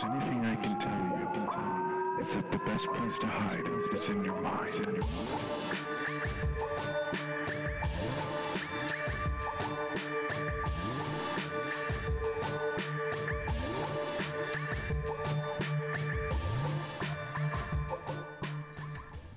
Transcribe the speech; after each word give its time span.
there's 0.00 0.12
anything 0.14 0.44
I 0.46 0.54
can 0.56 0.78
tell 0.78 0.92
you, 1.18 2.20
it's 2.20 2.32
that 2.32 2.50
the 2.52 2.58
best 2.58 2.86
place 2.86 3.18
to 3.18 3.26
hide 3.26 3.64
is 3.92 4.08
in 4.08 4.24
your 4.24 4.40
mind. 4.40 5.04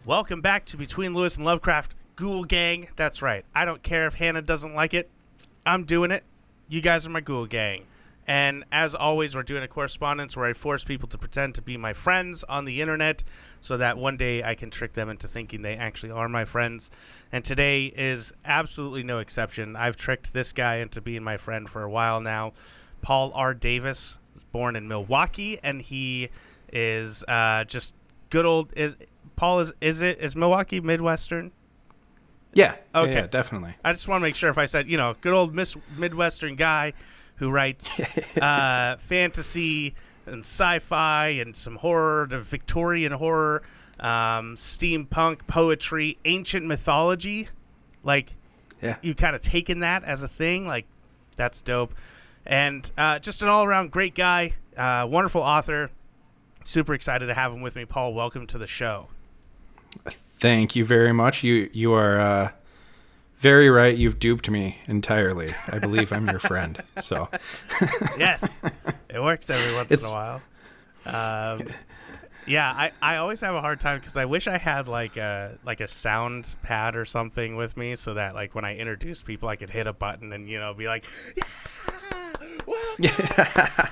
Welcome 0.05 0.41
back 0.41 0.65
to 0.65 0.77
Between 0.77 1.13
Lewis 1.13 1.37
and 1.37 1.45
Lovecraft 1.45 1.95
Ghoul 2.15 2.43
Gang. 2.43 2.89
That's 2.95 3.21
right. 3.21 3.43
I 3.55 3.65
don't 3.65 3.83
care 3.83 4.07
if 4.07 4.13
Hannah 4.15 4.41
doesn't 4.41 4.75
like 4.75 4.93
it. 4.93 5.09
I'm 5.65 5.85
doing 5.85 6.11
it. 6.11 6.23
You 6.69 6.81
guys 6.81 7.07
are 7.07 7.09
my 7.09 7.21
Ghoul 7.21 7.47
Gang. 7.47 7.85
And 8.27 8.63
as 8.71 8.95
always, 8.95 9.35
we're 9.35 9.43
doing 9.43 9.63
a 9.63 9.67
correspondence 9.67 10.37
where 10.37 10.45
I 10.45 10.53
force 10.53 10.83
people 10.83 11.09
to 11.09 11.17
pretend 11.17 11.55
to 11.55 11.61
be 11.61 11.75
my 11.75 11.93
friends 11.93 12.43
on 12.45 12.65
the 12.65 12.79
internet 12.79 13.23
so 13.59 13.75
that 13.77 13.97
one 13.97 14.15
day 14.15 14.43
I 14.43 14.55
can 14.55 14.69
trick 14.69 14.93
them 14.93 15.09
into 15.09 15.27
thinking 15.27 15.61
they 15.61 15.75
actually 15.75 16.11
are 16.11 16.29
my 16.29 16.45
friends. 16.45 16.89
And 17.31 17.43
today 17.43 17.87
is 17.87 18.33
absolutely 18.45 19.03
no 19.03 19.19
exception. 19.19 19.75
I've 19.75 19.97
tricked 19.97 20.33
this 20.33 20.53
guy 20.53 20.77
into 20.77 21.01
being 21.01 21.23
my 21.23 21.37
friend 21.37 21.69
for 21.69 21.83
a 21.83 21.89
while 21.89 22.21
now. 22.21 22.53
Paul 23.01 23.31
R. 23.35 23.53
Davis 23.53 24.19
was 24.33 24.45
born 24.45 24.77
in 24.77 24.87
Milwaukee, 24.87 25.59
and 25.61 25.81
he 25.81 26.29
is 26.71 27.25
uh, 27.27 27.65
just 27.65 27.93
good 28.29 28.45
old. 28.45 28.71
Is 28.77 28.95
Paul 29.35 29.59
is 29.59 29.73
is 29.81 30.01
it 30.01 30.19
is 30.19 30.35
Milwaukee 30.37 30.79
Midwestern? 30.79 31.51
Yeah. 32.53 32.75
Okay. 32.95 33.11
Yeah, 33.11 33.19
yeah, 33.21 33.27
definitely. 33.27 33.75
I 33.83 33.91
just 33.91 34.07
want 34.07 34.21
to 34.21 34.23
make 34.23 34.35
sure 34.35 34.49
if 34.49 34.57
I 34.57 34.65
said, 34.67 34.87
you 34.87 34.95
know, 34.95 35.15
good 35.21 35.33
old 35.33 35.53
Miss 35.53 35.75
Midwestern 35.97 36.55
guy 36.55 36.93
who 37.35 37.49
writes 37.49 37.99
uh, 38.37 38.97
fantasy 38.99 39.93
and 40.25 40.39
sci-fi 40.41 41.27
and 41.29 41.55
some 41.55 41.77
horror, 41.77 42.27
the 42.29 42.39
Victorian 42.39 43.11
horror, 43.13 43.61
um, 43.99 44.55
steampunk 44.55 45.45
poetry, 45.47 46.17
ancient 46.25 46.65
mythology. 46.65 47.49
Like, 48.03 48.31
Yeah. 48.81 48.97
you 49.01 49.15
kind 49.15 49.35
of 49.35 49.41
taken 49.41 49.79
that 49.79 50.03
as 50.03 50.23
a 50.23 50.27
thing. 50.27 50.67
Like, 50.67 50.85
that's 51.35 51.61
dope. 51.61 51.93
And 52.45 52.89
uh, 52.97 53.19
just 53.19 53.41
an 53.41 53.47
all-around 53.49 53.91
great 53.91 54.15
guy, 54.15 54.53
uh, 54.77 55.07
wonderful 55.09 55.41
author. 55.41 55.89
Super 56.65 56.93
excited 56.93 57.27
to 57.27 57.33
have 57.33 57.51
him 57.53 57.61
with 57.61 57.75
me, 57.75 57.85
Paul. 57.85 58.13
Welcome 58.13 58.47
to 58.47 58.57
the 58.57 58.67
show. 58.67 59.07
Thank 60.39 60.75
you 60.75 60.83
very 60.85 61.13
much. 61.13 61.43
You 61.43 61.69
you 61.73 61.93
are 61.93 62.19
uh, 62.19 62.51
very 63.43 63.69
right. 63.69 63.95
You've 63.95 64.19
duped 64.19 64.49
me 64.49 64.77
entirely. 64.87 65.53
I 65.67 65.77
believe 65.77 66.13
I'm 66.13 66.29
your 66.29 66.39
friend. 66.39 66.81
So 66.97 67.27
yes, 68.17 68.61
it 69.09 69.21
works 69.21 69.49
every 69.49 69.75
once 69.75 69.91
in 69.91 69.99
a 69.99 70.09
while. 70.09 70.41
Um, 71.05 71.67
yeah, 72.47 72.71
I, 72.71 72.91
I 73.01 73.17
always 73.17 73.41
have 73.41 73.53
a 73.53 73.59
hard 73.59 73.81
time 73.81 73.99
because 73.99 74.15
I 74.15 74.23
wish 74.23 74.47
I 74.47 74.57
had 74.57 74.87
like 74.87 75.17
a 75.17 75.59
like 75.65 75.81
a 75.81 75.89
sound 75.89 76.55
pad 76.63 76.95
or 76.95 77.03
something 77.03 77.57
with 77.57 77.75
me 77.75 77.97
so 77.97 78.13
that 78.13 78.33
like 78.33 78.55
when 78.55 78.63
I 78.63 78.77
introduce 78.77 79.23
people 79.23 79.49
I 79.49 79.57
could 79.57 79.69
hit 79.69 79.87
a 79.87 79.93
button 79.93 80.31
and 80.31 80.47
you 80.47 80.57
know 80.57 80.73
be 80.73 80.87
like 80.87 81.03
yeah, 82.97 83.91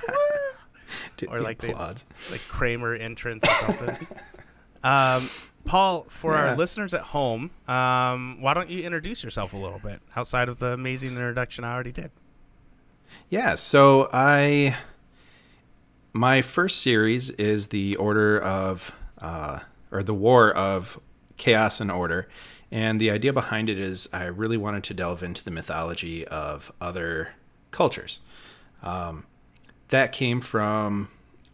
Or 1.28 1.40
like 1.40 1.58
the, 1.58 1.72
like 2.30 2.40
Kramer 2.48 2.94
entrance 2.94 3.44
or 3.46 3.74
something. 3.76 4.06
um, 4.82 5.28
Paul, 5.64 6.06
for 6.08 6.34
Yeah. 6.34 6.50
our 6.50 6.56
listeners 6.56 6.92
at 6.92 7.00
home, 7.02 7.50
um, 7.68 8.40
why 8.40 8.52
don't 8.54 8.68
you 8.68 8.82
introduce 8.82 9.22
yourself 9.22 9.52
a 9.52 9.56
little 9.56 9.78
bit 9.78 10.00
outside 10.16 10.48
of 10.48 10.58
the 10.58 10.66
amazing 10.72 11.10
introduction 11.10 11.64
I 11.64 11.72
already 11.72 11.92
did? 11.92 12.10
Yeah, 13.28 13.54
so 13.54 14.08
I 14.12 14.76
my 16.12 16.42
first 16.42 16.82
series 16.82 17.30
is 17.30 17.68
the 17.68 17.96
Order 17.96 18.38
of 18.40 18.92
uh, 19.18 19.60
or 19.90 20.02
the 20.02 20.14
War 20.14 20.50
of 20.52 20.98
Chaos 21.36 21.80
and 21.80 21.90
Order, 21.90 22.28
and 22.70 23.00
the 23.00 23.10
idea 23.10 23.32
behind 23.32 23.68
it 23.70 23.78
is 23.78 24.08
I 24.12 24.24
really 24.24 24.56
wanted 24.56 24.82
to 24.84 24.94
delve 24.94 25.22
into 25.22 25.44
the 25.44 25.50
mythology 25.50 26.26
of 26.26 26.72
other 26.80 27.34
cultures. 27.70 28.20
Um, 28.82 29.24
that 29.88 30.12
came 30.12 30.40
from 30.40 31.08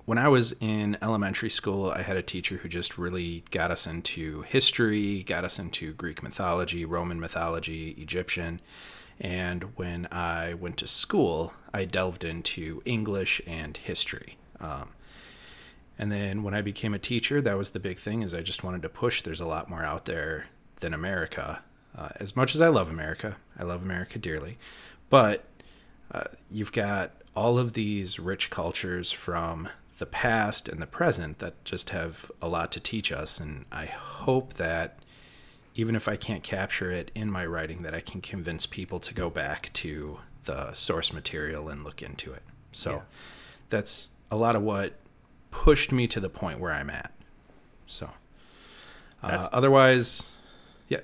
when 0.09 0.17
I 0.17 0.29
was 0.29 0.55
in 0.59 0.97
elementary 1.03 1.51
school. 1.51 1.91
I 1.91 2.01
had 2.01 2.17
a 2.17 2.23
teacher 2.23 2.57
who 2.57 2.69
just 2.71 2.97
really 2.97 3.45
got 3.51 3.71
us 3.71 3.87
into 3.87 4.41
history, 4.41 5.23
got 5.23 5.45
us 5.45 5.59
into 5.59 5.93
Greek 5.93 6.23
mythology, 6.23 6.87
Roman 6.87 7.21
mythology, 7.21 7.91
Egyptian. 7.99 8.63
And 9.21 9.77
when 9.77 10.09
I 10.11 10.55
went 10.55 10.79
to 10.79 10.87
school, 10.87 11.53
I 11.75 11.85
delved 11.85 12.25
into 12.25 12.81
English 12.87 13.43
and 13.47 13.77
history. 13.77 14.39
Um, 14.59 14.93
and 15.99 16.11
then 16.11 16.43
when 16.43 16.55
I 16.55 16.63
became 16.63 16.95
a 16.95 16.99
teacher, 16.99 17.43
that 17.43 17.59
was 17.59 17.73
the 17.73 17.79
big 17.79 17.99
thing 17.99 18.23
is 18.23 18.33
I 18.33 18.41
just 18.41 18.65
wanted 18.65 18.81
to 18.81 18.89
push. 18.89 19.21
There's 19.21 19.43
a 19.43 19.47
lot 19.47 19.69
more 19.69 19.85
out 19.85 20.07
there 20.07 20.47
than 20.81 20.95
America. 20.95 21.61
Uh, 21.95 22.09
as 22.17 22.35
much 22.35 22.55
as 22.55 22.63
I 22.63 22.69
love 22.69 22.89
America, 22.89 23.37
I 23.59 23.65
love 23.65 23.83
America 23.83 24.19
dearly, 24.19 24.57
but 25.11 25.45
uh, 26.11 26.25
you've 26.51 26.73
got 26.73 27.13
all 27.37 27.59
of 27.59 27.75
these 27.75 28.19
rich 28.19 28.49
cultures 28.49 29.13
from 29.13 29.69
the 29.98 30.06
past 30.06 30.69
and 30.69 30.81
the 30.81 30.86
present 30.86 31.38
that 31.41 31.64
just 31.64 31.91
have 31.91 32.31
a 32.41 32.48
lot 32.48 32.70
to 32.72 32.81
teach 32.81 33.10
us. 33.12 33.41
And 33.41 33.64
I 33.72 33.86
hope 33.86 34.54
that 34.54 34.98
even 35.75 35.94
if 35.97 36.09
I 36.09 36.16
can't 36.16 36.42
capture 36.42 36.91
it 36.91 37.10
in 37.14 37.31
my 37.31 37.44
writing, 37.47 37.82
that 37.82 37.94
I 37.94 38.00
can 38.00 38.20
convince 38.20 38.66
people 38.66 38.98
to 39.00 39.14
go 39.14 39.31
back 39.31 39.72
to 39.75 40.19
the 40.44 40.72
source 40.72 41.12
material 41.12 41.69
and 41.69 41.84
look 41.84 42.03
into 42.03 42.32
it. 42.32 42.42
So 42.72 42.91
Yeah. 42.92 43.00
that's 43.70 44.09
a 44.31 44.36
lot 44.36 44.56
of 44.56 44.62
what 44.62 44.94
pushed 45.50 45.92
me 45.92 46.06
to 46.09 46.20
the 46.20 46.28
point 46.28 46.59
where 46.60 46.72
I'm 46.72 46.91
at. 46.91 47.12
So 47.86 48.10
uh, 49.22 49.48
otherwise, 49.53 50.28
yeah, 50.88 51.00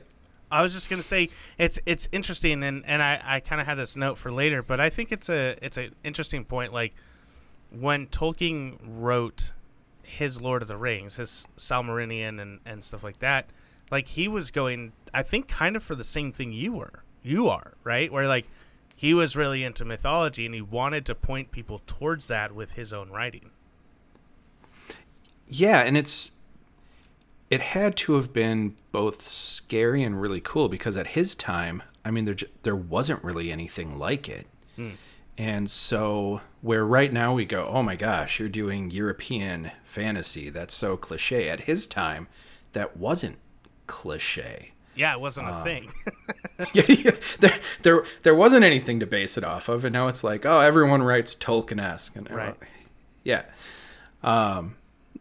I 0.50 0.62
was 0.62 0.72
just 0.72 0.88
gonna 0.91 1.03
say 1.03 1.31
it's 1.59 1.78
it's 1.87 2.09
interesting, 2.12 2.62
and 2.62 2.84
and 2.87 3.03
I 3.03 3.21
I 3.25 3.41
kind 3.41 3.61
of 3.61 3.66
had 3.66 3.76
this 3.76 3.97
note 3.97 4.19
for 4.19 4.31
later, 4.31 4.62
but 4.62 4.81
I 4.81 4.91
think 4.91 5.11
it's 5.11 5.28
a 5.28 5.56
it's 5.62 5.76
an 5.76 5.94
interesting 6.05 6.44
point. 6.44 6.72
Like 6.72 6.94
when 7.81 8.07
Tolkien 8.07 8.79
wrote 8.87 9.53
his 10.03 10.41
Lord 10.41 10.62
of 10.62 10.69
the 10.69 10.77
Rings, 10.77 11.17
his 11.17 11.47
Silmarillion, 11.57 12.41
and 12.41 12.61
and 12.65 12.85
stuff 12.85 13.03
like 13.03 13.19
that, 13.21 13.51
like 13.91 14.09
he 14.09 14.29
was 14.29 14.51
going, 14.51 14.93
I 15.12 15.23
think, 15.23 15.49
kind 15.49 15.77
of 15.77 15.83
for 15.83 15.95
the 15.95 16.05
same 16.05 16.33
thing 16.33 16.53
you 16.53 16.73
were, 16.73 17.05
you 17.23 17.49
are, 17.49 17.75
right? 17.85 18.12
Where 18.12 18.29
like 18.29 18.47
he 18.97 19.15
was 19.15 19.37
really 19.37 19.65
into 19.65 19.85
mythology, 19.85 20.47
and 20.47 20.55
he 20.55 20.62
wanted 20.62 21.05
to 21.07 21.15
point 21.15 21.51
people 21.51 21.83
towards 21.87 22.27
that 22.29 22.55
with 22.55 22.75
his 22.75 22.93
own 22.93 23.11
writing. 23.11 23.51
yeah, 25.47 25.81
and 25.81 25.97
it's 25.97 26.33
it 27.51 27.61
had 27.61 27.97
to 27.97 28.15
have 28.15 28.33
been 28.33 28.77
both 28.91 29.23
scary 29.23 30.03
and 30.03 30.21
really 30.21 30.41
cool 30.41 30.69
because 30.69 30.97
at 30.97 31.09
his 31.09 31.35
time, 31.35 31.83
I 32.05 32.11
mean, 32.11 32.25
there 32.25 32.37
there 32.62 32.77
wasn't 32.77 33.23
really 33.23 33.53
anything 33.53 33.99
like 33.99 34.29
it. 34.29 34.47
Hmm. 34.77 34.91
And 35.37 35.69
so, 35.71 36.43
where 36.62 36.84
right 36.84 37.12
now 37.12 37.34
we 37.34 37.45
go, 37.45 37.65
oh 37.65 37.83
my 37.83 37.97
gosh, 37.97 38.39
you're 38.39 38.49
doing 38.49 38.91
European 38.91 39.72
fantasy. 39.84 40.49
That's 40.49 40.75
so 40.75 40.97
cliche. 40.97 41.49
At 41.49 41.62
his 41.62 41.87
time, 41.89 42.28
that 42.72 42.97
wasn't 42.97 43.39
cliche. 43.87 44.71
Yeah, 44.94 45.12
it 45.15 45.21
wasn't 45.21 45.49
a 45.49 45.62
thing. 45.65 45.93
yeah, 46.73 46.84
yeah. 46.89 47.11
There, 47.41 47.59
there, 47.83 48.05
there 48.23 48.34
wasn't 48.34 48.65
anything 48.65 49.00
to 49.00 49.06
base 49.06 49.37
it 49.37 49.43
off 49.43 49.69
of, 49.69 49.84
and 49.84 49.93
now 49.93 50.06
it's 50.06 50.23
like, 50.23 50.47
oh, 50.47 50.61
everyone 50.61 51.03
writes 51.03 51.34
Tolkien-esque, 51.34 52.15
and 52.15 52.31
Right. 52.31 52.55
yeah. 53.25 53.43
Um, 54.23 54.77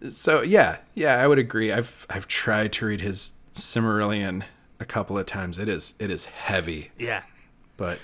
so 0.10 0.42
yeah, 0.42 0.78
yeah, 0.94 1.16
I 1.16 1.28
would 1.28 1.40
agree. 1.40 1.72
I've 1.72 2.06
I've 2.10 2.28
tried 2.28 2.72
to 2.74 2.86
read 2.86 3.02
his 3.02 3.34
Silmarillion 3.54 4.44
a 4.80 4.86
couple 4.86 5.18
of 5.18 5.26
times. 5.26 5.58
It 5.60 5.70
is 5.70 5.94
it 6.00 6.10
is 6.12 6.26
heavy, 6.26 6.92
yeah. 6.98 7.24
but 7.78 8.00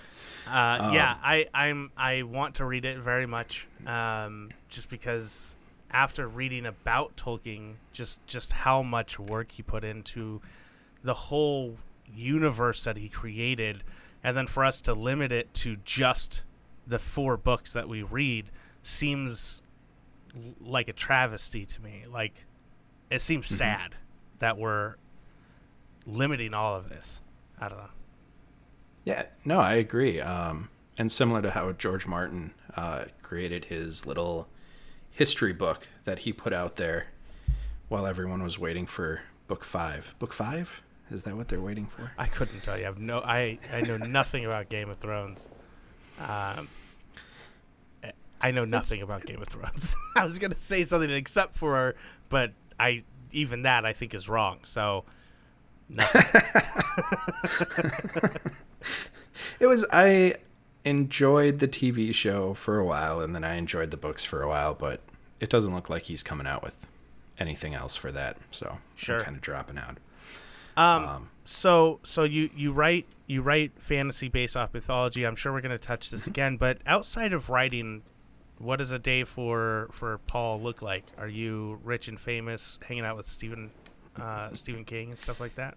Uh, 0.50 0.92
yeah, 0.94 1.18
I 1.24 1.48
I'm 1.54 1.92
I 1.96 2.24
want 2.24 2.56
to 2.56 2.66
read 2.66 2.86
it 2.86 2.98
very 3.00 3.25
much, 3.25 3.68
um, 3.86 4.50
just 4.68 4.90
because 4.90 5.56
after 5.92 6.28
reading 6.28 6.66
about 6.66 7.16
Tolkien, 7.16 7.75
just 7.94 8.25
just 8.28 8.51
how 8.54 8.81
much 8.84 9.19
work 9.19 9.51
he 9.51 9.63
put 9.63 9.84
into 9.84 10.42
the 11.04 11.13
whole 11.13 11.78
universe 12.13 12.84
that 12.84 12.98
he 12.98 13.10
created, 13.10 13.84
and 14.24 14.36
then 14.36 14.48
for 14.48 14.66
us 14.66 14.81
to 14.81 14.94
limit 14.94 15.31
it 15.31 15.54
to 15.56 15.78
just 15.86 16.44
the 16.88 17.00
four 17.00 17.38
books 17.38 17.72
that 17.74 17.88
we 17.88 18.01
read 18.01 18.46
seems 18.81 19.62
l- 20.36 20.54
like 20.60 20.88
a 20.88 20.94
travesty 20.94 21.66
to 21.66 21.81
me. 21.81 22.04
Like 22.10 22.46
it 23.10 23.22
seems 23.22 23.48
sad 23.48 23.96
that 24.40 24.57
we're 24.57 24.96
limiting 26.06 26.54
all 26.54 26.75
of 26.75 26.90
this. 26.90 27.22
I 27.60 27.69
don't 27.69 27.78
know. 27.78 27.90
Yeah, 29.06 29.24
no, 29.46 29.60
I 29.60 29.74
agree. 29.75 30.19
Um, 30.22 30.69
and 30.98 31.12
similar 31.12 31.42
to 31.42 31.51
how 31.51 31.72
George 31.72 32.06
Martin 32.06 32.54
uh, 32.75 33.06
created 33.22 33.66
his 33.66 34.06
little 34.06 34.48
history 35.12 35.54
book 35.54 35.88
that 36.04 36.19
he 36.19 36.34
put 36.34 36.54
out 36.54 36.75
there 36.75 37.07
while 37.88 38.06
everyone 38.06 38.44
was 38.44 38.60
waiting 38.60 38.86
for 38.86 39.22
book 39.48 39.63
five. 39.63 40.13
Book 40.19 40.34
five? 40.34 40.81
Is 41.12 41.24
that 41.24 41.36
what 41.36 41.48
they're 41.48 41.62
waiting 41.62 41.88
for? 41.88 42.12
I 42.18 42.28
couldn't 42.28 42.62
tell 42.62 42.78
you. 42.78 42.84
I 42.84 42.86
have 42.86 43.00
no. 43.00 43.19
I 43.19 43.57
I 43.74 43.81
know 43.81 43.98
nothing 43.98 44.46
about 44.46 44.69
Game 44.69 44.90
of 44.90 45.00
Thrones. 45.00 45.50
Um, 46.19 46.68
I 48.42 48.51
know 48.51 48.66
nothing 48.66 49.01
about 49.01 49.25
Game 49.25 49.42
of 49.42 49.48
Thrones. 49.48 49.96
I 50.16 50.24
was 50.24 50.38
gonna 50.40 50.57
say 50.57 50.84
something 50.84 51.10
except 51.10 51.56
for, 51.56 51.96
but 52.30 52.54
I 52.80 53.04
even 53.31 53.63
that 53.63 53.86
I 53.86 53.94
think 53.94 54.13
is 54.13 54.30
wrong. 54.30 54.60
So 54.63 55.06
nothing. 55.89 56.41
It 59.59 59.68
was 59.68 59.86
I 59.91 60.36
enjoyed 60.86 61.59
the 61.59 61.68
TV 61.68 62.13
show 62.13 62.53
for 62.53 62.77
a 62.80 62.86
while, 62.86 63.19
and 63.19 63.36
then 63.36 63.44
I 63.44 63.56
enjoyed 63.56 63.91
the 63.91 63.97
books 63.97 64.24
for 64.24 64.41
a 64.41 64.47
while, 64.47 64.74
but 64.74 65.01
it 65.39 65.50
doesn't 65.50 65.74
look 65.74 65.89
like 65.89 66.03
he's 66.03 66.24
coming 66.24 66.47
out 66.47 66.63
with 66.63 66.88
anything 67.38 67.74
else 67.74 67.95
for 67.95 68.12
that. 68.12 68.38
So 68.51 68.77
Sure. 68.95 69.18
I'm 69.19 69.24
kind 69.24 69.36
of 69.36 69.41
dropping 69.41 69.77
out. 69.77 69.97
Um, 70.77 71.30
so 71.44 72.00
so 72.03 72.24
you 72.24 72.50
you 72.56 72.71
write 72.71 73.06
you 73.27 73.41
write 73.41 73.74
fantasy 73.80 74.30
based 74.30 74.56
off 74.56 74.74
mythology. 74.74 75.25
I'm 75.25 75.36
sure 75.36 75.51
we're 75.51 75.62
going 75.62 75.71
to 75.71 75.77
touch 75.77 76.09
this 76.09 76.25
again, 76.25 76.56
but 76.56 76.77
outside 76.86 77.33
of 77.33 77.50
writing, 77.50 78.03
what 78.59 78.77
does 78.77 78.91
a 78.91 79.00
day 79.00 79.25
for 79.25 79.89
for 79.91 80.19
Paul 80.19 80.62
look 80.62 80.81
like? 80.81 81.03
Are 81.18 81.27
you 81.27 81.80
rich 81.83 82.07
and 82.07 82.18
famous, 82.19 82.80
hanging 82.88 83.03
out 83.03 83.18
with 83.18 83.27
Stephen 83.27 83.71
uh, 84.21 84.54
Stephen 84.54 84.86
King 84.86 85.10
and 85.10 85.18
stuff 85.18 85.39
like 85.39 85.56
that? 85.56 85.75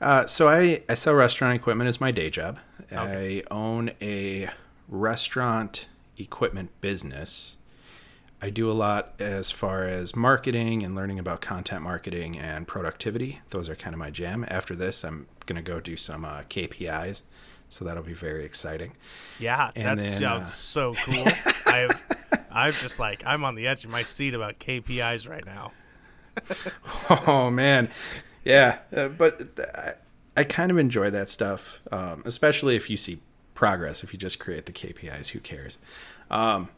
Uh, 0.00 0.26
so 0.26 0.48
I, 0.48 0.82
I 0.88 0.94
sell 0.94 1.14
restaurant 1.14 1.54
equipment 1.54 1.88
as 1.88 2.00
my 2.00 2.10
day 2.10 2.30
job. 2.30 2.58
Okay. 2.92 3.42
I 3.50 3.54
own 3.54 3.92
a 4.00 4.50
restaurant 4.88 5.86
equipment 6.18 6.70
business. 6.80 7.56
I 8.40 8.50
do 8.50 8.70
a 8.70 8.74
lot 8.74 9.14
as 9.18 9.50
far 9.50 9.84
as 9.84 10.14
marketing 10.14 10.82
and 10.82 10.94
learning 10.94 11.18
about 11.18 11.40
content 11.40 11.82
marketing 11.82 12.38
and 12.38 12.68
productivity. 12.68 13.40
Those 13.48 13.70
are 13.70 13.74
kind 13.74 13.94
of 13.94 13.98
my 13.98 14.10
jam. 14.10 14.44
After 14.48 14.76
this, 14.76 15.04
I'm 15.04 15.26
going 15.46 15.56
to 15.56 15.62
go 15.62 15.80
do 15.80 15.96
some 15.96 16.24
uh, 16.24 16.42
KPIs. 16.42 17.22
So 17.68 17.84
that'll 17.84 18.02
be 18.02 18.12
very 18.12 18.44
exciting. 18.44 18.92
Yeah, 19.40 19.70
And 19.74 19.86
that 19.86 19.98
then, 19.98 20.18
sounds 20.18 20.48
uh, 20.48 20.50
so 20.50 20.94
cool. 20.94 21.24
I 21.66 21.88
I'm 22.50 22.72
just 22.72 22.98
like 22.98 23.22
I'm 23.26 23.44
on 23.44 23.54
the 23.54 23.66
edge 23.66 23.84
of 23.84 23.90
my 23.90 24.02
seat 24.02 24.34
about 24.34 24.58
KPIs 24.58 25.28
right 25.28 25.44
now. 25.44 25.72
Oh 27.10 27.50
man, 27.50 27.88
yeah. 28.44 28.78
Uh, 28.94 29.08
but 29.08 29.58
I, 29.74 29.92
I 30.36 30.44
kind 30.44 30.70
of 30.70 30.78
enjoy 30.78 31.10
that 31.10 31.30
stuff, 31.30 31.80
um, 31.92 32.22
especially 32.24 32.76
if 32.76 32.90
you 32.90 32.96
see 32.96 33.20
progress. 33.54 34.02
If 34.02 34.12
you 34.12 34.18
just 34.18 34.38
create 34.38 34.66
the 34.66 34.72
KPIs, 34.72 35.28
who 35.28 35.40
cares? 35.40 35.78
Um, 36.30 36.68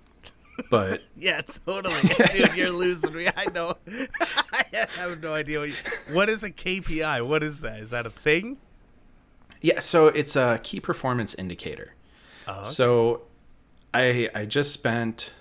but 0.70 1.00
Yeah, 1.16 1.40
totally, 1.42 1.94
dude. 2.32 2.54
You're 2.56 2.70
losing 2.70 3.14
me. 3.14 3.28
I 3.36 3.46
know. 3.52 3.76
I 4.52 4.64
have 4.72 5.20
no 5.22 5.32
idea 5.32 5.60
what, 5.60 5.68
you, 5.68 5.74
what 6.12 6.28
is 6.28 6.42
a 6.42 6.50
KPI. 6.50 7.26
What 7.26 7.42
is 7.42 7.60
that? 7.62 7.80
Is 7.80 7.90
that 7.90 8.06
a 8.06 8.10
thing? 8.10 8.58
yeah, 9.60 9.80
so 9.80 10.06
it's 10.08 10.36
a 10.36 10.60
key 10.62 10.78
performance 10.80 11.34
indicator. 11.34 11.94
Oh, 12.46 12.60
okay. 12.60 12.68
So 12.68 13.22
I 13.92 14.28
I 14.34 14.44
just 14.44 14.72
spent 14.72 15.32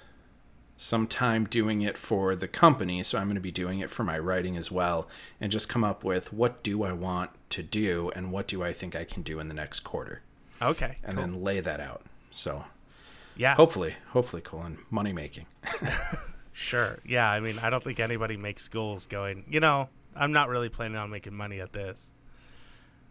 some 0.77 1.07
time 1.07 1.45
doing 1.45 1.81
it 1.81 1.97
for 1.97 2.35
the 2.35 2.47
company, 2.47 3.01
so 3.03 3.18
I'm 3.18 3.25
going 3.25 3.35
to 3.35 3.41
be 3.41 3.51
doing 3.51 3.79
it 3.79 3.89
for 3.89 4.03
my 4.03 4.18
writing 4.19 4.56
as 4.56 4.71
well, 4.71 5.07
and 5.41 5.51
just 5.51 5.68
come 5.68 5.83
up 5.83 6.03
with 6.03 6.31
what 6.31 6.62
do 6.63 6.83
I 6.83 6.91
want 6.94 7.31
to 7.50 7.63
do 7.63 8.12
and 8.15 8.31
what 8.31 8.47
do 8.47 8.63
I 8.63 8.71
think 8.74 8.95
I 8.95 9.03
can 9.03 9.24
do 9.24 9.39
in 9.39 9.47
the 9.47 9.53
next 9.56 9.79
quarter, 9.81 10.21
Okay. 10.62 10.95
and 11.03 11.18
cool. 11.18 11.25
then 11.25 11.44
lay 11.44 11.59
that 11.59 11.79
out. 11.79 12.03
So 12.31 12.65
yeah, 13.35 13.56
hopefully, 13.56 13.95
hopefully, 14.09 14.41
Colin, 14.41 14.77
money 14.91 15.12
making. 15.13 15.47
sure. 16.53 17.00
Yeah, 17.06 17.30
I 17.30 17.39
mean, 17.39 17.59
I 17.59 17.69
don't 17.69 17.83
think 17.83 18.00
anybody 18.00 18.38
makes 18.38 18.68
goals 18.68 19.07
going. 19.07 19.45
You 19.50 19.59
know, 19.59 19.89
I'm 20.15 20.31
not 20.31 20.50
really 20.50 20.69
planning 20.69 20.97
on 20.97 21.09
making 21.09 21.33
money 21.33 21.59
at 21.59 21.73
this. 21.73 22.13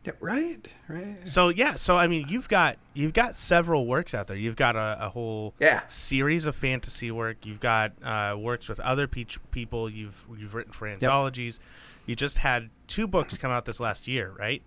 Yeah, 0.06 0.12
right, 0.20 0.66
right. 0.88 1.16
So 1.28 1.48
yeah, 1.48 1.74
so 1.74 1.96
I 1.98 2.06
mean, 2.06 2.26
you've 2.28 2.48
got 2.48 2.76
you've 2.94 3.12
got 3.12 3.34
several 3.34 3.86
works 3.86 4.14
out 4.14 4.28
there. 4.28 4.36
You've 4.36 4.56
got 4.56 4.76
a, 4.76 4.96
a 5.00 5.08
whole 5.10 5.52
Yeah. 5.58 5.82
series 5.88 6.46
of 6.46 6.54
fantasy 6.54 7.10
work. 7.10 7.38
You've 7.44 7.58
got 7.60 7.92
uh, 8.02 8.36
works 8.38 8.68
with 8.68 8.78
other 8.80 9.06
peach 9.08 9.38
people. 9.50 9.90
You've 9.90 10.24
you've 10.38 10.54
written 10.54 10.72
for 10.72 10.86
anthologies. 10.86 11.58
You 12.06 12.14
just 12.14 12.38
had 12.38 12.70
two 12.86 13.06
books 13.08 13.36
come 13.36 13.50
out 13.50 13.64
this 13.64 13.80
last 13.80 14.06
year, 14.06 14.32
right? 14.38 14.62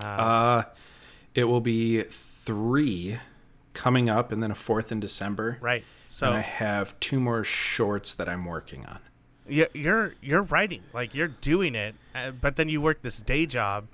Uh, 0.00 0.62
it 1.34 1.44
will 1.44 1.60
be 1.60 2.02
three 2.02 3.18
coming 3.74 4.08
up, 4.08 4.32
and 4.32 4.42
then 4.42 4.50
a 4.50 4.54
fourth 4.54 4.92
in 4.92 5.00
December. 5.00 5.58
Right. 5.60 5.84
So 6.08 6.26
and 6.28 6.36
I 6.36 6.40
have 6.40 6.98
two 7.00 7.20
more 7.20 7.44
shorts 7.44 8.14
that 8.14 8.28
I'm 8.28 8.44
working 8.44 8.86
on. 8.86 8.98
y- 9.48 9.68
you're 9.74 10.14
you're 10.22 10.42
writing 10.42 10.82
like 10.92 11.14
you're 11.14 11.28
doing 11.28 11.74
it, 11.74 11.94
uh, 12.14 12.30
but 12.30 12.56
then 12.56 12.68
you 12.68 12.80
work 12.80 13.02
this 13.02 13.20
day 13.20 13.44
job, 13.46 13.86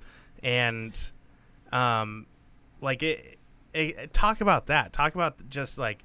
and 0.45 1.09
um, 1.73 2.27
like 2.79 3.03
it, 3.03 3.37
it. 3.73 4.13
Talk 4.13 4.39
about 4.39 4.67
that. 4.67 4.93
Talk 4.93 5.15
about 5.15 5.49
just 5.49 5.77
like 5.77 6.03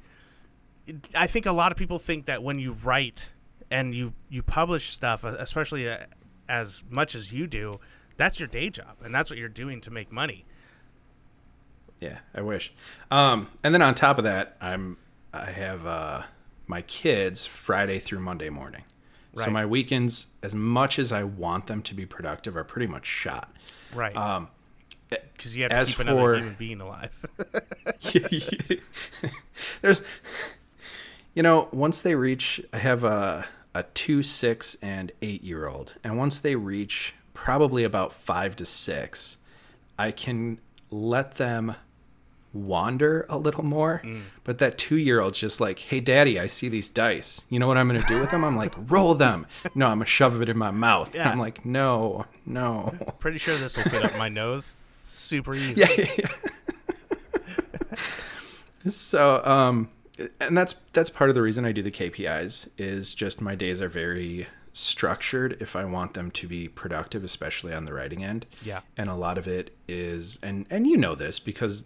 I 1.14 1.28
think 1.28 1.46
a 1.46 1.52
lot 1.52 1.70
of 1.70 1.78
people 1.78 2.00
think 2.00 2.24
that 2.26 2.42
when 2.42 2.58
you 2.58 2.72
write 2.72 3.30
and 3.70 3.94
you 3.94 4.14
you 4.28 4.42
publish 4.42 4.92
stuff, 4.92 5.24
uh, 5.24 5.36
especially 5.38 5.88
uh, 5.88 5.98
as 6.48 6.82
much 6.90 7.14
as 7.14 7.32
you 7.32 7.46
do, 7.46 7.78
that's 8.16 8.40
your 8.40 8.48
day 8.48 8.70
job, 8.70 8.96
and 9.04 9.14
that's 9.14 9.30
what 9.30 9.38
you're 9.38 9.48
doing 9.48 9.80
to 9.82 9.90
make 9.90 10.10
money. 10.10 10.46
Yeah, 12.00 12.20
I 12.34 12.40
wish. 12.40 12.72
Um, 13.10 13.48
and 13.62 13.74
then 13.74 13.82
on 13.82 13.94
top 13.94 14.16
of 14.16 14.24
that, 14.24 14.56
I'm 14.60 14.96
I 15.34 15.50
have 15.50 15.86
uh, 15.86 16.22
my 16.66 16.80
kids 16.80 17.44
Friday 17.44 17.98
through 17.98 18.20
Monday 18.20 18.48
morning. 18.48 18.84
So 19.36 19.50
my 19.50 19.64
weekends, 19.66 20.28
as 20.42 20.54
much 20.54 20.98
as 20.98 21.12
I 21.12 21.22
want 21.24 21.66
them 21.66 21.82
to 21.82 21.94
be 21.94 22.04
productive, 22.06 22.56
are 22.56 22.64
pretty 22.64 22.86
much 22.86 23.06
shot. 23.06 23.54
Right. 23.94 24.16
Um, 24.16 24.48
Because 25.08 25.56
you 25.56 25.62
have 25.64 25.70
to 25.72 25.76
as 25.78 25.90
keep 25.90 26.00
another 26.00 26.18
for- 26.20 26.34
human 26.36 26.56
being 26.58 26.80
alive. 26.80 27.10
Yeah. 28.12 28.28
There's, 29.82 30.02
you 31.34 31.42
know, 31.42 31.68
once 31.72 32.02
they 32.02 32.14
reach, 32.14 32.60
I 32.72 32.78
have 32.78 33.04
a 33.04 33.46
a 33.72 33.84
two, 33.84 34.22
six, 34.22 34.76
and 34.82 35.12
eight 35.22 35.42
year 35.44 35.68
old, 35.68 35.94
and 36.02 36.18
once 36.18 36.40
they 36.40 36.56
reach 36.56 37.14
probably 37.34 37.84
about 37.84 38.12
five 38.12 38.56
to 38.56 38.64
six, 38.64 39.38
I 39.98 40.10
can 40.10 40.58
let 40.90 41.36
them 41.36 41.76
wander 42.52 43.26
a 43.28 43.38
little 43.38 43.64
more. 43.64 44.02
But 44.44 44.58
that 44.58 44.76
two 44.78 44.96
year 44.96 45.20
old's 45.20 45.38
just 45.38 45.60
like, 45.60 45.78
hey, 45.78 46.00
daddy, 46.00 46.38
I 46.40 46.46
see 46.46 46.68
these 46.68 46.88
dice. 46.88 47.42
You 47.48 47.58
know 47.58 47.66
what 47.68 47.76
I'm 47.78 47.88
going 47.88 48.00
to 48.00 48.06
do 48.08 48.18
with 48.20 48.30
them? 48.30 48.42
I'm 48.44 48.56
like, 48.56 48.74
roll 48.90 49.14
them. 49.14 49.46
No, 49.74 49.86
I'm 49.86 49.98
going 49.98 50.06
to 50.06 50.10
shove 50.10 50.40
it 50.42 50.48
in 50.48 50.58
my 50.58 50.70
mouth. 50.70 51.14
Yeah. 51.14 51.30
I'm 51.30 51.38
like, 51.38 51.64
no, 51.64 52.26
no. 52.46 52.94
Pretty 53.20 53.38
sure 53.38 53.56
this 53.56 53.76
will 53.76 53.84
fit 53.84 54.04
up 54.04 54.16
my 54.18 54.28
nose. 54.28 54.76
Super 55.00 55.54
easy. 55.54 55.80
yeah, 55.80 56.06
yeah. 56.18 56.28
so 58.88 59.44
um 59.44 59.88
and 60.40 60.56
that's 60.56 60.74
that's 60.92 61.10
part 61.10 61.28
of 61.30 61.34
the 61.34 61.42
reason 61.42 61.64
i 61.64 61.72
do 61.72 61.82
the 61.82 61.90
kpis 61.90 62.68
is 62.78 63.14
just 63.14 63.40
my 63.40 63.54
days 63.54 63.80
are 63.82 63.88
very 63.88 64.46
structured 64.72 65.56
if 65.60 65.74
i 65.76 65.84
want 65.84 66.14
them 66.14 66.30
to 66.30 66.46
be 66.48 66.68
productive 66.68 67.24
especially 67.24 67.74
on 67.74 67.84
the 67.84 67.92
writing 67.92 68.24
end 68.24 68.46
Yeah. 68.62 68.80
and 68.96 69.08
a 69.10 69.14
lot 69.14 69.36
of 69.38 69.46
it 69.48 69.74
is 69.88 70.38
and 70.42 70.66
and 70.70 70.86
you 70.86 70.96
know 70.96 71.14
this 71.14 71.38
because 71.40 71.84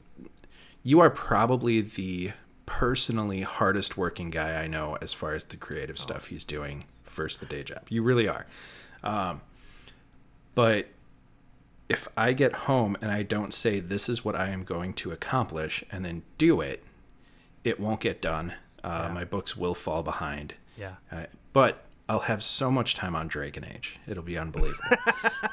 you 0.85 1.01
are 1.01 1.11
probably 1.11 1.81
the 1.81 2.31
personally 2.67 3.41
hardest 3.43 3.97
working 3.97 4.31
guy 4.31 4.63
i 4.63 4.67
know 4.69 4.97
as 5.03 5.13
far 5.13 5.35
as 5.35 5.45
the 5.45 5.57
creative 5.57 5.99
stuff 5.99 6.27
he's 6.27 6.45
doing 6.45 6.85
versus 7.07 7.39
the 7.39 7.47
day 7.47 7.63
job 7.65 7.83
you 7.89 8.03
really 8.03 8.29
are 8.29 8.47
um 9.03 9.41
but 10.55 10.87
if 11.89 12.09
I 12.17 12.33
get 12.33 12.53
home 12.53 12.97
and 13.03 13.11
I 13.11 13.23
don't 13.23 13.53
say 13.53 13.79
this 13.81 14.09
is 14.09 14.25
what 14.25 14.35
I 14.35 14.49
am 14.49 14.63
going 14.65 14.95
to 14.95 15.13
accomplish 15.13 15.85
and 15.93 16.05
then 16.05 16.23
do 16.39 16.61
it, 16.61 16.83
it 17.63 17.79
won't 17.79 18.01
get 18.01 18.23
done. 18.23 18.55
Uh, 18.83 19.07
Yeah. 19.09 19.13
My 19.13 19.25
books 19.25 19.57
will 19.57 19.75
fall 19.75 20.03
behind. 20.03 20.55
Yeah. 20.79 20.95
Uh, 21.13 21.25
but 21.53 21.85
I'll 22.09 22.21
have 22.21 22.43
so 22.43 22.71
much 22.71 22.95
time 22.95 23.15
on 23.15 23.29
Dragon 23.29 23.65
Age. 23.65 23.99
It'll 24.07 24.23
be 24.23 24.39
unbelievable. 24.39 24.81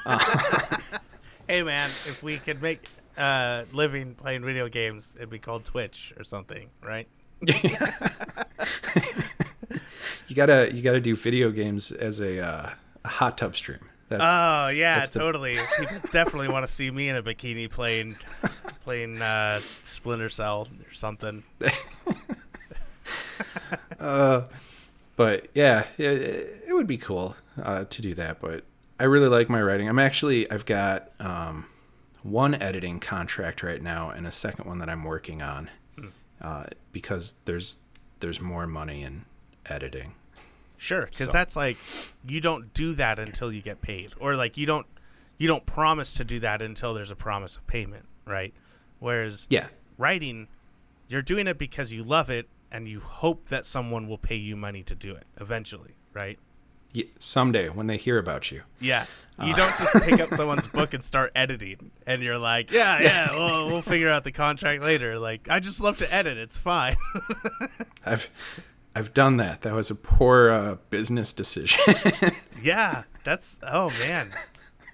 Hey 1.48 1.62
man, 1.64 1.88
if 2.06 2.22
we 2.22 2.38
could 2.38 2.62
make 2.62 2.88
uh 3.16 3.64
living 3.72 4.14
playing 4.14 4.44
video 4.44 4.68
games, 4.68 5.14
it'd 5.16 5.30
be 5.30 5.38
called 5.38 5.64
Twitch 5.64 6.12
or 6.18 6.24
something, 6.24 6.70
right? 6.82 7.08
you 10.28 10.36
gotta 10.36 10.70
you 10.74 10.82
gotta 10.82 11.00
do 11.00 11.16
video 11.16 11.50
games 11.50 11.90
as 11.92 12.20
a, 12.20 12.40
uh, 12.40 12.70
a 13.04 13.08
hot 13.08 13.36
tub 13.38 13.56
stream. 13.56 13.80
That's 14.08 14.22
Oh 14.24 14.68
yeah, 14.68 14.96
that's 15.00 15.10
the- 15.10 15.18
totally. 15.20 15.58
People 15.78 15.98
definitely 16.12 16.48
want 16.48 16.66
to 16.66 16.72
see 16.72 16.90
me 16.90 17.08
in 17.08 17.16
a 17.16 17.22
bikini 17.22 17.70
playing 17.70 18.16
playing 18.84 19.20
uh 19.20 19.60
Splinter 19.82 20.28
Cell 20.28 20.68
or 20.88 20.92
something. 20.94 21.42
Uh, 23.98 24.42
but 25.16 25.46
yeah, 25.54 25.84
it, 25.96 26.64
it 26.68 26.72
would 26.72 26.88
be 26.88 26.98
cool 26.98 27.36
uh, 27.62 27.84
to 27.84 28.02
do 28.02 28.14
that. 28.14 28.40
But 28.40 28.64
I 28.98 29.04
really 29.04 29.28
like 29.28 29.48
my 29.48 29.62
writing. 29.62 29.88
I'm 29.88 30.00
actually 30.00 30.50
I've 30.50 30.66
got 30.66 31.10
um, 31.20 31.66
one 32.22 32.54
editing 32.54 33.00
contract 33.00 33.62
right 33.62 33.82
now 33.82 34.10
and 34.10 34.26
a 34.26 34.30
second 34.30 34.66
one 34.66 34.78
that 34.78 34.88
I'm 34.88 35.04
working 35.04 35.42
on 35.42 35.70
uh, 36.40 36.64
because 36.92 37.34
there's 37.44 37.76
there's 38.20 38.40
more 38.40 38.66
money 38.66 39.02
in 39.02 39.24
editing. 39.66 40.14
Sure, 40.76 41.06
because 41.06 41.28
So- 41.28 41.32
that's 41.32 41.56
like 41.56 41.76
you 42.26 42.40
don't 42.40 42.72
do 42.74 42.94
that 42.94 43.18
until 43.18 43.52
you 43.52 43.62
get 43.62 43.80
paid, 43.82 44.12
or 44.18 44.34
like 44.36 44.56
you 44.56 44.66
don't 44.66 44.86
you 45.38 45.48
don't 45.48 45.66
promise 45.66 46.12
to 46.14 46.24
do 46.24 46.38
that 46.40 46.62
until 46.62 46.94
there's 46.94 47.10
a 47.10 47.16
promise 47.16 47.56
of 47.56 47.66
payment, 47.66 48.04
right? 48.26 48.52
Whereas 49.00 49.46
Yeah, 49.50 49.68
writing, 49.98 50.46
you're 51.08 51.22
doing 51.22 51.46
it 51.48 51.58
because 51.58 51.92
you 51.92 52.04
love 52.04 52.30
it, 52.30 52.48
and 52.70 52.86
you 52.88 53.00
hope 53.00 53.48
that 53.48 53.66
someone 53.66 54.08
will 54.08 54.18
pay 54.18 54.36
you 54.36 54.56
money 54.56 54.82
to 54.84 54.94
do 54.94 55.14
it 55.14 55.24
eventually, 55.40 55.94
right? 56.12 56.38
Yeah, 56.92 57.06
someday 57.18 57.68
when 57.68 57.86
they 57.86 57.96
hear 57.96 58.18
about 58.18 58.50
you. 58.52 58.62
Yeah. 58.80 59.06
You 59.40 59.54
don't 59.54 59.76
just 59.76 59.94
pick 60.04 60.20
up 60.20 60.34
someone's 60.34 60.66
book 60.66 60.94
and 60.94 61.02
start 61.02 61.32
editing, 61.34 61.90
and 62.06 62.22
you're 62.22 62.38
like, 62.38 62.70
yeah, 62.70 63.00
yeah, 63.00 63.30
well, 63.30 63.66
we'll 63.66 63.82
figure 63.82 64.08
out 64.08 64.24
the 64.24 64.32
contract 64.32 64.82
later. 64.82 65.18
Like, 65.18 65.48
I 65.48 65.58
just 65.58 65.80
love 65.80 65.98
to 65.98 66.14
edit; 66.14 66.38
it's 66.38 66.58
fine. 66.58 66.96
I've 68.06 68.28
I've 68.94 69.14
done 69.14 69.38
that. 69.38 69.62
That 69.62 69.74
was 69.74 69.90
a 69.90 69.94
poor 69.94 70.50
uh, 70.50 70.76
business 70.90 71.32
decision. 71.32 71.80
yeah, 72.62 73.04
that's 73.24 73.58
oh 73.62 73.90
man, 74.00 74.30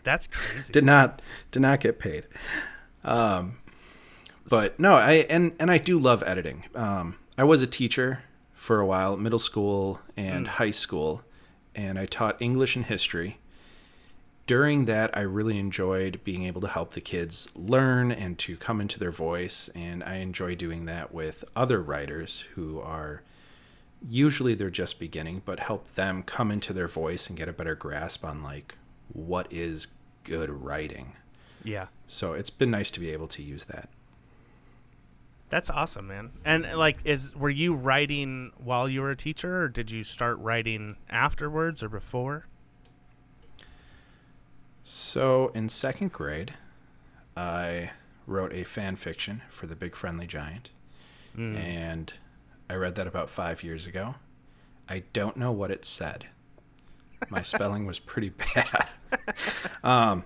that's 0.04 0.26
crazy. 0.28 0.72
did 0.72 0.84
not 0.84 1.20
did 1.50 1.60
not 1.60 1.80
get 1.80 1.98
paid. 1.98 2.24
Um, 3.04 3.58
but 4.48 4.78
no, 4.78 4.96
I 4.96 5.26
and 5.28 5.52
and 5.58 5.70
I 5.70 5.78
do 5.78 5.98
love 5.98 6.22
editing. 6.26 6.64
Um, 6.74 7.16
I 7.36 7.44
was 7.44 7.60
a 7.60 7.66
teacher 7.66 8.22
for 8.54 8.80
a 8.80 8.86
while, 8.86 9.16
middle 9.16 9.38
school 9.38 10.00
and 10.16 10.46
high 10.46 10.70
school, 10.70 11.22
and 11.74 11.98
I 11.98 12.06
taught 12.06 12.40
English 12.40 12.76
and 12.76 12.84
history. 12.86 13.38
During 14.48 14.86
that, 14.86 15.14
I 15.14 15.20
really 15.20 15.58
enjoyed 15.58 16.24
being 16.24 16.44
able 16.44 16.62
to 16.62 16.68
help 16.68 16.94
the 16.94 17.02
kids 17.02 17.50
learn 17.54 18.10
and 18.10 18.38
to 18.38 18.56
come 18.56 18.80
into 18.80 18.98
their 18.98 19.12
voice, 19.12 19.68
and 19.74 20.02
I 20.02 20.16
enjoy 20.16 20.54
doing 20.54 20.86
that 20.86 21.12
with 21.12 21.44
other 21.54 21.82
writers 21.82 22.40
who 22.54 22.80
are 22.80 23.20
usually 24.08 24.54
they're 24.54 24.70
just 24.70 24.98
beginning, 24.98 25.42
but 25.44 25.60
help 25.60 25.90
them 25.90 26.22
come 26.22 26.50
into 26.50 26.72
their 26.72 26.88
voice 26.88 27.28
and 27.28 27.36
get 27.36 27.50
a 27.50 27.52
better 27.52 27.74
grasp 27.74 28.24
on 28.24 28.42
like 28.42 28.76
what 29.12 29.46
is 29.52 29.88
good 30.24 30.48
writing. 30.48 31.12
yeah, 31.62 31.88
So 32.06 32.32
it's 32.32 32.48
been 32.50 32.70
nice 32.70 32.90
to 32.92 33.00
be 33.00 33.10
able 33.10 33.28
to 33.28 33.42
use 33.42 33.66
that. 33.66 33.90
that's 35.50 35.68
awesome, 35.68 36.06
man. 36.08 36.30
And 36.44 36.64
like, 36.74 36.96
is 37.04 37.36
were 37.36 37.50
you 37.50 37.74
writing 37.74 38.52
while 38.56 38.88
you 38.88 39.02
were 39.02 39.10
a 39.10 39.16
teacher, 39.16 39.64
or 39.64 39.68
did 39.68 39.90
you 39.90 40.04
start 40.04 40.38
writing 40.38 40.96
afterwards 41.10 41.82
or 41.82 41.90
before? 41.90 42.46
So 44.90 45.50
in 45.54 45.68
second 45.68 46.12
grade, 46.12 46.54
I 47.36 47.90
wrote 48.26 48.54
a 48.54 48.64
fan 48.64 48.96
fiction 48.96 49.42
for 49.50 49.66
The 49.66 49.76
Big 49.76 49.94
Friendly 49.94 50.26
Giant, 50.26 50.70
and 51.56 52.10
I 52.70 52.74
read 52.74 52.94
that 52.94 53.06
about 53.06 53.28
five 53.28 53.62
years 53.62 53.86
ago. 53.86 54.14
I 54.88 55.02
don't 55.12 55.36
know 55.36 55.52
what 55.52 55.70
it 55.70 55.84
said. 55.84 56.28
My 57.28 57.42
spelling 57.52 57.84
was 57.84 57.98
pretty 57.98 58.30
bad. 58.30 58.88
um, 59.84 60.24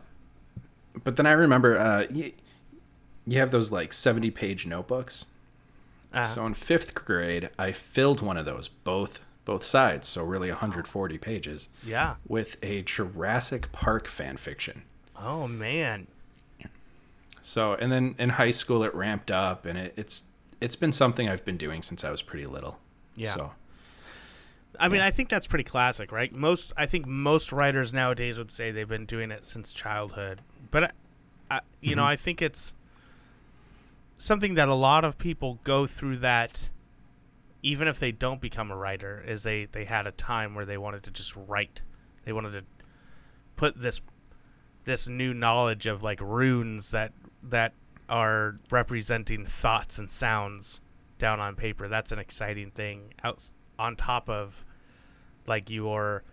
but 1.03 1.17
then 1.17 1.27
I 1.27 1.33
remember 1.33 1.77
uh, 1.77 2.05
you, 2.09 2.33
you 3.27 3.39
have 3.41 3.51
those 3.51 3.73
like 3.73 3.93
70 3.93 4.31
page 4.31 4.65
notebooks. 4.65 5.27
Uh, 6.15 6.23
So 6.23 6.47
in 6.47 6.55
fifth 6.55 6.95
grade, 6.95 7.51
I 7.59 7.73
filled 7.73 8.21
one 8.23 8.37
of 8.37 8.47
those, 8.47 8.69
both 8.69 9.25
both 9.45 9.65
sides, 9.65 10.09
so 10.09 10.23
really 10.23 10.49
140 10.49 11.19
pages, 11.19 11.69
yeah. 11.85 12.17
with 12.27 12.57
a 12.63 12.83
Jurassic 12.83 13.73
Park 13.73 14.07
fan 14.07 14.37
fiction. 14.37 14.83
Oh 15.17 15.49
man. 15.49 16.07
So 17.45 17.75
and 17.75 17.91
then 17.91 18.15
in 18.19 18.31
high 18.31 18.53
school 18.53 18.85
it 18.85 18.95
ramped 18.95 19.31
up, 19.31 19.67
and 19.67 19.77
it, 19.77 19.95
it's 19.97 20.25
it's 20.61 20.77
been 20.77 20.93
something 20.93 21.29
I've 21.29 21.45
been 21.45 21.57
doing 21.57 21.83
since 21.83 22.05
I 22.05 22.11
was 22.11 22.23
pretty 22.23 22.47
little. 22.47 22.79
Yeah. 23.17 23.35
So 23.35 23.53
I 24.79 24.89
mean, 24.89 25.01
I 25.01 25.11
think 25.11 25.29
that's 25.29 25.47
pretty 25.47 25.65
classic, 25.65 26.13
right? 26.13 26.33
Most, 26.33 26.73
I 26.77 26.87
think 26.87 27.07
most 27.07 27.53
writers 27.53 27.93
nowadays 27.93 28.39
would 28.39 28.51
say 28.51 28.71
they've 28.71 28.89
been 28.89 29.07
doing 29.07 29.31
it 29.31 29.45
since 29.45 29.73
childhood. 29.73 30.41
But, 30.71 30.85
I, 30.85 30.91
I, 31.51 31.61
you 31.81 31.95
know, 31.95 32.03
mm-hmm. 32.03 32.11
I 32.11 32.17
think 32.17 32.41
it's 32.41 32.75
something 34.17 34.55
that 34.55 34.69
a 34.69 34.75
lot 34.75 35.05
of 35.05 35.19
people 35.19 35.61
go 35.65 35.87
through 35.87 36.19
that, 36.19 36.71
even 37.63 37.89
if 37.89 37.99
they 37.99 38.13
don't 38.13 38.41
become 38.41 38.71
a 38.71 38.77
writer, 38.77 39.23
is 39.27 39.43
they 39.43 39.67
they 39.67 39.85
had 39.85 40.07
a 40.07 40.13
time 40.13 40.55
where 40.55 40.65
they 40.65 40.79
wanted 40.79 41.03
to 41.05 41.11
just 41.11 41.35
write. 41.37 41.83
They 42.25 42.33
wanted 42.33 42.53
to 42.53 42.65
put 43.57 43.81
this 43.81 44.01
this 44.85 45.09
new 45.09 45.33
knowledge 45.33 45.87
of 45.87 46.03
like 46.03 46.21
runes 46.21 46.91
that 46.91 47.13
that 47.43 47.75
are 48.09 48.57
representing 48.71 49.47
thoughts 49.47 49.99
and 49.99 50.11
sounds 50.11 50.81
down 51.19 51.41
on 51.41 51.55
paper. 51.55 51.89
That's 51.89 52.13
an 52.13 52.19
exciting 52.19 52.71
thing. 52.73 53.15
Out 53.23 53.43
on 53.79 53.97
top 53.97 54.29
of 54.29 54.65
like 55.47 55.71
your 55.71 56.25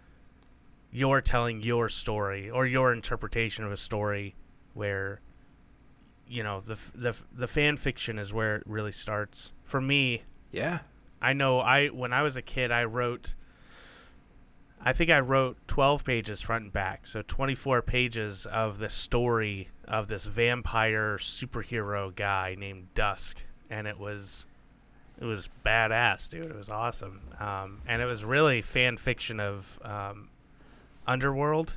you're 0.91 1.21
telling 1.21 1.61
your 1.61 1.89
story 1.89 2.49
or 2.49 2.65
your 2.65 2.91
interpretation 2.91 3.63
of 3.63 3.71
a 3.71 3.77
story 3.77 4.35
where 4.73 5.21
you 6.27 6.43
know 6.43 6.61
the 6.65 6.77
the 6.95 7.15
the 7.33 7.47
fan 7.47 7.77
fiction 7.77 8.17
is 8.17 8.33
where 8.33 8.55
it 8.57 8.63
really 8.65 8.91
starts. 8.91 9.53
For 9.63 9.79
me, 9.79 10.23
yeah, 10.51 10.79
I 11.21 11.33
know 11.33 11.59
I 11.59 11.87
when 11.87 12.13
I 12.13 12.21
was 12.23 12.37
a 12.37 12.41
kid 12.41 12.71
I 12.71 12.85
wrote 12.85 13.33
I 14.81 14.93
think 14.93 15.09
I 15.09 15.19
wrote 15.19 15.57
12 15.67 16.05
pages 16.05 16.41
front 16.41 16.63
and 16.65 16.73
back. 16.73 17.05
So 17.05 17.21
24 17.21 17.81
pages 17.81 18.45
of 18.45 18.79
the 18.79 18.89
story 18.89 19.69
of 19.85 20.07
this 20.07 20.25
vampire 20.25 21.17
superhero 21.17 22.15
guy 22.15 22.55
named 22.57 22.87
Dusk 22.95 23.43
and 23.69 23.87
it 23.87 23.99
was 23.99 24.45
it 25.19 25.25
was 25.25 25.49
badass, 25.65 26.29
dude. 26.29 26.45
It 26.45 26.55
was 26.55 26.69
awesome. 26.69 27.19
Um, 27.39 27.81
and 27.85 28.01
it 28.01 28.05
was 28.05 28.23
really 28.23 28.61
fan 28.61 28.95
fiction 28.95 29.41
of 29.41 29.79
um, 29.83 30.29
Underworld. 31.05 31.75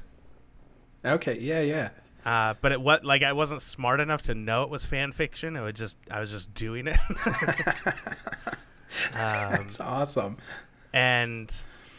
okay, 1.05 1.39
yeah, 1.41 1.61
yeah. 1.61 1.89
Uh, 2.25 2.55
but 2.61 2.71
it 2.71 2.81
what 2.81 3.05
like 3.05 3.25
I 3.25 3.33
wasn't 3.33 3.63
smart 3.63 3.99
enough 3.99 4.23
to 4.23 4.35
know 4.35 4.63
it 4.63 4.71
was 4.71 4.85
fan 4.85 5.11
fiction. 5.11 5.57
It 5.57 5.61
was 5.61 5.75
just 5.75 5.99
I 6.09 6.21
was 6.21 6.31
just 6.31 6.55
doing 6.55 6.87
it. 6.87 6.99
um, 9.15 9.53
That's 9.53 9.81
awesome. 9.81 10.37
and 10.93 11.55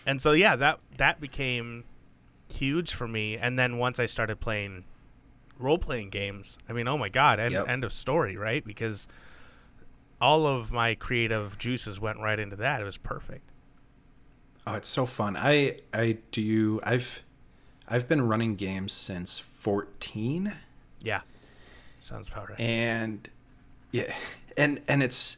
and 0.05 0.21
so 0.21 0.31
yeah 0.33 0.55
that 0.55 0.79
that 0.97 1.19
became 1.21 1.83
huge 2.49 2.93
for 2.93 3.07
me 3.07 3.35
and 3.37 3.57
then 3.57 3.77
once 3.77 3.99
i 3.99 4.05
started 4.05 4.39
playing 4.39 4.83
role-playing 5.57 6.09
games 6.09 6.57
i 6.69 6.73
mean 6.73 6.87
oh 6.87 6.97
my 6.97 7.09
god 7.09 7.39
end, 7.39 7.53
Yep. 7.53 7.67
end 7.67 7.83
of 7.83 7.91
story 7.93 8.35
right 8.37 8.63
because 8.65 9.07
all 10.21 10.45
of 10.45 10.71
my 10.71 10.93
creative 10.93 11.57
juices 11.57 11.99
went 11.99 12.19
right 12.19 12.39
into 12.39 12.55
that 12.57 12.81
it 12.81 12.83
was 12.83 12.97
perfect 12.97 13.49
Oh, 14.65 14.75
it's 14.75 14.87
so 14.87 15.05
fun. 15.05 15.35
I 15.35 15.79
I 15.93 16.19
do. 16.31 16.79
I've 16.83 17.21
I've 17.89 18.07
been 18.07 18.21
running 18.29 18.55
games 18.55 18.93
since 18.93 19.37
14, 19.37 20.53
yeah 21.01 21.19
sounds 21.99 22.29
about 22.29 22.49
right 22.49 22.59
and 22.61 23.27
yeah, 23.91 24.13
and 24.57 24.79
and 24.87 25.03
it's 25.03 25.37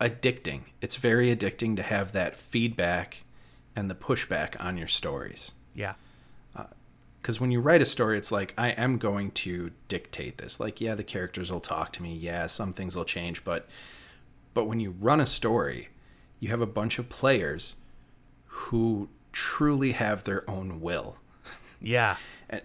addicting. 0.00 0.62
It's 0.80 0.96
very 0.96 1.34
addicting 1.34 1.76
to 1.76 1.82
have 1.82 2.12
that 2.12 2.34
feedback 2.34 3.24
and 3.76 3.90
the 3.90 3.94
pushback 3.94 4.56
on 4.62 4.76
your 4.76 4.88
stories. 4.88 5.52
yeah. 5.74 5.94
Uh, 6.56 6.64
because 7.20 7.38
when 7.38 7.50
you 7.50 7.60
write 7.60 7.82
a 7.82 7.86
story 7.86 8.16
it's 8.16 8.32
like 8.32 8.54
i 8.56 8.70
am 8.70 8.96
going 8.96 9.30
to 9.32 9.70
dictate 9.88 10.38
this. 10.38 10.58
Like 10.58 10.80
yeah 10.80 10.94
the 10.94 11.04
characters 11.04 11.52
will 11.52 11.60
talk 11.60 11.92
to 11.94 12.02
me. 12.02 12.14
Yeah 12.14 12.46
some 12.46 12.72
things 12.72 12.96
will 12.96 13.04
change 13.04 13.44
but 13.44 13.68
but 14.54 14.64
when 14.64 14.80
you 14.80 14.94
run 14.98 15.20
a 15.20 15.26
story 15.26 15.88
you 16.40 16.48
have 16.48 16.60
a 16.62 16.66
bunch 16.66 16.98
of 16.98 17.08
players 17.08 17.76
who 18.46 19.08
truly 19.32 19.92
have 19.92 20.24
their 20.24 20.48
own 20.50 20.80
will. 20.80 21.16
Yeah. 21.80 22.16
And 22.48 22.62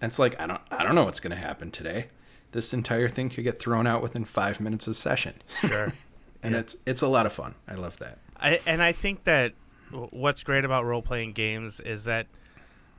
it's 0.00 0.18
like 0.18 0.40
i 0.40 0.46
don't 0.46 0.60
i 0.70 0.82
don't 0.82 0.94
know 0.94 1.04
what's 1.04 1.20
going 1.20 1.30
to 1.30 1.36
happen 1.36 1.70
today. 1.70 2.08
This 2.52 2.72
entire 2.72 3.08
thing 3.08 3.28
could 3.30 3.44
get 3.44 3.58
thrown 3.58 3.86
out 3.86 4.00
within 4.02 4.24
five 4.24 4.60
minutes 4.60 4.86
of 4.86 4.96
session. 4.96 5.34
Sure 5.60 5.92
and 6.44 6.52
Yeah. 6.54 6.60
it's 6.60 6.76
it's 6.86 7.02
a 7.02 7.08
lot 7.08 7.26
of 7.26 7.32
fun 7.32 7.54
i 7.66 7.74
love 7.74 7.96
that 7.98 8.18
I, 8.36 8.60
and 8.66 8.80
I 8.82 8.92
think 8.92 9.24
that 9.24 9.54
what's 9.90 10.42
great 10.44 10.64
about 10.64 10.84
role 10.84 11.02
playing 11.02 11.32
games 11.32 11.80
is 11.80 12.04
that 12.04 12.26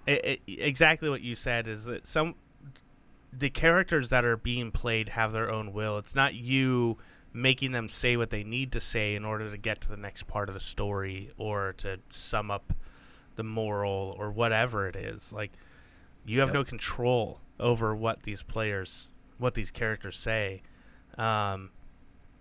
it, 0.07 0.25
it, 0.25 0.41
exactly 0.47 1.09
what 1.09 1.21
you 1.21 1.35
said 1.35 1.67
is 1.67 1.85
that 1.85 2.07
some 2.07 2.35
the 3.37 3.49
characters 3.49 4.09
that 4.09 4.23
are 4.25 4.37
being 4.37 4.71
played 4.71 5.09
have 5.09 5.33
their 5.33 5.51
own 5.51 5.73
will. 5.73 5.97
It's 5.97 6.15
not 6.15 6.33
you 6.35 6.97
making 7.33 7.73
them 7.73 7.89
say 7.89 8.15
what 8.15 8.29
they 8.29 8.43
need 8.45 8.71
to 8.71 8.79
say 8.79 9.13
in 9.13 9.25
order 9.25 9.51
to 9.51 9.57
get 9.57 9.81
to 9.81 9.89
the 9.89 9.97
next 9.97 10.23
part 10.23 10.47
of 10.47 10.53
the 10.55 10.61
story 10.61 11.31
or 11.37 11.73
to 11.79 11.99
sum 12.09 12.49
up 12.49 12.71
the 13.35 13.43
moral 13.43 14.15
or 14.17 14.31
whatever 14.31 14.87
it 14.87 14.95
is. 14.95 15.33
Like 15.33 15.51
you 16.25 16.39
have 16.39 16.49
Yep. 16.49 16.53
no 16.53 16.63
control 16.63 17.41
over 17.59 17.93
what 17.93 18.23
these 18.23 18.41
players, 18.41 19.09
what 19.37 19.53
these 19.53 19.69
characters 19.69 20.17
say. 20.17 20.61
Um, 21.17 21.71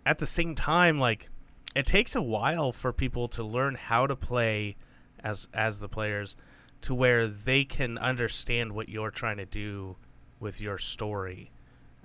at 0.07 0.19
the 0.19 0.27
same 0.27 0.55
time, 0.55 0.99
like 0.99 1.29
it 1.75 1.87
takes 1.87 2.15
a 2.15 2.23
while 2.23 2.73
for 2.73 2.93
people 2.93 3.29
to 3.29 3.43
learn 3.43 3.75
how 3.75 4.07
to 4.07 4.17
play 4.17 4.77
as 5.23 5.49
as 5.53 5.81
the 5.81 5.89
players 5.89 6.37
to 6.83 6.95
where 6.95 7.27
they 7.27 7.65
can 7.65 7.97
understand 7.99 8.73
what 8.73 8.89
you're 8.89 9.11
trying 9.11 9.39
to 9.39 9.47
do 9.47 9.97
with 10.39 10.61
your 10.61 10.77
story. 10.77 11.51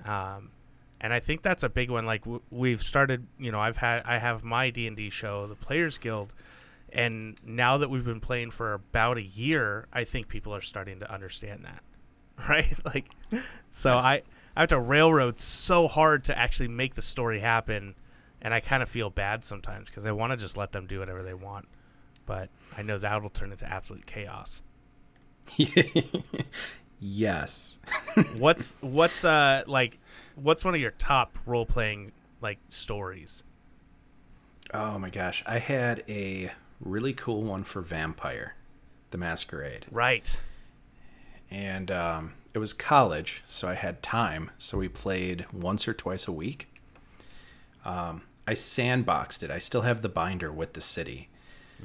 Um, 0.05 0.51
and 1.01 1.13
I 1.13 1.19
think 1.19 1.41
that's 1.41 1.63
a 1.63 1.69
big 1.69 1.89
one. 1.89 2.05
Like 2.05 2.21
w- 2.23 2.41
we've 2.49 2.81
started, 2.81 3.27
you 3.37 3.51
know, 3.51 3.59
I've 3.59 3.77
had 3.77 4.03
I 4.05 4.17
have 4.17 4.43
my 4.43 4.69
D 4.69 4.87
and 4.87 4.95
D 4.95 5.09
show, 5.09 5.45
the 5.47 5.55
Players 5.55 5.97
Guild, 5.97 6.33
and 6.91 7.37
now 7.45 7.77
that 7.77 7.89
we've 7.89 8.05
been 8.05 8.21
playing 8.21 8.51
for 8.51 8.73
about 8.73 9.17
a 9.17 9.21
year, 9.23 9.87
I 9.91 10.05
think 10.05 10.27
people 10.29 10.55
are 10.55 10.61
starting 10.61 10.99
to 11.01 11.11
understand 11.11 11.65
that, 11.65 11.83
right? 12.49 12.73
like, 12.85 13.09
so 13.69 13.95
Nice. 13.95 14.03
I 14.05 14.21
I 14.59 14.63
have 14.63 14.69
to 14.71 14.79
railroad 14.81 15.39
so 15.39 15.87
hard 15.87 16.25
to 16.25 16.37
actually 16.37 16.67
make 16.67 16.95
the 16.95 17.01
story 17.01 17.39
happen, 17.39 17.95
and 18.41 18.53
I 18.53 18.59
kind 18.59 18.83
of 18.83 18.89
feel 18.89 19.09
bad 19.09 19.45
sometimes 19.45 19.89
because 19.89 20.03
I 20.03 20.11
want 20.11 20.31
to 20.31 20.37
just 20.37 20.57
let 20.57 20.73
them 20.73 20.85
do 20.85 20.99
whatever 20.99 21.23
they 21.23 21.33
want, 21.33 21.69
but 22.25 22.49
I 22.77 22.81
know 22.81 22.97
that'll 22.97 23.29
turn 23.29 23.53
into 23.53 23.65
absolute 23.71 24.05
chaos. 24.05 24.61
yes. 26.99 27.79
what's 28.37 28.75
what's 28.81 29.23
uh 29.23 29.63
like 29.65 29.97
what's 30.35 30.65
one 30.65 30.75
of 30.75 30.81
your 30.81 30.91
top 30.91 31.37
role 31.45 31.65
playing 31.65 32.11
like 32.41 32.59
stories? 32.67 33.45
Oh 34.73 34.99
my 34.99 35.09
gosh, 35.09 35.41
I 35.45 35.59
had 35.59 36.03
a 36.09 36.51
really 36.81 37.13
cool 37.13 37.43
one 37.43 37.63
for 37.63 37.79
Vampire, 37.79 38.55
the 39.11 39.17
Masquerade. 39.17 39.85
Right. 39.89 40.37
And 41.49 41.89
um, 41.91 42.33
it 42.53 42.59
was 42.59 42.73
college, 42.73 43.43
so 43.45 43.67
I 43.67 43.75
had 43.75 44.01
time. 44.01 44.51
So 44.57 44.77
we 44.77 44.87
played 44.87 45.45
once 45.53 45.87
or 45.87 45.93
twice 45.93 46.27
a 46.27 46.31
week. 46.31 46.71
Um, 47.85 48.23
I 48.47 48.53
sandboxed 48.53 49.43
it. 49.43 49.51
I 49.51 49.59
still 49.59 49.81
have 49.81 50.01
the 50.01 50.09
binder 50.09 50.51
with 50.51 50.73
the 50.73 50.81
city. 50.81 51.29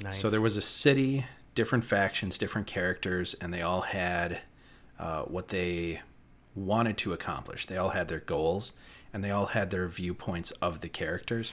Nice. 0.03 0.21
So 0.21 0.31
there 0.31 0.41
was 0.41 0.57
a 0.57 0.63
city, 0.63 1.27
different 1.55 1.85
factions, 1.85 2.39
different 2.39 2.67
characters, 2.67 3.35
and 3.41 3.53
they 3.53 3.63
all 3.63 3.83
had 3.83 4.41
uh, 4.99 5.23
what 5.23 5.49
they 5.49 6.01
wanted 6.55 6.97
to 6.99 7.13
accomplish. 7.13 7.67
They 7.67 7.77
all 7.77 7.91
had 7.91 8.09
their 8.09 8.21
goals, 8.21 8.73
and 9.13 9.23
they 9.23 9.31
all 9.31 9.47
had 9.47 9.71
their 9.71 9.87
viewpoints 9.89 10.51
of 10.53 10.81
the 10.81 10.89
characters. 10.89 11.53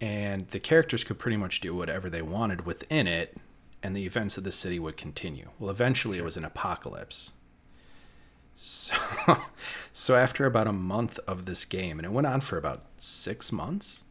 And 0.00 0.48
the 0.48 0.60
characters 0.60 1.04
could 1.04 1.18
pretty 1.18 1.36
much 1.36 1.60
do 1.60 1.74
whatever 1.74 2.08
they 2.08 2.22
wanted 2.22 2.64
within 2.64 3.06
it, 3.06 3.36
and 3.82 3.94
the 3.94 4.06
events 4.06 4.38
of 4.38 4.44
the 4.44 4.52
city 4.52 4.78
would 4.78 4.96
continue. 4.96 5.48
Well, 5.58 5.70
eventually 5.70 6.18
it 6.18 6.24
was 6.24 6.36
an 6.36 6.44
apocalypse. 6.44 7.32
So, 8.62 8.94
so 9.94 10.16
after 10.16 10.44
about 10.44 10.66
a 10.66 10.72
month 10.72 11.18
of 11.26 11.46
this 11.46 11.64
game, 11.64 11.98
and 11.98 12.04
it 12.04 12.12
went 12.12 12.26
on 12.26 12.42
for 12.42 12.58
about 12.58 12.84
six 12.98 13.50
months, 13.50 14.04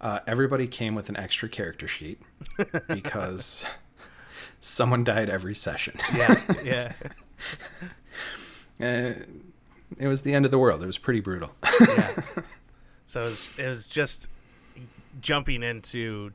uh, 0.00 0.18
everybody 0.26 0.66
came 0.66 0.96
with 0.96 1.08
an 1.08 1.16
extra 1.16 1.48
character 1.48 1.86
sheet 1.86 2.20
because 2.88 3.64
someone 4.58 5.04
died 5.04 5.30
every 5.30 5.54
session. 5.54 5.96
yeah, 6.12 6.42
yeah. 6.64 6.92
Uh, 8.80 9.22
it 9.96 10.08
was 10.08 10.22
the 10.22 10.34
end 10.34 10.44
of 10.44 10.50
the 10.50 10.58
world. 10.58 10.82
It 10.82 10.86
was 10.86 10.98
pretty 10.98 11.20
brutal. 11.20 11.52
yeah. 11.80 12.20
So 13.06 13.20
it 13.20 13.24
was, 13.24 13.58
it 13.58 13.68
was 13.68 13.86
just 13.86 14.26
jumping 15.20 15.62
into 15.62 16.32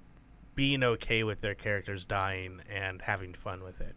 being 0.55 0.81
okay 0.81 1.25
with 1.25 1.41
their 1.41 1.55
characters 1.55 2.05
dying 2.05 2.61
and 2.69 3.01
having 3.01 3.33
fun 3.33 3.65
with 3.65 3.81
it. 3.81 3.95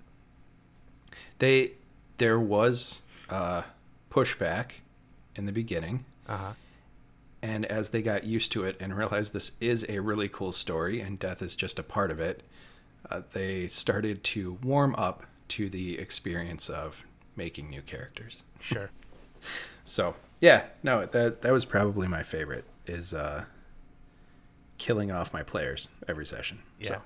They 1.38 1.74
there 2.18 2.40
was 2.40 3.02
uh, 3.30 3.62
pushback 4.10 4.72
in 5.34 5.46
the 5.46 5.52
beginning, 5.52 6.04
Uh 6.28 6.36
huh. 6.36 6.52
and 7.42 7.66
as 7.66 7.90
they 7.90 8.02
got 8.02 8.24
used 8.24 8.52
to 8.52 8.64
it 8.64 8.76
and 8.80 8.96
realized 8.96 9.32
this 9.32 9.52
is 9.60 9.84
a 9.88 9.98
really 10.00 10.28
cool 10.28 10.52
story 10.52 11.00
and 11.00 11.18
death 11.18 11.42
is 11.42 11.54
just 11.56 11.78
a 11.78 11.82
part 11.82 12.10
of 12.10 12.18
it, 12.20 12.42
uh, 13.10 13.20
they 13.32 13.68
started 13.68 14.24
to 14.24 14.58
warm 14.62 14.94
up 14.96 15.24
to 15.48 15.68
the 15.68 15.98
experience 15.98 16.68
of 16.70 17.04
making 17.36 17.68
new 17.70 17.82
characters. 17.82 18.42
Sure. 18.60 18.90
So 19.84 20.16
yeah, 20.40 20.64
no, 20.82 21.06
that 21.06 21.42
that 21.42 21.52
was 21.52 21.64
probably 21.64 22.08
my 22.08 22.24
favorite 22.24 22.64
is 22.88 23.14
uh, 23.14 23.44
killing 24.78 25.12
off 25.12 25.32
my 25.32 25.42
players 25.44 25.88
every 26.08 26.26
session. 26.26 26.58
Yeah. 26.80 26.88
So 26.88 27.02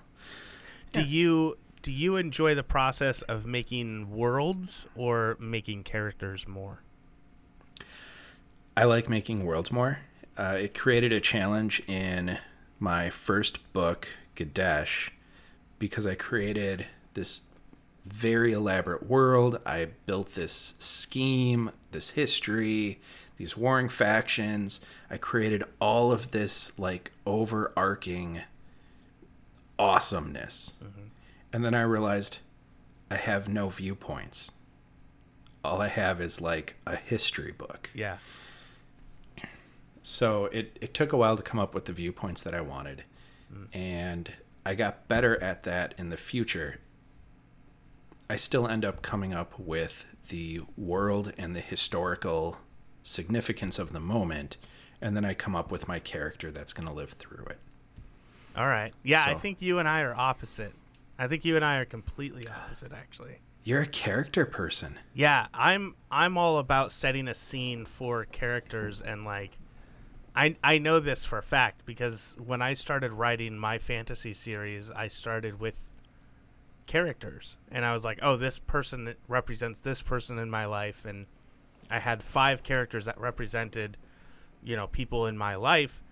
Do 0.94 1.02
you 1.02 1.58
do 1.82 1.92
you 1.92 2.16
enjoy 2.16 2.54
the 2.54 2.62
process 2.62 3.22
of 3.22 3.46
making 3.46 4.10
worlds 4.10 4.86
or 4.94 5.36
making 5.40 5.82
characters 5.82 6.46
more? 6.46 6.82
I 8.76 8.84
like 8.84 9.08
making 9.08 9.44
worlds 9.44 9.72
more. 9.72 10.00
Uh, 10.36 10.56
it 10.60 10.78
created 10.78 11.12
a 11.12 11.20
challenge 11.20 11.82
in 11.86 12.38
my 12.78 13.10
first 13.10 13.72
book, 13.72 14.08
Gadesh, 14.34 15.10
because 15.78 16.06
I 16.06 16.14
created 16.14 16.86
this 17.14 17.42
very 18.06 18.52
elaborate 18.52 19.06
world. 19.06 19.58
I 19.66 19.88
built 20.06 20.34
this 20.34 20.74
scheme, 20.78 21.70
this 21.92 22.10
history, 22.10 23.00
these 23.36 23.56
warring 23.56 23.88
factions. 23.88 24.80
I 25.10 25.16
created 25.16 25.64
all 25.80 26.12
of 26.12 26.30
this 26.30 26.78
like 26.78 27.12
overarching 27.26 28.42
awesomeness. 29.78 30.74
And 31.52 31.64
then 31.64 31.74
I 31.74 31.82
realized 31.82 32.38
I 33.10 33.16
have 33.16 33.48
no 33.48 33.68
viewpoints. 33.68 34.52
All 35.64 35.82
I 35.82 35.88
have 35.88 36.20
is 36.20 36.40
like 36.40 36.76
a 36.86 36.96
history 36.96 37.52
book. 37.52 37.90
Yeah. 37.94 38.18
So 40.02 40.46
it, 40.46 40.78
it 40.80 40.94
took 40.94 41.12
a 41.12 41.16
while 41.16 41.36
to 41.36 41.42
come 41.42 41.60
up 41.60 41.74
with 41.74 41.84
the 41.84 41.92
viewpoints 41.92 42.42
that 42.42 42.54
I 42.54 42.60
wanted. 42.60 43.04
Mm. 43.52 43.66
And 43.74 44.32
I 44.64 44.74
got 44.74 45.08
better 45.08 45.42
at 45.42 45.64
that 45.64 45.94
in 45.98 46.08
the 46.08 46.16
future. 46.16 46.78
I 48.28 48.36
still 48.36 48.66
end 48.66 48.84
up 48.84 49.02
coming 49.02 49.34
up 49.34 49.58
with 49.58 50.06
the 50.28 50.62
world 50.76 51.32
and 51.36 51.54
the 51.54 51.60
historical 51.60 52.58
significance 53.02 53.78
of 53.78 53.92
the 53.92 54.00
moment. 54.00 54.56
And 55.02 55.16
then 55.16 55.24
I 55.24 55.34
come 55.34 55.56
up 55.56 55.72
with 55.72 55.88
my 55.88 55.98
character 55.98 56.50
that's 56.50 56.72
going 56.72 56.86
to 56.86 56.94
live 56.94 57.10
through 57.10 57.46
it. 57.46 57.58
All 58.56 58.66
right. 58.66 58.92
Yeah, 59.02 59.24
I 59.26 59.34
think 59.34 59.60
you 59.60 59.78
and 59.78 59.88
I 59.88 60.02
are 60.02 60.14
opposite. 60.14 60.72
I 61.20 61.26
think 61.26 61.44
you 61.44 61.54
and 61.54 61.64
I 61.64 61.76
are 61.76 61.84
completely 61.84 62.44
opposite 62.48 62.92
actually. 62.92 63.40
You're 63.62 63.82
a 63.82 63.86
character 63.86 64.46
person. 64.46 64.98
Yeah, 65.12 65.48
I'm 65.52 65.94
I'm 66.10 66.38
all 66.38 66.56
about 66.56 66.92
setting 66.92 67.28
a 67.28 67.34
scene 67.34 67.84
for 67.84 68.24
characters 68.24 69.02
and 69.02 69.26
like 69.26 69.58
I 70.34 70.56
I 70.64 70.78
know 70.78 70.98
this 70.98 71.26
for 71.26 71.36
a 71.36 71.42
fact 71.42 71.84
because 71.84 72.38
when 72.42 72.62
I 72.62 72.72
started 72.72 73.12
writing 73.12 73.58
my 73.58 73.76
fantasy 73.76 74.32
series, 74.32 74.90
I 74.90 75.08
started 75.08 75.60
with 75.60 75.76
characters 76.86 77.58
and 77.70 77.84
I 77.84 77.92
was 77.92 78.02
like, 78.02 78.18
"Oh, 78.22 78.38
this 78.38 78.58
person 78.58 79.14
represents 79.28 79.80
this 79.80 80.00
person 80.00 80.38
in 80.38 80.48
my 80.48 80.64
life." 80.64 81.04
And 81.04 81.26
I 81.90 81.98
had 81.98 82.22
five 82.22 82.62
characters 82.62 83.04
that 83.04 83.20
represented, 83.20 83.98
you 84.64 84.74
know, 84.74 84.86
people 84.86 85.26
in 85.26 85.36
my 85.36 85.54
life 85.54 86.02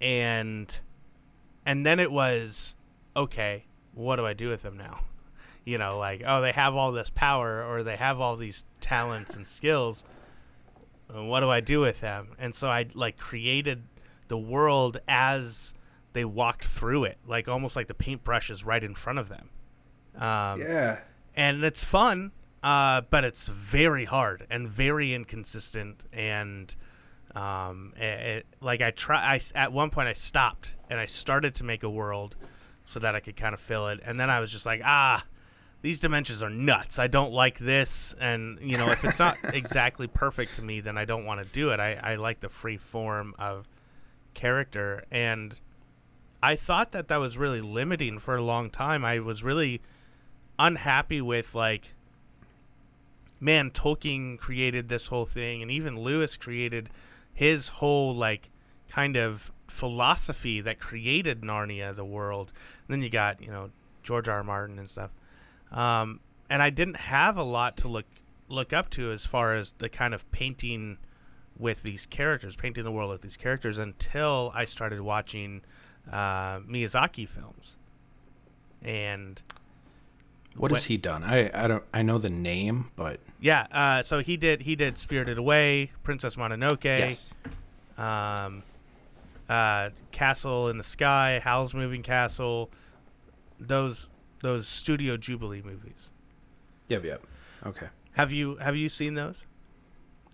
and 0.00 0.76
and 1.64 1.86
then 1.86 2.00
it 2.00 2.10
was 2.10 2.74
okay, 3.14 3.66
what 3.96 4.16
do 4.16 4.24
I 4.26 4.32
do 4.34 4.48
with 4.50 4.62
them 4.62 4.76
now? 4.76 5.00
You 5.68 5.78
know, 5.78 5.98
like, 5.98 6.22
oh, 6.24 6.40
they 6.42 6.52
have 6.52 6.76
all 6.76 6.92
this 6.92 7.10
power 7.10 7.60
or 7.64 7.82
they 7.82 7.96
have 7.96 8.20
all 8.20 8.36
these 8.36 8.64
talents 8.80 9.34
and 9.34 9.44
skills. 9.44 10.04
What 11.12 11.40
do 11.40 11.50
I 11.50 11.58
do 11.60 11.80
with 11.80 12.00
them? 12.00 12.36
And 12.38 12.54
so 12.54 12.68
I 12.68 12.86
like 12.94 13.16
created 13.16 13.82
the 14.28 14.38
world 14.38 14.98
as 15.08 15.74
they 16.12 16.24
walked 16.24 16.64
through 16.66 17.02
it, 17.04 17.18
like 17.26 17.48
almost 17.48 17.74
like 17.74 17.88
the 17.88 17.94
paintbrush 17.94 18.48
is 18.48 18.62
right 18.64 18.84
in 18.84 18.94
front 18.94 19.18
of 19.18 19.28
them. 19.28 19.50
Um, 20.14 20.60
Yeah. 20.60 21.00
and 21.34 21.64
it's 21.64 21.82
fun, 21.82 22.30
uh, 22.62 23.00
but 23.10 23.24
it's 23.24 23.48
very 23.48 24.04
hard 24.04 24.46
and 24.48 24.68
very 24.68 25.12
inconsistent. 25.12 26.04
And 26.12 26.74
um, 27.34 27.92
it, 27.96 28.02
it- 28.04 28.46
like 28.60 28.80
I 28.80 28.92
try, 28.92 29.18
I 29.20 29.40
at 29.56 29.72
one 29.72 29.90
point 29.90 30.06
I 30.06 30.12
stopped 30.12 30.76
and 30.88 31.00
I 31.00 31.06
started 31.06 31.56
to 31.56 31.64
make 31.64 31.82
a 31.82 31.90
world 31.90 32.36
so 32.86 32.98
that 33.00 33.14
I 33.14 33.20
could 33.20 33.36
kind 33.36 33.52
of 33.52 33.60
fill 33.60 33.88
it, 33.88 34.00
and 34.04 34.18
then 34.18 34.30
I 34.30 34.40
was 34.40 34.50
just 34.50 34.64
like, 34.64 34.80
ah, 34.84 35.24
these 35.82 36.00
dimensions 36.00 36.42
are 36.42 36.50
nuts. 36.50 36.98
I 36.98 37.06
don't 37.06 37.32
like 37.32 37.58
this, 37.58 38.14
and 38.18 38.58
you 38.62 38.78
know, 38.78 38.90
if 38.90 39.04
it's 39.04 39.18
not 39.18 39.36
exactly 39.54 40.06
perfect 40.06 40.54
to 40.54 40.62
me, 40.62 40.80
then 40.80 40.96
I 40.96 41.04
don't 41.04 41.24
want 41.24 41.40
to 41.40 41.46
do 41.46 41.70
it. 41.70 41.80
I, 41.80 41.94
I 42.02 42.14
like 42.16 42.40
the 42.40 42.48
free 42.48 42.78
form 42.78 43.34
of 43.38 43.68
character 44.34 45.04
and. 45.10 45.58
I 46.42 46.54
thought 46.54 46.92
that 46.92 47.08
that 47.08 47.16
was 47.16 47.38
really 47.38 47.62
limiting 47.62 48.20
for 48.20 48.36
a 48.36 48.42
long 48.42 48.70
time. 48.70 49.04
I 49.04 49.18
was 49.18 49.42
really 49.42 49.80
unhappy 50.58 51.20
with 51.20 51.54
like 51.54 51.94
man 53.40 53.70
Tolkien 53.70 54.38
created 54.38 54.88
this 54.88 55.08
whole 55.08 55.26
thing 55.26 55.62
and 55.62 55.70
even 55.70 55.98
Lewis 55.98 56.36
created 56.36 56.88
his 57.32 57.68
whole 57.68 58.14
like 58.14 58.50
kind 58.88 59.16
of 59.16 59.52
philosophy 59.66 60.60
that 60.60 60.78
created 60.78 61.42
Narnia 61.42 61.94
the 61.94 62.04
world. 62.04 62.52
And 62.86 62.94
then 62.94 63.02
you 63.02 63.10
got, 63.10 63.42
you 63.42 63.50
know, 63.50 63.70
George 64.02 64.28
R. 64.28 64.36
R. 64.36 64.44
Martin 64.44 64.78
and 64.78 64.88
stuff. 64.88 65.10
Um, 65.72 66.20
and 66.48 66.62
I 66.62 66.70
didn't 66.70 66.96
have 66.96 67.36
a 67.36 67.42
lot 67.42 67.76
to 67.78 67.88
look 67.88 68.06
look 68.48 68.72
up 68.72 68.88
to 68.90 69.10
as 69.10 69.26
far 69.26 69.54
as 69.54 69.72
the 69.72 69.88
kind 69.88 70.14
of 70.14 70.30
painting 70.30 70.98
with 71.58 71.82
these 71.82 72.06
characters, 72.06 72.54
painting 72.54 72.84
the 72.84 72.92
world 72.92 73.10
with 73.10 73.22
these 73.22 73.36
characters 73.36 73.78
until 73.78 74.52
I 74.54 74.64
started 74.64 75.00
watching 75.00 75.62
uh, 76.10 76.60
Miyazaki 76.60 77.28
films. 77.28 77.76
And 78.82 79.42
What 80.54 80.70
has 80.70 80.84
he 80.84 80.96
done? 80.96 81.24
I, 81.24 81.50
I 81.52 81.66
don't 81.66 81.82
I 81.92 82.02
know 82.02 82.18
the 82.18 82.30
name, 82.30 82.90
but 82.94 83.20
Yeah, 83.40 83.66
uh, 83.72 84.02
so 84.02 84.20
he 84.20 84.36
did 84.36 84.62
he 84.62 84.76
did 84.76 84.98
Spirited 84.98 85.38
Away, 85.38 85.90
Princess 86.04 86.36
Mononoke, 86.36 86.84
yes. 86.84 87.34
um, 87.98 88.62
uh, 89.48 89.90
Castle 90.12 90.68
in 90.68 90.78
the 90.78 90.84
Sky, 90.84 91.40
Howl's 91.42 91.74
Moving 91.74 92.02
Castle, 92.02 92.70
those 93.58 94.10
those 94.42 94.68
Studio 94.68 95.16
Ghibli 95.16 95.64
movies. 95.64 96.10
Yep, 96.88 97.04
yep. 97.04 97.22
Okay. 97.64 97.88
Have 98.12 98.32
you 98.32 98.56
have 98.56 98.76
you 98.76 98.88
seen 98.88 99.14
those? 99.14 99.44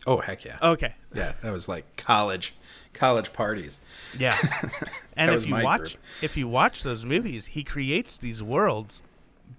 Oh 0.07 0.19
heck 0.19 0.45
yeah. 0.45 0.59
Okay. 0.63 0.95
Yeah, 1.15 1.33
that 1.43 1.53
was 1.53 1.69
like 1.69 1.97
college 1.97 2.55
college 2.93 3.33
parties. 3.33 3.81
Yeah. 4.19 4.37
And 5.15 5.31
if 5.31 5.47
you 5.47 5.63
watch 5.63 5.93
group. 5.93 6.03
if 6.23 6.37
you 6.39 6.49
watch 6.49 6.83
those 6.83 7.05
movies, 7.05 7.47
he 7.49 7.63
creates 7.63 8.17
these 8.17 8.43
worlds, 8.43 9.03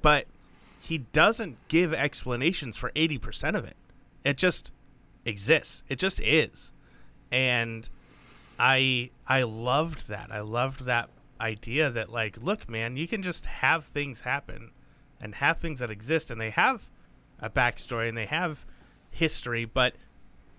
but 0.02 0.26
he 0.82 0.98
doesn't 0.98 1.58
give 1.68 1.94
explanations 1.94 2.76
for 2.76 2.92
80% 2.92 3.56
of 3.56 3.64
it. 3.64 3.76
It 4.26 4.38
just 4.38 4.72
exists. 5.26 5.84
It 5.88 6.00
just 6.00 6.20
is. 6.22 6.72
And 7.32 7.88
I 8.60 9.10
I 9.28 9.44
loved 9.44 10.08
that. 10.08 10.32
I 10.32 10.40
loved 10.40 10.86
that 10.86 11.10
idea 11.40 11.90
that 11.90 12.12
like, 12.12 12.38
look, 12.42 12.70
man, 12.70 12.98
you 12.98 13.08
can 13.08 13.22
just 13.22 13.46
have 13.46 13.86
things 13.86 14.22
happen 14.22 14.72
and 15.20 15.36
have 15.36 15.60
things 15.60 15.80
that 15.80 15.92
exist 15.92 16.32
and 16.32 16.40
they 16.40 16.50
have 16.52 16.90
a 17.40 17.50
backstory 17.50 18.10
and 18.10 18.18
they 18.18 18.26
have 18.26 18.66
history, 19.12 19.66
but 19.66 19.96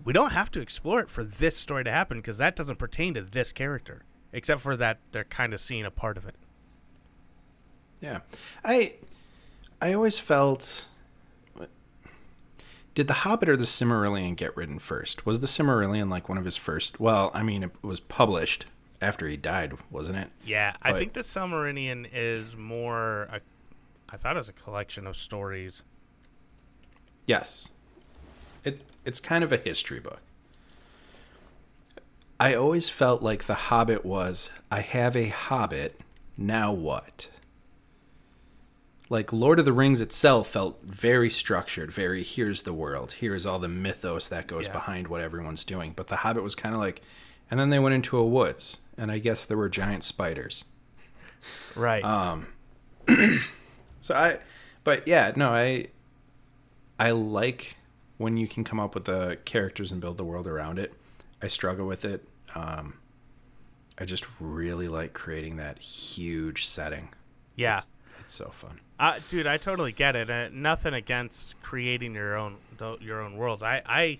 we 0.03 0.13
don't 0.13 0.31
have 0.31 0.51
to 0.51 0.61
explore 0.61 0.99
it 0.99 1.09
for 1.09 1.23
this 1.23 1.57
story 1.57 1.83
to 1.83 1.91
happen 1.91 2.17
because 2.19 2.37
that 2.37 2.55
doesn't 2.55 2.77
pertain 2.77 3.13
to 3.13 3.21
this 3.21 3.51
character, 3.51 4.03
except 4.31 4.61
for 4.61 4.75
that 4.75 4.99
they're 5.11 5.23
kind 5.23 5.53
of 5.53 5.59
seeing 5.59 5.85
a 5.85 5.91
part 5.91 6.17
of 6.17 6.27
it. 6.27 6.35
Yeah. 8.01 8.19
I 8.63 8.95
I 9.81 9.93
always 9.93 10.19
felt 10.19 10.87
did 12.95 13.07
the 13.07 13.13
Hobbit 13.13 13.49
or 13.49 13.57
the 13.57 13.65
Silmarillion 13.65 14.35
get 14.35 14.55
written 14.57 14.79
first? 14.79 15.25
Was 15.25 15.41
the 15.41 15.47
Silmarillion 15.47 16.09
like 16.09 16.27
one 16.29 16.37
of 16.37 16.45
his 16.45 16.55
first? 16.57 16.99
Well, 16.99 17.29
I 17.33 17.43
mean, 17.43 17.61
it 17.63 17.71
was 17.83 17.99
published 17.99 18.65
after 19.01 19.27
he 19.27 19.35
died, 19.37 19.73
wasn't 19.91 20.17
it? 20.17 20.29
Yeah, 20.45 20.75
I 20.81 20.91
But- 20.93 20.99
think 20.99 21.13
the 21.13 21.19
Silmarillion 21.21 22.07
is 22.11 22.55
more. 22.55 23.23
A, 23.31 23.41
I 24.09 24.17
thought 24.17 24.35
it 24.35 24.39
was 24.39 24.49
a 24.49 24.53
collection 24.53 25.05
of 25.05 25.17
stories. 25.17 25.83
Yes. 27.27 27.69
It 28.63 28.81
it's 29.03 29.19
kind 29.19 29.43
of 29.43 29.51
a 29.51 29.57
history 29.57 29.99
book. 29.99 30.19
I 32.39 32.53
always 32.53 32.89
felt 32.89 33.21
like 33.21 33.45
The 33.45 33.53
Hobbit 33.55 34.05
was 34.05 34.49
I 34.71 34.81
have 34.81 35.15
a 35.15 35.29
hobbit, 35.29 35.99
now 36.37 36.71
what? 36.71 37.29
Like 39.09 39.31
Lord 39.31 39.59
of 39.59 39.65
the 39.65 39.73
Rings 39.73 40.01
itself 40.01 40.47
felt 40.49 40.81
very 40.83 41.29
structured, 41.29 41.91
very 41.91 42.23
here's 42.23 42.63
the 42.63 42.73
world, 42.73 43.13
here's 43.13 43.45
all 43.45 43.59
the 43.59 43.67
mythos 43.67 44.27
that 44.29 44.47
goes 44.47 44.65
Yeah. 44.65 44.73
behind 44.73 45.07
what 45.07 45.21
everyone's 45.21 45.63
doing. 45.63 45.93
But 45.95 46.07
The 46.07 46.17
Hobbit 46.17 46.43
was 46.43 46.55
kind 46.55 46.73
of 46.73 46.81
like 46.81 47.01
and 47.51 47.59
then 47.59 47.69
they 47.69 47.77
went 47.79 47.93
into 47.95 48.17
a 48.17 48.25
woods 48.25 48.77
and 48.97 49.11
I 49.11 49.19
guess 49.19 49.45
there 49.45 49.57
were 49.57 49.69
giant 49.69 50.03
spiders. 50.03 50.65
Right. 51.75 52.03
Um. 52.03 52.47
so 54.01 54.15
I, 54.15 54.39
but 54.83 55.07
yeah, 55.07 55.31
no, 55.35 55.49
I, 55.51 55.87
I 56.97 57.11
like 57.11 57.77
when 58.17 58.37
you 58.37 58.47
can 58.47 58.63
come 58.63 58.79
up 58.79 58.95
with 58.95 59.05
the 59.05 59.37
characters 59.45 59.91
and 59.91 60.01
build 60.01 60.17
the 60.17 60.23
world 60.23 60.47
around 60.47 60.79
it. 60.79 60.93
I 61.43 61.47
struggle 61.47 61.85
with 61.85 62.03
it. 62.05 62.27
Um, 62.55 62.95
I 63.99 64.05
just 64.05 64.25
really 64.39 64.87
like 64.87 65.13
creating 65.13 65.57
that 65.57 65.77
huge 65.79 66.65
setting. 66.65 67.09
yeah. 67.55 67.77
It's, 67.77 67.87
it's 68.21 68.33
so 68.33 68.45
fun. 68.49 68.79
Uh, 68.99 69.19
dude, 69.27 69.47
I 69.47 69.57
totally 69.57 69.91
get 69.91 70.15
it. 70.15 70.29
Uh, 70.29 70.49
nothing 70.51 70.93
against 70.93 71.61
creating 71.61 72.13
your 72.13 72.35
own 72.37 72.57
your 73.01 73.21
own 73.21 73.35
worlds. 73.35 73.61
I, 73.61 73.81
I, 73.85 74.19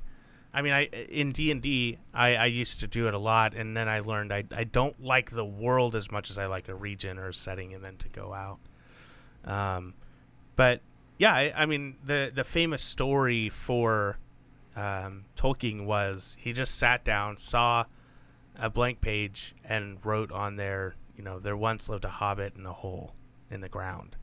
I 0.54 0.62
mean, 0.62 0.74
I 0.74 0.86
in 0.86 1.32
D 1.32 1.52
and 1.52 1.62
D, 1.62 1.98
I 2.14 2.36
I 2.36 2.46
used 2.48 2.80
to 2.82 2.88
do 2.88 3.08
it 3.08 3.14
a 3.14 3.18
lot, 3.18 3.54
and 3.54 3.76
then 3.76 3.88
I 3.88 4.00
learned 4.00 4.34
I 4.34 4.44
I 4.56 4.66
don't 4.66 5.02
like 5.02 5.32
the 5.32 5.46
world 5.46 5.96
as 5.96 6.12
much 6.12 6.30
as 6.30 6.38
I 6.38 6.46
like 6.48 6.68
a 6.68 6.76
region 6.76 7.18
or 7.18 7.30
a 7.30 7.34
setting, 7.34 7.74
and 7.74 7.84
then 7.84 7.98
to 7.98 8.10
go 8.10 8.34
out. 8.34 8.60
Um, 9.46 9.94
but 10.56 10.82
yeah, 11.18 11.34
I, 11.34 11.54
I 11.56 11.66
mean 11.66 11.96
the 12.04 12.32
the 12.34 12.44
famous 12.44 12.82
story 12.82 13.50
for 13.50 14.18
um, 14.76 15.26
Tolkien 15.38 15.86
was 15.86 16.38
he 16.40 16.52
just 16.52 16.76
sat 16.76 17.06
down, 17.06 17.38
saw 17.38 17.86
a 18.58 18.70
blank 18.70 19.02
page, 19.02 19.56
and 19.64 19.98
wrote 20.04 20.32
on 20.32 20.58
there, 20.58 20.96
you 21.18 21.24
know, 21.24 21.40
there 21.40 21.58
once 21.58 21.88
lived 21.88 22.06
a 22.06 22.10
hobbit 22.10 22.56
in 22.58 22.66
a 22.66 22.74
hole 22.74 23.14
in 23.50 23.62
the 23.62 23.70
ground, 23.70 24.16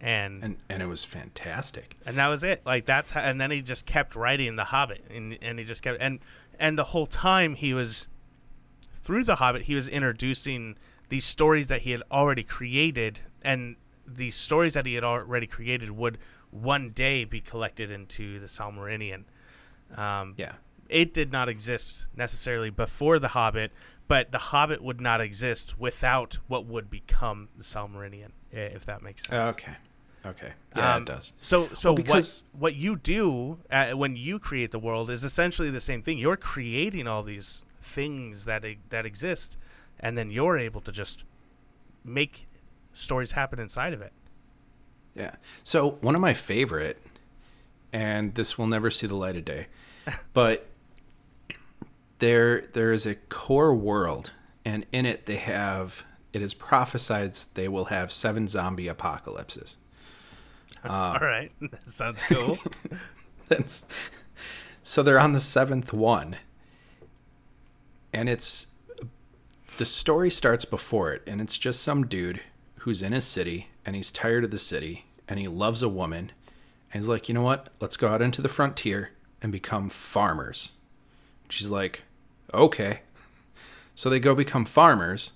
and 0.00 0.42
And 0.44 0.56
and 0.68 0.82
it 0.82 0.86
was 0.86 1.04
fantastic. 1.04 1.96
and 2.06 2.16
that 2.18 2.28
was 2.28 2.42
it. 2.42 2.62
Like 2.64 2.86
that's 2.86 3.10
how, 3.12 3.20
and 3.20 3.40
then 3.40 3.50
he 3.50 3.62
just 3.62 3.86
kept 3.86 4.14
writing 4.14 4.56
the 4.56 4.64
Hobbit, 4.64 5.04
and 5.10 5.36
and 5.42 5.58
he 5.58 5.64
just 5.64 5.82
kept 5.82 6.00
and 6.00 6.20
and 6.58 6.76
the 6.78 6.84
whole 6.84 7.06
time 7.06 7.54
he 7.54 7.72
was 7.74 8.06
through 9.02 9.24
the 9.24 9.36
Hobbit, 9.36 9.62
he 9.62 9.74
was 9.74 9.88
introducing 9.88 10.76
these 11.08 11.24
stories 11.24 11.68
that 11.68 11.82
he 11.82 11.92
had 11.92 12.02
already 12.12 12.42
created, 12.42 13.20
and 13.42 13.76
these 14.06 14.34
stories 14.34 14.74
that 14.74 14.84
he 14.86 14.94
had 14.94 15.04
already 15.04 15.46
created 15.46 15.90
would 15.90 16.18
one 16.50 16.90
day 16.90 17.24
be 17.24 17.40
collected 17.40 17.90
into 17.90 18.38
the 18.38 18.46
Silmarillion. 18.46 19.24
Um, 19.96 20.34
Yeah. 20.36 20.54
it 20.88 21.14
did 21.14 21.32
not 21.32 21.48
exist 21.48 22.06
necessarily 22.14 22.68
before 22.70 23.18
the 23.18 23.28
Hobbit, 23.28 23.72
but 24.06 24.32
the 24.32 24.38
Hobbit 24.38 24.82
would 24.82 25.00
not 25.00 25.20
exist 25.20 25.78
without 25.78 26.38
what 26.46 26.66
would 26.66 26.90
become 26.90 27.48
the 27.56 27.64
Silmarillion, 27.64 28.32
if 28.52 28.84
that 28.86 29.02
makes 29.02 29.26
sense. 29.26 29.56
Okay. 29.60 29.76
Okay. 30.26 30.52
Yeah, 30.76 30.94
Um, 30.96 31.02
it 31.02 31.06
does. 31.06 31.32
So, 31.40 31.68
so 31.74 31.94
because- 31.94 32.44
what 32.52 32.60
what 32.60 32.74
you 32.74 32.96
do 32.96 33.58
uh, 33.70 33.92
when 33.92 34.16
you 34.16 34.38
create 34.38 34.70
the 34.72 34.78
world 34.78 35.10
is 35.10 35.24
essentially 35.24 35.70
the 35.70 35.80
same 35.80 36.02
thing. 36.02 36.18
You're 36.18 36.36
creating 36.36 37.06
all 37.06 37.22
these 37.22 37.64
things 37.80 38.44
that 38.44 38.64
that 38.90 39.06
exist, 39.06 39.56
and 40.00 40.18
then 40.18 40.30
you're 40.30 40.58
able 40.58 40.80
to 40.82 40.92
just 40.92 41.24
make 42.04 42.46
stories 42.92 43.32
happen 43.32 43.58
inside 43.58 43.92
of 43.92 44.00
it. 44.02 44.12
Yeah. 45.14 45.36
So 45.62 45.92
one 46.00 46.14
of 46.14 46.20
my 46.20 46.34
favorite, 46.34 47.00
and 47.92 48.34
this 48.34 48.58
will 48.58 48.66
never 48.66 48.90
see 48.90 49.06
the 49.06 49.16
light 49.16 49.36
of 49.36 49.44
day, 49.44 49.68
but 50.32 50.66
there 52.18 52.62
there 52.72 52.92
is 52.92 53.06
a 53.06 53.14
core 53.14 53.74
world, 53.74 54.32
and 54.64 54.84
in 54.92 55.06
it 55.06 55.26
they 55.26 55.36
have 55.36 56.04
it 56.32 56.42
is 56.42 56.54
prophesied 56.54 57.34
they 57.54 57.68
will 57.68 57.86
have 57.86 58.12
seven 58.12 58.46
zombie 58.46 58.88
apocalypses. 58.88 59.78
all 60.88 61.18
right, 61.20 61.50
sounds 61.86 62.22
cool. 62.22 62.58
That's 63.48 63.86
so 64.82 65.02
they're 65.02 65.18
on 65.18 65.32
the 65.32 65.40
seventh 65.40 65.92
one, 65.92 66.36
and 68.12 68.28
it's 68.28 68.68
the 69.76 69.84
story 69.84 70.30
starts 70.30 70.64
before 70.64 71.12
it, 71.12 71.22
and 71.26 71.40
it's 71.40 71.58
just 71.58 71.82
some 71.82 72.06
dude 72.06 72.40
who's 72.78 73.02
in 73.02 73.12
his 73.12 73.24
city 73.24 73.68
and 73.84 73.94
he's 73.96 74.10
tired 74.10 74.44
of 74.44 74.50
the 74.50 74.58
city 74.58 75.04
and 75.28 75.38
he 75.38 75.46
loves 75.46 75.82
a 75.82 75.88
woman, 75.88 76.32
and 76.92 77.02
he's 77.02 77.08
like, 77.08 77.28
you 77.28 77.34
know 77.34 77.42
what? 77.42 77.68
Let's 77.80 77.96
go 77.96 78.08
out 78.08 78.22
into 78.22 78.40
the 78.40 78.48
frontier 78.48 79.10
and 79.42 79.52
become 79.52 79.88
farmers. 79.88 80.72
She's 81.50 81.70
like, 81.70 82.02
okay. 82.52 83.00
So 83.94 84.08
they 84.08 84.20
go 84.20 84.34
become 84.34 84.64
farmers, 84.64 85.32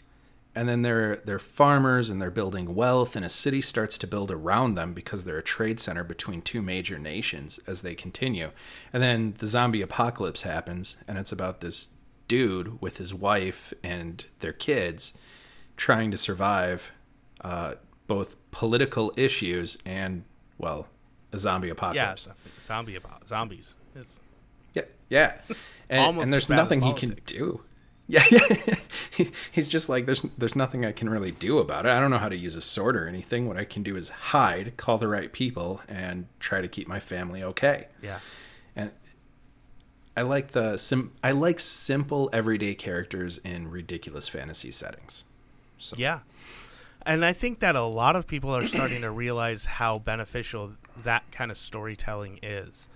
and 0.54 0.68
then 0.68 0.82
they're 0.82 1.16
they're 1.24 1.38
farmers 1.38 2.10
and 2.10 2.20
they're 2.20 2.30
building 2.30 2.74
wealth, 2.74 3.16
and 3.16 3.24
a 3.24 3.28
city 3.28 3.60
starts 3.60 3.96
to 3.98 4.06
build 4.06 4.30
around 4.30 4.74
them 4.74 4.92
because 4.92 5.24
they're 5.24 5.38
a 5.38 5.42
trade 5.42 5.80
center 5.80 6.04
between 6.04 6.42
two 6.42 6.62
major 6.62 6.98
nations 6.98 7.58
as 7.66 7.82
they 7.82 7.94
continue. 7.94 8.50
And 8.92 9.02
then 9.02 9.34
the 9.38 9.46
zombie 9.46 9.82
apocalypse 9.82 10.42
happens, 10.42 10.96
and 11.08 11.18
it's 11.18 11.32
about 11.32 11.60
this 11.60 11.88
dude 12.28 12.80
with 12.80 12.98
his 12.98 13.12
wife 13.12 13.72
and 13.82 14.24
their 14.40 14.52
kids 14.52 15.14
trying 15.76 16.10
to 16.10 16.16
survive 16.16 16.92
uh, 17.40 17.74
both 18.06 18.36
political 18.50 19.12
issues 19.16 19.78
and 19.84 20.24
well, 20.58 20.86
a 21.32 21.38
zombie 21.38 21.70
apocalypse. 21.70 22.24
zo- 22.24 22.32
zombie 22.62 22.96
about 22.96 23.28
zombies. 23.28 23.74
It's, 23.94 24.18
Yeah, 24.74 24.82
yeah. 25.08 25.34
And, 25.90 26.18
and 26.22 26.32
there's 26.32 26.48
nothing 26.48 26.80
he 26.80 26.94
can 26.94 27.18
do. 27.26 27.60
Yeah, 28.08 28.24
yeah. 28.30 29.26
He's 29.50 29.68
just 29.68 29.88
like 29.88 30.06
there's 30.06 30.22
there's 30.36 30.56
nothing 30.56 30.84
I 30.84 30.92
can 30.92 31.08
really 31.08 31.30
do 31.30 31.58
about 31.58 31.86
it. 31.86 31.90
I 31.90 32.00
don't 32.00 32.10
know 32.10 32.18
how 32.18 32.28
to 32.28 32.36
use 32.36 32.56
a 32.56 32.60
sword 32.60 32.96
or 32.96 33.06
anything. 33.06 33.46
What 33.46 33.56
I 33.56 33.64
can 33.64 33.82
do 33.82 33.96
is 33.96 34.08
hide, 34.08 34.76
call 34.76 34.98
the 34.98 35.08
right 35.08 35.32
people, 35.32 35.80
and 35.88 36.26
try 36.40 36.60
to 36.60 36.68
keep 36.68 36.88
my 36.88 37.00
family 37.00 37.42
okay. 37.42 37.86
yeah, 38.02 38.18
And 38.74 38.90
I 40.16 40.22
like 40.22 40.50
the 40.50 40.76
sim. 40.76 41.12
I 41.22 41.32
like 41.32 41.60
simple 41.60 42.28
everyday 42.32 42.74
characters 42.74 43.38
in 43.38 43.70
ridiculous 43.70 44.28
fantasy 44.28 44.70
settings. 44.70 45.24
So 45.78 45.96
yeah, 45.98 46.20
and 47.06 47.24
I 47.24 47.32
think 47.32 47.60
that 47.60 47.76
a 47.76 47.82
lot 47.82 48.16
of 48.16 48.26
people 48.26 48.54
are 48.54 48.66
starting 48.66 49.02
to 49.02 49.10
realize 49.10 49.64
how 49.64 49.98
beneficial 49.98 50.72
that 51.02 51.30
kind 51.32 51.50
of 51.50 51.56
storytelling 51.56 52.40
is. 52.42 52.88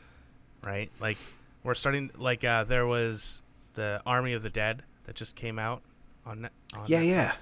Right, 0.62 0.90
like 1.00 1.18
we're 1.62 1.74
starting. 1.74 2.10
Like 2.18 2.42
uh, 2.42 2.64
there 2.64 2.86
was 2.86 3.42
the 3.74 4.02
Army 4.04 4.32
of 4.32 4.42
the 4.42 4.50
Dead 4.50 4.82
that 5.06 5.14
just 5.14 5.34
came 5.34 5.58
out 5.58 5.82
on. 6.24 6.48
On 6.74 6.84
yeah, 6.86 7.00
Netflix. 7.00 7.08
yeah. 7.08 7.32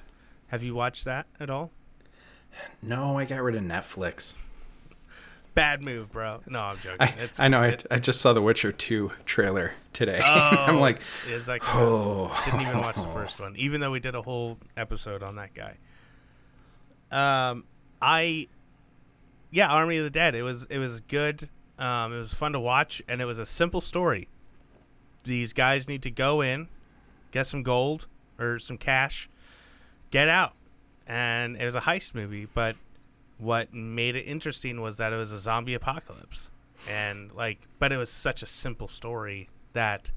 Have 0.48 0.62
you 0.62 0.74
watched 0.74 1.04
that 1.04 1.26
at 1.40 1.50
all? 1.50 1.72
No, 2.80 3.18
I 3.18 3.24
got 3.24 3.42
rid 3.42 3.56
of 3.56 3.62
Netflix. 3.62 4.34
Bad 5.54 5.84
move, 5.84 6.12
bro. 6.12 6.40
No, 6.46 6.60
I'm 6.60 6.78
joking. 6.78 6.98
I, 7.00 7.14
it's, 7.18 7.38
I 7.38 7.48
know. 7.48 7.60
I, 7.60 7.68
it- 7.68 7.86
I 7.90 7.98
just 7.98 8.20
saw 8.20 8.32
the 8.32 8.42
Witcher 8.42 8.72
2 8.72 9.10
trailer 9.24 9.72
today. 9.92 10.20
oh, 10.24 10.28
I'm 10.28 10.80
like, 10.80 11.00
is 11.28 11.46
that 11.46 11.60
oh. 11.62 12.40
didn't 12.44 12.62
even 12.62 12.78
watch 12.78 12.96
the 12.96 13.08
first 13.08 13.40
one, 13.40 13.54
even 13.56 13.80
though 13.80 13.92
we 13.92 14.00
did 14.00 14.14
a 14.14 14.22
whole 14.22 14.58
episode 14.76 15.22
on 15.22 15.36
that 15.36 15.54
guy. 15.54 15.76
Um, 17.10 17.64
I, 18.02 18.48
yeah, 19.50 19.68
Army 19.68 19.98
of 19.98 20.04
the 20.04 20.10
Dead. 20.10 20.34
It 20.34 20.42
was 20.42 20.64
it 20.64 20.78
was 20.78 21.00
good. 21.00 21.48
Um, 21.78 22.12
it 22.12 22.18
was 22.18 22.34
fun 22.34 22.52
to 22.52 22.60
watch, 22.60 23.02
and 23.08 23.20
it 23.20 23.24
was 23.24 23.38
a 23.38 23.46
simple 23.46 23.80
story. 23.80 24.28
these 25.22 25.52
guys 25.52 25.88
need 25.88 26.02
to 26.02 26.10
go 26.10 26.40
in, 26.40 26.68
get 27.34 27.46
some 27.46 27.62
gold 27.62 28.06
or 28.38 28.58
some 28.58 28.78
cash, 28.78 29.28
get 30.10 30.28
out. 30.28 30.54
And 31.06 31.56
it 31.60 31.66
was 31.66 31.74
a 31.74 31.82
heist 31.82 32.14
movie, 32.14 32.46
but 32.54 32.76
what 33.36 33.74
made 33.74 34.14
it 34.16 34.22
interesting 34.22 34.80
was 34.80 34.96
that 34.96 35.12
it 35.12 35.16
was 35.16 35.32
a 35.32 35.38
zombie 35.38 35.74
apocalypse. 35.74 36.48
And 36.88 37.32
like 37.32 37.58
but 37.78 37.92
it 37.92 37.96
was 37.98 38.08
such 38.10 38.42
a 38.42 38.46
simple 38.46 38.88
story 38.88 39.48
that 39.74 40.12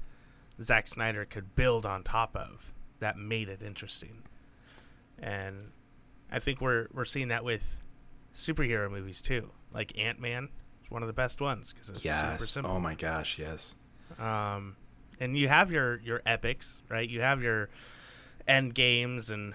Zack 0.62 0.86
Snyder 0.88 1.24
could 1.24 1.54
build 1.54 1.84
on 1.84 2.02
top 2.02 2.36
of 2.36 2.72
that 3.00 3.16
made 3.18 3.48
it 3.48 3.60
interesting. 3.62 4.22
And 5.18 5.72
I 6.30 6.38
think 6.38 6.60
we're 6.60 6.86
we're 6.92 7.04
seeing 7.04 7.28
that 7.28 7.44
with 7.44 7.62
superhero 8.34 8.90
movies 8.90 9.20
too. 9.20 9.50
Like 9.74 9.98
Ant 9.98 10.20
Man 10.20 10.48
is 10.84 10.90
one 10.90 11.02
of 11.02 11.06
the 11.08 11.12
best 11.12 11.40
ones 11.40 11.72
because 11.72 11.88
it's 11.88 12.02
super 12.02 12.08
Yes. 12.40 12.48
simple. 12.50 12.72
Oh 12.72 12.80
my 12.80 12.94
gosh, 12.94 13.38
yes. 13.38 13.74
Um, 14.18 14.76
and 15.20 15.36
you 15.36 15.48
have 15.48 15.70
your 15.70 15.96
your 16.00 16.22
epics, 16.26 16.80
right? 16.88 17.08
You 17.08 17.20
have 17.20 17.42
your 17.42 17.68
end 18.46 18.74
games 18.74 19.30
and 19.30 19.54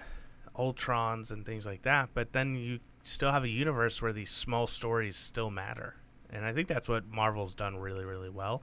Ultrons 0.56 1.30
and 1.30 1.44
things 1.44 1.66
like 1.66 1.82
that, 1.82 2.10
but 2.14 2.32
then 2.32 2.54
you 2.56 2.78
still 3.02 3.30
have 3.32 3.44
a 3.44 3.48
universe 3.48 4.00
where 4.00 4.12
these 4.12 4.30
small 4.30 4.66
stories 4.66 5.16
still 5.16 5.50
matter, 5.50 5.96
and 6.30 6.44
I 6.44 6.52
think 6.52 6.68
that's 6.68 6.88
what 6.88 7.06
Marvel's 7.10 7.54
done 7.54 7.76
really, 7.76 8.04
really 8.04 8.30
well. 8.30 8.62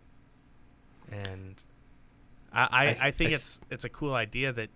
And 1.12 1.56
I 2.54 2.62
I, 2.72 2.86
I- 2.88 2.98
I, 3.08 3.12
think 3.12 3.32
I- 3.32 3.36
it's 3.36 3.60
it's 3.70 3.84
a 3.84 3.90
cool 3.90 4.14
idea 4.14 4.52
that 4.54 4.70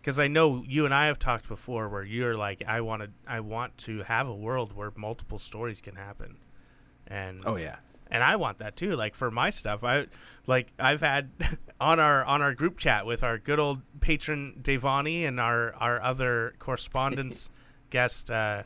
because 0.00 0.18
I 0.18 0.26
know 0.28 0.64
you 0.66 0.84
and 0.84 0.94
I 0.94 1.06
have 1.06 1.18
talked 1.18 1.46
before 1.48 1.88
where 1.88 2.02
you're 2.04 2.36
like 2.36 2.62
I 2.66 2.80
want 2.80 3.02
to 3.02 3.10
I 3.26 3.40
want 3.40 3.76
to 3.78 4.02
have 4.04 4.26
a 4.26 4.34
world 4.34 4.74
where 4.74 4.92
multiple 4.96 5.38
stories 5.38 5.80
can 5.80 5.96
happen, 5.96 6.36
and 7.06 7.42
Oh 7.46 7.56
yeah. 7.56 7.76
And 8.12 8.22
I 8.22 8.36
want 8.36 8.58
that 8.58 8.76
too. 8.76 8.94
Like 8.94 9.14
for 9.16 9.30
my 9.30 9.48
stuff, 9.50 9.82
I 9.82 10.06
like 10.46 10.70
I've 10.78 11.00
had 11.00 11.30
on 11.80 11.98
our 11.98 12.22
on 12.24 12.42
our 12.42 12.54
group 12.54 12.76
chat 12.76 13.06
with 13.06 13.24
our 13.24 13.38
good 13.38 13.58
old 13.58 13.80
patron 14.00 14.60
Devani 14.62 15.26
and 15.26 15.40
our 15.40 15.74
our 15.76 16.00
other 16.00 16.54
correspondence 16.60 17.50
guest 17.90 18.30
uh, 18.30 18.62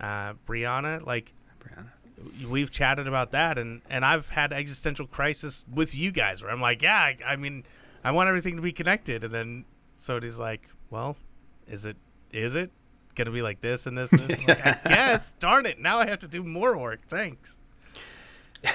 uh, 0.00 0.34
Brianna. 0.46 1.06
Like 1.06 1.32
Brianna. 1.60 2.48
we've 2.48 2.72
chatted 2.72 3.06
about 3.06 3.30
that, 3.30 3.58
and 3.58 3.80
and 3.88 4.04
I've 4.04 4.30
had 4.30 4.52
existential 4.52 5.06
crisis 5.06 5.64
with 5.72 5.94
you 5.94 6.10
guys 6.10 6.42
where 6.42 6.50
I'm 6.50 6.60
like, 6.60 6.82
yeah, 6.82 6.98
I, 6.98 7.16
I 7.24 7.36
mean, 7.36 7.62
I 8.02 8.10
want 8.10 8.28
everything 8.28 8.56
to 8.56 8.62
be 8.62 8.72
connected, 8.72 9.22
and 9.22 9.32
then 9.32 9.64
Sodi's 10.00 10.38
like, 10.38 10.68
well, 10.90 11.16
is 11.68 11.84
it 11.84 11.96
is 12.32 12.56
it 12.56 12.72
gonna 13.14 13.30
be 13.30 13.42
like 13.42 13.60
this 13.60 13.86
and 13.86 13.96
this? 13.96 14.10
And 14.10 14.22
this? 14.22 14.48
Like, 14.48 14.66
I 14.66 14.78
guess. 14.88 15.34
Darn 15.34 15.64
it! 15.64 15.78
Now 15.78 16.00
I 16.00 16.08
have 16.08 16.18
to 16.18 16.28
do 16.28 16.42
more 16.42 16.76
work. 16.76 17.02
Thanks. 17.06 17.59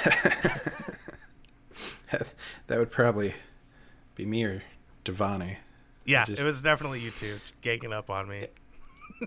that 2.67 2.79
would 2.79 2.91
probably 2.91 3.33
be 4.15 4.25
me 4.25 4.43
or 4.43 4.63
Devani. 5.03 5.57
Yeah, 6.05 6.25
Just- 6.25 6.41
it 6.41 6.45
was 6.45 6.61
definitely 6.61 6.99
you 7.01 7.11
two 7.11 7.39
gagging 7.61 7.93
up 7.93 8.09
on 8.09 8.27
me. 8.27 8.47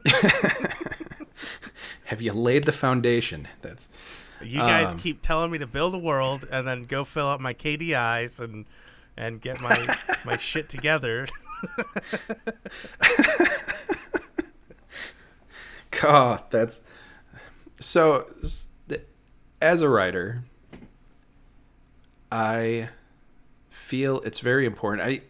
Have 2.05 2.21
you 2.23 2.33
laid 2.33 2.64
the 2.64 2.73
foundation? 2.73 3.49
That's 3.62 3.88
You 4.42 4.59
guys 4.61 4.94
Um, 4.94 5.01
keep 5.01 5.23
telling 5.23 5.51
me 5.51 5.59
to 5.59 5.66
build 5.66 5.94
a 5.94 5.99
world 5.99 6.47
and 6.51 6.66
then 6.66 6.85
go 6.85 7.05
fill 7.05 7.29
up 7.29 7.40
my 7.40 7.55
KPIs 7.55 8.40
and 8.40 8.66
and 9.16 9.40
get 9.40 9.61
my 9.61 9.97
my 10.25 10.37
shit 10.37 10.68
together. 10.68 11.27
God, 15.90 16.42
that's 16.51 16.83
so. 17.81 18.31
As 19.61 19.81
a 19.81 19.88
writer, 19.88 20.44
I 22.31 22.91
feel 23.71 24.21
it's 24.21 24.41
very 24.41 24.67
important. 24.67 25.09
I, 25.09 25.23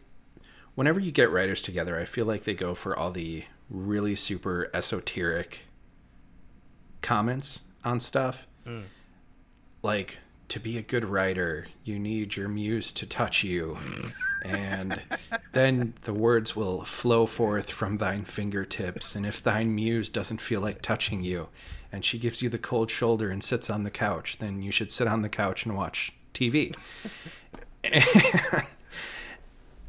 whenever 0.75 1.01
you 1.01 1.13
get 1.13 1.31
writers 1.31 1.63
together, 1.63 1.99
I 1.99 2.05
feel 2.05 2.27
like 2.27 2.45
they 2.45 2.55
go 2.55 2.75
for 2.75 2.99
all 2.99 3.11
the 3.11 3.45
really 3.71 4.15
super 4.15 4.71
esoteric 4.73 5.65
comments 7.03 7.65
on 7.85 8.01
stuff. 8.01 8.47
Mm. 8.67 8.85
Like 9.83 10.19
to 10.49 10.59
be 10.59 10.79
a 10.79 10.83
good 10.83 11.05
writer, 11.05 11.67
you 11.85 11.99
need 11.99 12.37
your 12.37 12.49
muse 12.49 12.91
to 12.93 13.07
touch 13.07 13.45
you, 13.45 13.77
and 14.45 15.01
then 15.53 15.95
the 16.03 16.15
words 16.15 16.57
will 16.57 16.85
flow 16.85 17.27
forth 17.27 17.71
from 17.71 17.99
thine 17.99 18.25
fingertips. 18.25 19.15
And 19.15 19.27
if 19.27 19.43
thine 19.43 19.75
muse 19.75 20.09
doesn't 20.09 20.41
feel 20.41 20.61
like 20.61 20.81
touching 20.81 21.23
you, 21.23 21.49
and 21.93 22.05
she 22.05 22.19
gives 22.19 22.43
you 22.43 22.49
the 22.49 22.59
cold 22.59 22.91
shoulder 22.91 23.31
and 23.31 23.45
sits 23.45 23.71
on 23.71 23.85
the 23.85 23.91
couch, 23.91 24.39
then 24.41 24.63
you 24.63 24.71
should 24.71 24.91
sit 24.91 25.07
on 25.07 25.23
the 25.23 25.29
couch 25.29 25.65
and 25.65 25.77
watch 25.77 26.13
TV. 26.35 26.75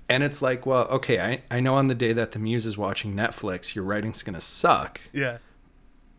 and 0.10 0.24
it's 0.24 0.42
like, 0.42 0.66
well, 0.66 0.88
okay, 0.88 1.20
I, 1.20 1.42
I 1.56 1.60
know 1.60 1.76
on 1.76 1.88
the 1.88 1.96
day 1.96 2.14
that 2.14 2.32
the 2.32 2.40
muse 2.40 2.66
is 2.66 2.78
watching 2.78 3.14
Netflix, 3.14 3.76
your 3.76 3.84
writing's 3.84 4.24
gonna 4.24 4.42
suck, 4.42 5.02
yeah. 5.14 5.38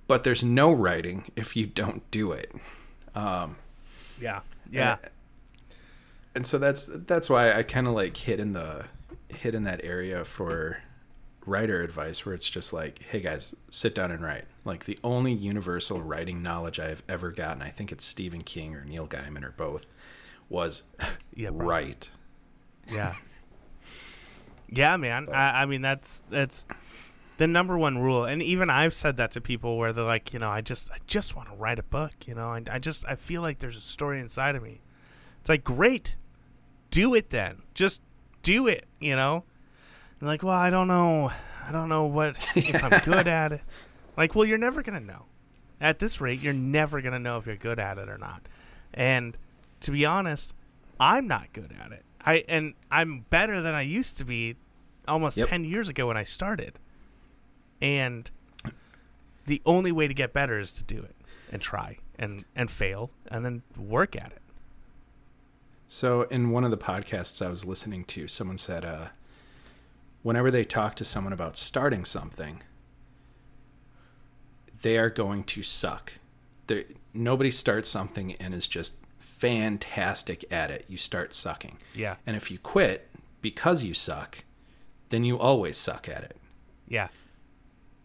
but 0.06 0.24
there's 0.24 0.44
no 0.44 0.72
writing 0.72 1.30
if 1.36 1.56
you 1.56 1.66
don't 1.66 2.08
do 2.10 2.32
it. 2.32 2.52
Um, 3.14 3.56
Yeah. 4.20 4.40
Yeah. 4.70 4.98
and 6.34 6.46
so 6.46 6.58
that's 6.58 6.86
that's 6.86 7.28
why 7.28 7.52
I 7.52 7.62
kind 7.62 7.88
of 7.88 7.94
like 7.94 8.16
hit 8.16 8.38
in 8.38 8.52
the 8.52 8.84
hit 9.28 9.54
in 9.54 9.64
that 9.64 9.80
area 9.82 10.24
for 10.24 10.78
writer 11.50 11.82
advice 11.82 12.24
where 12.24 12.34
it's 12.34 12.48
just 12.48 12.72
like, 12.72 13.00
hey 13.10 13.20
guys, 13.20 13.54
sit 13.70 13.94
down 13.94 14.10
and 14.10 14.22
write. 14.22 14.44
Like 14.64 14.84
the 14.84 14.98
only 15.02 15.32
universal 15.32 16.00
writing 16.00 16.42
knowledge 16.42 16.78
I've 16.78 17.02
ever 17.08 17.30
gotten, 17.32 17.60
I 17.62 17.70
think 17.70 17.90
it's 17.92 18.04
Stephen 18.04 18.42
King 18.42 18.74
or 18.74 18.84
Neil 18.84 19.06
Gaiman 19.06 19.44
or 19.44 19.50
both, 19.56 19.88
was 20.48 20.84
Yeah, 21.34 21.50
probably. 21.50 21.66
write. 21.66 22.10
Yeah. 22.88 23.14
Yeah, 24.68 24.96
man. 24.96 25.28
I, 25.32 25.62
I 25.62 25.66
mean, 25.66 25.82
that's 25.82 26.22
that's 26.30 26.66
the 27.38 27.46
number 27.46 27.76
one 27.76 27.98
rule, 27.98 28.24
and 28.24 28.42
even 28.42 28.70
I've 28.70 28.94
said 28.94 29.16
that 29.16 29.32
to 29.32 29.40
people 29.40 29.78
where 29.78 29.92
they're 29.92 30.04
like, 30.04 30.32
you 30.32 30.38
know, 30.38 30.50
I 30.50 30.60
just 30.60 30.90
I 30.90 30.98
just 31.06 31.34
want 31.34 31.48
to 31.48 31.54
write 31.56 31.78
a 31.78 31.82
book. 31.82 32.12
You 32.26 32.34
know, 32.34 32.50
I, 32.50 32.62
I 32.70 32.78
just 32.78 33.04
I 33.08 33.16
feel 33.16 33.42
like 33.42 33.58
there's 33.58 33.76
a 33.76 33.80
story 33.80 34.20
inside 34.20 34.54
of 34.54 34.62
me. 34.62 34.80
It's 35.40 35.48
like 35.48 35.64
great, 35.64 36.14
do 36.90 37.14
it 37.14 37.30
then. 37.30 37.62
Just 37.74 38.02
do 38.42 38.66
it. 38.68 38.86
You 39.00 39.16
know. 39.16 39.44
And 40.20 40.28
like, 40.28 40.42
well, 40.42 40.54
I 40.54 40.70
don't 40.70 40.88
know. 40.88 41.32
I 41.66 41.72
don't 41.72 41.88
know 41.88 42.04
what 42.06 42.36
if 42.54 42.82
I'm 42.84 43.00
good 43.04 43.26
at 43.26 43.52
it. 43.52 43.62
Like, 44.16 44.34
well, 44.34 44.44
you're 44.44 44.58
never 44.58 44.82
gonna 44.82 45.00
know. 45.00 45.24
At 45.80 45.98
this 45.98 46.20
rate, 46.20 46.40
you're 46.40 46.52
never 46.52 47.00
gonna 47.00 47.18
know 47.18 47.38
if 47.38 47.46
you're 47.46 47.56
good 47.56 47.78
at 47.78 47.98
it 47.98 48.08
or 48.08 48.18
not. 48.18 48.42
And 48.92 49.36
to 49.80 49.90
be 49.90 50.04
honest, 50.04 50.52
I'm 50.98 51.26
not 51.26 51.52
good 51.52 51.74
at 51.82 51.92
it. 51.92 52.04
I 52.24 52.44
and 52.48 52.74
I'm 52.90 53.24
better 53.30 53.62
than 53.62 53.74
I 53.74 53.82
used 53.82 54.18
to 54.18 54.24
be 54.24 54.56
almost 55.08 55.38
Yep. 55.38 55.48
10 55.48 55.64
years 55.64 55.88
ago 55.88 56.08
when 56.08 56.16
I 56.16 56.22
started. 56.24 56.78
And 57.80 58.30
the 59.46 59.62
only 59.64 59.90
way 59.90 60.06
to 60.06 60.12
get 60.14 60.32
better 60.34 60.58
is 60.60 60.72
to 60.74 60.82
do 60.84 60.98
it 60.98 61.16
and 61.50 61.62
try 61.62 61.96
and 62.18 62.44
and 62.54 62.70
fail 62.70 63.10
and 63.28 63.44
then 63.44 63.62
work 63.78 64.14
at 64.14 64.32
it. 64.32 64.42
So 65.88 66.22
in 66.22 66.50
one 66.50 66.62
of 66.64 66.70
the 66.70 66.76
podcasts 66.78 67.44
I 67.44 67.48
was 67.48 67.64
listening 67.64 68.04
to, 68.06 68.28
someone 68.28 68.58
said, 68.58 68.84
uh, 68.84 69.08
whenever 70.22 70.50
they 70.50 70.64
talk 70.64 70.96
to 70.96 71.04
someone 71.04 71.32
about 71.32 71.56
starting 71.56 72.04
something, 72.04 72.62
they 74.82 74.98
are 74.98 75.10
going 75.10 75.44
to 75.44 75.62
suck. 75.62 76.14
There, 76.66 76.84
nobody 77.12 77.50
starts 77.50 77.88
something 77.88 78.34
and 78.34 78.54
is 78.54 78.66
just 78.66 78.94
fantastic 79.18 80.44
at 80.50 80.70
it. 80.70 80.84
You 80.88 80.96
start 80.96 81.34
sucking. 81.34 81.78
Yeah. 81.94 82.16
And 82.26 82.36
if 82.36 82.50
you 82.50 82.58
quit 82.58 83.08
because 83.40 83.82
you 83.82 83.94
suck, 83.94 84.44
then 85.08 85.24
you 85.24 85.38
always 85.38 85.76
suck 85.76 86.08
at 86.08 86.22
it. 86.22 86.36
Yeah. 86.86 87.08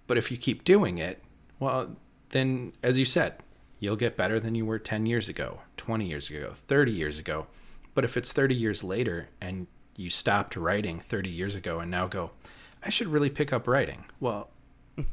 But 0.08 0.18
if 0.18 0.32
you 0.32 0.38
keep 0.38 0.64
doing 0.64 0.98
it, 0.98 1.22
well, 1.60 1.96
then, 2.30 2.74
as 2.84 2.98
you 2.98 3.06
said, 3.06 3.36
you'll 3.80 3.96
get 3.96 4.18
better 4.18 4.40
than 4.40 4.56
you 4.56 4.66
were 4.66 4.80
10 4.80 5.06
years 5.06 5.30
ago, 5.30 5.62
20 5.78 6.06
years 6.06 6.30
ago, 6.30 6.54
30 6.68 6.92
years 6.92 7.20
ago. 7.20 7.48
But 7.94 8.04
if 8.04 8.18
it's 8.18 8.32
30 8.32 8.56
years 8.56 8.84
later 8.84 9.30
and 9.42 9.68
you 9.96 10.10
stopped 10.10 10.56
writing 10.56 11.00
30 11.00 11.30
years 11.30 11.56
ago 11.56 11.80
and 11.80 11.90
now 11.90 12.08
go, 12.08 12.32
I 12.84 12.90
should 12.90 13.08
really 13.08 13.30
pick 13.30 13.52
up 13.54 13.68
writing, 13.68 14.06
well, 14.20 14.50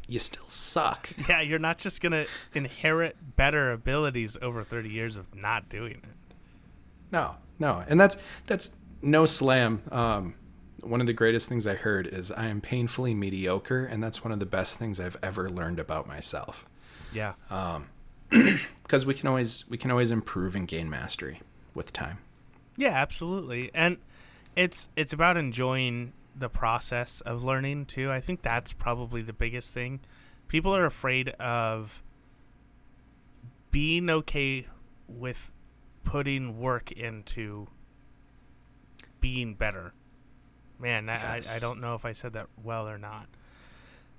you 0.06 0.18
still 0.18 0.48
suck. 0.48 1.10
Yeah, 1.28 1.40
you're 1.40 1.58
not 1.58 1.78
just 1.78 2.00
going 2.00 2.12
to 2.12 2.26
inherit 2.54 3.36
better 3.36 3.72
abilities 3.72 4.36
over 4.42 4.62
30 4.62 4.88
years 4.90 5.16
of 5.16 5.34
not 5.34 5.68
doing 5.68 5.94
it. 5.94 6.36
No, 7.10 7.36
no. 7.58 7.84
And 7.88 8.00
that's, 8.00 8.16
that's 8.46 8.76
no 9.02 9.26
slam. 9.26 9.82
Um, 9.90 10.34
one 10.82 11.00
of 11.00 11.06
the 11.06 11.12
greatest 11.12 11.48
things 11.48 11.66
I 11.66 11.74
heard 11.74 12.06
is 12.06 12.32
I 12.32 12.46
am 12.46 12.60
painfully 12.60 13.14
mediocre, 13.14 13.84
and 13.84 14.02
that's 14.02 14.24
one 14.24 14.32
of 14.32 14.40
the 14.40 14.46
best 14.46 14.78
things 14.78 14.98
I've 14.98 15.16
ever 15.22 15.48
learned 15.48 15.78
about 15.78 16.06
myself. 16.06 16.66
Yeah. 17.12 17.34
Because 18.82 19.06
we 19.06 19.14
can 19.14 19.26
always 19.28 19.64
we 19.70 19.78
can 19.78 19.90
always 19.90 20.10
improve 20.10 20.54
and 20.54 20.68
gain 20.68 20.90
mastery 20.90 21.40
with 21.74 21.94
time. 21.94 22.18
Yeah, 22.76 22.90
absolutely. 22.90 23.70
And 23.72 23.98
it's 24.56 24.88
it's 24.96 25.12
about 25.12 25.36
enjoying 25.36 26.12
the 26.36 26.48
process 26.48 27.20
of 27.22 27.44
learning 27.44 27.86
too. 27.86 28.10
I 28.10 28.20
think 28.20 28.42
that's 28.42 28.72
probably 28.72 29.22
the 29.22 29.32
biggest 29.32 29.72
thing. 29.72 30.00
People 30.48 30.74
are 30.74 30.84
afraid 30.86 31.30
of 31.30 32.02
being 33.70 34.08
okay 34.10 34.66
with 35.08 35.50
putting 36.04 36.58
work 36.58 36.90
into 36.92 37.68
being 39.20 39.54
better. 39.54 39.92
Man, 40.78 41.08
I, 41.08 41.36
I, 41.36 41.40
I 41.54 41.58
don't 41.58 41.80
know 41.80 41.94
if 41.94 42.04
I 42.04 42.12
said 42.12 42.32
that 42.34 42.48
well 42.62 42.88
or 42.88 42.98
not. 42.98 43.28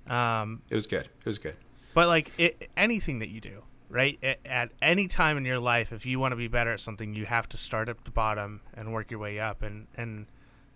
Um, 0.06 0.62
It 0.70 0.74
was 0.74 0.86
good. 0.86 1.04
It 1.20 1.26
was 1.26 1.38
good. 1.38 1.56
but 1.94 2.08
like 2.08 2.32
it, 2.38 2.70
anything 2.76 3.18
that 3.20 3.28
you 3.28 3.40
do, 3.40 3.62
right? 3.94 4.18
At, 4.24 4.40
at 4.44 4.70
any 4.82 5.06
time 5.06 5.36
in 5.38 5.44
your 5.44 5.60
life, 5.60 5.92
if 5.92 6.04
you 6.04 6.18
want 6.18 6.32
to 6.32 6.36
be 6.36 6.48
better 6.48 6.72
at 6.72 6.80
something, 6.80 7.14
you 7.14 7.26
have 7.26 7.48
to 7.50 7.56
start 7.56 7.88
at 7.88 8.04
the 8.04 8.10
bottom 8.10 8.60
and 8.74 8.92
work 8.92 9.10
your 9.10 9.20
way 9.20 9.38
up. 9.38 9.62
And 9.62 9.86
and 9.96 10.26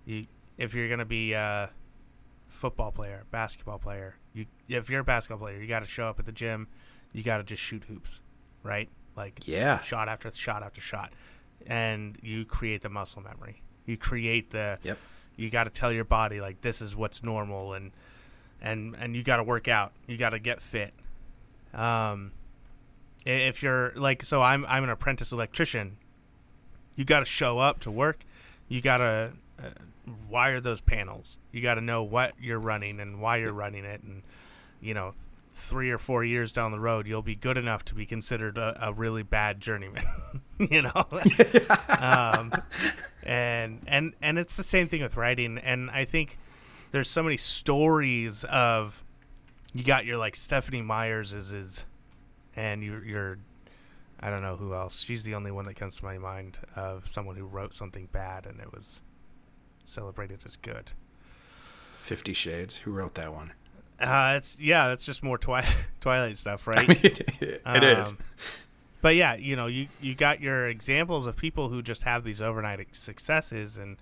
you, 0.06 0.26
if 0.56 0.72
you're 0.72 0.88
gonna 0.88 1.04
be 1.04 1.32
a 1.32 1.70
football 2.48 2.92
player, 2.92 3.24
basketball 3.32 3.78
player, 3.78 4.14
you 4.32 4.46
if 4.68 4.88
you're 4.88 5.00
a 5.00 5.04
basketball 5.04 5.38
player, 5.46 5.60
you 5.60 5.66
got 5.66 5.80
to 5.80 5.86
show 5.86 6.04
up 6.04 6.18
at 6.20 6.26
the 6.26 6.32
gym. 6.32 6.68
You 7.12 7.22
got 7.22 7.38
to 7.38 7.42
just 7.42 7.62
shoot 7.62 7.82
hoops, 7.88 8.20
right? 8.62 8.88
Like 9.16 9.40
Yeah. 9.46 9.80
shot 9.80 10.08
after 10.08 10.30
shot 10.32 10.62
after 10.62 10.80
shot, 10.80 11.12
and 11.66 12.16
you 12.22 12.44
create 12.44 12.82
the 12.82 12.88
muscle 12.88 13.22
memory. 13.22 13.62
You 13.84 13.96
create 13.96 14.50
the. 14.50 14.78
Yep. 14.82 14.98
You 15.36 15.50
got 15.50 15.64
to 15.64 15.70
tell 15.70 15.92
your 15.92 16.04
body 16.04 16.40
like 16.40 16.60
this 16.60 16.80
is 16.82 16.94
what's 16.94 17.22
normal, 17.22 17.72
and 17.72 17.92
and 18.60 18.94
and 18.98 19.16
you 19.16 19.22
got 19.22 19.36
to 19.38 19.42
work 19.44 19.68
out. 19.68 19.92
You 20.06 20.16
got 20.18 20.30
to 20.30 20.38
get 20.38 20.60
fit. 20.60 20.92
Um, 21.72 22.32
if 23.28 23.62
you're 23.62 23.92
like, 23.94 24.22
so 24.22 24.42
I'm 24.42 24.64
I'm 24.66 24.84
an 24.84 24.90
apprentice 24.90 25.32
electrician. 25.32 25.98
You 26.94 27.04
got 27.04 27.20
to 27.20 27.24
show 27.24 27.58
up 27.58 27.80
to 27.80 27.90
work. 27.90 28.24
You 28.68 28.80
got 28.80 28.98
to 28.98 29.32
uh, 29.62 29.70
wire 30.28 30.60
those 30.60 30.80
panels. 30.80 31.38
You 31.52 31.62
got 31.62 31.74
to 31.74 31.80
know 31.80 32.02
what 32.02 32.34
you're 32.40 32.58
running 32.58 33.00
and 33.00 33.20
why 33.20 33.36
you're 33.36 33.52
running 33.52 33.84
it, 33.84 34.02
and 34.02 34.22
you 34.80 34.94
know, 34.94 35.14
three 35.50 35.90
or 35.90 35.98
four 35.98 36.24
years 36.24 36.52
down 36.52 36.72
the 36.72 36.80
road, 36.80 37.06
you'll 37.06 37.22
be 37.22 37.34
good 37.34 37.56
enough 37.56 37.84
to 37.86 37.94
be 37.94 38.06
considered 38.06 38.56
a, 38.56 38.88
a 38.88 38.92
really 38.92 39.22
bad 39.22 39.60
journeyman. 39.60 40.04
you 40.58 40.82
know, 40.82 40.92
um, 42.00 42.52
and 43.24 43.80
and 43.86 44.14
and 44.22 44.38
it's 44.38 44.56
the 44.56 44.64
same 44.64 44.88
thing 44.88 45.02
with 45.02 45.16
writing. 45.16 45.58
And 45.58 45.90
I 45.90 46.04
think 46.04 46.38
there's 46.90 47.10
so 47.10 47.22
many 47.22 47.36
stories 47.36 48.44
of 48.44 49.04
you 49.74 49.84
got 49.84 50.04
your 50.06 50.16
like 50.16 50.36
Stephanie 50.36 50.82
Myers 50.82 51.32
is 51.32 51.52
is, 51.52 51.84
and 52.58 52.82
you 52.82 53.00
you're 53.06 53.38
I 54.20 54.30
don't 54.30 54.42
know 54.42 54.56
who 54.56 54.74
else. 54.74 55.00
She's 55.02 55.22
the 55.22 55.34
only 55.34 55.52
one 55.52 55.64
that 55.66 55.74
comes 55.74 55.98
to 55.98 56.04
my 56.04 56.18
mind 56.18 56.58
of 56.74 57.06
someone 57.06 57.36
who 57.36 57.46
wrote 57.46 57.72
something 57.72 58.08
bad 58.10 58.46
and 58.46 58.58
it 58.60 58.72
was 58.72 59.02
celebrated 59.84 60.40
as 60.44 60.56
good. 60.56 60.90
Fifty 62.00 62.32
Shades. 62.32 62.78
Who 62.78 62.90
wrote 62.90 63.14
that 63.14 63.32
one? 63.32 63.52
Uh, 64.00 64.34
it's 64.36 64.58
yeah, 64.60 64.92
it's 64.92 65.04
just 65.04 65.22
more 65.22 65.38
Twi- 65.38 65.66
Twilight 66.00 66.36
stuff, 66.36 66.66
right? 66.66 66.78
I 66.78 66.86
mean, 66.86 66.98
it 67.04 67.82
is. 67.84 68.08
Um, 68.10 68.18
But 69.00 69.14
yeah, 69.14 69.36
you 69.36 69.54
know, 69.54 69.66
you 69.66 69.86
you 70.00 70.16
got 70.16 70.40
your 70.40 70.66
examples 70.68 71.26
of 71.26 71.36
people 71.36 71.68
who 71.68 71.82
just 71.82 72.02
have 72.02 72.24
these 72.24 72.40
overnight 72.40 72.84
successes, 72.96 73.78
and 73.78 73.96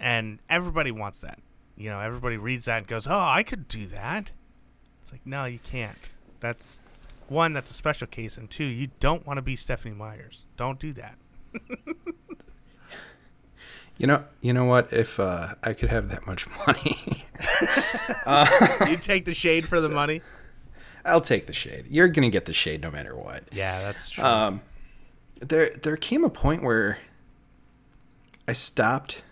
and 0.00 0.40
everybody 0.50 0.90
wants 0.90 1.20
that. 1.20 1.38
You 1.76 1.90
know, 1.90 2.00
everybody 2.00 2.36
reads 2.36 2.64
that 2.64 2.78
and 2.78 2.86
goes, 2.88 3.06
"Oh, 3.06 3.16
I 3.16 3.44
could 3.44 3.68
do 3.68 3.86
that." 3.86 4.32
It's 5.02 5.12
like, 5.12 5.24
no, 5.24 5.44
you 5.44 5.60
can't. 5.60 6.10
That's 6.40 6.80
one. 7.30 7.52
That's 7.52 7.70
a 7.70 7.74
special 7.74 8.06
case, 8.06 8.36
and 8.36 8.50
two, 8.50 8.64
you 8.64 8.88
don't 9.00 9.26
want 9.26 9.38
to 9.38 9.42
be 9.42 9.56
Stephanie 9.56 9.94
Myers. 9.94 10.44
Don't 10.56 10.78
do 10.78 10.92
that. 10.94 11.18
You 13.98 14.06
know, 14.06 14.24
you 14.40 14.52
know 14.52 14.64
what? 14.64 14.92
If 14.92 15.18
uh, 15.18 15.56
I 15.62 15.72
could 15.72 15.88
have 15.88 16.08
that 16.10 16.24
much 16.24 16.46
money, 16.66 16.96
you 18.90 18.96
take 18.96 19.24
the 19.24 19.34
shade 19.34 19.66
for 19.66 19.80
the 19.80 19.88
money. 19.88 20.22
I'll 21.04 21.20
take 21.20 21.46
the 21.46 21.52
shade. 21.52 21.86
You're 21.90 22.06
gonna 22.06 22.30
get 22.30 22.44
the 22.44 22.52
shade 22.52 22.80
no 22.80 22.92
matter 22.92 23.16
what. 23.16 23.44
Yeah, 23.50 23.80
that's 23.82 24.10
true. 24.10 24.22
Um, 24.22 24.60
there, 25.40 25.70
there 25.70 25.96
came 25.96 26.22
a 26.22 26.30
point 26.30 26.62
where 26.62 26.98
I 28.46 28.52
stopped. 28.52 29.22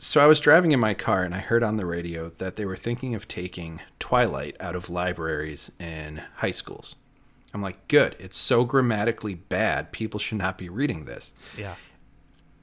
So 0.00 0.20
I 0.20 0.26
was 0.26 0.38
driving 0.38 0.70
in 0.72 0.78
my 0.80 0.94
car 0.94 1.24
and 1.24 1.34
I 1.34 1.40
heard 1.40 1.62
on 1.64 1.76
the 1.76 1.84
radio 1.86 2.28
that 2.38 2.54
they 2.56 2.64
were 2.64 2.76
thinking 2.76 3.14
of 3.14 3.26
taking 3.26 3.80
Twilight 3.98 4.56
out 4.60 4.76
of 4.76 4.88
libraries 4.88 5.72
in 5.80 6.22
high 6.36 6.52
schools. 6.52 6.94
I'm 7.52 7.62
like, 7.62 7.88
good. 7.88 8.14
It's 8.18 8.36
so 8.36 8.64
grammatically 8.64 9.34
bad. 9.34 9.90
People 9.90 10.20
should 10.20 10.38
not 10.38 10.56
be 10.58 10.68
reading 10.68 11.04
this. 11.04 11.32
yeah. 11.56 11.74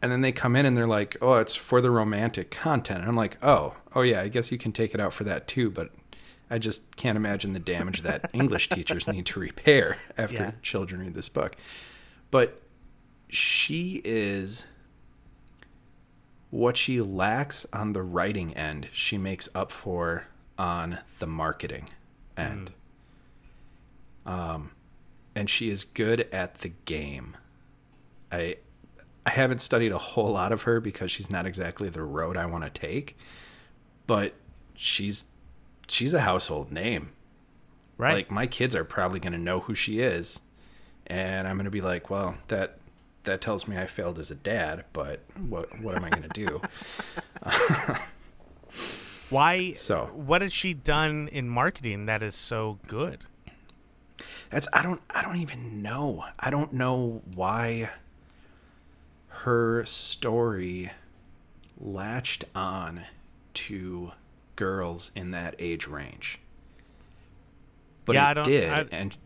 And 0.01 0.11
then 0.11 0.21
they 0.21 0.31
come 0.31 0.55
in 0.55 0.67
and 0.67 0.77
they're 0.77 0.85
like, 0.85 1.17
oh, 1.19 1.35
it's 1.37 1.55
for 1.55 1.81
the 1.81 1.89
romantic 1.89 2.51
content. 2.51 2.99
And 2.99 3.09
I'm 3.09 3.15
like, 3.15 3.37
oh, 3.41 3.75
oh 3.95 4.01
yeah, 4.01 4.21
I 4.21 4.27
guess 4.27 4.51
you 4.51 4.57
can 4.59 4.71
take 4.71 4.93
it 4.93 4.99
out 4.99 5.13
for 5.13 5.23
that 5.23 5.47
too. 5.47 5.71
But 5.71 5.89
I 6.49 6.59
just 6.59 6.95
can't 6.95 7.15
imagine 7.15 7.53
the 7.53 7.59
damage 7.59 8.01
that 8.03 8.29
English 8.33 8.69
teachers 8.69 9.07
need 9.07 9.25
to 9.27 9.39
repair 9.39 9.97
after 10.15 10.35
Yeah. 10.35 10.51
children 10.61 11.01
read 11.01 11.15
this 11.15 11.29
book. 11.29 11.55
But 12.29 12.61
she 13.29 14.01
is 14.05 14.65
what 16.55 16.77
she 16.77 17.01
lacks 17.01 17.65
on 17.73 17.93
the 17.93 18.01
writing 18.01 18.53
end, 18.53 18.87
she 18.93 19.17
makes 19.17 19.49
up 19.53 19.71
for 19.71 20.27
on 20.57 20.99
the 21.19 21.27
marketing 21.27 21.89
end. 22.37 22.71
Um, 24.25 24.71
and 25.35 25.49
she 25.49 25.69
is 25.69 25.83
good 25.83 26.27
at 26.31 26.59
the 26.59 26.71
game. 26.85 27.35
I 28.31 28.57
I 29.25 29.31
haven't 29.31 29.59
studied 29.59 29.91
a 29.91 29.97
whole 29.97 30.31
lot 30.31 30.51
of 30.51 30.63
her 30.63 30.79
because 30.79 31.11
she's 31.11 31.29
not 31.29 31.45
exactly 31.45 31.89
the 31.89 32.03
road 32.03 32.37
I 32.37 32.45
want 32.45 32.63
to 32.63 32.69
take, 32.69 33.17
but 34.07 34.33
she's 34.75 35.25
she's 35.87 36.13
a 36.13 36.21
household 36.21 36.71
name. 36.71 37.11
Right. 37.97 38.13
Like 38.13 38.31
my 38.31 38.47
kids 38.47 38.75
are 38.75 38.85
probably 38.85 39.19
going 39.19 39.33
to 39.33 39.39
know 39.39 39.59
who 39.61 39.75
she 39.75 39.99
is, 39.99 40.39
and 41.07 41.47
I'm 41.47 41.57
going 41.57 41.65
to 41.65 41.71
be 41.71 41.81
like, 41.81 42.09
well, 42.09 42.37
that 42.47 42.77
that 43.25 43.41
tells 43.41 43.67
me 43.67 43.77
I 43.77 43.85
failed 43.87 44.17
as 44.19 44.31
a 44.31 44.35
dad, 44.35 44.85
but 44.93 45.21
what 45.49 45.67
what 45.81 45.95
am 45.95 46.03
I 46.05 46.09
going 46.09 46.23
to 46.23 46.29
do? 46.29 46.61
Why? 49.29 49.73
So- 49.73 50.05
what 50.13 50.41
has 50.41 50.53
she 50.53 50.73
done 50.73 51.27
in 51.31 51.49
marketing 51.49 52.05
that 52.05 52.21
is 52.23 52.35
so 52.35 52.79
good? 52.87 53.25
That's 54.51 54.67
I 54.71 54.81
don't 54.83 55.01
I 55.09 55.21
don't 55.21 55.37
even 55.37 55.81
know. 55.81 56.25
I 56.39 56.49
don't 56.49 56.71
know 56.73 57.21
why 57.33 57.89
her 59.27 59.83
story 59.85 60.91
latched 61.79 62.45
on 62.53 63.05
to 63.55 64.11
girls 64.55 65.11
in 65.15 65.31
that 65.31 65.55
age 65.59 65.87
range. 65.87 66.39
But 68.05 68.13
Yeah, 68.15 68.27
it 68.27 68.29
I 68.29 68.33
don't- 68.35 68.45
did, 68.45 68.69
I- 68.69 68.85
and 68.91 69.17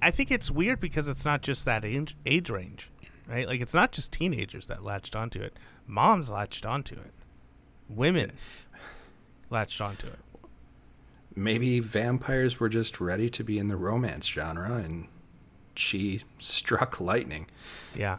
I 0.00 0.10
think 0.12 0.30
it's 0.30 0.50
weird 0.50 0.78
because 0.78 1.08
it's 1.08 1.24
not 1.24 1.40
just 1.42 1.64
that 1.64 1.84
age, 1.84 2.14
age 2.24 2.50
range, 2.50 2.90
right? 3.28 3.46
Like 3.46 3.60
it's 3.60 3.74
not 3.74 3.92
just 3.92 4.12
teenagers 4.12 4.66
that 4.66 4.82
latched 4.82 5.14
onto 5.14 5.40
it. 5.40 5.56
Moms 5.86 6.30
latched 6.30 6.66
onto 6.66 6.94
it. 6.96 7.12
Women 7.88 8.32
latched 9.50 9.80
onto 9.80 10.06
it. 10.08 10.18
maybe 11.36 11.78
vampires 11.80 12.58
were 12.58 12.68
just 12.68 13.00
ready 13.00 13.30
to 13.30 13.44
be 13.44 13.58
in 13.58 13.68
the 13.68 13.76
romance 13.76 14.26
genre, 14.26 14.74
and 14.76 15.06
she 15.74 16.22
struck 16.38 17.00
lightning. 17.00 17.46
Yeah. 17.94 18.18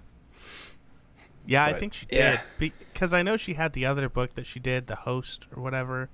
Yeah, 1.45 1.65
I 1.65 1.74
think 1.74 1.93
she 1.93 2.06
did 2.06 2.17
yeah. 2.17 2.41
because 2.60 3.12
I 3.12 3.24
know 3.24 3.36
she 3.36 3.56
had 3.56 3.74
the 3.74 3.84
other 3.86 4.08
book 4.08 4.36
that 4.36 4.45
she 4.45 4.60
did, 4.60 4.86
The 4.86 4.98
Host 4.98 5.48
or 5.56 5.63
whatever, 5.63 6.10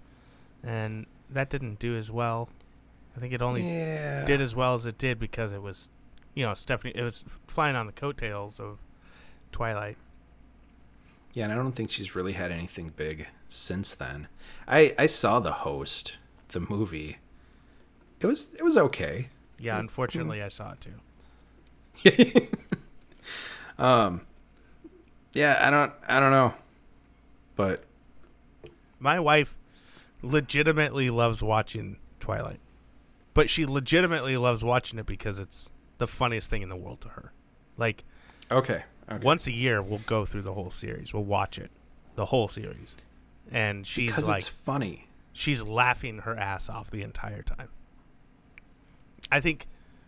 and 0.63 1.07
that 1.29 1.49
didn't 1.49 1.77
do 1.77 1.95
as 1.97 2.09
well. 2.09 2.47
I 3.17 3.19
think 3.19 3.33
it 3.33 3.41
only 3.41 3.67
yeah, 3.67 4.23
did 4.23 4.39
as 4.39 4.55
well 4.55 4.75
as 4.75 4.85
it 4.85 4.97
did 4.97 5.19
because 5.19 5.51
it 5.51 5.61
was, 5.61 5.89
you 6.35 6.45
know, 6.45 6.53
Stephanie. 6.53 6.93
It 6.95 7.01
was 7.01 7.25
flying 7.47 7.75
on 7.75 7.85
the 7.85 7.91
coattails 7.91 8.61
of 8.61 8.79
Twilight. 9.55 9.95
Yeah, 11.33 11.45
and 11.45 11.53
I 11.53 11.55
don't 11.55 11.71
think 11.71 11.89
she's 11.89 12.13
really 12.13 12.33
had 12.33 12.51
anything 12.51 12.91
big 12.93 13.27
since 13.47 13.95
then. 13.95 14.27
I 14.67 14.93
I 14.99 15.05
saw 15.05 15.39
the 15.39 15.53
host, 15.53 16.17
the 16.49 16.59
movie. 16.59 17.19
It 18.19 18.25
was 18.27 18.53
it 18.59 18.63
was 18.63 18.75
okay. 18.77 19.29
Yeah, 19.57 19.75
Yes. 19.75 19.79
unfortunately, 19.79 20.43
I 20.43 20.49
saw 20.49 20.73
it 20.73 20.81
too. 20.81 22.49
um 23.81 24.21
yeah, 25.33 25.57
I 25.65 25.69
don't 25.69 25.93
I 26.05 26.19
don't 26.19 26.31
know. 26.31 26.53
But 27.55 27.85
My 28.99 29.21
wife 29.21 29.55
legitimately 30.21 31.09
loves 31.09 31.41
watching 31.41 31.95
Twilight, 32.19 32.59
but 33.33 33.49
she 33.49 33.65
legitimately 33.65 34.35
loves 34.35 34.65
watching 34.65 34.99
it 34.99 35.05
because 35.05 35.39
it's 35.39 35.69
the 35.97 36.07
funniest 36.07 36.49
thing 36.49 36.61
in 36.61 36.67
the 36.67 36.75
world 36.75 36.99
to 37.01 37.09
her. 37.09 37.31
Like 37.77 38.03
okay. 38.51 38.83
Okay. 39.09 39.23
once 39.25 39.45
a 39.47 39.51
year, 39.51 39.81
we'll 39.81 39.99
go 39.99 40.25
through 40.25 40.41
the 40.41 40.53
whole 40.53 40.71
series. 40.71 41.13
We'll 41.13 41.23
watch 41.23 41.59
it, 41.59 41.69
the 42.15 42.25
whole 42.27 42.47
series, 42.47 42.97
and 43.51 43.85
she's 43.85 44.09
because 44.11 44.27
like, 44.27 44.39
it's 44.39 44.47
funny. 44.47 45.07
she's 45.31 45.61
laughing 45.61 46.19
her 46.19 46.35
ass 46.35 46.69
off 46.69 46.89
the 46.89 47.03
entire 47.03 47.43
time. 47.43 47.69
I 49.31 49.39
think 49.41 49.67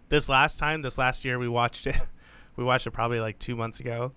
this 0.10 0.28
last 0.30 0.58
time, 0.60 0.82
this 0.82 0.98
last 0.98 1.26
year, 1.26 1.38
we 1.40 1.48
watched 1.48 1.88
it. 1.88 1.96
We 2.56 2.64
watched 2.64 2.88
it 2.88 2.92
probably 2.92 3.20
like 3.20 3.38
two 3.38 3.56
months 3.56 3.80
ago, 3.80 4.14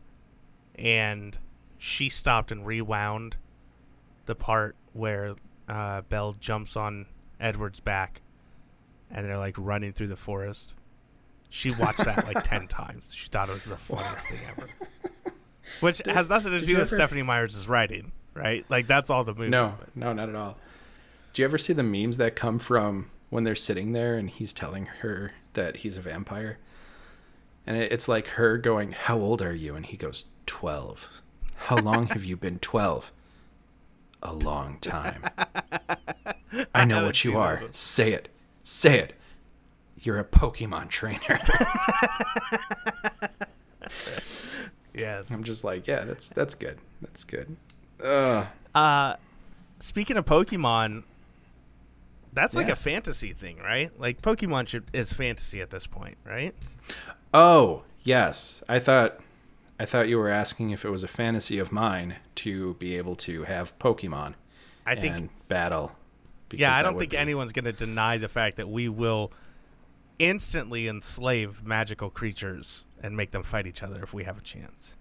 and 0.74 1.36
she 1.76 2.08
stopped 2.08 2.50
and 2.50 2.66
rewound 2.66 3.36
the 4.24 4.34
part 4.34 4.76
where 4.94 5.32
uh, 5.68 6.00
Belle 6.08 6.34
jumps 6.40 6.74
on 6.74 7.04
Edward's 7.38 7.80
back, 7.80 8.22
and 9.10 9.26
they're 9.26 9.36
like 9.36 9.56
running 9.58 9.92
through 9.92 10.06
the 10.06 10.16
forest. 10.16 10.74
She 11.50 11.72
watched 11.72 12.04
that 12.04 12.26
like 12.26 12.44
ten 12.44 12.66
times. 12.68 13.12
She 13.14 13.28
thought 13.28 13.48
it 13.48 13.52
was 13.52 13.64
the 13.64 13.76
funniest 13.76 14.28
thing 14.28 14.38
ever. 14.56 14.68
which 15.80 16.00
has 16.06 16.28
nothing 16.28 16.52
to 16.52 16.60
do 16.60 16.74
with 16.74 16.82
ever- 16.86 16.94
Stephanie 16.94 17.22
Myers' 17.22 17.68
writing, 17.68 18.12
right? 18.34 18.64
Like 18.68 18.86
that's 18.86 19.10
all 19.10 19.24
the 19.24 19.34
movie. 19.34 19.50
No, 19.50 19.74
no, 19.94 20.12
not 20.12 20.28
at 20.28 20.34
all. 20.34 20.56
Do 21.32 21.42
you 21.42 21.46
ever 21.46 21.58
see 21.58 21.72
the 21.72 21.82
memes 21.82 22.16
that 22.16 22.34
come 22.34 22.58
from 22.58 23.10
when 23.28 23.44
they're 23.44 23.54
sitting 23.54 23.92
there 23.92 24.16
and 24.16 24.28
he's 24.30 24.52
telling 24.52 24.86
her 24.86 25.32
that 25.54 25.78
he's 25.78 25.96
a 25.96 26.00
vampire? 26.00 26.58
And 27.66 27.76
it, 27.76 27.92
it's 27.92 28.08
like 28.08 28.28
her 28.28 28.56
going, 28.58 28.92
How 28.92 29.18
old 29.18 29.42
are 29.42 29.54
you? 29.54 29.74
And 29.76 29.86
he 29.86 29.96
goes, 29.96 30.24
12. 30.46 31.22
How 31.66 31.76
long 31.76 32.06
have 32.08 32.24
you 32.24 32.36
been 32.36 32.58
12? 32.58 33.12
A 34.22 34.32
long 34.34 34.78
time. 34.80 35.24
I 36.74 36.84
know 36.84 36.96
haven't 36.96 37.06
what 37.06 37.24
you 37.24 37.38
are. 37.38 37.62
Say 37.72 38.12
it. 38.12 38.28
Say 38.62 38.98
it. 38.98 39.14
You're 40.02 40.18
a 40.18 40.24
Pokemon 40.24 40.88
trainer. 40.88 41.38
Yes. 44.92 45.30
I'm 45.30 45.44
just 45.44 45.62
like, 45.64 45.86
yeah, 45.86 46.04
that's 46.04 46.28
that's 46.28 46.54
good. 46.54 46.78
That's 47.00 47.24
good. 47.24 47.56
Ugh. 48.04 48.46
Uh, 48.74 49.14
speaking 49.78 50.16
of 50.16 50.26
Pokemon, 50.26 51.04
that's 52.32 52.54
like 52.54 52.66
Yeah. 52.66 52.72
a 52.72 52.76
fantasy 52.76 53.32
thing, 53.32 53.58
right? 53.58 53.90
Like 53.98 54.20
Pokemon 54.20 54.68
should, 54.68 54.84
is 54.92 55.12
fantasy 55.12 55.60
at 55.60 55.70
this 55.70 55.86
point, 55.86 56.16
right? 56.24 56.54
Oh, 57.32 57.84
yes. 58.02 58.62
I 58.68 58.78
thought 58.80 59.20
I 59.78 59.84
thought 59.84 60.08
you 60.08 60.18
were 60.18 60.28
asking 60.28 60.70
if 60.70 60.84
it 60.84 60.90
was 60.90 61.02
a 61.04 61.08
fantasy 61.08 61.58
of 61.58 61.70
mine 61.72 62.16
to 62.36 62.74
be 62.74 62.96
able 62.96 63.14
to 63.16 63.44
have 63.44 63.78
Pokemon 63.78 64.34
I 64.84 64.96
think. 64.96 65.16
and 65.16 65.28
battle. 65.48 65.92
yeah, 66.52 66.74
I 66.76 66.82
don't 66.82 66.98
think 66.98 67.12
be- 67.12 67.16
anyone's 67.16 67.52
going 67.52 67.64
to 67.64 67.72
deny 67.72 68.18
the 68.18 68.28
fact 68.28 68.56
that 68.56 68.68
we 68.68 68.88
will 68.88 69.32
instantly 70.20 70.86
enslave 70.86 71.64
magical 71.64 72.10
creatures 72.10 72.84
and 73.02 73.16
make 73.16 73.32
them 73.32 73.42
fight 73.42 73.66
each 73.66 73.82
other 73.82 74.00
if 74.02 74.14
we 74.14 74.22
have 74.24 74.38
a 74.38 74.42
chance. 74.42 74.94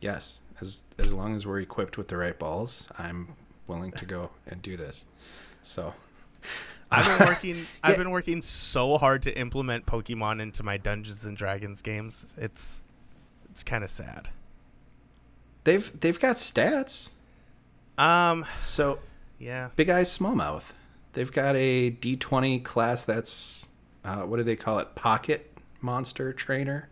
Yes, 0.00 0.40
as 0.60 0.82
as 0.98 1.14
long 1.14 1.36
as 1.36 1.46
we're 1.46 1.60
equipped 1.60 1.96
with 1.96 2.08
the 2.08 2.16
right 2.16 2.36
balls, 2.36 2.88
I'm 2.98 3.36
willing 3.68 3.92
to 3.92 4.04
go 4.04 4.30
and 4.48 4.60
do 4.60 4.76
this. 4.76 5.04
So, 5.62 5.94
I've 6.90 7.18
been 7.18 7.28
working. 7.34 7.66
I've 7.84 7.96
been 7.96 8.10
working 8.10 8.42
so 8.42 8.98
hard 8.98 9.22
to 9.24 9.38
implement 9.38 9.86
Pokemon 9.86 10.40
into 10.42 10.64
my 10.64 10.76
Dungeons 10.76 11.24
and 11.24 11.36
Dragons 11.36 11.82
games. 11.82 12.26
It's 12.36 12.80
it's 13.50 13.62
kind 13.62 13.84
of 13.84 13.90
sad. 13.90 14.30
they've 15.64 15.92
they've 16.00 16.18
got 16.18 16.36
stats. 16.36 17.10
Um. 17.98 18.44
So, 18.60 18.98
Yeah. 19.38 19.68
Big 19.76 19.90
Eyes 19.90 20.10
small 20.10 20.34
mouth. 20.34 20.74
They've 21.12 21.30
got 21.30 21.54
a 21.56 21.90
D20 21.92 22.64
class 22.64 23.04
that's 23.04 23.66
uh, 24.04 24.22
what 24.22 24.36
do 24.36 24.42
they 24.42 24.56
call 24.56 24.78
it? 24.78 24.94
Pocket 24.94 25.56
Monster 25.80 26.32
Trainer. 26.32 26.88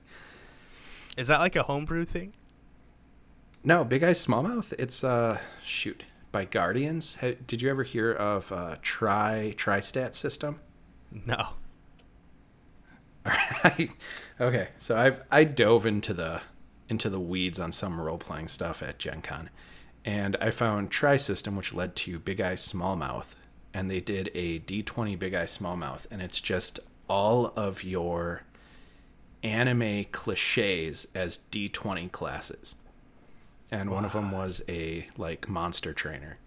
Is 1.16 1.28
that 1.28 1.40
like 1.40 1.56
a 1.56 1.64
homebrew 1.64 2.04
thing? 2.04 2.34
No, 3.62 3.84
Big 3.84 4.02
Eyes 4.02 4.24
Smallmouth. 4.24 4.72
It's 4.78 5.04
uh 5.04 5.38
shoot 5.62 6.04
by 6.32 6.44
Guardians. 6.44 7.18
Did 7.46 7.61
you 7.61 7.68
ever 7.70 7.82
hear 7.82 8.12
of 8.12 8.52
uh, 8.52 8.76
Tri 8.82 9.54
Tristat 9.56 10.14
system? 10.14 10.61
No. 11.26 11.54
All 13.26 13.32
right. 13.64 13.90
Okay, 14.40 14.68
so 14.78 14.96
I've 14.96 15.22
I 15.30 15.44
dove 15.44 15.84
into 15.84 16.14
the 16.14 16.40
into 16.88 17.11
the 17.11 17.20
weeds 17.20 17.61
on 17.61 17.72
some 17.72 18.00
role 18.00 18.18
playing 18.18 18.48
stuff 18.48 18.82
at 18.82 18.98
Gen 18.98 19.22
Con, 19.22 19.50
and 20.04 20.36
I 20.40 20.50
found 20.50 20.90
Tri 20.90 21.16
System, 21.16 21.54
which 21.56 21.74
led 21.74 21.94
to 21.96 22.18
Big 22.18 22.40
Eye 22.40 22.54
Smallmouth, 22.54 23.34
and 23.74 23.90
they 23.90 24.00
did 24.00 24.30
a 24.34 24.61
D20 24.61 25.18
Big 25.18 25.34
Eye 25.34 25.44
Smallmouth, 25.44 26.06
and 26.11 26.22
it's 26.22 26.40
just 26.40 26.80
all 27.11 27.52
of 27.56 27.82
your 27.82 28.44
anime 29.42 30.04
cliches 30.12 31.08
as 31.14 31.40
D20 31.50 32.11
classes, 32.12 32.76
and 33.70 33.90
one 33.90 34.04
of 34.04 34.12
them 34.12 34.30
was 34.30 34.62
a 34.68 35.08
like 35.18 35.48
monster 35.48 35.92
trainer. 35.92 36.38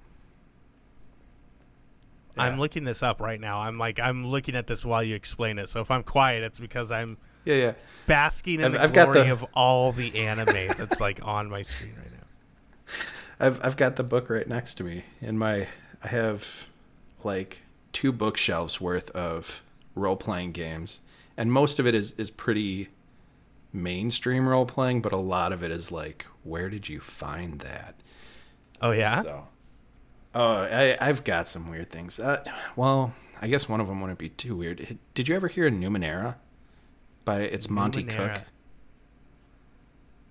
I'm 2.35 2.59
looking 2.59 2.83
this 2.83 3.03
up 3.03 3.21
right 3.21 3.39
now. 3.39 3.59
I'm 3.59 3.77
like 3.77 3.99
I'm 3.99 4.25
looking 4.25 4.55
at 4.55 4.65
this 4.65 4.83
while 4.83 5.03
you 5.03 5.15
explain 5.15 5.59
it. 5.59 5.69
So 5.69 5.81
if 5.81 5.91
I'm 5.91 6.01
quiet, 6.01 6.41
it's 6.43 6.59
because 6.59 6.91
I'm 6.91 7.17
Yeah, 7.45 7.55
yeah. 7.55 7.73
basking 8.07 8.59
in 8.59 8.65
I've- 8.65 8.73
the 8.77 8.83
I've 8.83 8.93
glory 8.93 9.23
the- 9.25 9.31
of 9.33 9.45
all 9.53 9.91
the 9.91 10.17
anime 10.17 10.69
that's 10.77 10.99
like 10.99 11.19
on 11.23 11.49
my 11.49 11.61
screen 11.61 11.93
right 11.95 12.11
now. 12.11 12.97
I've 13.39 13.63
I've 13.63 13.77
got 13.77 13.97
the 13.97 14.03
book 14.03 14.29
right 14.31 14.47
next 14.47 14.75
to 14.75 14.83
me 14.83 15.03
in 15.21 15.37
my 15.37 15.67
I 16.03 16.07
have 16.07 16.67
like 17.23 17.59
two 17.91 18.11
bookshelves 18.11 18.81
worth 18.81 19.11
of 19.11 19.61
role 19.95 20.15
playing 20.15 20.51
games 20.51 21.01
and 21.37 21.51
most 21.51 21.79
of 21.79 21.87
it 21.87 21.95
is 21.95 22.13
is 22.13 22.29
pretty 22.29 22.89
mainstream 23.71 24.47
role 24.47 24.65
playing 24.65 25.01
but 25.01 25.11
a 25.11 25.17
lot 25.17 25.51
of 25.51 25.63
it 25.63 25.71
is 25.71 25.91
like 25.91 26.25
where 26.43 26.69
did 26.69 26.87
you 26.89 26.99
find 26.99 27.59
that 27.59 27.95
Oh 28.81 28.91
yeah. 28.91 29.21
so 29.21 29.47
oh 30.35 30.63
I 30.63 30.97
I've 30.99 31.23
got 31.23 31.47
some 31.47 31.69
weird 31.69 31.89
things 31.89 32.19
uh, 32.19 32.43
well 32.75 33.13
I 33.41 33.47
guess 33.47 33.67
one 33.67 33.81
of 33.81 33.87
them 33.87 34.01
wouldn't 34.01 34.19
be 34.19 34.29
too 34.29 34.55
weird 34.55 34.97
did 35.13 35.27
you 35.27 35.35
ever 35.35 35.47
hear 35.47 35.67
of 35.67 35.73
Numenera 35.73 36.35
by 37.25 37.41
it's 37.41 37.69
Monte 37.69 38.03
Numenera. 38.03 38.35
Cook 38.35 38.43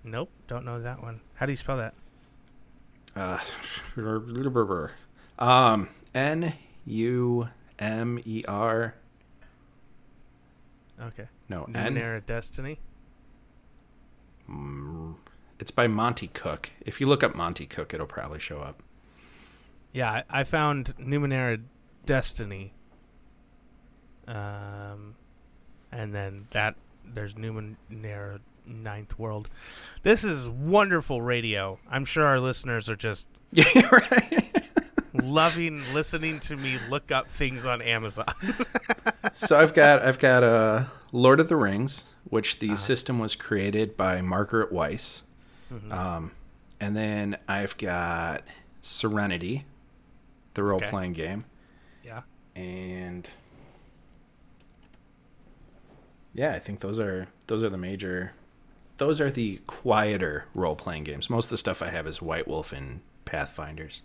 Nope, 0.03 0.29
don't 0.47 0.65
know 0.65 0.81
that 0.81 1.01
one. 1.01 1.21
How 1.35 1.45
do 1.45 1.53
you 1.53 1.57
spell 1.57 1.77
that? 1.77 1.93
Uh, 3.15 3.39
um, 5.39 5.87
N 6.13 6.53
U 6.85 7.47
M 7.79 8.19
E 8.25 8.43
R. 8.47 8.95
Okay. 11.01 11.27
No, 11.49 11.65
N. 11.73 11.95
Numenera 11.95 12.25
Destiny. 12.25 12.79
Mm, 14.49 15.15
It's 15.59 15.71
by 15.71 15.87
Monte 15.87 16.27
Cook. 16.27 16.71
If 16.85 16.99
you 17.01 17.07
look 17.07 17.23
up 17.23 17.35
Monte 17.35 17.65
Cook, 17.65 17.93
it'll 17.93 18.05
probably 18.07 18.39
show 18.39 18.59
up. 18.59 18.81
Yeah, 19.91 20.09
I, 20.11 20.23
I 20.29 20.43
found 20.43 20.95
Numenera 20.97 21.61
Destiny. 22.05 22.73
Um, 24.27 25.15
and 25.91 26.13
then 26.13 26.47
that 26.51 26.75
there's 27.05 27.33
Numenera 27.35 28.39
Ninth 28.65 29.19
World. 29.19 29.49
This 30.03 30.23
is 30.23 30.47
wonderful 30.47 31.21
radio. 31.21 31.79
I'm 31.89 32.05
sure 32.05 32.25
our 32.25 32.39
listeners 32.39 32.89
are 32.89 32.95
just 32.95 33.27
Yeah, 33.51 33.87
right. 33.91 34.62
Loving 35.13 35.83
listening 35.93 36.39
to 36.41 36.55
me 36.55 36.79
look 36.89 37.11
up 37.11 37.29
things 37.29 37.65
on 37.65 37.81
Amazon. 37.81 38.33
so 39.33 39.59
I've 39.59 39.73
got 39.73 40.01
I've 40.01 40.19
got 40.19 40.43
uh, 40.43 40.85
Lord 41.11 41.39
of 41.39 41.49
the 41.49 41.55
Rings, 41.55 42.05
which 42.25 42.59
the 42.59 42.75
system 42.75 43.19
was 43.19 43.35
created 43.35 43.95
by 43.95 44.21
Margaret 44.21 44.71
Weis. 44.71 45.21
Um, 45.91 46.31
and 46.79 46.95
then 46.95 47.37
I've 47.47 47.77
got 47.77 48.43
Serenity, 48.81 49.65
the 50.53 50.63
role 50.63 50.79
playing 50.79 51.13
game. 51.13 51.45
yeah. 52.03 52.21
and 52.55 53.27
yeah, 56.33 56.53
I 56.53 56.59
think 56.59 56.79
those 56.79 56.99
are 56.99 57.27
those 57.47 57.63
are 57.63 57.69
the 57.69 57.77
major. 57.77 58.33
Those 58.97 59.19
are 59.19 59.31
the 59.31 59.59
quieter 59.67 60.45
role 60.53 60.75
playing 60.75 61.03
games. 61.05 61.29
Most 61.29 61.45
of 61.45 61.51
the 61.51 61.57
stuff 61.57 61.81
I 61.81 61.89
have 61.89 62.05
is 62.05 62.21
White 62.21 62.47
Wolf 62.47 62.71
and 62.71 63.01
Pathfinders. 63.25 64.01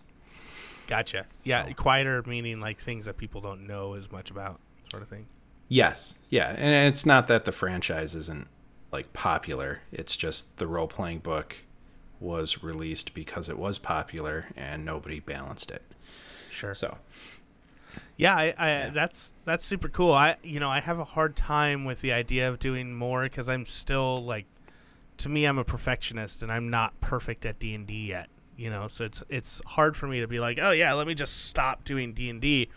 Gotcha. 0.88 1.26
Yeah, 1.44 1.66
So- 1.66 1.74
quieter 1.74 2.24
meaning 2.26 2.58
like 2.60 2.80
things 2.80 3.04
that 3.04 3.16
people 3.16 3.40
don't 3.40 3.66
know 3.68 3.94
as 3.94 4.10
much 4.10 4.30
about, 4.32 4.58
sort 4.90 5.04
of 5.04 5.08
thing. 5.08 5.26
Yes, 5.68 6.14
yeah, 6.30 6.48
and 6.56 6.88
it's 6.92 7.04
not 7.06 7.28
that 7.28 7.44
the 7.44 7.52
franchise 7.52 8.14
isn't 8.16 8.48
like 8.90 9.12
popular. 9.12 9.82
It's 9.92 10.16
just 10.16 10.56
the 10.56 10.66
role 10.66 10.88
playing 10.88 11.18
book 11.20 11.58
was 12.20 12.64
released 12.64 13.12
because 13.14 13.48
it 13.48 13.58
was 13.58 13.78
popular 13.78 14.46
and 14.56 14.84
nobody 14.84 15.20
balanced 15.20 15.70
it. 15.70 15.82
Sure. 16.50 16.74
So 16.74 16.96
Yeah, 18.16 18.34
I, 18.34 18.54
I 18.58 18.90
that's 18.90 19.32
that's 19.44 19.64
super 19.64 19.88
cool. 19.90 20.12
I 20.14 20.36
you 20.42 20.58
know 20.58 20.70
I 20.70 20.80
have 20.80 20.98
a 20.98 21.04
hard 21.04 21.36
time 21.36 21.84
with 21.84 22.00
the 22.00 22.12
idea 22.12 22.48
of 22.48 22.58
doing 22.58 22.94
more 22.94 23.24
because 23.24 23.48
I'm 23.48 23.66
still 23.66 24.24
like, 24.24 24.46
to 25.18 25.28
me 25.28 25.44
I'm 25.44 25.58
a 25.58 25.64
perfectionist 25.64 26.42
and 26.42 26.50
I'm 26.50 26.70
not 26.70 26.98
perfect 27.02 27.44
at 27.44 27.58
D 27.58 27.74
and 27.74 27.86
D 27.86 28.06
yet. 28.08 28.28
You 28.58 28.70
know, 28.70 28.88
so 28.88 29.04
it's 29.04 29.22
it's 29.28 29.62
hard 29.64 29.96
for 29.96 30.06
me 30.06 30.20
to 30.20 30.26
be 30.26 30.40
like, 30.40 30.58
oh 30.60 30.72
yeah, 30.72 30.92
let 30.92 31.06
me 31.06 31.14
just 31.14 31.46
stop 31.46 31.84
doing 31.84 32.12
D 32.12 32.28
and 32.28 32.40
D, 32.40 32.68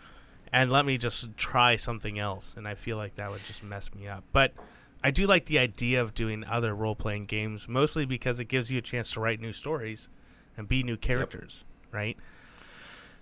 and 0.52 0.70
let 0.70 0.86
me 0.86 0.96
just 0.96 1.36
try 1.36 1.76
something 1.76 2.18
else. 2.18 2.54
And 2.56 2.66
I 2.68 2.74
feel 2.76 2.96
like 2.96 3.16
that 3.16 3.30
would 3.30 3.42
just 3.44 3.64
mess 3.64 3.92
me 3.92 4.06
up. 4.06 4.22
But 4.32 4.54
I 5.02 5.10
do 5.10 5.26
like 5.26 5.46
the 5.46 5.58
idea 5.58 6.00
of 6.00 6.14
doing 6.14 6.44
other 6.44 6.74
role 6.74 6.94
playing 6.94 7.26
games, 7.26 7.66
mostly 7.68 8.06
because 8.06 8.38
it 8.38 8.44
gives 8.44 8.70
you 8.70 8.78
a 8.78 8.82
chance 8.82 9.10
to 9.12 9.20
write 9.20 9.40
new 9.40 9.52
stories 9.52 10.08
and 10.56 10.68
be 10.68 10.84
new 10.84 10.96
characters, 10.96 11.64
right? 11.90 12.16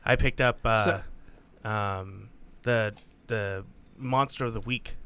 I 0.05 0.17
picked 0.17 0.41
up. 0.41 0.61
Uh, 0.63 1.01
um, 1.65 2.29
the 2.63 2.95
the 3.27 3.65
monster 3.97 4.45
of 4.45 4.55
the 4.55 4.61
week, 4.61 4.97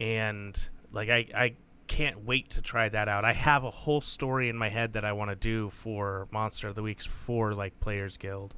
and 0.00 0.58
like 0.92 1.08
I 1.08 1.26
I 1.34 1.54
can't 1.90 2.24
wait 2.24 2.48
to 2.50 2.62
try 2.62 2.88
that 2.88 3.08
out. 3.08 3.24
I 3.24 3.32
have 3.32 3.64
a 3.64 3.70
whole 3.70 4.00
story 4.00 4.48
in 4.48 4.56
my 4.56 4.68
head 4.68 4.92
that 4.92 5.04
I 5.04 5.12
want 5.12 5.30
to 5.30 5.34
do 5.34 5.70
for 5.70 6.28
monster 6.30 6.68
of 6.68 6.76
the 6.76 6.82
weeks 6.84 7.04
for 7.04 7.52
like 7.52 7.80
Players 7.80 8.16
Guild. 8.16 8.54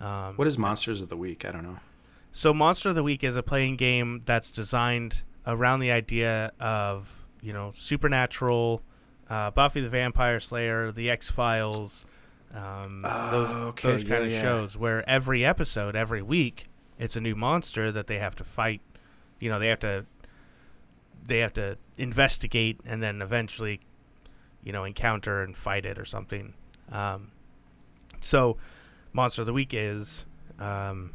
Um, 0.00 0.34
what 0.34 0.48
is 0.48 0.58
Monsters 0.58 1.00
of 1.00 1.08
the 1.08 1.16
Week? 1.16 1.44
I 1.44 1.52
don't 1.52 1.62
know. 1.62 1.78
so 2.32 2.52
Monster 2.52 2.88
of 2.88 2.96
the 2.96 3.04
Week 3.04 3.22
is 3.22 3.36
a 3.36 3.42
playing 3.42 3.76
game 3.76 4.22
that's 4.26 4.50
designed 4.50 5.22
around 5.46 5.78
the 5.78 5.92
idea 5.92 6.50
of 6.58 7.24
you 7.40 7.52
know 7.52 7.70
supernatural 7.72 8.82
uh, 9.30 9.52
Buffy 9.52 9.80
the 9.80 9.88
Vampire 9.88 10.40
Slayer, 10.40 10.90
The 10.90 11.08
X 11.08 11.30
Files, 11.30 12.04
um, 12.52 13.02
those 13.30 13.48
Oh, 13.50 13.68
okay, 13.68 13.88
those 13.90 14.02
kind 14.02 14.22
yeah, 14.22 14.26
of 14.26 14.32
yeah. 14.32 14.42
shows 14.42 14.76
where 14.76 15.08
every 15.08 15.44
episode, 15.44 15.94
every 15.94 16.20
week, 16.20 16.66
it's 16.98 17.14
a 17.14 17.20
new 17.20 17.36
monster 17.36 17.92
that 17.92 18.08
they 18.08 18.18
have 18.18 18.34
to 18.36 18.44
fight. 18.44 18.80
You 19.38 19.50
know, 19.50 19.60
they 19.60 19.68
have 19.68 19.78
to 19.80 20.04
they 21.24 21.38
have 21.38 21.52
to 21.54 21.78
investigate 21.96 22.80
and 22.84 23.02
then 23.02 23.22
eventually, 23.22 23.80
you 24.62 24.72
know, 24.72 24.84
encounter 24.84 25.42
and 25.42 25.56
fight 25.56 25.86
it 25.86 25.98
or 25.98 26.04
something. 26.04 26.54
Um, 26.90 27.32
so, 28.20 28.56
monster 29.12 29.42
of 29.42 29.46
the 29.46 29.52
week 29.52 29.72
is 29.72 30.24
um, 30.58 31.12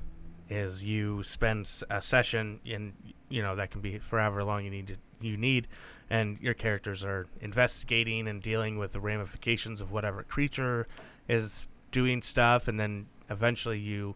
is 0.49 0.83
you 0.83 1.23
spend 1.23 1.69
a 1.89 2.01
session 2.01 2.59
in 2.65 2.93
you 3.29 3.41
know 3.41 3.55
that 3.55 3.71
can 3.71 3.81
be 3.81 3.97
forever 3.99 4.43
long 4.43 4.63
you 4.63 4.71
need 4.71 4.87
to 4.87 4.95
you 5.19 5.35
need 5.35 5.67
and 6.09 6.39
your 6.39 6.53
characters 6.53 7.03
are 7.03 7.27
investigating 7.41 8.27
and 8.27 8.41
dealing 8.41 8.77
with 8.77 8.93
the 8.93 8.99
ramifications 8.99 9.81
of 9.81 9.91
whatever 9.91 10.23
creature 10.23 10.87
is 11.27 11.67
doing 11.91 12.21
stuff 12.21 12.67
and 12.67 12.79
then 12.79 13.07
eventually 13.29 13.79
you 13.79 14.15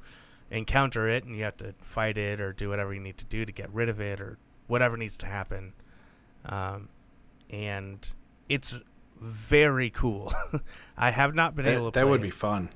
encounter 0.50 1.08
it 1.08 1.24
and 1.24 1.36
you 1.36 1.44
have 1.44 1.58
to 1.58 1.74
fight 1.82 2.18
it 2.18 2.40
or 2.40 2.54
do 2.54 2.70
whatever 2.70 2.94
you 2.94 3.00
need 3.00 3.18
to 3.18 3.26
do 3.26 3.46
to 3.46 3.52
get 3.52 3.70
rid 3.74 3.90
of 3.90 4.00
it 4.00 4.22
or 4.22 4.38
whatever 4.68 4.96
needs 4.96 5.18
to 5.18 5.26
happen 5.26 5.74
um, 6.46 6.90
and 7.50 8.08
it's 8.50 8.80
very 9.20 9.90
cool 9.90 10.34
i 10.98 11.12
have 11.12 11.36
not 11.36 11.56
been 11.56 11.68
able 11.68 11.92
to 11.92 12.00
that 12.00 12.08
would 12.08 12.22
it 12.22 12.24
be 12.24 12.30
fun. 12.32 12.70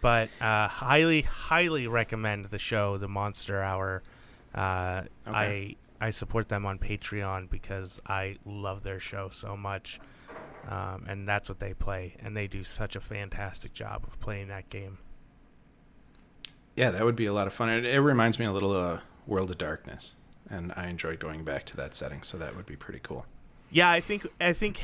but 0.00 0.28
uh, 0.40 0.68
highly, 0.68 1.22
highly 1.22 1.86
recommend 1.86 2.46
the 2.46 2.58
show, 2.58 2.96
The 2.98 3.08
Monster 3.08 3.62
Hour. 3.62 4.02
Uh, 4.54 5.02
I 5.26 5.76
I 6.00 6.10
support 6.10 6.48
them 6.48 6.64
on 6.64 6.78
Patreon 6.78 7.50
because 7.50 8.00
I 8.06 8.36
love 8.46 8.82
their 8.82 8.98
show 8.98 9.28
so 9.28 9.56
much, 9.56 10.00
um, 10.66 11.04
and 11.06 11.28
that's 11.28 11.48
what 11.50 11.60
they 11.60 11.74
play, 11.74 12.16
and 12.20 12.34
they 12.34 12.46
do 12.46 12.64
such 12.64 12.96
a 12.96 13.00
fantastic 13.00 13.74
job 13.74 14.04
of 14.06 14.18
playing 14.20 14.48
that 14.48 14.70
game. 14.70 14.98
Yeah, 16.76 16.90
that 16.90 17.04
would 17.04 17.16
be 17.16 17.26
a 17.26 17.32
lot 17.32 17.46
of 17.46 17.52
fun. 17.52 17.68
It, 17.68 17.84
it 17.84 18.00
reminds 18.00 18.38
me 18.38 18.46
a 18.46 18.52
little 18.52 18.72
of 18.72 19.00
World 19.26 19.50
of 19.50 19.58
Darkness, 19.58 20.14
and 20.50 20.72
I 20.76 20.88
enjoy 20.88 21.16
going 21.16 21.44
back 21.44 21.64
to 21.66 21.76
that 21.76 21.94
setting, 21.94 22.22
so 22.22 22.36
that 22.38 22.56
would 22.56 22.66
be 22.66 22.76
pretty 22.76 23.00
cool. 23.02 23.26
Yeah, 23.70 23.88
I 23.90 24.00
think 24.00 24.26
I 24.40 24.52
think 24.52 24.80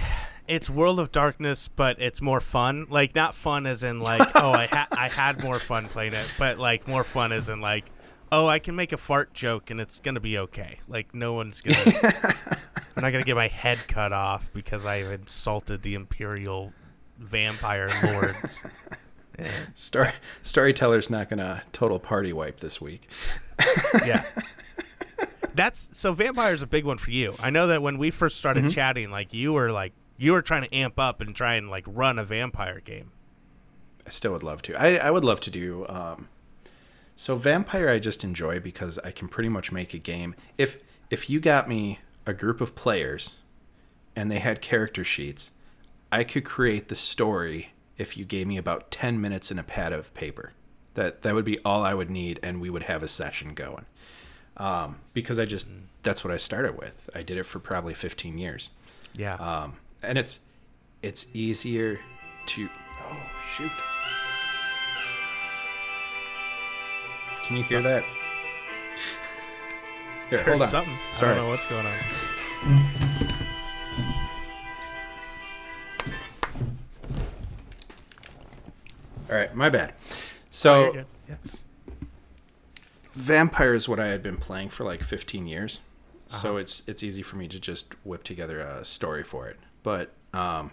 it's 0.47 0.71
World 0.71 1.01
of 1.01 1.11
Darkness, 1.11 1.69
but 1.69 2.01
it's 2.01 2.23
more 2.23 2.41
fun. 2.41 2.87
Like 2.89 3.15
not 3.15 3.35
fun 3.35 3.67
as 3.67 3.83
in 3.83 4.01
like 4.01 4.23
oh 4.35 4.53
I 4.53 4.67
ha- 4.67 4.89
I 4.93 5.09
had 5.09 5.43
more 5.43 5.59
fun 5.59 5.89
playing 5.89 6.15
it, 6.15 6.27
but 6.39 6.59
like 6.59 6.87
more 6.87 7.05
fun 7.05 7.33
as 7.33 7.49
in 7.49 7.61
like 7.61 7.87
oh 8.31 8.47
I 8.47 8.59
can 8.59 8.77
make 8.77 8.93
a 8.93 8.97
fart 8.97 9.35
joke 9.35 9.71
and 9.71 9.81
it's 9.81 9.99
gonna 10.01 10.21
be 10.21 10.39
okay. 10.39 10.79
Like 10.89 11.15
no 11.15 11.33
one's 11.33 11.61
gonna 11.61 11.83
I'm 12.97 13.03
not 13.03 13.11
gonna 13.11 13.25
get 13.25 13.37
my 13.37 13.49
head 13.49 13.79
cut 13.89 14.13
off 14.13 14.51
because 14.53 14.87
I've 14.87 15.11
insulted 15.11 15.83
the 15.83 15.95
Imperial 15.95 16.73
vampire 17.19 17.91
lords. 18.05 18.65
Story 19.75 20.13
storyteller's 20.43 21.11
not 21.11 21.29
gonna 21.29 21.63
total 21.73 21.99
party 21.99 22.33
wipe 22.33 22.61
this 22.61 22.81
week. 22.81 23.09
yeah. 24.07 24.25
That's 25.57 25.89
so 25.93 26.13
vampire's 26.13 26.63
a 26.63 26.67
big 26.67 26.85
one 26.85 26.99
for 26.99 27.11
you. 27.11 27.35
I 27.41 27.51
know 27.51 27.67
that 27.67 27.83
when 27.83 27.99
we 27.99 28.11
first 28.11 28.37
started 28.39 28.65
Mm-hmm. 28.65 28.71
chatting, 28.75 29.11
like 29.11 29.33
you 29.33 29.53
were 29.53 29.73
like 29.73 29.93
you 30.19 30.33
were 30.33 30.43
trying 30.43 30.63
to 30.63 30.75
amp 30.75 30.99
up 30.99 31.21
and 31.21 31.35
try 31.35 31.55
and 31.55 31.69
like 31.71 31.85
run 31.87 32.19
a 32.19 32.25
vampire 32.25 32.81
game. 32.81 33.11
I 34.07 34.11
still 34.11 34.33
would 34.33 34.43
love 34.43 34.63
to. 34.63 34.81
I, 34.81 34.97
I 34.97 35.11
would 35.11 35.25
love 35.25 35.41
to 35.41 35.51
do. 35.51 35.85
Um, 35.89 36.29
so 37.17 37.37
vampire, 37.37 37.89
I 37.89 37.99
just 37.99 38.23
enjoy 38.23 38.61
because 38.61 38.99
I 39.01 39.11
can 39.11 39.29
pretty 39.29 39.49
much 39.49 39.73
make 39.73 39.95
a 39.95 39.99
game. 39.99 40.35
If 40.59 40.79
if 41.11 41.29
you 41.31 41.41
got 41.41 41.69
me 41.69 42.01
a 42.27 42.33
group 42.35 42.61
of 42.61 42.75
players, 42.75 43.35
and 44.15 44.31
they 44.31 44.39
had 44.41 44.61
character 44.61 45.05
sheets, 45.05 45.53
I 46.13 46.25
could 46.25 46.45
create 46.45 46.89
the 46.89 46.95
story 46.95 47.71
if 47.99 48.17
you 48.17 48.25
gave 48.25 48.47
me 48.47 48.57
about 48.59 48.91
ten 48.91 49.21
minutes 49.21 49.51
and 49.51 49.59
a 49.59 49.63
pad 49.65 49.93
of 49.93 50.13
paper. 50.15 50.53
That 50.95 51.23
that 51.23 51.35
would 51.35 51.45
be 51.45 51.59
all 51.65 51.83
I 51.83 51.95
would 51.95 52.11
need, 52.11 52.39
and 52.43 52.61
we 52.61 52.71
would 52.71 52.85
have 52.85 53.03
a 53.03 53.09
session 53.09 53.55
going. 53.55 53.87
Um, 54.57 54.97
because 55.13 55.39
I 55.39 55.45
just 55.45 55.69
that's 56.03 56.25
what 56.25 56.33
I 56.33 56.37
started 56.37 56.79
with. 56.79 57.11
I 57.15 57.23
did 57.23 57.37
it 57.39 57.45
for 57.45 57.59
probably 57.59 57.95
fifteen 57.95 58.39
years. 58.39 58.71
Yeah. 59.17 59.35
Um, 59.35 59.75
and 60.03 60.19
it's 60.19 60.41
it's 61.03 61.27
easier 61.35 62.01
to 62.47 62.69
oh 63.09 63.17
shoot 63.55 63.71
can 67.45 67.57
you 67.57 67.63
hear 67.65 67.83
that 67.83 68.03
here 70.31 70.43
hold 70.45 70.63
on 70.63 70.69
something. 70.69 70.93
I 70.93 71.15
sorry 71.17 71.35
don't 71.35 71.45
know 71.45 71.51
what's 71.51 71.67
going 71.67 71.87
on. 71.87 71.93
all 79.31 79.37
right 79.37 79.55
my 79.55 79.69
bad 79.69 79.93
Oh, 80.01 80.13
so 80.51 80.93
good. 80.93 81.07
Yeah. 81.29 81.35
Vampire 83.17 83.75
is 83.75 83.89
what 83.89 83.99
i 83.99 84.09
had 84.09 84.23
been 84.23 84.37
playing 84.37 84.69
for 84.69 84.85
like 84.85 85.03
15 85.03 85.47
years 85.47 85.81
Uh-huh. 86.29 86.37
so 86.37 86.57
it's 86.59 86.83
it's 86.87 87.03
easy 87.03 87.23
for 87.23 87.37
me 87.37 87.49
to 87.49 87.59
just 87.59 87.95
whip 88.05 88.23
together 88.25 88.61
a 88.61 88.85
story 88.85 89.23
for 89.25 89.49
it 89.49 89.59
but 89.83 90.13
um 90.35 90.71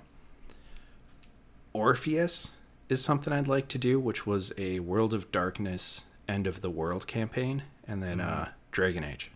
orpheus 1.73 2.51
is 2.89 3.03
something 3.03 3.31
i'd 3.33 3.47
like 3.47 3.67
to 3.69 3.77
do 3.77 3.99
which 3.99 4.25
was 4.27 4.51
a 4.57 4.79
world 4.81 5.13
of 5.13 5.31
darkness 5.31 6.03
end 6.27 6.45
of 6.47 6.61
the 6.61 6.69
world 6.69 7.07
campaign 7.07 7.63
and 7.87 8.03
then 8.03 8.19
uh 8.19 8.49
dragon 8.71 9.03
age 9.03 9.31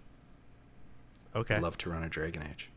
Okay. 1.36 1.56
i'd 1.56 1.62
love 1.64 1.78
to 1.80 1.90
run 1.90 2.04
a 2.04 2.10
dragon 2.10 2.44
age 2.50 2.70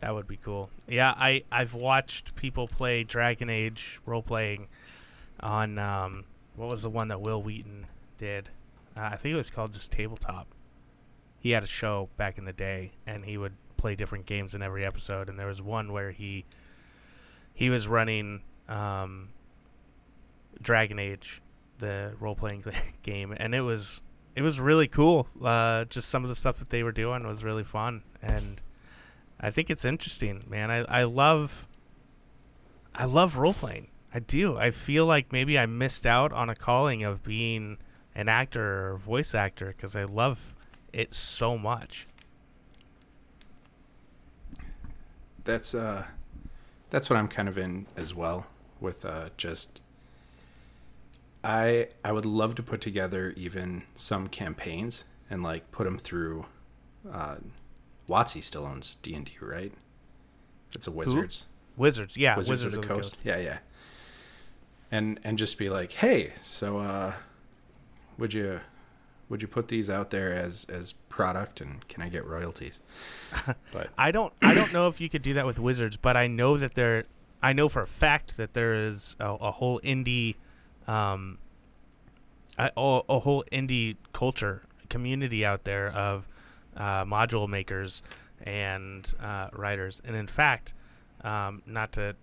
That 0.00 0.14
would 0.14 0.28
be 0.28 0.36
cool. 0.36 0.70
Yeah, 0.86 1.12
I 1.16 1.42
I've 1.50 1.74
watched 1.74 2.36
people 2.36 2.68
play 2.68 3.02
Dragon 3.02 3.50
Age 3.50 3.98
role 4.06 4.22
playing 4.22 4.68
on 5.40 5.76
um 5.78 6.24
what 6.54 6.70
was 6.70 6.82
the 6.82 6.90
one 6.90 7.08
that 7.08 7.20
Wil 7.20 7.42
Wheaton 7.42 7.86
did? 8.18 8.50
Uh, 8.96 9.10
I 9.12 9.16
think 9.16 9.32
it 9.32 9.36
was 9.36 9.50
called 9.50 9.72
just 9.72 9.92
Tabletop. 9.92 10.48
He 11.40 11.50
had 11.52 11.62
a 11.62 11.66
show 11.66 12.08
back 12.16 12.36
in 12.36 12.44
the 12.44 12.52
day, 12.52 12.92
and 13.06 13.24
he 13.24 13.38
would 13.38 13.54
play 13.76 13.94
different 13.94 14.26
games 14.26 14.54
in 14.54 14.62
every 14.62 14.84
episode. 14.84 15.28
And 15.28 15.38
there 15.38 15.46
was 15.46 15.62
one 15.62 15.92
where 15.92 16.10
he 16.10 16.44
he 17.54 17.70
was 17.70 17.88
running 17.88 18.42
um, 18.68 19.30
Dragon 20.60 20.98
Age, 20.98 21.40
the 21.78 22.14
role 22.20 22.34
playing 22.34 22.64
game, 23.02 23.34
and 23.36 23.54
it 23.54 23.62
was 23.62 24.00
it 24.34 24.42
was 24.42 24.60
really 24.60 24.88
cool. 24.88 25.28
Uh, 25.42 25.84
just 25.84 26.08
some 26.08 26.24
of 26.24 26.28
the 26.28 26.36
stuff 26.36 26.58
that 26.58 26.70
they 26.70 26.82
were 26.82 26.92
doing 26.92 27.26
was 27.26 27.42
really 27.42 27.64
fun, 27.64 28.02
and 28.20 28.60
I 29.40 29.50
think 29.50 29.70
it's 29.70 29.84
interesting, 29.84 30.44
man. 30.48 30.70
I, 30.70 30.78
I 30.84 31.02
love 31.04 31.66
I 32.94 33.04
love 33.04 33.36
role 33.36 33.54
playing. 33.54 33.88
I 34.12 34.20
do. 34.20 34.56
I 34.56 34.70
feel 34.70 35.06
like 35.06 35.32
maybe 35.32 35.58
I 35.58 35.66
missed 35.66 36.06
out 36.06 36.32
on 36.32 36.48
a 36.48 36.54
calling 36.54 37.04
of 37.04 37.22
being 37.22 37.78
an 38.18 38.28
actor 38.28 38.90
or 38.90 38.96
voice 38.98 39.34
actor 39.34 39.68
because 39.68 39.96
I 39.96 40.04
love 40.04 40.54
it 40.92 41.14
so 41.14 41.56
much. 41.56 42.06
that's 45.44 45.74
uh 45.74 46.04
that's 46.90 47.08
what 47.08 47.16
i'm 47.18 47.26
kind 47.26 47.48
of 47.48 47.56
in 47.56 47.86
as 47.96 48.14
well 48.14 48.46
with 48.80 49.06
uh 49.06 49.30
just 49.38 49.80
i 51.42 51.88
i 52.04 52.12
would 52.12 52.26
love 52.26 52.54
to 52.54 52.62
put 52.62 52.82
together 52.82 53.32
even 53.34 53.82
some 53.96 54.28
campaigns 54.28 55.04
and 55.30 55.42
like 55.42 55.70
put 55.72 55.84
them 55.84 55.96
through 55.98 56.44
uh 57.10 57.36
WotC 58.06 58.44
still 58.44 58.66
owns 58.66 58.96
d&d 58.96 59.32
right? 59.40 59.72
It's 60.74 60.86
a 60.86 60.90
wizards. 60.90 61.46
Wizards, 61.78 62.14
yeah, 62.14 62.36
wizards, 62.36 62.66
of 62.66 62.72
the, 62.72 62.86
coast. 62.86 63.16
yeah 63.24 63.38
yeah. 63.38 63.58
And 64.92 65.18
and 65.24 65.38
just 65.38 65.56
be 65.56 65.70
like 65.70 65.92
hey 65.92 66.34
so 66.40 66.78
uh 66.78 67.14
would 68.18 68.34
you 68.34 68.60
would 69.28 69.42
you 69.42 69.48
put 69.48 69.68
these 69.68 69.88
out 69.88 70.10
there 70.10 70.32
as 70.32 70.66
as 70.68 70.92
product 70.92 71.60
and 71.60 71.86
can 71.88 72.02
i 72.02 72.08
get 72.08 72.26
royalties 72.26 72.80
but 73.72 73.90
I 73.96 74.10
don't 74.10 74.32
I 74.42 74.54
don't 74.54 74.72
know 74.72 74.88
if 74.88 75.00
you 75.00 75.08
could 75.08 75.22
do 75.22 75.34
that 75.34 75.46
with 75.46 75.58
Wizards, 75.58 75.96
but 75.96 76.16
I 76.16 76.26
know 76.26 76.56
that 76.56 76.74
there 76.74 77.04
I 77.42 77.52
know 77.52 77.68
for 77.68 77.82
a 77.82 77.86
fact 77.86 78.36
that 78.36 78.54
there 78.54 78.74
is 78.74 79.16
a, 79.20 79.34
a 79.34 79.50
whole 79.52 79.80
indie 79.80 80.36
um 80.86 81.38
a, 82.58 82.70
a 82.76 83.00
a 83.08 83.18
whole 83.20 83.44
indie 83.52 83.96
culture 84.12 84.62
community 84.88 85.44
out 85.44 85.64
there 85.64 85.90
of 85.90 86.28
uh, 86.76 87.04
module 87.04 87.48
makers 87.48 88.02
and 88.42 89.12
uh, 89.20 89.48
writers. 89.52 90.00
And 90.04 90.16
in 90.16 90.26
fact, 90.26 90.72
um, 91.22 91.62
not 91.66 91.92
to 91.92 92.16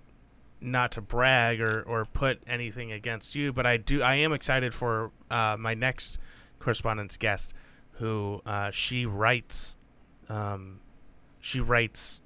not 0.65 0.91
to 0.93 1.01
brag 1.01 1.61
or, 1.61 1.81
or 1.83 2.05
put 2.05 2.41
anything 2.47 2.91
against 2.91 3.35
you, 3.35 3.53
but 3.53 3.65
I 3.65 3.77
do 3.77 4.01
I 4.01 4.15
am 4.15 4.33
excited 4.33 4.73
for 4.73 5.11
uh, 5.29 5.55
my 5.59 5.73
next 5.73 6.17
correspondence 6.59 7.17
guest, 7.17 7.53
who 7.93 8.41
uh, 8.45 8.71
she 8.71 9.05
writes 9.05 9.75
um, 10.29 10.79
she 11.39 11.59
writes 11.59 12.21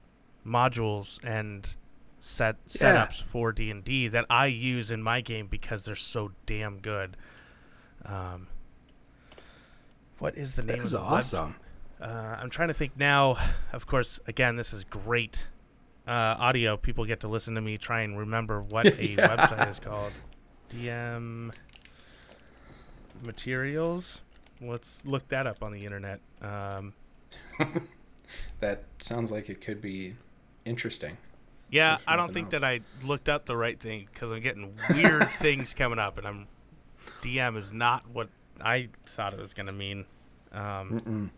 modules 0.45 1.19
and 1.23 1.75
set 2.19 2.57
Yeah. 2.67 3.07
setups 3.07 3.21
for 3.23 3.51
D 3.51 3.69
and 3.71 3.83
D 3.83 4.07
that 4.07 4.25
I 4.29 4.47
use 4.47 4.91
in 4.91 5.01
my 5.03 5.21
game 5.21 5.47
because 5.47 5.83
they're 5.85 5.95
so 5.95 6.31
damn 6.45 6.79
good. 6.79 7.15
Um, 8.05 8.47
what 10.19 10.35
is 10.37 10.55
the 10.55 10.63
name 10.63 10.77
that 10.77 10.85
of 10.85 10.91
the 10.91 10.99
awesome 10.99 11.55
Uh, 12.01 12.37
I'm 12.39 12.49
trying 12.49 12.69
to 12.69 12.73
think 12.73 12.93
now. 12.97 13.37
Of 13.73 13.85
course, 13.87 14.19
again, 14.25 14.55
this 14.55 14.71
is 14.73 14.83
great 14.85 15.47
uh, 16.09 16.35
audio, 16.39 16.75
people 16.77 17.05
get 17.05 17.19
to 17.21 17.27
listen 17.27 17.55
to 17.55 17.61
me 17.61 17.77
try 17.77 18.01
and 18.01 18.17
remember 18.17 18.61
what 18.69 18.85
a 18.99 19.07
Yeah. 19.07 19.35
website 19.37 19.69
is 19.69 19.79
called. 19.79 20.11
DM 20.73 21.53
materials. 23.21 24.21
Let's 24.61 25.01
look 25.05 25.27
that 25.29 25.47
up 25.47 25.63
on 25.63 25.71
the 25.71 25.85
internet. 25.85 26.19
Um, 26.41 26.93
That 28.59 28.83
sounds 29.01 29.31
like 29.31 29.49
it 29.49 29.59
could 29.59 29.81
be 29.81 30.13
interesting. 30.63 31.17
yeah, 31.71 31.97
I 32.07 32.15
don't 32.15 32.31
think 32.31 32.53
else. 32.53 32.61
that 32.61 32.63
I 32.63 32.81
looked 33.03 33.27
up 33.27 33.47
the 33.47 33.57
right 33.57 33.79
thing 33.79 34.07
because 34.13 34.31
I'm 34.31 34.41
getting 34.41 34.75
weird 34.93 35.27
things 35.39 35.73
coming 35.73 35.97
up, 35.97 36.19
and 36.19 36.27
I'm 36.27 36.47
DM 37.23 37.57
is 37.57 37.73
not 37.73 38.03
what 38.13 38.29
I 38.61 38.89
thought 39.15 39.33
it 39.33 39.39
was 39.39 39.55
gonna 39.55 39.71
mean. 39.71 40.05
Um, 40.51 41.31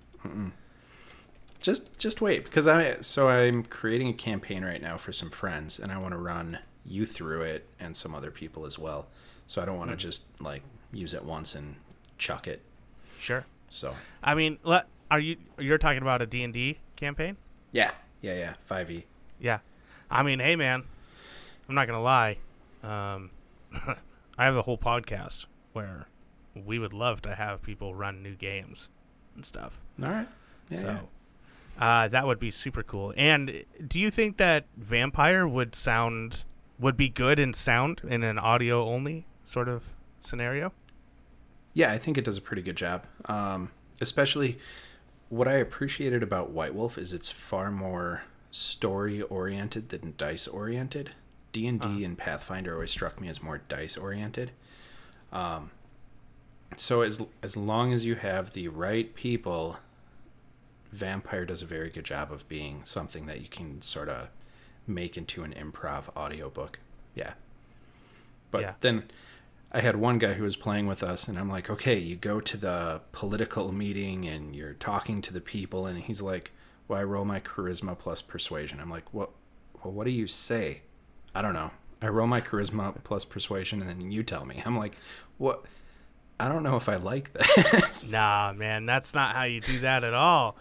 Just 1.62 1.98
just 1.98 2.22
wait 2.22 2.44
because 2.44 2.68
I 2.68 3.02
so 3.02 3.30
I'm 3.30 3.64
creating 3.64 4.08
a 4.10 4.14
campaign 4.14 4.66
right 4.66 4.82
now 4.82 4.98
for 4.98 5.14
some 5.14 5.30
friends 5.30 5.78
and 5.80 5.92
I 5.92 5.98
want 6.00 6.14
to 6.14 6.18
run 6.18 6.60
you 6.86 7.06
through 7.06 7.42
it 7.42 7.68
and 7.80 7.96
some 7.96 8.16
other 8.16 8.32
people 8.32 8.66
as 8.66 8.80
well. 8.80 9.08
So 9.48 9.62
I 9.62 9.66
don't 9.66 9.78
want 9.78 9.92
to 9.92 9.96
just 9.98 10.24
like 10.40 10.64
use 10.92 11.14
it 11.14 11.24
once 11.24 11.54
and 11.56 11.76
chuck 12.18 12.48
it. 12.48 12.62
sure. 13.20 13.46
So 13.70 13.94
I 14.24 14.34
mean, 14.36 14.58
let, 14.64 14.88
are 15.10 15.20
you 15.20 15.38
you're 15.60 15.78
talking 15.78 16.02
about 16.02 16.22
a 16.22 16.26
D 16.26 16.44
and 16.44 16.54
D 16.54 16.80
campaign? 16.96 17.38
yeah, 17.72 17.92
yeah, 18.22 18.34
yeah. 18.34 18.54
Five 18.64 18.90
e. 18.92 19.06
Yeah. 19.40 19.60
I 20.10 20.24
mean, 20.24 20.40
hey 20.40 20.56
man, 20.56 20.84
I'm 21.70 21.76
not 21.76 21.88
gonna 21.88 22.02
lie. 22.02 22.38
Um, 22.84 23.30
I 24.38 24.46
have 24.46 24.56
a 24.56 24.64
whole 24.64 24.78
podcast 24.78 25.46
where 25.74 26.08
we 26.56 26.80
would 26.80 26.94
love 26.94 27.22
to 27.22 27.36
have 27.36 27.62
people 27.62 27.96
run 27.96 28.22
new 28.24 28.36
games 28.36 28.90
and 29.36 29.46
stuff. 29.46 29.80
All 30.04 30.10
right. 30.10 30.28
Yeah, 30.70 30.80
so 30.80 30.88
yeah. 30.88 31.00
Uh, 31.82 32.08
that 32.08 32.28
would 32.28 32.40
be 32.40 32.52
super 32.52 32.84
cool. 32.84 33.12
And 33.18 33.66
do 33.86 34.00
you 34.00 34.12
think 34.12 34.38
that 34.38 34.66
Vampire 34.78 35.48
would 35.48 35.74
sound 35.74 36.44
would 36.80 36.96
be 36.96 37.10
good 37.10 37.40
in 37.40 37.54
sound 37.54 38.02
in 38.08 38.24
an 38.24 38.38
audio 38.40 38.86
only 38.86 39.26
sort 39.44 39.68
of 39.68 39.84
scenario? 40.22 40.72
Yeah, 41.74 41.92
I 41.92 41.98
think 41.98 42.18
it 42.18 42.26
does 42.26 42.38
a 42.38 42.42
pretty 42.42 42.62
good 42.62 42.76
job. 42.76 43.06
Um, 43.26 43.72
especially 44.00 44.60
what 45.30 45.48
I 45.48 45.54
appreciated 45.54 46.22
about 46.22 46.52
White 46.52 46.76
Wolf 46.76 46.98
is 46.98 47.14
it's 47.14 47.32
far 47.32 47.72
more 47.72 48.24
story 48.52 49.22
oriented 49.24 49.90
than 49.90 50.14
dice 50.18 50.48
oriented. 50.48 51.12
D 51.52 51.68
and 51.68 51.82
D 51.82 52.04
and 52.04 52.18
Pathfinder 52.18 52.76
always 52.76 52.92
struck 52.92 53.20
me 53.20 53.28
as 53.28 53.42
more 53.42 53.62
dice 53.68 53.98
oriented. 53.98 54.52
Um, 55.34 55.72
so 56.78 57.02
as 57.02 57.22
as 57.42 57.58
long 57.58 57.92
as 57.92 58.06
you 58.06 58.16
have 58.16 58.54
the 58.54 58.68
right 58.68 59.14
people, 59.16 59.78
Vampire 60.92 61.46
does 61.46 61.62
a 61.62 61.66
very 61.66 61.90
good 61.90 62.04
job 62.06 62.32
of 62.32 62.48
being 62.50 62.82
something 62.84 63.26
that 63.26 63.42
you 63.42 63.48
can 63.48 63.82
sort 63.82 64.10
of 64.10 64.30
make 64.88 65.18
into 65.18 65.44
an 65.44 65.54
improv 65.54 66.16
audiobook. 66.16 66.80
Yeah. 67.16 67.34
But 68.52 68.62
Yeah. 68.62 68.74
then 68.82 69.04
I 69.72 69.80
had 69.80 69.96
one 69.96 70.18
guy 70.18 70.34
who 70.34 70.44
was 70.44 70.58
playing 70.58 70.88
with 70.88 71.02
us, 71.02 71.28
and 71.30 71.40
I'm 71.40 71.50
like, 71.50 71.70
okay, 71.70 71.98
you 71.98 72.18
go 72.18 72.42
to 72.42 72.58
the 72.58 73.02
political 73.14 73.72
meeting 73.72 74.26
and 74.26 74.54
you're 74.54 74.74
talking 74.74 75.22
to 75.22 75.34
the 75.34 75.40
people, 75.40 75.86
and 75.86 76.00
he's 76.00 76.22
like, 76.22 76.52
well, 76.90 77.00
I 77.00 77.04
roll 77.04 77.24
my 77.24 77.40
charisma 77.40 77.98
plus 77.98 78.22
persuasion. 78.22 78.82
I'm 78.82 78.90
like, 78.90 79.14
what? 79.14 79.30
Well, 79.84 79.94
what 79.94 80.04
do 80.04 80.12
you 80.12 80.28
say? 80.28 80.82
I 81.34 81.42
don't 81.42 81.54
know. 81.54 81.72
I 82.02 82.08
roll 82.10 82.28
my 82.28 82.42
charisma 82.42 82.94
plus 83.06 83.24
persuasion, 83.24 83.82
and 83.82 83.90
then 83.90 84.12
you 84.12 84.24
tell 84.24 84.44
me. 84.46 84.62
I'm 84.66 84.78
like, 84.78 84.96
what? 85.38 85.64
I 86.38 86.50
don't 86.50 86.64
know 86.64 86.76
if 86.76 86.90
I 86.90 86.96
like 86.98 87.32
this. 87.34 88.10
Nah, 88.12 88.52
man, 88.54 88.86
that's 88.86 89.14
not 89.14 89.36
how 89.36 89.44
you 89.44 89.62
do 89.62 89.80
that 89.82 90.04
at 90.04 90.14
all. 90.14 90.58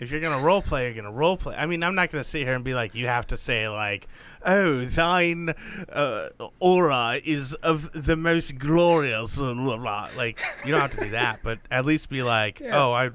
If 0.00 0.12
you're 0.12 0.20
gonna 0.20 0.42
role 0.42 0.62
play, 0.62 0.84
you're 0.84 0.94
gonna 0.94 1.12
role 1.14 1.36
play. 1.36 1.56
I 1.56 1.66
mean, 1.66 1.82
I'm 1.82 1.94
not 1.94 2.10
gonna 2.10 2.22
sit 2.24 2.44
here 2.44 2.54
and 2.54 2.64
be 2.64 2.74
like, 2.74 2.94
you 2.94 3.06
have 3.06 3.26
to 3.28 3.36
say 3.36 3.68
like, 3.68 4.06
"Oh, 4.44 4.84
thine 4.84 5.54
uh, 5.88 6.28
aura 6.60 7.20
is 7.24 7.54
of 7.54 7.90
the 7.92 8.16
most 8.16 8.58
glorious." 8.58 9.36
Blah, 9.36 9.54
blah, 9.54 9.76
blah. 9.76 10.08
Like, 10.16 10.40
you 10.64 10.70
don't 10.72 10.80
have 10.80 10.92
to 10.92 11.04
do 11.04 11.10
that, 11.10 11.40
but 11.42 11.58
at 11.70 11.84
least 11.84 12.10
be 12.10 12.22
like, 12.22 12.60
Yeah. 12.60 12.80
"Oh, 12.80 12.92
I, 12.92 13.10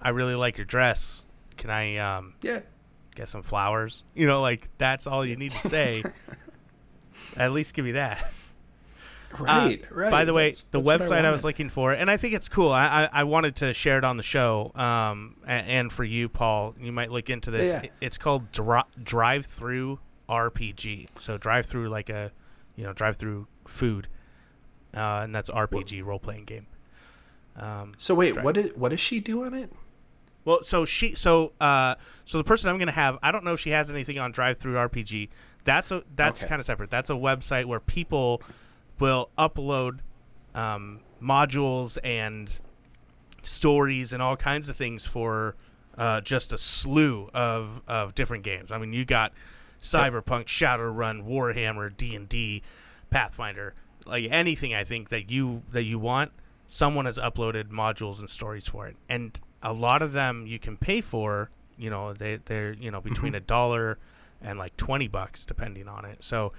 I 0.00 0.10
really 0.10 0.34
like 0.34 0.56
your 0.56 0.64
dress. 0.64 1.26
Can 1.58 1.68
I 1.68 1.96
um, 1.98 2.34
yeah. 2.40 2.60
get 3.14 3.28
some 3.28 3.42
flowers?" 3.42 4.04
You 4.14 4.26
know, 4.26 4.40
like 4.40 4.70
that's 4.78 5.06
all 5.06 5.26
you 5.26 5.36
need 5.36 5.52
to 5.52 5.68
say. 5.68 6.02
at 7.36 7.52
least 7.52 7.74
give 7.74 7.84
me 7.84 7.92
that. 7.92 8.32
Right, 9.38 9.82
Uh, 9.90 9.94
right. 9.94 10.10
By 10.10 10.24
the 10.24 10.32
way, 10.34 10.44
That's- 10.48 10.64
the 10.64 10.80
that's 10.82 11.08
website 11.10 11.24
I, 11.24 11.30
was 11.30 11.42
looking 11.44 11.68
for, 11.70 11.92
and 11.92 12.10
I 12.10 12.16
think 12.16 12.34
it's 12.34 12.48
cool. 12.48 12.70
I, 12.70 13.04
I, 13.04 13.20
I 13.20 13.24
wanted 13.24 13.56
to 13.56 13.72
share 13.72 13.98
it 13.98 14.04
on 14.04 14.16
the 14.16 14.22
show, 14.22 14.72
um, 14.74 15.36
and 15.46 15.92
for 15.92 16.04
you, 16.04 16.28
Paul, 16.28 16.74
you 16.78 16.92
might 16.92 17.10
look 17.10 17.30
into 17.30 17.50
this. 17.50 17.72
Yeah. 17.72 17.90
It's 18.00 18.18
called 18.18 18.52
Dri- 18.52 18.82
Drive 19.02 19.46
Through 19.46 20.00
RPG. 20.28 21.08
So 21.18 21.38
drive 21.38 21.66
through 21.66 21.88
like 21.88 22.08
a, 22.10 22.32
you 22.76 22.84
know, 22.84 22.92
drive 22.92 23.16
through 23.16 23.46
food, 23.66 24.08
uh, 24.94 25.20
and 25.24 25.34
that's 25.34 25.48
RPG 25.50 26.02
role 26.04 26.18
playing 26.18 26.44
game. 26.44 26.66
Um, 27.56 27.92
So 27.98 28.14
wait, 28.14 28.36
Right. 28.36 28.44
what 28.44 28.54
did 28.54 28.76
what 28.78 28.90
does 28.90 29.00
she 29.00 29.20
do 29.20 29.44
on 29.44 29.54
it? 29.54 29.72
well, 30.44 30.62
so 30.62 30.84
she, 30.84 31.14
so 31.14 31.52
uh, 31.60 31.94
so 32.24 32.36
the 32.38 32.44
person 32.44 32.68
I'm 32.70 32.78
gonna 32.78 32.90
have, 32.92 33.18
I 33.22 33.30
don't 33.30 33.44
know 33.44 33.52
if 33.54 33.60
she 33.60 33.70
has 33.70 33.90
anything 33.90 34.18
on 34.18 34.32
Drive 34.32 34.58
Through 34.58 34.74
RPG. 34.74 35.28
That's 35.64 35.90
a 35.92 36.02
that's 36.16 36.42
Okay. 36.42 36.48
kind 36.48 36.60
of 36.60 36.66
separate. 36.66 36.90
That's 36.90 37.10
a 37.10 37.14
website 37.14 37.66
where 37.66 37.78
people 37.80 38.42
will 39.02 39.30
upload 39.36 39.98
um, 40.54 41.00
modules 41.20 41.98
and 42.04 42.60
stories 43.42 44.12
and 44.12 44.22
all 44.22 44.36
kinds 44.36 44.68
of 44.68 44.76
things 44.76 45.08
for 45.08 45.56
uh, 45.98 46.20
just 46.20 46.52
a 46.52 46.58
slew 46.58 47.28
of 47.34 47.82
of 47.88 48.14
different 48.14 48.44
games. 48.44 48.70
I 48.70 48.78
mean, 48.78 48.92
you 48.92 49.04
got 49.04 49.32
Cyberpunk, 49.80 50.44
Shadowrun, 50.44 51.26
Warhammer, 51.26 51.94
D 51.96 52.14
and 52.14 52.28
D, 52.28 52.62
Pathfinder, 53.10 53.74
like 54.06 54.28
anything. 54.30 54.72
I 54.72 54.84
think 54.84 55.08
that 55.08 55.28
you 55.28 55.62
that 55.72 55.82
you 55.82 55.98
want, 55.98 56.30
someone 56.68 57.06
has 57.06 57.18
uploaded 57.18 57.70
modules 57.70 58.20
and 58.20 58.30
stories 58.30 58.68
for 58.68 58.86
it, 58.86 58.94
and 59.08 59.38
a 59.64 59.72
lot 59.72 60.00
of 60.00 60.12
them 60.12 60.46
you 60.46 60.60
can 60.60 60.76
pay 60.76 61.00
for. 61.00 61.50
You 61.76 61.90
know, 61.90 62.12
they 62.12 62.36
they're 62.36 62.72
you 62.74 62.92
know 62.92 63.00
between 63.00 63.34
a 63.34 63.40
dollar 63.40 63.98
and 64.40 64.60
like 64.60 64.76
twenty 64.76 65.08
bucks 65.08 65.44
depending 65.44 65.88
on 65.88 66.04
it. 66.04 66.22
So 66.22 66.52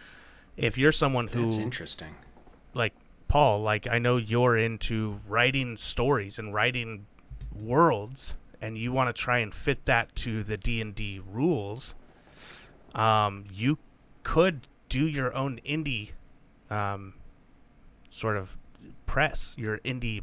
if 0.58 0.78
you're 0.78 0.92
someone 0.92 1.28
who 1.28 1.44
That's 1.44 1.58
interesting. 1.58 2.16
Like 2.74 2.94
Paul, 3.28 3.62
like 3.62 3.88
I 3.88 4.00
know 4.00 4.18
you're 4.18 4.58
into 4.58 5.20
writing 5.28 5.78
stories 5.78 6.38
and 6.40 6.54
writing 6.54 7.06
worlds, 7.54 8.36
and 8.62 8.78
you 8.78 8.92
want 8.92 9.14
to 9.16 9.20
try 9.20 9.40
and 9.40 9.54
fit 9.54 9.86
that 9.86 10.16
to 10.18 10.44
the 10.44 10.58
D 10.58 10.82
and 10.82 10.94
D 10.96 11.20
rules. 11.26 11.96
Um, 12.96 13.46
you 13.52 13.78
could 14.24 14.68
do 14.90 15.08
your 15.08 15.34
own 15.34 15.60
indie, 15.68 16.12
um, 16.70 17.16
sort 18.10 18.38
of 18.38 18.58
press 19.06 19.56
your 19.58 19.80
indie 19.80 20.22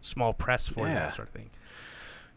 small 0.00 0.32
press 0.32 0.68
for 0.68 0.86
Yeah. 0.88 0.94
that 0.94 1.12
sort 1.14 1.28
of 1.28 1.34
thing. 1.34 1.50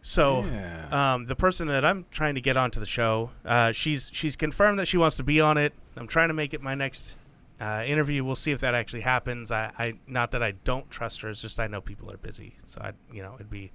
So, 0.04 0.46
Yeah. 0.46 1.14
um, 1.14 1.26
the 1.26 1.36
person 1.36 1.68
that 1.68 1.86
I'm 1.86 2.06
trying 2.12 2.34
to 2.36 2.42
get 2.42 2.58
onto 2.58 2.80
the 2.80 2.86
show, 2.86 3.32
uh, 3.46 3.72
she's 3.72 4.10
she's 4.14 4.36
confirmed 4.36 4.80
that 4.80 4.88
she 4.88 4.98
wants 4.98 5.16
to 5.18 5.24
be 5.24 5.40
on 5.42 5.58
it. 5.58 5.74
I'm 5.96 6.08
trying 6.08 6.28
to 6.30 6.34
make 6.34 6.54
it 6.54 6.62
my 6.62 6.74
next 6.76 7.16
uh, 7.62 7.84
interview. 7.86 8.24
We'll 8.26 8.36
see 8.36 8.52
if 8.52 8.60
that 8.62 8.74
actually 8.74 9.02
happens. 9.02 9.52
I, 9.52 9.72
I 9.78 9.94
not 10.08 10.32
that 10.32 10.42
I 10.42 10.52
don't 10.52 10.90
trust 10.90 11.22
her. 11.22 11.30
It's 11.30 11.42
just 11.42 11.60
I 11.60 11.68
know 11.68 11.80
people 11.82 12.12
are 12.12 12.18
busy, 12.18 12.56
so 12.66 12.82
I 12.82 12.94
you 13.14 13.22
know 13.22 13.36
it'd 13.36 13.50
be 13.50 13.72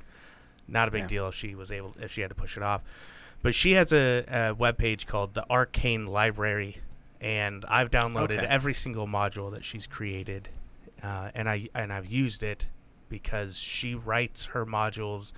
not 0.69 0.89
a 0.89 0.91
big 0.91 1.03
Yeah. 1.03 1.09
deal 1.09 1.29
if 1.29 1.35
she 1.35 1.55
was 1.55 1.71
able 1.71 1.95
if 2.01 2.11
she 2.13 2.21
had 2.23 2.31
to 2.31 2.35
push 2.35 2.57
it 2.57 2.63
off. 2.63 2.83
But 3.43 3.55
she 3.55 3.73
has 3.73 3.93
a, 3.93 4.25
a 4.29 4.55
web 4.55 4.77
page 4.79 5.07
called 5.07 5.35
the 5.35 5.49
Arcane 5.49 6.07
Library, 6.07 6.79
and 7.21 7.65
I've 7.69 7.91
downloaded 7.91 8.39
Okay. 8.39 8.47
every 8.47 8.75
single 8.75 9.07
module 9.07 9.53
that 9.53 9.65
she's 9.65 9.87
created, 9.87 10.49
uh, 11.03 11.31
and 11.35 11.49
I 11.49 11.69
and 11.75 11.93
I've 11.93 12.07
used 12.07 12.43
it 12.43 12.67
because 13.09 13.57
she 13.59 13.95
writes 13.95 14.47
her 14.47 14.67
modules 14.67 15.33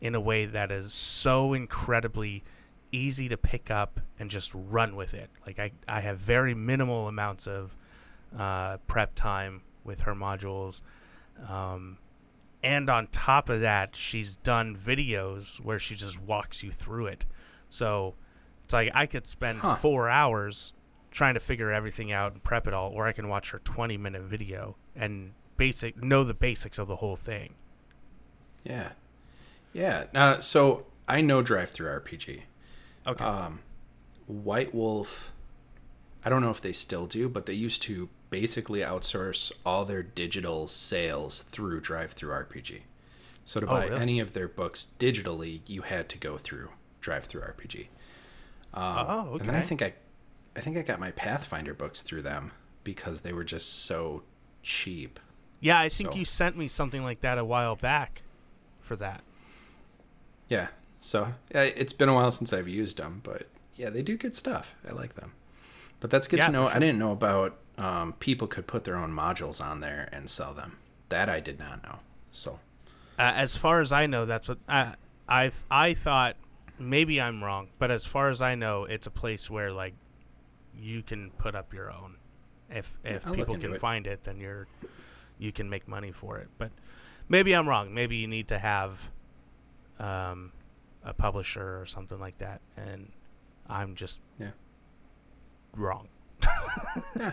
in 0.00 0.14
a 0.14 0.20
way 0.20 0.44
that 0.44 0.70
is 0.70 0.92
so 0.92 1.54
incredibly 1.54 2.44
easy 2.92 3.28
to 3.30 3.36
pick 3.36 3.70
up 3.70 4.00
and 4.18 4.30
just 4.30 4.52
run 4.54 4.94
with 4.94 5.14
it. 5.14 5.30
Like 5.46 5.58
I, 5.58 5.72
I 5.88 6.00
have 6.00 6.18
very 6.18 6.54
minimal 6.54 7.08
amounts 7.08 7.46
of 7.46 7.76
uh, 8.36 8.78
prep 8.86 9.14
time 9.14 9.62
with 9.84 10.00
her 10.00 10.14
modules. 10.14 10.82
Um, 11.48 11.98
and 12.62 12.90
on 12.90 13.06
top 13.08 13.48
of 13.48 13.60
that, 13.60 13.94
she's 13.94 14.36
done 14.36 14.76
videos 14.76 15.60
where 15.60 15.78
she 15.78 15.94
just 15.94 16.20
walks 16.20 16.62
you 16.64 16.72
through 16.72 17.06
it. 17.06 17.24
So 17.70 18.14
it's 18.64 18.72
like 18.72 18.90
I 18.94 19.06
could 19.06 19.26
spend 19.26 19.60
Huh. 19.60 19.76
four 19.76 20.08
hours 20.08 20.72
trying 21.10 21.34
to 21.34 21.40
figure 21.40 21.72
everything 21.72 22.12
out 22.12 22.32
and 22.32 22.42
prep 22.42 22.66
it 22.66 22.74
all, 22.74 22.90
or 22.90 23.06
I 23.06 23.12
can 23.12 23.28
watch 23.28 23.50
her 23.52 23.60
20 23.60 23.96
minute 23.96 24.22
video 24.22 24.76
and 24.96 25.32
basic 25.56 26.02
know 26.02 26.22
the 26.24 26.34
basics 26.34 26.78
of 26.78 26.86
the 26.88 26.96
whole 26.96 27.16
thing. 27.16 27.54
Yeah. 28.64 28.90
Yeah. 29.72 30.04
Uh, 30.14 30.38
so 30.38 30.86
I 31.06 31.20
know 31.20 31.40
Drive 31.42 31.70
Through 31.70 31.88
RPG. 31.88 32.42
Okay. 33.06 33.24
Um, 33.24 33.60
White 34.26 34.74
Wolf, 34.74 35.32
I 36.24 36.28
don't 36.28 36.42
know 36.42 36.50
if 36.50 36.60
they 36.60 36.72
still 36.72 37.06
do, 37.06 37.28
but 37.28 37.46
they 37.46 37.54
used 37.54 37.80
to 37.82 38.08
basically 38.30 38.80
outsource 38.80 39.50
all 39.64 39.84
their 39.84 40.02
digital 40.02 40.66
sales 40.66 41.42
through 41.42 41.80
Drive 41.80 42.12
Through 42.12 42.30
RPG. 42.32 42.80
So 43.44 43.60
to 43.60 43.66
Oh, 43.66 43.70
buy 43.70 43.86
really? 43.86 44.00
any 44.00 44.20
of 44.20 44.32
their 44.34 44.48
books 44.48 44.88
digitally, 44.98 45.60
you 45.66 45.82
had 45.82 46.08
to 46.10 46.18
go 46.18 46.36
through 46.38 46.70
Drive 47.00 47.24
Through 47.24 47.42
RPG. 47.42 47.88
Um, 48.74 49.06
Oh, 49.08 49.36
And 49.40 49.48
then 49.48 49.54
I 49.54 49.60
think 49.62 49.80
I, 49.82 49.94
I 50.54 50.60
think 50.60 50.76
I 50.76 50.82
got 50.82 51.00
my 51.00 51.10
Pathfinder 51.12 51.72
books 51.74 52.02
through 52.02 52.22
them 52.22 52.52
because 52.84 53.22
they 53.22 53.32
were 53.32 53.44
just 53.44 53.84
so 53.84 54.22
cheap. 54.62 55.18
Yeah, 55.60 55.80
I 55.80 55.88
think 55.88 56.10
So- 56.10 56.16
you 56.16 56.24
sent 56.24 56.56
me 56.56 56.68
something 56.68 57.02
like 57.02 57.20
that 57.22 57.38
a 57.38 57.44
while 57.44 57.76
back 57.76 58.22
for 58.80 58.96
that. 58.96 59.22
Yeah. 60.48 60.68
So 61.00 61.34
yeah, 61.54 61.62
it's 61.62 61.92
been 61.92 62.08
a 62.08 62.14
while 62.14 62.30
since 62.30 62.52
I've 62.52 62.68
used 62.68 62.98
them, 62.98 63.20
but 63.22 63.48
yeah, 63.76 63.90
they 63.90 64.02
do 64.02 64.16
good 64.16 64.34
stuff. 64.34 64.74
I 64.88 64.92
like 64.92 65.14
them. 65.14 65.32
But 66.00 66.10
that's 66.10 66.28
good 66.28 66.38
Yeah, 66.38 66.46
to 66.46 66.52
know. 66.52 66.66
for 66.66 66.76
I 66.76 66.78
didn't 66.78 66.98
know 66.98 67.12
about 67.12 67.56
um, 67.78 68.12
people 68.14 68.46
could 68.46 68.66
put 68.66 68.84
their 68.84 68.96
own 68.96 69.12
modules 69.12 69.60
on 69.64 69.80
there 69.80 70.08
and 70.12 70.28
sell 70.28 70.52
them. 70.52 70.76
That 71.08 71.28
I 71.30 71.40
did 71.40 71.58
not 71.58 71.82
know. 71.82 72.00
So 72.30 72.58
Uh, 73.18 73.32
as 73.34 73.56
far 73.56 73.80
as 73.80 73.92
I 73.92 74.06
know, 74.06 74.26
that's 74.26 74.48
what 74.48 74.58
I 74.68 74.94
I 75.28 75.52
I 75.70 75.94
thought. 75.94 76.36
Maybe 76.78 77.20
I'm 77.20 77.42
wrong, 77.42 77.68
but 77.78 77.90
as 77.90 78.06
far 78.06 78.28
as 78.28 78.40
I 78.40 78.54
know, 78.54 78.84
it's 78.84 79.06
a 79.06 79.10
place 79.10 79.48
where 79.50 79.72
like 79.72 79.94
you 80.78 81.02
can 81.02 81.30
put 81.32 81.54
up 81.56 81.72
your 81.72 81.90
own. 81.90 82.16
If 82.70 82.96
if 83.02 83.26
I'll 83.26 83.34
people 83.34 83.56
can 83.58 83.74
it. 83.74 83.80
find 83.80 84.06
it, 84.06 84.24
then 84.24 84.38
you're 84.38 84.66
you 85.38 85.50
can 85.52 85.68
make 85.70 85.88
money 85.88 86.12
for 86.12 86.38
it. 86.38 86.48
But 86.58 86.70
maybe 87.28 87.52
I'm 87.54 87.68
wrong. 87.68 87.94
Maybe 87.94 88.16
you 88.16 88.26
need 88.28 88.48
to 88.48 88.58
have 88.58 89.10
um, 89.98 90.52
a 91.02 91.12
publisher 91.14 91.80
or 91.80 91.86
something 91.86 92.18
like 92.20 92.38
that, 92.38 92.60
and 92.76 93.10
I'm 93.66 93.94
just 93.96 94.20
Yeah. 94.38 94.50
wrong. 95.74 96.08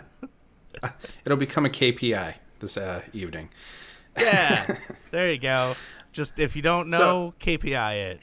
it'll 1.25 1.37
become 1.37 1.65
a 1.65 1.69
KPI 1.69 2.35
this 2.59 2.77
uh, 2.77 3.01
evening. 3.13 3.49
Yeah, 4.17 4.77
there 5.11 5.31
you 5.31 5.39
go. 5.39 5.73
Just 6.11 6.39
if 6.39 6.55
you 6.55 6.61
don't 6.61 6.89
know, 6.89 7.33
KPI 7.39 8.19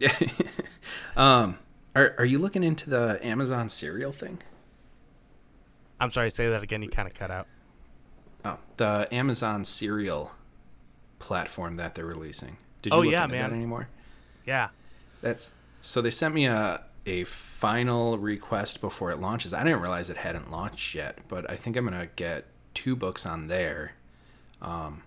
it. 0.00 0.12
um, 1.16 1.58
are 1.94 2.14
are 2.18 2.24
you 2.24 2.38
looking 2.38 2.62
into 2.62 2.90
the 2.90 3.18
Amazon 3.24 3.68
serial 3.68 4.12
thing? 4.12 4.38
I'm 6.00 6.10
sorry, 6.10 6.30
say 6.30 6.48
that 6.48 6.62
again. 6.62 6.82
You 6.82 6.88
kind 6.88 7.08
of 7.08 7.14
cut 7.14 7.30
out. 7.30 7.46
Oh, 8.44 8.58
the 8.76 9.08
Amazon 9.12 9.64
serial 9.64 10.32
platform 11.18 11.74
that 11.74 11.94
they're 11.94 12.04
releasing. 12.04 12.58
Did 12.82 12.92
you 12.92 12.98
Oh, 12.98 13.02
look 13.02 13.12
yeah, 13.12 13.24
into 13.24 13.36
man. 13.36 13.50
that 13.50 13.56
anymore? 13.56 13.88
Yeah. 14.44 14.68
That's 15.22 15.50
so 15.80 16.02
they 16.02 16.10
sent 16.10 16.34
me 16.34 16.46
a 16.46 16.84
a 17.06 17.24
final 17.24 18.18
request 18.18 18.80
before 18.80 19.10
it 19.10 19.20
launches. 19.20 19.52
I 19.52 19.62
didn't 19.64 19.80
realize 19.80 20.08
it 20.10 20.16
hadn't 20.18 20.50
launched 20.50 20.94
yet, 20.94 21.18
but 21.28 21.48
I 21.50 21.56
think 21.56 21.76
I'm 21.76 21.84
gonna 21.84 22.08
get 22.16 22.46
two 22.72 22.96
books 22.96 23.26
on 23.26 23.46
there, 23.48 23.94
um, 24.62 25.02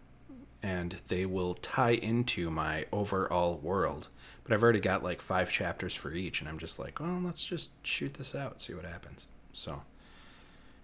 and 0.61 0.97
they 1.07 1.25
will 1.25 1.53
tie 1.55 1.91
into 1.91 2.49
my 2.51 2.85
overall 2.91 3.57
world. 3.57 4.09
But 4.43 4.53
I've 4.53 4.63
already 4.63 4.79
got 4.79 5.03
like 5.03 5.21
five 5.21 5.49
chapters 5.51 5.93
for 5.95 6.13
each, 6.13 6.39
and 6.39 6.47
I'm 6.49 6.59
just 6.59 6.77
like, 6.79 6.99
well, 6.99 7.19
let's 7.23 7.43
just 7.43 7.69
shoot 7.83 8.13
this 8.13 8.33
out, 8.35 8.61
see 8.61 8.73
what 8.73 8.85
happens. 8.85 9.27
So, 9.53 9.81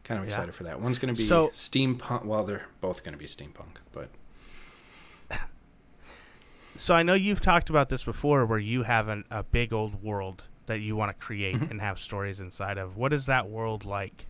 kind 0.04 0.20
of 0.20 0.26
Yeah. 0.26 0.34
excited 0.34 0.54
for 0.56 0.64
that. 0.64 0.82
One's 0.82 0.98
gonna 1.00 1.14
be 1.14 1.24
So- 1.24 1.48
steampunk. 1.50 2.26
Well, 2.26 2.44
they're 2.44 2.66
both 2.82 3.04
gonna 3.04 3.18
be 3.18 3.26
steampunk, 3.28 3.78
but 3.92 4.10
So 6.76 6.96
I 6.96 7.04
know 7.04 7.14
you've 7.14 7.40
talked 7.40 7.70
about 7.70 7.90
this 7.90 8.04
before, 8.04 8.48
where 8.48 8.58
you 8.58 8.82
have 8.82 9.08
an, 9.08 9.26
a 9.30 9.44
big 9.44 9.72
old 9.72 10.02
world 10.04 10.46
that 10.66 10.80
you 10.80 10.96
want 10.96 11.10
to 11.18 11.26
create 11.26 11.56
Mhm. 11.58 11.72
and 11.72 11.82
have 11.82 12.00
stories 12.00 12.40
inside 12.40 12.78
of. 12.78 12.96
What 12.98 13.12
is 13.14 13.26
that 13.28 13.50
world 13.50 13.86
like? 13.86 14.26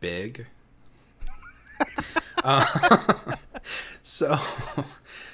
big. 0.00 0.46
uh, 2.44 3.34
so, 4.02 4.38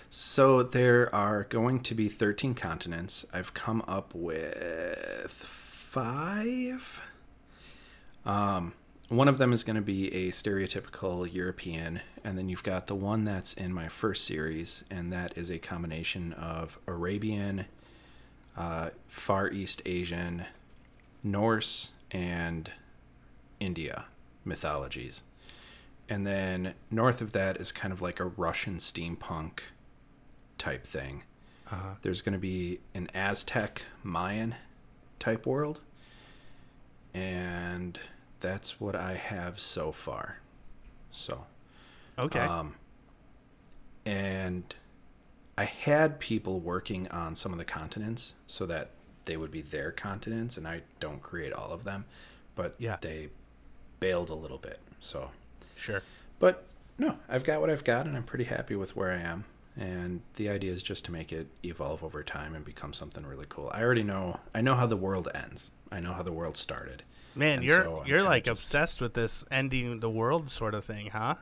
so 0.08 0.62
there 0.62 1.14
are 1.14 1.44
going 1.44 1.80
to 1.80 1.94
be 1.94 2.08
thirteen 2.08 2.54
continents. 2.54 3.26
I've 3.32 3.52
come 3.52 3.82
up 3.86 4.14
with 4.14 5.32
five. 5.32 7.02
Um, 8.24 8.72
one 9.08 9.28
of 9.28 9.38
them 9.38 9.52
is 9.52 9.64
going 9.64 9.76
to 9.76 9.82
be 9.82 10.12
a 10.12 10.30
stereotypical 10.30 11.30
European, 11.32 12.00
and 12.22 12.38
then 12.38 12.48
you've 12.48 12.62
got 12.62 12.86
the 12.86 12.94
one 12.94 13.24
that's 13.24 13.52
in 13.54 13.72
my 13.72 13.88
first 13.88 14.24
series, 14.24 14.84
and 14.90 15.12
that 15.12 15.36
is 15.36 15.50
a 15.50 15.58
combination 15.58 16.32
of 16.34 16.78
Arabian, 16.86 17.66
uh, 18.56 18.90
Far 19.06 19.50
East 19.50 19.82
Asian, 19.84 20.44
Norse, 21.22 21.92
and 22.10 22.70
India 23.60 24.06
mythologies. 24.44 25.22
And 26.08 26.26
then 26.26 26.74
north 26.90 27.20
of 27.20 27.32
that 27.32 27.56
is 27.56 27.72
kind 27.72 27.92
of 27.92 28.02
like 28.02 28.20
a 28.20 28.26
Russian 28.26 28.76
steampunk 28.76 29.60
type 30.58 30.84
thing. 30.84 31.22
Uh-huh. 31.70 31.94
There's 32.02 32.20
going 32.20 32.34
to 32.34 32.38
be 32.38 32.80
an 32.94 33.08
Aztec 33.14 33.82
Mayan 34.02 34.54
type 35.18 35.46
world. 35.46 35.80
And 37.14 37.98
that's 38.44 38.78
what 38.78 38.94
I 38.94 39.14
have 39.14 39.58
so 39.58 39.90
far. 39.90 40.36
So, 41.10 41.46
Okay. 42.18 42.40
um, 42.40 42.74
and 44.04 44.74
I 45.56 45.64
had 45.64 46.20
people 46.20 46.60
working 46.60 47.08
on 47.08 47.34
some 47.34 47.52
of 47.52 47.58
the 47.58 47.64
continents 47.64 48.34
so 48.46 48.66
that 48.66 48.90
they 49.24 49.38
would 49.38 49.50
be 49.50 49.62
their 49.62 49.90
continents, 49.90 50.58
and 50.58 50.68
I 50.68 50.82
don't 51.00 51.22
create 51.22 51.54
all 51.54 51.70
of 51.72 51.84
them. 51.84 52.04
But 52.54 52.74
Yeah. 52.78 52.98
they 53.00 53.30
bailed 53.98 54.28
a 54.28 54.34
little 54.34 54.58
bit. 54.58 54.78
So, 55.00 55.30
sure. 55.74 56.02
but 56.38 56.64
no, 56.98 57.18
I've 57.28 57.44
got 57.44 57.60
what 57.62 57.70
I've 57.70 57.82
got, 57.84 58.06
and 58.06 58.14
I'm 58.16 58.24
pretty 58.24 58.44
happy 58.44 58.76
with 58.76 58.94
where 58.94 59.10
I 59.10 59.20
am. 59.20 59.44
And 59.76 60.20
the 60.36 60.50
idea 60.50 60.72
is 60.72 60.82
just 60.82 61.04
to 61.06 61.12
make 61.12 61.32
it 61.32 61.46
evolve 61.64 62.04
over 62.04 62.22
time 62.22 62.54
and 62.54 62.64
become 62.64 62.92
something 62.92 63.24
really 63.26 63.46
cool. 63.48 63.70
I 63.72 63.82
already 63.82 64.04
know. 64.04 64.38
I 64.54 64.60
know 64.60 64.74
how 64.76 64.86
the 64.86 64.96
world 64.98 65.28
ends. 65.34 65.70
I 65.90 65.98
know 66.00 66.12
how 66.12 66.22
the 66.22 66.30
world 66.32 66.56
started. 66.58 67.02
Man, 67.36 67.58
And 67.58 67.64
you're 67.66 67.84
so 67.84 68.04
you're 68.06 68.22
like 68.22 68.44
just- 68.44 68.62
obsessed 68.62 69.00
with 69.00 69.14
this 69.14 69.44
ending 69.50 70.00
the 70.00 70.10
world 70.10 70.50
sort 70.50 70.74
of 70.74 70.84
thing, 70.84 71.08
huh? 71.10 71.34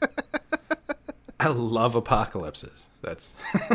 I 1.40 1.48
love 1.48 1.94
apocalypses. 1.94 2.88
That's 3.02 3.34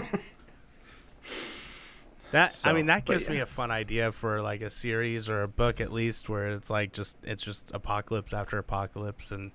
That 2.31 2.59
I 2.63 2.73
mean, 2.73 2.85
that 2.87 3.05
gives 3.05 3.27
me 3.27 3.39
a 3.39 3.45
fun 3.47 3.71
idea 3.71 4.11
for 4.11 4.39
like 4.41 4.61
a 4.61 4.69
series 4.69 5.29
or 5.29 5.41
a 5.41 5.47
book 5.47 5.81
at 5.81 5.91
least, 5.91 6.29
where 6.29 6.49
it's 6.49 6.69
like 6.69 6.93
just 6.93 7.17
it's 7.23 7.41
just 7.41 7.71
apocalypse 7.73 8.33
after 8.33 8.59
apocalypse, 8.59 9.31
and 9.31 9.51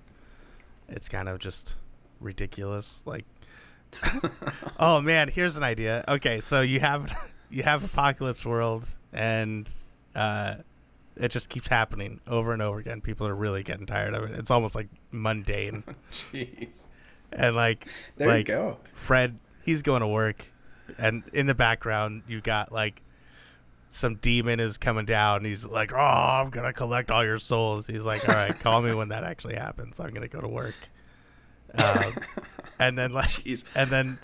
it's 0.89 1.07
kind 1.07 1.29
of 1.29 1.39
just 1.39 1.75
ridiculous. 2.19 3.01
Like, 3.05 3.23
oh 4.79 4.99
man, 4.99 5.29
here's 5.29 5.55
an 5.55 5.63
idea. 5.63 6.03
Okay, 6.05 6.41
so 6.41 6.59
you 6.59 6.81
have 6.81 7.15
you 7.49 7.63
have 7.63 7.85
apocalypse 7.85 8.45
world, 8.45 8.85
and 9.13 9.69
uh, 10.13 10.55
it 11.17 11.29
just 11.29 11.49
keeps 11.49 11.67
happening 11.67 12.19
over 12.27 12.53
and 12.53 12.61
over 12.61 12.79
again. 12.79 13.01
People 13.01 13.27
are 13.27 13.35
really 13.35 13.63
getting 13.63 13.85
tired 13.85 14.13
of 14.13 14.23
it. 14.23 14.31
It's 14.37 14.51
almost 14.51 14.75
like 14.75 14.87
mundane, 15.11 15.83
jeez. 16.11 16.87
and 17.31 17.55
like 17.55 17.87
There 18.17 18.27
like 18.27 18.47
you 18.47 18.53
go. 18.55 18.77
Fred, 18.93 19.39
he's 19.63 19.81
going 19.81 20.01
to 20.01 20.07
work, 20.07 20.45
and 20.97 21.23
in 21.33 21.47
the 21.47 21.55
background 21.55 22.23
you 22.27 22.41
got 22.41 22.71
like 22.71 23.01
some 23.87 24.15
demon 24.15 24.59
is 24.59 24.77
coming 24.77 25.05
down. 25.05 25.37
And 25.37 25.45
he's 25.45 25.65
like, 25.65 25.93
"Oh, 25.93 25.97
I'm 25.97 26.49
gonna 26.49 26.73
collect 26.73 27.11
all 27.11 27.23
your 27.23 27.39
souls." 27.39 27.87
He's 27.87 28.03
like, 28.03 28.27
"All 28.27 28.35
right, 28.35 28.59
call 28.59 28.81
me 28.81 28.93
when 28.93 29.09
that 29.09 29.23
actually 29.31 29.55
happens. 29.55 29.99
I'm 29.99 30.13
gonna 30.13 30.27
go 30.27 30.41
to 30.41 30.47
work." 30.49 30.75
Um, 31.77 32.13
and 32.79 32.97
then 32.97 33.11
like, 33.13 33.25
Jeez. 33.29 33.65
and 33.75 33.89
then, 33.89 34.19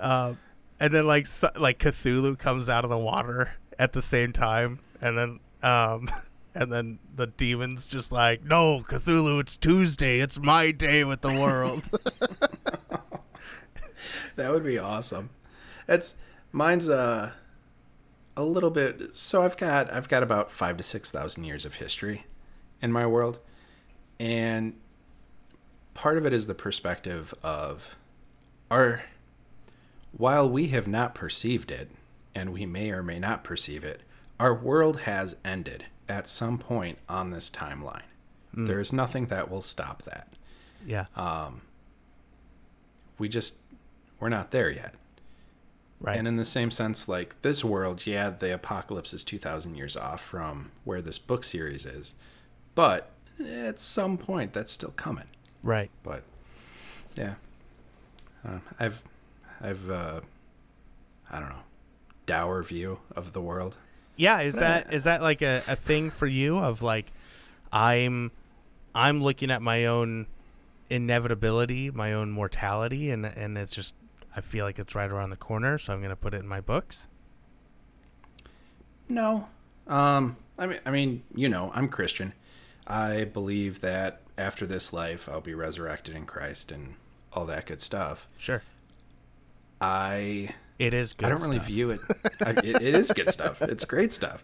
uh, 0.00 0.34
and 0.80 0.94
then 0.94 1.06
like 1.06 1.26
so, 1.26 1.50
like 1.56 1.78
Cthulhu 1.78 2.38
comes 2.38 2.68
out 2.68 2.84
of 2.84 2.90
the 2.90 2.98
water 2.98 3.52
at 3.78 3.92
the 3.92 4.02
same 4.02 4.32
time, 4.32 4.78
and 5.00 5.16
then 5.18 5.40
um. 5.64 6.10
And 6.56 6.70
then 6.70 7.00
the 7.12 7.26
demon's 7.26 7.88
just 7.88 8.12
like, 8.12 8.44
no, 8.44 8.84
Cthulhu, 8.86 9.40
it's 9.40 9.56
Tuesday. 9.56 10.20
It's 10.20 10.38
my 10.38 10.70
day 10.70 11.02
with 11.02 11.20
the 11.20 11.32
world. 11.32 11.82
That 14.36 14.50
would 14.50 14.64
be 14.64 14.78
awesome. 14.78 15.30
It's 15.88 16.16
mine's 16.52 16.88
uh, 16.88 17.32
a 18.36 18.44
little 18.44 18.70
bit. 18.70 19.14
So 19.14 19.42
I've 19.42 19.56
got 19.56 19.92
I've 19.92 20.08
got 20.08 20.22
about 20.22 20.50
five 20.50 20.76
to 20.76 20.82
six 20.82 21.10
thousand 21.10 21.44
years 21.44 21.64
of 21.64 21.76
history 21.76 22.26
in 22.82 22.92
my 22.92 23.06
world, 23.06 23.38
and 24.18 24.74
part 25.94 26.18
of 26.18 26.26
it 26.26 26.32
is 26.32 26.46
the 26.46 26.54
perspective 26.54 27.34
of 27.42 27.96
our. 28.70 29.04
While 30.16 30.48
we 30.48 30.68
have 30.68 30.86
not 30.86 31.14
perceived 31.16 31.72
it, 31.72 31.90
and 32.36 32.52
we 32.52 32.66
may 32.66 32.90
or 32.90 33.02
may 33.02 33.18
not 33.18 33.42
perceive 33.42 33.82
it, 33.84 34.02
our 34.40 34.54
world 34.54 35.00
has 35.00 35.36
ended 35.44 35.86
at 36.08 36.28
some 36.28 36.58
point 36.58 36.98
on 37.08 37.30
this 37.30 37.50
timeline. 37.50 38.02
There 38.56 38.78
is 38.78 38.92
nothing 38.92 39.26
that 39.26 39.50
will 39.50 39.60
stop 39.60 40.02
that. 40.02 40.28
yeah. 40.86 41.06
Um, 41.16 41.62
We 43.18 43.28
just 43.28 43.56
we're 44.20 44.28
not 44.28 44.52
there 44.52 44.70
yet. 44.70 44.94
Right. 46.00 46.16
And 46.16 46.28
in 46.28 46.36
the 46.36 46.44
same 46.44 46.70
sense, 46.70 47.08
like 47.08 47.40
this 47.42 47.64
world, 47.64 48.06
yeah, 48.06 48.30
the 48.30 48.54
apocalypse 48.54 49.12
is 49.14 49.24
2,000 49.24 49.74
years 49.74 49.96
off 49.96 50.20
from 50.20 50.70
where 50.84 51.00
this 51.02 51.18
book 51.18 51.42
series 51.44 51.84
is. 51.86 52.14
But 52.74 53.10
at 53.44 53.80
some 53.80 54.18
point, 54.18 54.52
that's 54.52 54.70
still 54.72 54.92
coming. 54.96 55.26
right. 55.62 55.90
But 56.02 56.22
yeah, 57.16 57.34
uh, 58.46 58.58
I've, 58.78 59.02
I've, 59.60 59.90
uh, 59.90 60.20
I 61.30 61.40
don't 61.40 61.48
know, 61.48 61.62
dour 62.26 62.62
view 62.62 63.00
of 63.16 63.32
the 63.32 63.40
world. 63.40 63.76
Yeah, 64.16 64.40
is 64.40 64.54
that 64.56 64.92
is 64.92 65.04
that 65.04 65.22
like 65.22 65.42
a, 65.42 65.62
a 65.66 65.76
thing 65.76 66.10
for 66.10 66.26
you 66.26 66.58
of 66.58 66.82
like 66.82 67.12
I'm 67.72 68.30
I'm 68.94 69.22
looking 69.22 69.50
at 69.50 69.60
my 69.60 69.86
own 69.86 70.26
inevitability, 70.88 71.90
my 71.90 72.12
own 72.12 72.30
mortality 72.30 73.10
and 73.10 73.26
and 73.26 73.58
it's 73.58 73.74
just 73.74 73.94
I 74.36 74.40
feel 74.40 74.64
like 74.64 74.78
it's 74.78 74.94
right 74.94 75.10
around 75.10 75.30
the 75.30 75.36
corner, 75.36 75.78
so 75.78 75.92
I'm 75.92 76.00
going 76.00 76.10
to 76.10 76.16
put 76.16 76.34
it 76.34 76.38
in 76.38 76.48
my 76.48 76.60
books. 76.60 77.08
No. 79.08 79.48
Um 79.86 80.36
I 80.58 80.66
mean 80.66 80.80
I 80.86 80.90
mean, 80.90 81.22
you 81.34 81.48
know, 81.48 81.72
I'm 81.74 81.88
Christian. 81.88 82.34
I 82.86 83.24
believe 83.24 83.80
that 83.80 84.20
after 84.38 84.66
this 84.66 84.92
life 84.92 85.28
I'll 85.28 85.40
be 85.40 85.54
resurrected 85.54 86.14
in 86.14 86.26
Christ 86.26 86.70
and 86.70 86.94
all 87.32 87.46
that 87.46 87.66
good 87.66 87.82
stuff. 87.82 88.28
Sure. 88.38 88.62
I 89.80 90.54
It 90.78 90.92
is 90.94 91.12
good. 91.12 91.26
I 91.26 91.28
don't 91.30 91.40
really 91.42 91.56
stuff. 91.58 91.66
view 91.66 91.90
it. 91.90 92.00
I, 92.44 92.50
it. 92.64 92.64
It 92.82 92.94
is 92.94 93.12
good 93.12 93.32
stuff. 93.32 93.62
It's 93.62 93.84
great 93.84 94.12
stuff. 94.12 94.42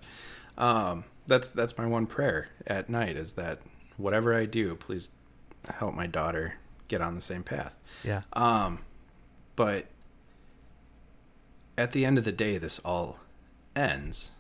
Um, 0.58 1.04
that's 1.26 1.48
that's 1.48 1.76
my 1.78 1.86
one 1.86 2.06
prayer 2.06 2.48
at 2.66 2.88
night 2.90 3.16
is 3.16 3.32
that 3.34 3.60
whatever 3.96 4.34
I 4.34 4.46
do, 4.46 4.74
please 4.76 5.08
help 5.78 5.94
my 5.94 6.06
daughter 6.06 6.54
get 6.88 7.00
on 7.00 7.14
the 7.14 7.20
same 7.20 7.42
path. 7.42 7.74
Yeah. 8.04 8.22
Um, 8.32 8.80
but 9.56 9.86
at 11.76 11.92
the 11.92 12.04
end 12.04 12.18
of 12.18 12.24
the 12.24 12.32
day, 12.32 12.58
this 12.58 12.78
all 12.80 13.18
ends. 13.74 14.32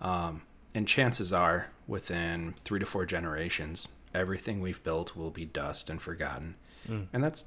Um, 0.00 0.42
and 0.74 0.86
chances 0.88 1.32
are, 1.32 1.68
within 1.86 2.54
three 2.58 2.80
to 2.80 2.86
four 2.86 3.06
generations, 3.06 3.88
everything 4.14 4.60
we've 4.60 4.82
built 4.82 5.14
will 5.16 5.30
be 5.30 5.44
dust 5.44 5.88
and 5.90 6.00
forgotten, 6.00 6.56
Mm. 6.88 7.06
and 7.12 7.22
that's 7.22 7.46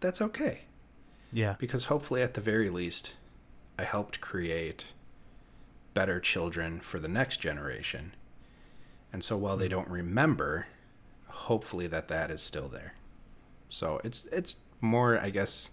that's 0.00 0.22
okay 0.22 0.62
Yeah. 1.32 1.54
because 1.58 1.84
hopefully 1.86 2.22
at 2.22 2.34
the 2.34 2.40
very 2.40 2.70
least 2.70 3.14
i 3.78 3.84
helped 3.84 4.20
create 4.20 4.86
better 5.94 6.20
children 6.20 6.80
for 6.80 6.98
the 6.98 7.08
next 7.08 7.38
generation 7.38 8.14
and 9.12 9.22
so 9.24 9.36
while 9.36 9.56
they 9.56 9.66
Mm. 9.66 9.70
don't 9.70 9.88
remember 9.88 10.66
hopefully 11.28 11.86
that 11.86 12.08
that 12.08 12.30
is 12.30 12.42
still 12.42 12.68
there 12.68 12.94
so 13.68 14.00
it's 14.04 14.26
it's 14.26 14.56
more 14.80 15.18
i 15.20 15.30
guess 15.30 15.70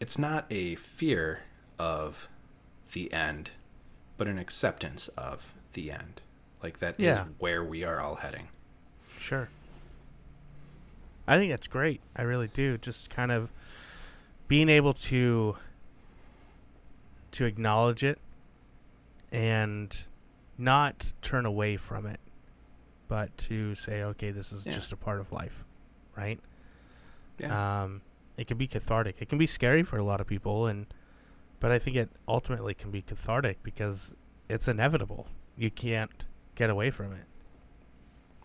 it's 0.00 0.18
not 0.18 0.46
a 0.50 0.74
fear 0.76 1.40
of 1.78 2.28
the 2.92 3.12
end 3.12 3.50
but 4.16 4.28
an 4.28 4.38
acceptance 4.38 5.08
of 5.08 5.52
the 5.72 5.90
end 5.90 6.20
like 6.62 6.78
that 6.78 6.94
is 6.98 7.04
Yeah. 7.04 7.24
where 7.38 7.64
we 7.64 7.84
are 7.84 8.00
all 8.00 8.16
heading 8.16 8.48
Sure. 9.18 9.48
I 11.26 11.38
think 11.38 11.50
that's 11.50 11.66
great. 11.68 12.02
I 12.14 12.20
really 12.22 12.48
do. 12.48 12.76
Just 12.76 13.08
kind 13.08 13.32
of 13.32 13.48
being 14.48 14.68
able 14.68 14.92
to 14.94 15.56
to 17.32 17.44
acknowledge 17.44 18.04
it 18.04 18.18
and 19.32 20.04
not 20.56 21.12
turn 21.20 21.44
away 21.44 21.76
from 21.76 22.06
it, 22.06 22.20
but 23.08 23.36
to 23.36 23.74
say, 23.74 24.02
okay, 24.04 24.30
this 24.30 24.52
is 24.52 24.64
Yeah. 24.66 24.72
just 24.72 24.92
a 24.92 24.96
part 24.96 25.18
of 25.20 25.32
life, 25.32 25.64
right? 26.16 26.38
yeah 27.38 27.82
Um, 27.82 28.02
it 28.36 28.46
can 28.46 28.56
be 28.56 28.68
cathartic. 28.68 29.16
It 29.20 29.28
can 29.28 29.38
be 29.38 29.46
scary 29.46 29.82
for 29.82 29.96
a 29.98 30.04
lot 30.04 30.20
of 30.20 30.26
people, 30.28 30.66
and 30.66 30.86
but 31.58 31.72
I 31.72 31.78
think 31.80 31.96
it 31.96 32.10
ultimately 32.28 32.74
can 32.74 32.90
be 32.92 33.02
cathartic 33.02 33.62
because 33.62 34.14
it's 34.48 34.68
inevitable. 34.68 35.26
You 35.56 35.70
can't 35.70 36.24
get 36.54 36.68
away 36.70 36.90
from 36.90 37.12
it. 37.12 37.24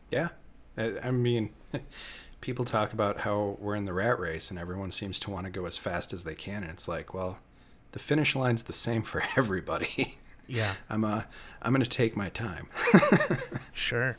Yeah. 0.09 0.29
I, 0.77 0.97
I 1.03 1.11
mean, 1.11 1.51
people 2.41 2.65
talk 2.65 2.93
about 2.93 3.19
how 3.19 3.57
we're 3.59 3.75
in 3.75 3.85
the 3.85 3.93
rat 3.93 4.19
race 4.19 4.49
and 4.49 4.59
everyone 4.59 4.91
seems 4.91 5.19
to 5.21 5.31
want 5.31 5.45
to 5.45 5.51
go 5.51 5.65
as 5.65 5.77
fast 5.77 6.13
as 6.13 6.23
they 6.23 6.35
can. 6.35 6.63
And 6.63 6.71
it's 6.71 6.87
like, 6.87 7.13
well, 7.13 7.39
the 7.91 7.99
finish 7.99 8.35
line's 8.35 8.63
the 8.63 8.73
same 8.73 9.03
for 9.03 9.23
everybody. 9.37 10.17
Yeah. 10.47 10.75
I'm 10.89 11.03
uh, 11.03 11.23
I'm 11.61 11.73
going 11.73 11.83
to 11.83 11.89
take 11.89 12.15
my 12.15 12.29
time. 12.29 12.67
Sure. 13.73 14.17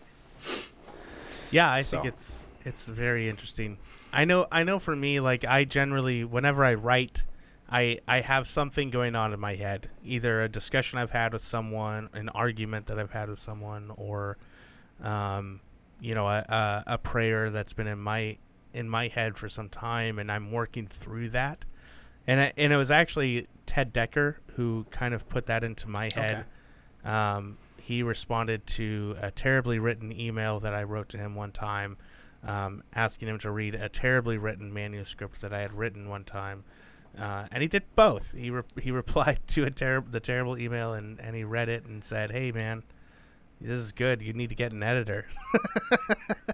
Yeah, 1.50 1.70
I 1.70 1.82
think 1.82 2.04
it's 2.04 2.36
it's 2.64 2.86
very 2.86 3.28
interesting. 3.28 3.78
I 4.12 4.24
know 4.24 4.46
I 4.50 4.62
know 4.62 4.78
for 4.78 4.94
me 4.96 5.20
like 5.20 5.44
I 5.44 5.64
generally 5.64 6.24
whenever 6.24 6.64
I 6.64 6.74
write 6.74 7.24
I 7.70 8.00
I 8.08 8.20
have 8.20 8.48
something 8.48 8.90
going 8.90 9.14
on 9.14 9.32
in 9.32 9.40
my 9.40 9.56
head, 9.56 9.90
either 10.04 10.42
a 10.42 10.48
discussion 10.48 10.98
I've 10.98 11.10
had 11.10 11.32
with 11.32 11.44
someone, 11.44 12.08
an 12.12 12.28
argument 12.30 12.86
that 12.86 12.98
I've 12.98 13.12
had 13.12 13.28
with 13.28 13.38
someone 13.38 13.92
or 13.96 14.38
um 15.02 15.60
you 16.00 16.14
know 16.14 16.28
a 16.28 16.84
a, 16.86 16.98
prayer 16.98 17.50
that's 17.50 17.72
been 17.72 17.86
in 17.86 17.98
my 17.98 18.38
in 18.72 18.88
my 18.88 19.08
head 19.08 19.36
for 19.36 19.48
some 19.48 19.68
time 19.68 20.18
and 20.18 20.30
I'm 20.30 20.52
working 20.52 20.86
through 20.86 21.30
that. 21.30 21.64
And 22.26 22.40
I, 22.40 22.52
and 22.56 22.72
it 22.72 22.76
was 22.76 22.90
actually 22.90 23.48
Ted 23.66 23.92
Dekker 23.92 24.36
who 24.54 24.86
kind 24.90 25.14
of 25.14 25.28
put 25.28 25.46
that 25.46 25.64
into 25.64 25.88
my 25.88 26.10
head. 26.14 26.44
Um, 27.04 27.58
he 27.80 28.02
responded 28.02 28.66
to 28.68 29.16
a 29.20 29.30
terribly 29.30 29.78
written 29.78 30.12
email 30.12 30.60
that 30.60 30.74
I 30.74 30.84
wrote 30.84 31.08
to 31.10 31.18
him 31.18 31.34
one 31.34 31.50
time, 31.50 31.96
um, 32.44 32.84
asking 32.94 33.28
him 33.28 33.38
to 33.40 33.50
read 33.50 33.74
a 33.74 33.88
terribly 33.88 34.38
written 34.38 34.72
manuscript 34.72 35.40
that 35.40 35.52
I 35.52 35.60
had 35.60 35.72
written 35.72 36.08
one 36.08 36.24
time. 36.24 36.64
Uh, 37.18 37.46
and 37.50 37.62
he 37.62 37.68
did 37.68 37.82
both. 37.96 38.32
He 38.36 38.50
re- 38.50 38.62
he 38.80 38.90
replied 38.92 39.40
to 39.48 39.64
a 39.64 39.70
ter- 39.70 40.04
the 40.08 40.20
terrible 40.20 40.58
email 40.58 40.92
and, 40.92 41.18
and 41.18 41.34
he 41.34 41.42
read 41.42 41.68
it 41.68 41.84
and 41.84 42.04
said, 42.04 42.30
"Hey 42.30 42.52
man, 42.52 42.84
this 43.60 43.80
is 43.80 43.92
good. 43.92 44.22
You 44.22 44.32
need 44.32 44.48
to 44.50 44.54
get 44.54 44.72
an 44.72 44.82
editor." 44.82 45.26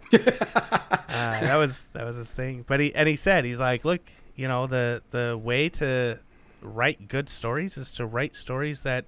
uh, 0.13 1.41
that 1.41 1.57
was 1.57 1.85
that 1.93 2.05
was 2.05 2.17
his 2.17 2.31
thing. 2.31 2.65
But 2.67 2.81
he 2.81 2.95
and 2.95 3.09
he 3.09 3.17
said 3.17 3.45
he's 3.45 3.61
like, 3.61 3.85
look, 3.85 4.01
you 4.35 4.49
know 4.49 4.67
the 4.67 5.03
the 5.11 5.39
way 5.43 5.69
to 5.71 6.21
write 6.63 7.09
good 7.09 7.29
stories 7.29 7.77
is 7.77 7.91
to 7.93 8.07
write 8.07 8.35
stories 8.35 8.83
that 8.83 9.07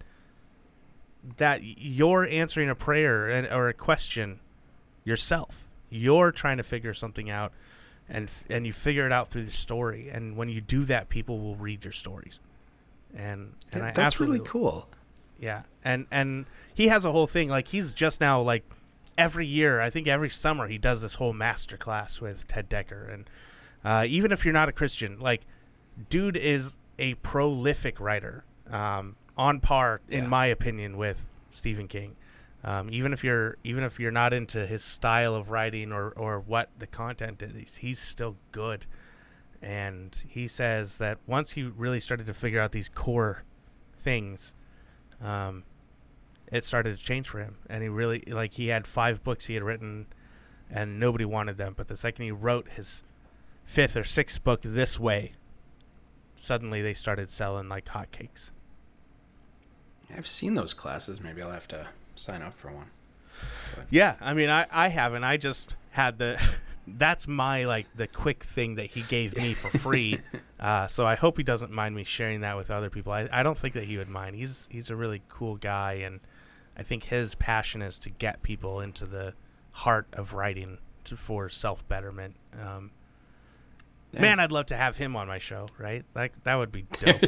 that 1.36 1.62
you're 1.62 2.26
answering 2.26 2.70
a 2.70 2.74
prayer 2.74 3.28
and, 3.28 3.46
or 3.48 3.68
a 3.68 3.74
question 3.74 4.40
yourself. 5.04 5.66
You're 5.90 6.32
trying 6.32 6.58
to 6.58 6.62
figure 6.62 6.94
something 6.94 7.30
out, 7.30 7.52
and 8.08 8.30
and 8.48 8.66
you 8.66 8.72
figure 8.72 9.06
it 9.06 9.12
out 9.12 9.30
through 9.30 9.44
the 9.44 9.52
story. 9.52 10.08
And 10.08 10.36
when 10.36 10.48
you 10.48 10.60
do 10.60 10.84
that, 10.84 11.08
people 11.08 11.38
will 11.38 11.56
read 11.56 11.84
your 11.84 11.92
stories. 11.92 12.40
And 13.14 13.54
and 13.72 13.82
I 13.82 13.92
That's 13.92 14.20
really 14.20 14.40
cool. 14.40 14.88
Yeah, 15.38 15.62
and 15.84 16.06
and 16.10 16.46
he 16.74 16.88
has 16.88 17.04
a 17.04 17.12
whole 17.12 17.26
thing 17.26 17.48
like 17.48 17.68
he's 17.68 17.92
just 17.92 18.20
now 18.20 18.40
like 18.40 18.64
every 19.16 19.46
year. 19.46 19.80
I 19.80 19.90
think 19.90 20.08
every 20.08 20.30
summer 20.30 20.66
he 20.68 20.78
does 20.78 21.00
this 21.00 21.14
whole 21.16 21.32
master 21.32 21.76
class 21.76 22.20
with 22.20 22.46
Ted 22.48 22.68
Dekker, 22.68 23.12
and 23.12 23.30
uh, 23.84 24.04
even 24.08 24.32
if 24.32 24.44
you're 24.44 24.54
not 24.54 24.68
a 24.68 24.72
Christian, 24.72 25.18
like 25.20 25.42
dude 26.10 26.36
is 26.36 26.76
a 26.98 27.14
prolific 27.16 28.00
writer, 28.00 28.44
um, 28.70 29.14
on 29.36 29.60
par 29.60 30.00
in 30.08 30.24
Yeah. 30.24 30.28
my 30.30 30.46
opinion 30.46 30.96
with 30.96 31.30
Stephen 31.50 31.86
King. 31.88 32.16
Um, 32.64 32.90
even 32.90 33.12
if 33.12 33.22
you're 33.22 33.56
even 33.62 33.84
if 33.84 34.00
you're 34.00 34.10
not 34.10 34.32
into 34.32 34.66
his 34.66 34.82
style 34.82 35.36
of 35.36 35.50
writing 35.50 35.92
or 35.92 36.10
or 36.10 36.40
what 36.40 36.70
the 36.80 36.88
content 36.88 37.40
is, 37.42 37.76
he's 37.76 38.00
still 38.00 38.36
good. 38.50 38.86
And 39.62 40.20
he 40.28 40.48
says 40.48 40.98
that 40.98 41.18
once 41.26 41.52
he 41.52 41.62
really 41.62 42.00
started 42.00 42.26
to 42.26 42.34
figure 42.34 42.60
out 42.60 42.72
these 42.72 42.88
core 42.88 43.44
things, 43.96 44.54
um, 45.20 45.64
it 46.50 46.64
started 46.64 46.98
to 46.98 47.04
change 47.04 47.28
for 47.28 47.38
him. 47.38 47.56
And 47.68 47.82
he 47.82 47.88
really 47.88 48.22
like 48.26 48.54
he 48.54 48.68
had 48.68 48.86
five 48.86 49.22
books 49.22 49.46
he 49.46 49.54
had 49.54 49.62
written, 49.62 50.06
and 50.70 50.98
nobody 50.98 51.24
wanted 51.24 51.58
them. 51.58 51.74
But 51.76 51.88
the 51.88 51.96
second 51.96 52.24
he 52.24 52.30
wrote 52.30 52.68
his 52.70 53.02
fifth 53.64 53.96
or 53.96 54.04
sixth 54.04 54.42
book 54.42 54.62
this 54.62 54.98
way, 54.98 55.32
suddenly 56.36 56.82
they 56.82 56.94
started 56.94 57.30
selling 57.30 57.68
like 57.68 57.86
hotcakes. 57.86 58.50
I've 60.14 60.26
seen 60.26 60.54
those 60.54 60.72
classes. 60.72 61.20
Maybe 61.20 61.42
I'll 61.42 61.50
have 61.50 61.68
to 61.68 61.88
sign 62.14 62.42
up 62.42 62.56
for 62.56 62.72
one. 62.72 62.90
Yeah, 63.90 64.16
I 64.20 64.34
mean, 64.34 64.48
I 64.48 64.66
I 64.70 64.88
haven't. 64.88 65.24
I 65.24 65.36
just 65.36 65.76
had 65.90 66.18
the. 66.18 66.40
That's 66.96 67.26
my 67.28 67.64
like 67.64 67.86
the 67.96 68.06
quick 68.06 68.44
thing 68.44 68.76
that 68.76 68.86
he 68.90 69.02
gave 69.02 69.36
me 69.36 69.54
for 69.54 69.76
free. 69.78 70.20
uh, 70.60 70.86
so 70.86 71.06
I 71.06 71.14
hope 71.16 71.36
he 71.36 71.42
doesn't 71.42 71.70
mind 71.72 71.94
me 71.94 72.04
sharing 72.04 72.40
that 72.42 72.56
with 72.56 72.70
other 72.70 72.88
people. 72.90 73.12
I, 73.12 73.28
I 73.32 73.42
don't 73.42 73.58
think 73.58 73.74
that 73.74 73.84
he 73.84 73.96
would 73.98 74.08
mind. 74.08 74.36
He's 74.36 74.68
he's 74.70 74.88
a 74.90 74.96
really 74.96 75.22
cool 75.28 75.56
guy, 75.56 75.94
and 75.94 76.20
I 76.76 76.82
think 76.82 77.04
his 77.04 77.34
passion 77.34 77.82
is 77.82 77.98
to 78.00 78.10
get 78.10 78.42
people 78.42 78.80
into 78.80 79.04
the 79.06 79.34
heart 79.74 80.06
of 80.12 80.32
writing 80.32 80.78
to, 81.04 81.16
for 81.16 81.48
self 81.48 81.86
betterment. 81.88 82.36
Um, 82.60 82.92
Yeah. 84.12 84.22
Man, 84.22 84.40
I'd 84.40 84.52
love 84.52 84.66
to 84.66 84.76
have 84.76 84.96
him 84.96 85.16
on 85.16 85.26
my 85.28 85.38
show. 85.38 85.66
Right? 85.78 86.04
Like 86.14 86.32
that 86.44 86.54
would 86.56 86.72
be 86.72 86.82
dope. 87.00 87.20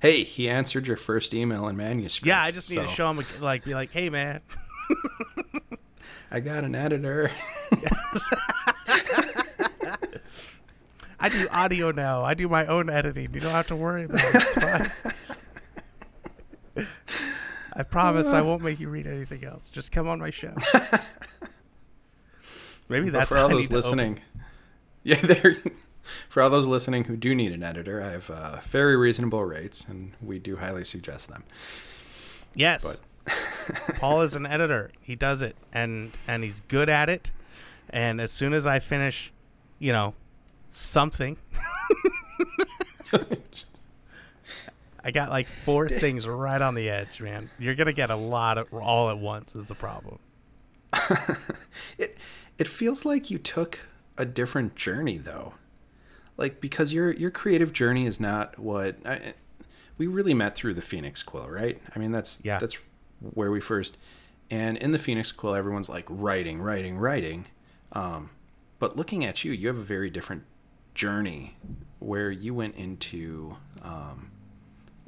Hey, 0.00 0.22
he 0.22 0.48
answered 0.48 0.86
your 0.86 0.96
first 0.96 1.34
email 1.34 1.66
in 1.66 1.76
manuscript. 1.76 2.28
yeah, 2.28 2.40
I 2.40 2.52
just 2.52 2.70
need 2.70 2.76
to 2.76 2.86
show 2.86 3.10
him 3.10 3.24
like 3.40 3.64
be 3.64 3.74
like, 3.74 3.90
hey 3.90 4.08
man, 4.08 4.40
I 6.30 6.40
got 6.40 6.64
an 6.64 6.74
editor. 6.74 7.30
I 11.20 11.28
do 11.30 11.46
audio 11.50 11.90
now. 11.90 12.22
I 12.22 12.34
do 12.34 12.48
my 12.48 12.66
own 12.66 12.90
editing. 12.90 13.32
You 13.32 13.40
don't 13.40 13.52
have 13.52 13.68
to 13.68 13.76
worry 13.76 14.04
about 14.04 14.20
it. 14.20 14.34
It's 14.34 15.14
fine. 16.74 16.86
I 17.76 17.82
promise 17.82 18.28
I 18.28 18.42
won't 18.42 18.62
make 18.62 18.78
you 18.78 18.88
read 18.88 19.06
anything 19.06 19.44
else. 19.44 19.70
Just 19.70 19.90
come 19.90 20.06
on 20.08 20.18
my 20.18 20.30
show. 20.30 20.54
Maybe 22.88 23.06
But 23.10 23.18
that's 23.18 23.30
for 23.30 23.38
all 23.38 23.48
those 23.48 23.58
need 23.60 23.64
open- 23.66 23.76
listening. 23.76 24.20
Yeah, 25.06 25.20
there. 25.20 25.54
For 26.30 26.40
all 26.42 26.48
those 26.48 26.66
listening 26.66 27.04
who 27.04 27.14
do 27.18 27.34
need 27.34 27.52
an 27.52 27.62
editor, 27.62 28.02
I 28.02 28.12
have 28.12 28.30
uh, 28.30 28.60
very 28.64 28.96
reasonable 28.96 29.44
rates, 29.44 29.84
and 29.86 30.12
we 30.22 30.38
do 30.38 30.56
highly 30.56 30.82
suggest 30.84 31.28
them. 31.28 31.44
Yes. 32.54 32.82
But 32.82 33.00
Paul 33.98 34.22
is 34.22 34.34
an 34.34 34.46
editor. 34.46 34.90
He 35.00 35.16
does 35.16 35.40
it 35.42 35.56
and 35.72 36.12
and 36.28 36.42
he's 36.44 36.60
good 36.68 36.88
at 36.88 37.08
it. 37.08 37.30
And 37.90 38.20
as 38.20 38.30
soon 38.32 38.52
as 38.52 38.66
I 38.66 38.78
finish, 38.78 39.32
you 39.78 39.92
know, 39.92 40.14
something 40.70 41.36
I 45.06 45.10
got 45.10 45.30
like 45.30 45.48
four 45.48 45.88
things 46.00 46.26
right 46.26 46.60
on 46.60 46.74
the 46.74 46.88
edge, 46.88 47.20
man. 47.20 47.50
You're 47.58 47.74
going 47.74 47.86
to 47.88 47.92
get 47.92 48.10
a 48.10 48.16
lot 48.16 48.56
of 48.58 48.72
all 48.72 49.10
at 49.10 49.18
once 49.18 49.54
is 49.54 49.66
the 49.66 49.74
problem. 49.74 50.18
it 51.98 52.16
it 52.58 52.68
feels 52.68 53.04
like 53.04 53.30
you 53.30 53.38
took 53.38 53.80
a 54.16 54.24
different 54.24 54.76
journey 54.76 55.18
though. 55.18 55.54
Like 56.36 56.60
because 56.60 56.92
your 56.92 57.12
your 57.12 57.30
creative 57.30 57.72
journey 57.72 58.06
is 58.06 58.18
not 58.20 58.58
what 58.58 58.96
I, 59.06 59.34
we 59.98 60.06
really 60.06 60.34
met 60.34 60.54
through 60.54 60.74
the 60.74 60.80
Phoenix 60.82 61.22
Quill, 61.22 61.48
right? 61.48 61.80
I 61.94 61.98
mean 61.98 62.12
that's 62.12 62.40
Yeah. 62.42 62.58
that's 62.58 62.78
where 63.32 63.50
we 63.50 63.60
first 63.60 63.96
and 64.50 64.76
in 64.76 64.92
the 64.92 64.98
Phoenix 64.98 65.32
Quill 65.32 65.54
everyone's 65.54 65.88
like 65.88 66.06
writing, 66.08 66.60
writing, 66.60 66.98
writing. 66.98 67.46
Um, 67.92 68.30
but 68.78 68.96
looking 68.96 69.24
at 69.24 69.44
you, 69.44 69.52
you 69.52 69.68
have 69.68 69.78
a 69.78 69.82
very 69.82 70.10
different 70.10 70.44
journey 70.94 71.56
where 71.98 72.30
you 72.30 72.54
went 72.54 72.76
into 72.76 73.56
um, 73.82 74.30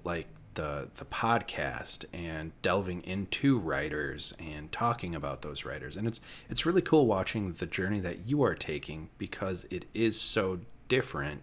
like 0.05 0.27
the 0.55 0.89
the 0.97 1.05
podcast 1.05 2.05
and 2.13 2.51
delving 2.63 3.03
into 3.03 3.59
writers 3.59 4.33
and 4.41 4.73
talking 4.73 5.15
about 5.15 5.43
those 5.43 5.67
writers 5.67 5.99
and 5.99 6.07
it's 6.07 6.21
it's 6.49 6.65
really 6.65 6.81
cool 6.81 7.07
watching 7.07 7.53
the 7.53 7.67
journey 7.67 8.01
that 8.01 8.27
you 8.27 8.43
are 8.43 8.55
taking 8.55 9.11
because 9.19 9.67
it 9.71 9.85
is 9.93 10.19
so 10.19 10.59
different 10.89 11.43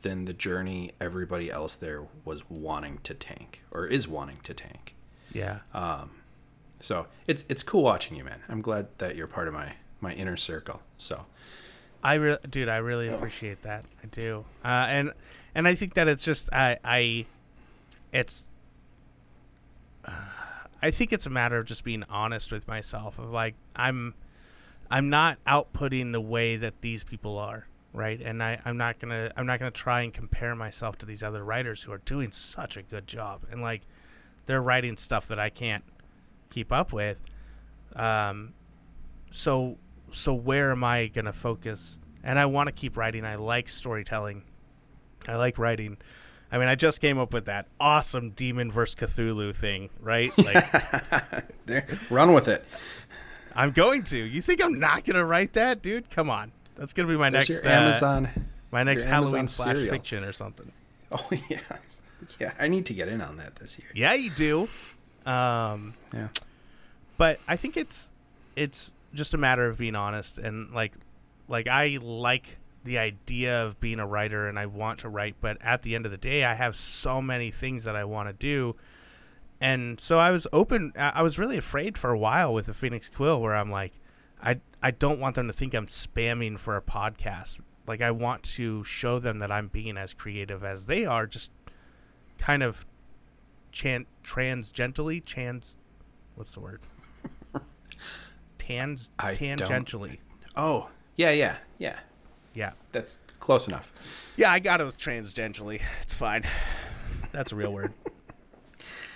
than 0.00 0.24
the 0.24 0.32
journey 0.32 0.90
everybody 0.98 1.50
else 1.50 1.76
there 1.76 2.06
was 2.24 2.48
wanting 2.48 2.98
to 3.02 3.12
tank 3.12 3.62
or 3.70 3.86
is 3.86 4.08
wanting 4.08 4.38
to 4.42 4.54
tank 4.54 4.94
Yeah. 5.32 5.60
so 6.80 7.06
it's 7.26 7.44
it's 7.48 7.62
cool 7.62 7.82
watching 7.82 8.16
you 8.16 8.24
man 8.24 8.40
i'm 8.48 8.62
glad 8.62 8.88
that 8.98 9.14
you're 9.14 9.26
part 9.26 9.48
of 9.48 9.54
my 9.54 9.74
my 10.00 10.12
inner 10.12 10.36
circle 10.36 10.80
so 10.96 11.26
I 12.02 12.14
re- 12.14 12.38
dude, 12.48 12.68
I 12.68 12.78
really 12.78 13.08
appreciate 13.08 13.62
that. 13.62 13.84
I 14.02 14.06
do, 14.06 14.44
uh, 14.64 14.86
and 14.88 15.12
and 15.54 15.68
I 15.68 15.74
think 15.74 15.94
that 15.94 16.08
it's 16.08 16.24
just 16.24 16.48
I 16.52 16.78
I, 16.84 17.26
it's. 18.12 18.44
Uh, 20.04 20.12
I 20.82 20.90
think 20.90 21.12
it's 21.12 21.26
a 21.26 21.30
matter 21.30 21.58
of 21.58 21.66
just 21.66 21.84
being 21.84 22.04
honest 22.08 22.50
with 22.52 22.66
myself. 22.66 23.18
Of 23.18 23.30
like 23.30 23.54
I'm, 23.76 24.14
I'm 24.90 25.10
not 25.10 25.36
outputting 25.46 26.12
the 26.12 26.22
way 26.22 26.56
that 26.56 26.80
these 26.80 27.04
people 27.04 27.36
are, 27.36 27.66
right? 27.92 28.18
And 28.18 28.42
I 28.42 28.60
I'm 28.64 28.78
not 28.78 28.98
gonna 28.98 29.30
I'm 29.36 29.44
not 29.44 29.58
gonna 29.58 29.70
try 29.70 30.00
and 30.00 30.14
compare 30.14 30.54
myself 30.56 30.96
to 30.98 31.06
these 31.06 31.22
other 31.22 31.44
writers 31.44 31.82
who 31.82 31.92
are 31.92 32.00
doing 32.06 32.32
such 32.32 32.78
a 32.78 32.82
good 32.82 33.06
job 33.06 33.42
and 33.52 33.60
like, 33.60 33.82
they're 34.50 34.60
writing 34.60 34.96
stuff 34.96 35.28
that 35.28 35.38
I 35.38 35.48
can't 35.48 35.84
keep 36.50 36.72
up 36.72 36.92
with. 36.92 37.20
Um, 37.94 38.54
so 39.30 39.78
so 40.10 40.34
where 40.34 40.72
am 40.72 40.82
I 40.82 41.06
gonna 41.06 41.32
focus? 41.32 42.00
And 42.24 42.36
I 42.36 42.46
want 42.46 42.66
to 42.66 42.72
keep 42.72 42.96
writing. 42.96 43.24
I 43.24 43.36
like 43.36 43.68
storytelling. 43.68 44.42
I 45.28 45.36
like 45.36 45.56
writing. 45.56 45.98
I 46.50 46.58
mean, 46.58 46.66
I 46.66 46.74
just 46.74 47.00
came 47.00 47.16
up 47.16 47.32
with 47.32 47.44
that 47.44 47.68
awesome 47.78 48.30
demon 48.30 48.72
versus 48.72 48.96
Cthulhu 48.96 49.54
thing, 49.54 49.88
right? 50.00 50.32
Like, 50.36 51.64
there 51.66 51.86
run 52.10 52.32
with 52.32 52.48
it 52.48 52.66
I'm 53.54 53.70
going 53.70 54.02
to. 54.04 54.18
You 54.18 54.42
think 54.42 54.62
I'm 54.62 54.80
not 54.80 55.04
gonna 55.04 55.24
write 55.24 55.52
that, 55.52 55.80
dude? 55.80 56.10
Come 56.10 56.28
on, 56.28 56.50
that's 56.74 56.92
gonna 56.92 57.08
be 57.08 57.16
my 57.16 57.30
There's 57.30 57.48
next 57.48 57.64
your 57.64 57.72
uh, 57.72 57.76
amazon 57.76 58.28
my 58.72 58.82
next 58.82 59.04
your 59.04 59.14
Amazon 59.14 59.46
Halloween 59.46 59.48
slash 59.48 59.76
fiction 59.76 60.24
or 60.24 60.32
something. 60.32 60.72
oh 61.12 61.24
yeah 61.48 61.60
yeah 62.38 62.52
i 62.58 62.68
need 62.68 62.86
to 62.86 62.94
get 62.94 63.08
in 63.08 63.20
on 63.20 63.36
that 63.36 63.56
this 63.56 63.78
year 63.78 63.88
Yeah, 63.94 64.14
you 64.14 64.30
do. 64.30 64.68
Um, 65.26 65.94
yeah 66.14 66.28
but 67.20 67.38
I 67.46 67.56
think 67.56 67.76
it's 67.76 68.10
it's 68.56 68.94
just 69.12 69.34
a 69.34 69.38
matter 69.38 69.66
of 69.68 69.76
being 69.76 69.94
honest 69.94 70.38
and 70.38 70.70
like 70.72 70.92
like 71.48 71.68
I 71.68 71.98
like 72.00 72.56
the 72.82 72.96
idea 72.96 73.62
of 73.62 73.78
being 73.78 74.00
a 74.00 74.06
writer 74.06 74.48
and 74.48 74.58
I 74.58 74.64
want 74.64 75.00
to 75.00 75.08
write, 75.10 75.34
but 75.40 75.58
at 75.60 75.82
the 75.82 75.94
end 75.94 76.06
of 76.06 76.12
the 76.12 76.16
day, 76.16 76.44
I 76.44 76.54
have 76.54 76.74
so 76.76 77.20
many 77.20 77.50
things 77.50 77.84
that 77.84 77.94
I 77.94 78.04
want 78.04 78.30
to 78.30 78.32
do. 78.32 78.74
And 79.60 80.00
so 80.00 80.18
I 80.18 80.30
was 80.30 80.46
open. 80.50 80.92
I 80.96 81.10
I 81.16 81.22
was 81.22 81.38
really 81.38 81.58
afraid 81.58 81.98
for 81.98 82.08
a 82.08 82.18
while 82.18 82.54
with 82.54 82.64
the 82.66 82.72
Phoenix 82.74 83.10
Quill, 83.10 83.38
where 83.42 83.54
I'm 83.54 83.70
like, 83.70 83.92
I 84.42 84.60
I 84.82 84.90
don't 84.90 85.20
want 85.20 85.34
them 85.34 85.46
to 85.48 85.52
think 85.52 85.74
I'm 85.74 85.88
spamming 85.88 86.58
for 86.58 86.74
a 86.74 86.80
podcast. 86.82 87.60
Like 87.86 88.00
I 88.00 88.12
want 88.12 88.44
to 88.54 88.82
show 88.84 89.18
them 89.18 89.40
that 89.40 89.52
I'm 89.52 89.68
being 89.68 89.98
as 89.98 90.14
creative 90.14 90.64
as 90.64 90.86
they 90.86 91.04
are, 91.04 91.26
just 91.26 91.52
kind 92.40 92.62
of 92.64 92.84
chan 93.70 94.04
trans 94.24 94.72
gently 94.72 95.20
trans 95.20 95.76
what's 96.34 96.54
the 96.54 96.60
word? 96.60 96.80
Tans 98.58 99.10
I 99.18 99.34
don't- 99.34 99.60
tangentially. 99.60 100.18
Oh 100.56 100.88
yeah 101.16 101.30
yeah 101.30 101.56
yeah. 101.78 101.98
Yeah. 102.54 102.72
That's 102.92 103.16
close 103.38 103.68
enough. 103.68 103.92
Yeah 104.36 104.50
i 104.50 104.58
got 104.58 104.80
it 104.80 104.84
with 104.84 104.98
transgentially 104.98 105.80
it's 106.02 106.14
fine. 106.14 106.44
That's 107.32 107.52
a 107.52 107.56
real 107.56 107.72
word. 107.72 107.92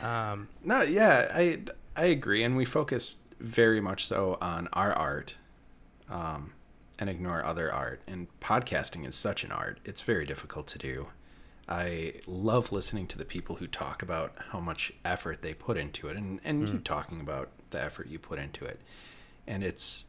Um 0.03 0.49
No, 0.63 0.83
yeah, 0.83 1.29
I 1.33 1.61
I 1.97 2.07
agree, 2.07 2.43
and 2.45 2.57
we 2.57 2.65
focus 2.65 3.19
very 3.41 3.81
much 3.81 4.05
so 4.07 4.37
on 4.41 4.69
our 4.73 4.93
art, 4.93 5.37
um, 6.11 6.53
and 6.99 7.09
ignore 7.09 7.45
other 7.45 7.73
art. 7.73 8.03
And 8.07 8.27
podcasting 8.41 9.07
is 9.07 9.15
such 9.15 9.45
an 9.45 9.53
art; 9.53 9.79
it's 9.85 10.03
very 10.03 10.27
difficult 10.27 10.67
to 10.69 10.79
do. 10.79 11.07
I 11.69 12.15
love 12.27 12.73
listening 12.73 13.07
to 13.09 13.19
the 13.19 13.25
people 13.25 13.57
who 13.57 13.67
talk 13.67 14.03
about 14.03 14.35
how 14.51 14.61
much 14.61 14.93
effort 15.05 15.43
they 15.43 15.55
put 15.55 15.77
into 15.77 16.09
it, 16.09 16.17
and 16.17 16.41
and 16.45 16.69
you 16.69 16.79
talking 16.79 17.21
about 17.21 17.49
the 17.71 17.83
effort 17.83 18.09
you 18.09 18.19
put 18.19 18.39
into 18.39 18.65
it, 18.65 18.81
and 19.47 19.65
it's 19.65 20.07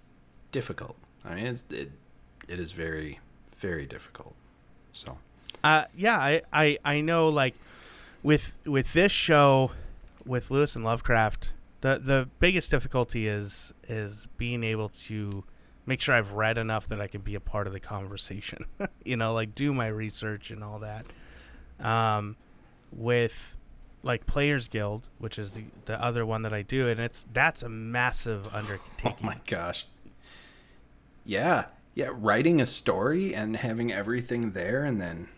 difficult. 0.52 0.96
I 1.24 1.36
mean, 1.36 1.48
it's, 1.48 1.64
it 1.70 1.92
it 2.48 2.60
is 2.60 2.72
very 2.74 3.20
very 3.58 3.86
difficult. 3.86 4.36
So 4.92 5.18
Uh, 5.64 5.86
yeah, 5.96 6.18
I, 6.18 6.42
I, 6.54 6.78
I 6.86 7.02
know 7.02 7.30
like 7.30 7.56
with 8.22 8.54
with 8.66 8.94
this 8.94 9.12
show 9.12 9.72
with 10.26 10.52
Lewis 10.52 10.76
and 10.76 10.84
Lovecraft, 10.84 11.54
the 11.82 12.00
the 12.04 12.30
biggest 12.40 12.70
difficulty 12.72 13.28
is 13.28 13.74
is 13.88 14.28
being 14.38 14.64
able 14.64 14.90
to 14.90 15.44
make 15.86 16.02
sure 16.02 16.16
I've 16.16 16.32
read 16.34 16.58
enough 16.58 16.88
that 16.90 17.00
I 17.00 17.08
can 17.08 17.22
be 17.22 17.36
a 17.36 17.40
part 17.40 17.68
of 17.68 17.74
the 17.74 17.80
conversation. 17.80 18.66
you 19.06 19.16
know, 19.16 19.34
like 19.34 19.56
do 19.56 19.74
my 19.74 19.88
research 19.88 20.52
and 20.52 20.64
all 20.64 20.80
that. 20.80 21.06
Um, 21.80 22.36
with 22.92 23.58
like 24.04 24.26
Players 24.28 24.68
Guild, 24.68 25.08
which 25.18 25.38
is 25.38 25.52
the 25.52 25.66
the 25.86 26.02
other 26.02 26.26
one 26.26 26.44
that 26.44 26.54
I 26.54 26.62
do, 26.62 26.88
and 26.88 27.00
it's 27.00 27.26
that's 27.34 27.64
a 27.64 27.70
massive 27.70 28.48
undertaking. 28.54 28.82
Oh 29.06 29.26
my 29.26 29.38
gosh. 29.46 29.86
Yeah. 31.26 31.66
Yeah, 31.94 32.10
writing 32.12 32.60
a 32.60 32.66
story 32.66 33.34
and 33.34 33.56
having 33.56 33.92
everything 33.92 34.52
there 34.52 34.84
and 34.84 35.00
then 35.00 35.30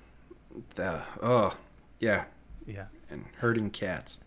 the 0.76 1.04
oh, 1.22 1.56
yeah, 2.00 2.26
yeah. 2.66 2.86
and 3.12 3.26
herding 3.38 3.70
cats. 3.70 4.20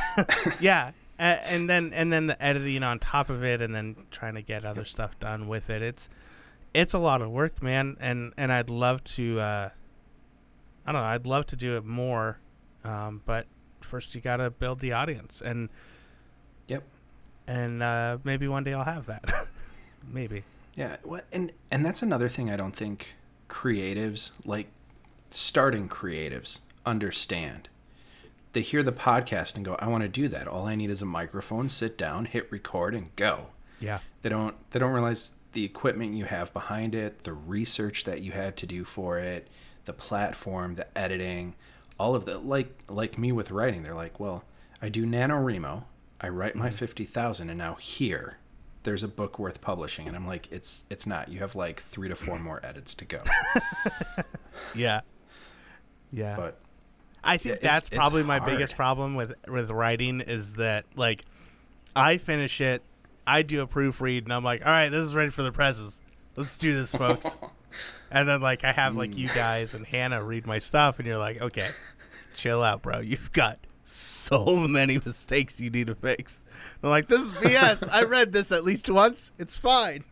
yeah 0.60 0.90
a- 1.18 1.22
and 1.22 1.68
then 1.70 1.92
and 1.92 2.12
then 2.12 2.26
the 2.26 2.42
editing 2.42 2.82
on 2.82 2.98
top 2.98 3.30
of 3.30 3.44
it 3.44 3.60
and 3.60 3.74
then 3.74 3.96
trying 4.10 4.34
to 4.34 4.42
get 4.42 4.64
other 4.64 4.84
stuff 4.84 5.18
done 5.20 5.46
with 5.48 5.70
it 5.70 5.80
it's 5.82 6.08
it's 6.74 6.92
a 6.92 6.98
lot 6.98 7.22
of 7.22 7.30
work 7.30 7.62
man 7.62 7.96
and 8.00 8.32
and 8.36 8.52
i'd 8.52 8.68
love 8.68 9.02
to 9.04 9.38
uh 9.40 9.68
i 10.86 10.92
don't 10.92 11.00
know 11.02 11.06
i'd 11.08 11.26
love 11.26 11.46
to 11.46 11.56
do 11.56 11.76
it 11.76 11.84
more 11.84 12.38
um 12.84 13.20
but 13.24 13.46
first 13.80 14.14
you 14.14 14.20
gotta 14.20 14.50
build 14.50 14.80
the 14.80 14.92
audience 14.92 15.40
and 15.40 15.68
Yep. 16.68 16.82
and 17.46 17.82
uh 17.82 18.18
maybe 18.24 18.48
one 18.48 18.64
day 18.64 18.72
i'll 18.74 18.84
have 18.84 19.06
that 19.06 19.24
maybe 20.08 20.42
Yeah, 20.76 20.96
what 21.04 21.24
and 21.32 21.52
and 21.70 21.84
that's 21.86 22.02
another 22.02 22.28
thing 22.28 22.50
I 22.50 22.56
don't 22.56 22.74
think 22.76 23.14
creatives 23.48 24.32
like 24.44 24.68
starting 25.30 25.88
creatives 25.88 26.60
understand. 26.84 27.68
They 28.52 28.60
hear 28.62 28.82
the 28.82 28.92
podcast 28.92 29.54
and 29.56 29.64
go, 29.64 29.76
"I 29.80 29.86
want 29.88 30.02
to 30.02 30.08
do 30.08 30.28
that. 30.28 30.48
All 30.48 30.66
I 30.66 30.74
need 30.76 30.90
is 30.90 31.02
a 31.02 31.06
microphone, 31.06 31.68
sit 31.68 31.96
down, 31.98 32.24
hit 32.26 32.50
record 32.52 32.94
and 32.94 33.14
go." 33.16 33.48
yeah 33.80 33.98
They 34.22 34.28
don't 34.30 34.54
they 34.70 34.78
don't 34.78 34.92
realize 34.92 35.32
the 35.52 35.64
equipment 35.64 36.14
you 36.14 36.24
have 36.26 36.52
behind 36.52 36.94
it, 36.94 37.24
the 37.24 37.32
research 37.32 38.04
that 38.04 38.20
you 38.22 38.32
had 38.32 38.56
to 38.58 38.66
do 38.66 38.84
for 38.84 39.18
it, 39.18 39.48
the 39.86 39.92
platform, 39.92 40.74
the 40.74 40.98
editing, 40.98 41.54
all 41.98 42.14
of 42.14 42.24
the 42.26 42.38
like 42.38 42.84
like 42.88 43.18
me 43.18 43.32
with 43.32 43.50
writing. 43.50 43.82
They're 43.82 43.94
like, 43.94 44.20
"Well, 44.20 44.44
I 44.82 44.88
do 44.88 45.06
NaNoWriMo, 45.06 45.84
I 46.20 46.28
write 46.28 46.54
my 46.54 46.68
mm-hmm. 46.68 46.76
50,000 46.76 47.48
and 47.50 47.58
now 47.58 47.74
here 47.74 48.38
there's 48.82 49.02
a 49.02 49.08
book 49.08 49.38
worth 49.38 49.60
publishing." 49.60 50.06
And 50.06 50.14
I'm 50.14 50.26
like, 50.26 50.50
"It's 50.52 50.84
it's 50.90 51.06
not. 51.06 51.28
You 51.30 51.40
have 51.40 51.54
like 51.56 51.80
3 51.80 52.08
to 52.10 52.16
4 52.16 52.38
more 52.38 52.60
edits 52.64 52.94
to 52.96 53.04
go." 53.04 53.22
yeah 54.74 55.00
yeah 56.12 56.36
But 56.36 56.58
I 57.24 57.36
think 57.36 57.56
it's- 57.56 57.72
that's 57.72 57.88
it's 57.88 57.96
probably 57.96 58.22
my 58.22 58.38
hard. 58.38 58.52
biggest 58.52 58.76
problem 58.76 59.14
with 59.14 59.34
with 59.48 59.70
writing 59.70 60.20
is 60.20 60.54
that 60.54 60.84
like 60.94 61.24
I 61.96 62.18
finish 62.18 62.60
it, 62.60 62.82
I 63.26 63.40
do 63.42 63.62
a 63.62 63.66
proofread, 63.66 64.24
and 64.24 64.32
I'm 64.32 64.44
like, 64.44 64.60
all 64.64 64.70
right, 64.70 64.90
this 64.90 65.00
is 65.02 65.14
ready 65.14 65.30
for 65.30 65.42
the 65.42 65.50
presses. 65.50 66.02
Let's 66.36 66.58
do 66.58 66.74
this, 66.74 66.92
folks. 66.92 67.34
and 68.10 68.28
then 68.28 68.40
like 68.40 68.64
I 68.64 68.72
have 68.72 68.94
like 68.96 69.10
Mm. 69.12 69.18
you 69.18 69.28
guys 69.28 69.74
and 69.74 69.86
Hannah 69.86 70.22
read 70.22 70.46
my 70.46 70.58
stuff, 70.58 70.98
and 70.98 71.06
you're 71.06 71.18
like, 71.18 71.40
okay, 71.40 71.70
chill 72.34 72.62
out, 72.62 72.82
bro. 72.82 73.00
You've 73.00 73.32
got 73.32 73.58
so 73.84 74.66
many 74.68 75.00
mistakes 75.04 75.60
you 75.60 75.70
need 75.70 75.86
to 75.88 75.94
fix. 75.94 76.42
I'm 76.82 76.90
like, 76.90 77.08
this 77.08 77.20
is 77.20 77.32
BS. 77.32 77.88
I 77.90 78.02
read 78.04 78.32
this 78.32 78.50
at 78.52 78.64
least 78.64 78.90
once. 78.90 79.30
It's 79.38 79.56
fine. 79.56 80.04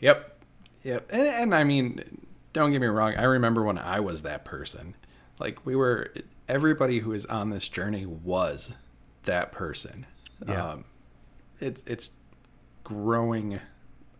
Yep. 0.00 0.38
Yep. 0.84 1.08
And, 1.10 1.26
and 1.26 1.54
I 1.54 1.64
mean, 1.64 2.26
don't 2.52 2.70
get 2.72 2.80
me 2.80 2.86
wrong. 2.86 3.14
I 3.16 3.24
remember 3.24 3.62
when 3.62 3.78
I 3.78 4.00
was 4.00 4.22
that 4.22 4.44
person. 4.44 4.94
Like 5.38 5.64
we 5.66 5.74
were, 5.76 6.12
everybody 6.48 7.00
who 7.00 7.12
is 7.12 7.26
on 7.26 7.50
this 7.50 7.68
journey 7.68 8.06
was 8.06 8.74
that 9.24 9.52
person. 9.52 10.06
Yeah. 10.46 10.70
Um, 10.72 10.84
it's 11.60 11.82
it's 11.86 12.10
growing 12.84 13.58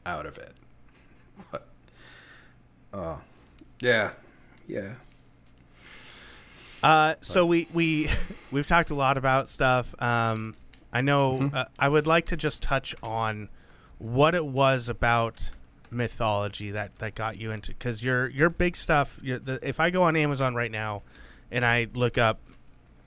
out 0.07 0.25
of 0.27 0.39
it. 0.39 0.55
But, 1.51 1.67
oh, 2.93 3.21
yeah, 3.81 4.13
yeah. 4.67 4.95
Uh, 6.83 7.15
so 7.21 7.45
we 7.47 7.69
we 7.73 8.09
we've 8.51 8.67
talked 8.67 8.91
a 8.91 8.95
lot 8.95 9.17
about 9.17 9.49
stuff. 9.49 10.01
Um, 10.03 10.55
I 10.93 11.01
know 11.01 11.51
uh, 11.53 11.65
I 11.79 11.89
would 11.89 12.07
like 12.07 12.27
to 12.27 12.37
just 12.37 12.63
touch 12.63 12.95
on 13.03 13.49
what 13.99 14.35
it 14.35 14.45
was 14.47 14.89
about 14.89 15.51
mythology 15.91 16.71
that 16.73 16.97
that 16.99 17.15
got 17.15 17.39
you 17.39 17.51
into 17.51 17.73
because 17.73 18.03
your 18.05 18.29
your 18.29 18.51
big 18.51 18.77
stuff. 18.77 19.19
Your, 19.23 19.39
the, 19.39 19.59
if 19.67 19.81
I 19.81 19.91
go 19.91 20.03
on 20.05 20.17
Amazon 20.17 20.55
right 20.55 20.71
now 20.71 21.03
and 21.51 21.65
I 21.65 21.89
look 21.95 22.19
up 22.19 22.41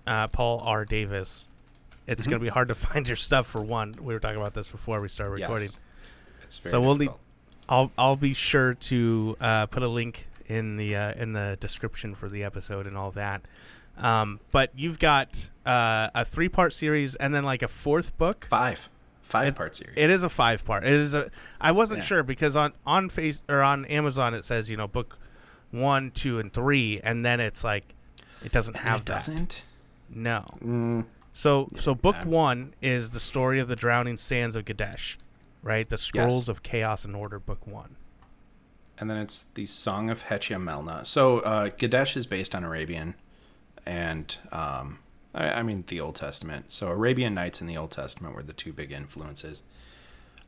uh, 0.08 0.28
Paul 0.28 0.60
R. 0.60 0.86
Davis, 0.86 1.48
it's 2.08 2.24
Mm-hmm. 2.24 2.32
gonna 2.32 2.44
be 2.44 2.50
hard 2.50 2.68
to 2.70 2.76
find 2.76 3.08
your 3.08 3.16
stuff. 3.18 3.48
For 3.48 3.62
one, 3.62 3.96
we 4.02 4.14
were 4.14 4.20
talking 4.20 4.38
about 4.38 4.54
this 4.56 4.68
before 4.68 5.00
we 5.00 5.08
started 5.08 5.34
recording. 5.34 5.70
Yes. 6.44 6.60
So 6.64 6.82
we'll 6.82 6.96
need-. 6.96 7.10
I'll 7.70 7.92
I'll 7.98 8.16
be 8.18 8.34
sure 8.34 8.74
to 8.74 9.38
uh, 9.40 9.66
put 9.68 9.84
a 9.84 9.88
link 9.88 10.28
in 10.48 10.76
the 10.78 10.96
uh, 10.96 11.14
in 11.14 11.34
the 11.34 11.58
description 11.60 12.16
for 12.16 12.28
the 12.28 12.44
episode 12.44 12.88
and 12.88 12.98
all 12.98 13.12
that. 13.12 13.42
Um, 13.98 14.40
but 14.52 14.72
you've 14.76 14.98
got 15.00 15.50
uh, 15.66 16.10
a 16.16 16.26
three 16.26 16.50
part 16.50 16.74
series 16.74 17.16
and 17.16 17.34
then 17.34 17.44
like 17.44 17.62
a 17.62 17.68
fourth 17.68 18.18
book. 18.18 18.46
five, 18.46 18.90
five 19.22 19.50
It- 19.50 19.56
part 19.56 19.76
series. 19.76 19.94
It 19.98 20.10
is 20.10 20.24
a 20.24 20.30
five 20.30 20.66
part. 20.66 20.84
It 20.84 20.94
is 20.94 21.14
a. 21.14 21.30
I 21.62 21.72
wasn't 21.72 22.00
Yeah. 22.02 22.06
sure 22.06 22.24
because 22.24 22.56
on 22.56 22.74
on 22.86 23.10
face 23.10 23.42
or 23.48 23.62
on 23.62 23.86
Amazon 23.86 24.34
it 24.34 24.44
says 24.46 24.70
you 24.70 24.78
know 24.78 24.88
book 24.88 25.18
one, 25.72 26.10
two, 26.12 26.40
and 26.40 26.52
three, 26.52 27.00
and 27.04 27.24
then 27.26 27.40
it's 27.40 27.64
like 27.64 27.94
it 28.44 28.52
doesn't 28.52 28.76
And 28.78 28.86
have 28.86 29.02
it 29.02 29.06
that. 29.08 29.14
doesn't. 29.14 29.66
No. 30.10 30.44
Mm, 30.64 31.06
So 31.34 31.68
so 31.78 31.94
book 31.94 32.16
one 32.26 32.74
is 32.82 33.12
the 33.12 33.20
story 33.20 33.60
of 33.60 33.68
the 33.68 33.76
drowning 33.76 34.18
sands 34.18 34.56
of 34.56 34.66
Gadesh, 34.66 35.18
right? 35.64 35.90
The 35.90 35.98
scrolls 35.98 36.44
Yes. 36.44 36.48
of 36.50 36.64
chaos 36.64 37.06
and 37.06 37.16
order. 37.16 37.40
Book 37.40 37.66
one. 37.68 37.96
and 38.98 39.10
then 39.10 39.18
it's 39.18 39.44
the 39.44 39.66
Song 39.66 40.10
of 40.10 40.24
Hetchiamelna. 40.26 41.06
So 41.06 41.40
uh, 41.40 41.70
Gadesh 41.70 42.18
is 42.18 42.26
based 42.26 42.54
on 42.54 42.64
Arabian, 42.66 43.16
and 43.86 44.36
um, 44.52 45.00
I, 45.34 45.50
I 45.52 45.64
mean 45.64 45.86
the 45.88 46.02
Old 46.02 46.16
Testament. 46.16 46.66
So 46.74 46.88
Arabian 46.90 47.34
Nights 47.34 47.62
and 47.62 47.70
the 47.70 47.78
Old 47.78 47.92
Testament 47.92 48.36
were 48.36 48.44
the 48.44 48.52
two 48.54 48.74
big 48.74 48.92
influences. 48.92 49.64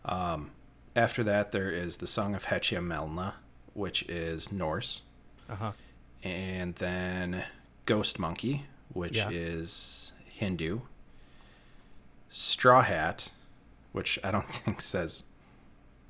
Um, 0.03 0.51
after 0.95 1.24
that, 1.24 1.51
there 1.53 1.70
is 1.72 1.97
the 1.97 2.07
Song 2.07 2.36
of 2.36 2.45
Hetchiamelna, 2.47 3.34
which 3.74 4.03
is 4.09 4.51
Norse, 4.51 5.03
Uh 5.49 5.55
huh. 5.55 5.72
and 6.24 6.76
then 6.76 7.45
Ghost 7.86 8.20
Monkey, 8.20 8.66
which 8.93 9.16
Yeah. 9.16 9.30
is 9.32 10.12
Hindu. 10.34 10.82
Straw 12.30 12.82
Hat, 12.82 13.30
which 13.92 14.20
I 14.24 14.32
don't 14.32 14.48
think 14.54 14.82
says. 14.82 15.24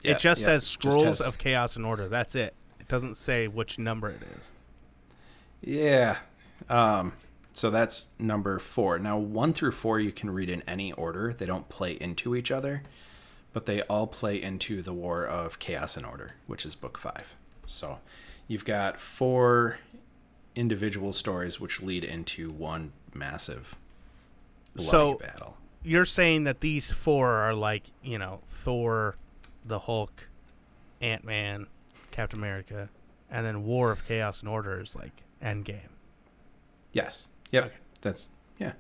Yeah, 0.04 0.12
it 0.12 0.20
just 0.20 0.42
yeah, 0.42 0.46
says 0.46 0.62
just 0.64 0.74
scrolls 0.74 1.20
has- 1.20 1.22
of 1.22 1.38
chaos 1.38 1.76
and 1.76 1.86
order. 1.86 2.08
That's 2.08 2.36
it. 2.36 2.54
It 2.80 2.88
doesn't 2.88 3.16
say 3.18 3.48
which 3.48 3.78
number 3.80 4.10
it 4.10 4.22
is. 4.38 4.52
Yeah. 5.62 6.18
Um, 6.70 7.14
so 7.54 7.70
that's 7.70 8.08
number 8.18 8.58
four. 8.60 8.98
Now, 9.00 9.18
one 9.18 9.54
through 9.54 9.74
four 9.74 10.00
you 10.00 10.12
can 10.12 10.30
read 10.32 10.50
in 10.50 10.62
any 10.68 10.92
order. 10.94 11.34
They 11.34 11.46
don't 11.46 11.70
play 11.70 11.94
into 11.94 12.36
each 12.36 12.50
other, 12.52 12.84
but 13.54 13.66
they 13.66 13.82
all 13.84 14.08
play 14.08 14.42
into 14.42 14.82
the 14.82 14.94
War 14.94 15.26
of 15.26 15.60
Chaos 15.60 15.98
and 15.98 16.06
Order, 16.06 16.34
which 16.48 16.66
is 16.66 16.74
book 16.76 16.98
five. 16.98 17.36
So 17.68 18.00
you've 18.48 18.66
got 18.66 19.00
four 19.00 19.78
individual 20.56 21.14
stories 21.14 21.60
which 21.60 21.82
lead 21.82 22.04
into 22.04 22.50
one 22.50 22.92
massive 23.14 23.76
bloody 24.76 24.90
So- 24.90 25.14
battle. 25.16 25.58
You're 25.84 26.06
saying 26.06 26.44
that 26.44 26.60
these 26.62 26.92
four 26.92 27.30
are 27.30 27.54
like 27.54 27.84
you 28.04 28.18
know 28.18 28.42
Thor, 28.52 29.16
the 29.66 29.80
Hulk, 29.80 30.28
Ant 31.02 31.24
Man, 31.24 31.68
Captain 32.12 32.40
America, 32.40 32.90
and 33.30 33.46
then 33.46 33.64
War 33.66 33.92
of 33.92 34.06
Chaos 34.06 34.42
and 34.42 34.50
Order 34.50 34.80
is 34.82 34.96
like 34.96 35.24
Endgame. 35.42 35.90
Yes. 36.94 37.28
Yep. 37.52 37.66
Okay. 37.66 37.74
That's 38.02 38.28
yeah. 38.60 38.74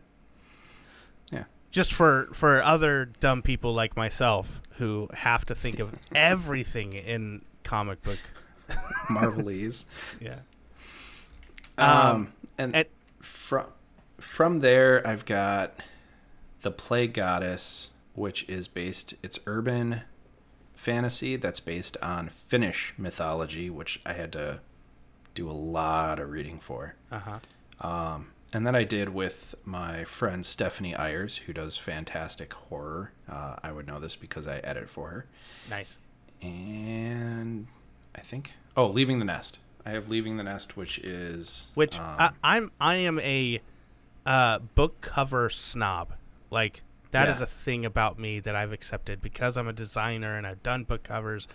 Yeah. 1.31 1.45
Just 1.71 1.93
for 1.93 2.29
for 2.33 2.61
other 2.61 3.05
dumb 3.19 3.41
people 3.41 3.73
like 3.73 3.95
myself 3.95 4.61
who 4.77 5.09
have 5.13 5.45
to 5.45 5.55
think 5.55 5.79
of 5.79 5.97
everything 6.15 6.93
in 6.93 7.41
comic 7.63 8.01
book. 8.03 8.19
Marvelese. 9.09 9.85
Yeah. 10.19 10.39
Um, 11.77 11.87
Um, 12.15 12.33
and, 12.57 12.75
and- 12.75 12.85
from 13.21 13.65
from 14.19 14.59
there, 14.59 15.05
I've 15.07 15.25
got 15.25 15.73
the 16.61 16.71
Play 16.71 17.07
Goddess, 17.07 17.91
which 18.13 18.47
is 18.49 18.67
based. 18.67 19.13
It's 19.23 19.39
urban 19.45 20.01
fantasy 20.73 21.35
that's 21.35 21.59
based 21.59 21.97
on 22.01 22.29
Finnish 22.29 22.93
mythology, 22.97 23.69
which 23.69 24.01
I 24.05 24.13
had 24.13 24.31
to 24.33 24.61
do 25.35 25.49
a 25.49 25.53
lot 25.53 26.19
of 26.19 26.29
reading 26.29 26.59
for. 26.59 26.95
Uh 27.11 27.19
huh. 27.19 27.39
Um, 27.87 28.31
and 28.53 28.67
then 28.67 28.75
I 28.75 28.83
did 28.83 29.09
with 29.09 29.55
my 29.63 30.03
friend 30.03 30.45
Stephanie 30.45 30.93
Ayers, 30.93 31.37
who 31.37 31.53
does 31.53 31.77
fantastic 31.77 32.53
horror. 32.53 33.11
Uh, 33.29 33.55
I 33.63 33.71
would 33.71 33.87
know 33.87 33.99
this 33.99 34.15
because 34.15 34.47
I 34.47 34.57
edit 34.57 34.89
for 34.89 35.09
her. 35.09 35.25
Nice. 35.69 35.97
And 36.41 37.67
I 38.15 38.21
think 38.21 38.53
oh, 38.75 38.87
Leaving 38.87 39.19
the 39.19 39.25
Nest. 39.25 39.59
I 39.85 39.91
have 39.91 40.09
Leaving 40.09 40.37
the 40.37 40.43
Nest, 40.43 40.75
which 40.75 40.99
is 40.99 41.71
Which 41.75 41.97
um, 41.97 42.15
I, 42.19 42.31
I'm 42.43 42.71
I 42.79 42.95
am 42.95 43.19
a 43.19 43.61
uh, 44.25 44.59
book 44.59 45.01
cover 45.01 45.49
snob. 45.49 46.13
Like 46.51 46.83
that 47.11 47.27
is 47.29 47.39
Yeah. 47.39 47.43
a 47.45 47.47
thing 47.47 47.85
about 47.85 48.19
me 48.19 48.39
that 48.39 48.55
I've 48.55 48.71
accepted 48.71 49.21
because 49.21 49.57
I'm 49.57 49.67
a 49.67 49.73
designer 49.73 50.37
and 50.37 50.45
I've 50.45 50.61
done 50.61 50.83
book 50.83 51.03
covers. 51.03 51.47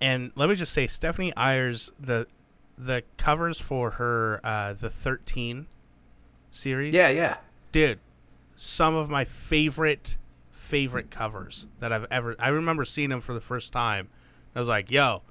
And 0.00 0.30
let 0.36 0.48
me 0.48 0.54
just 0.54 0.72
say, 0.72 0.86
Stephanie 0.86 1.32
Ayers, 1.36 1.90
the 1.98 2.26
the 2.76 3.02
covers 3.16 3.58
for 3.60 3.92
her 3.92 4.40
uh, 4.44 4.72
the 4.74 4.88
13 4.90 5.66
series, 6.50 6.94
yeah, 6.94 7.08
yeah. 7.08 7.38
dude, 7.72 7.98
some 8.54 8.94
of 8.94 9.08
my 9.10 9.24
favorite 9.24 10.16
favorite 10.52 11.10
covers 11.10 11.66
that 11.80 11.92
I've 11.92 12.06
ever. 12.10 12.36
I 12.38 12.48
remember 12.48 12.84
seeing 12.84 13.08
them 13.10 13.20
for 13.20 13.32
the 13.34 13.40
first 13.40 13.72
time. 13.72 14.08
I 14.54 14.60
was 14.60 14.68
like, 14.68 14.90
"Yo, 14.90 15.22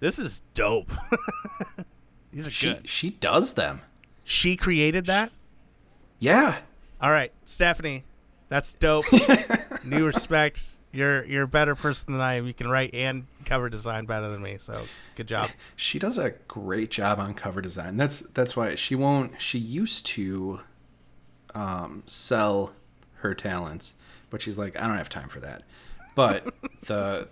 this 0.00 0.18
is 0.18 0.42
dope." 0.54 0.90
These 2.32 2.46
are 2.46 2.50
She 2.50 2.72
good. 2.74 2.88
she 2.88 3.10
does 3.10 3.54
them. 3.54 3.80
She 4.24 4.56
created 4.56 5.06
that. 5.06 5.32
Yeah. 6.18 6.58
All 7.00 7.10
right, 7.10 7.32
Stephanie, 7.44 8.04
that's 8.52 8.74
dope. 8.74 9.06
New 9.84 10.04
respect. 10.04 10.74
You're 10.92 11.24
you're 11.24 11.44
a 11.44 11.48
better 11.48 11.74
person 11.74 12.12
than 12.12 12.20
I 12.20 12.34
am. 12.34 12.46
You 12.46 12.52
can 12.52 12.68
write 12.68 12.94
and 12.94 13.26
cover 13.46 13.70
design 13.70 14.04
better 14.04 14.28
than 14.28 14.42
me. 14.42 14.58
So 14.58 14.84
good 15.16 15.26
job. 15.26 15.50
She 15.74 15.98
does 15.98 16.18
a 16.18 16.34
great 16.48 16.90
job 16.90 17.18
on 17.18 17.32
cover 17.32 17.62
design. 17.62 17.96
That's 17.96 18.20
that's 18.20 18.54
why 18.54 18.74
she 18.74 18.94
won't 18.94 19.40
she 19.40 19.58
used 19.58 20.04
to 20.06 20.60
um, 21.54 22.02
sell 22.04 22.74
her 23.20 23.34
talents, 23.34 23.94
but 24.28 24.42
she's 24.42 24.58
like, 24.58 24.78
I 24.78 24.86
don't 24.86 24.98
have 24.98 25.08
time 25.08 25.30
for 25.30 25.40
that. 25.40 25.62
But 26.14 26.52
the 26.82 27.28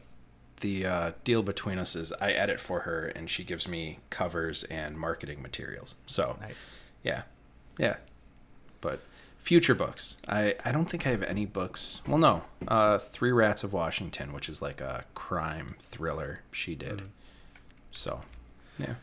the 0.63 0.87
uh, 0.87 1.13
deal 1.25 1.43
between 1.43 1.79
us 1.79 1.95
is 1.95 2.15
I 2.19 2.33
edit 2.33 2.61
for 2.61 2.81
her 2.81 3.09
and 3.09 3.29
she 3.29 3.45
gives 3.45 3.69
me 3.69 3.99
covers 4.09 4.65
and 4.65 4.99
marketing 4.99 5.43
materials. 5.43 5.97
So 6.07 6.39
Nice. 6.41 6.65
Yeah. 7.03 7.23
Yeah. 7.77 7.97
But 8.81 9.01
future 9.41 9.75
books. 9.75 10.19
I, 10.29 10.55
I 10.65 10.71
don't 10.71 10.89
think 10.89 11.07
I 11.07 11.11
have 11.11 11.23
any 11.23 11.47
books. 11.47 12.03
Well, 12.07 12.19
no. 12.19 12.43
Uh, 12.69 12.99
Three 12.99 13.33
Rats 13.33 13.65
of 13.65 13.73
Washington, 13.73 14.33
which 14.33 14.49
is 14.49 14.63
like 14.63 14.81
a 14.81 15.05
crime 15.15 15.75
thriller 15.81 16.43
she 16.53 16.75
did. 16.75 17.03
So, 17.91 18.21
yeah. 18.79 18.95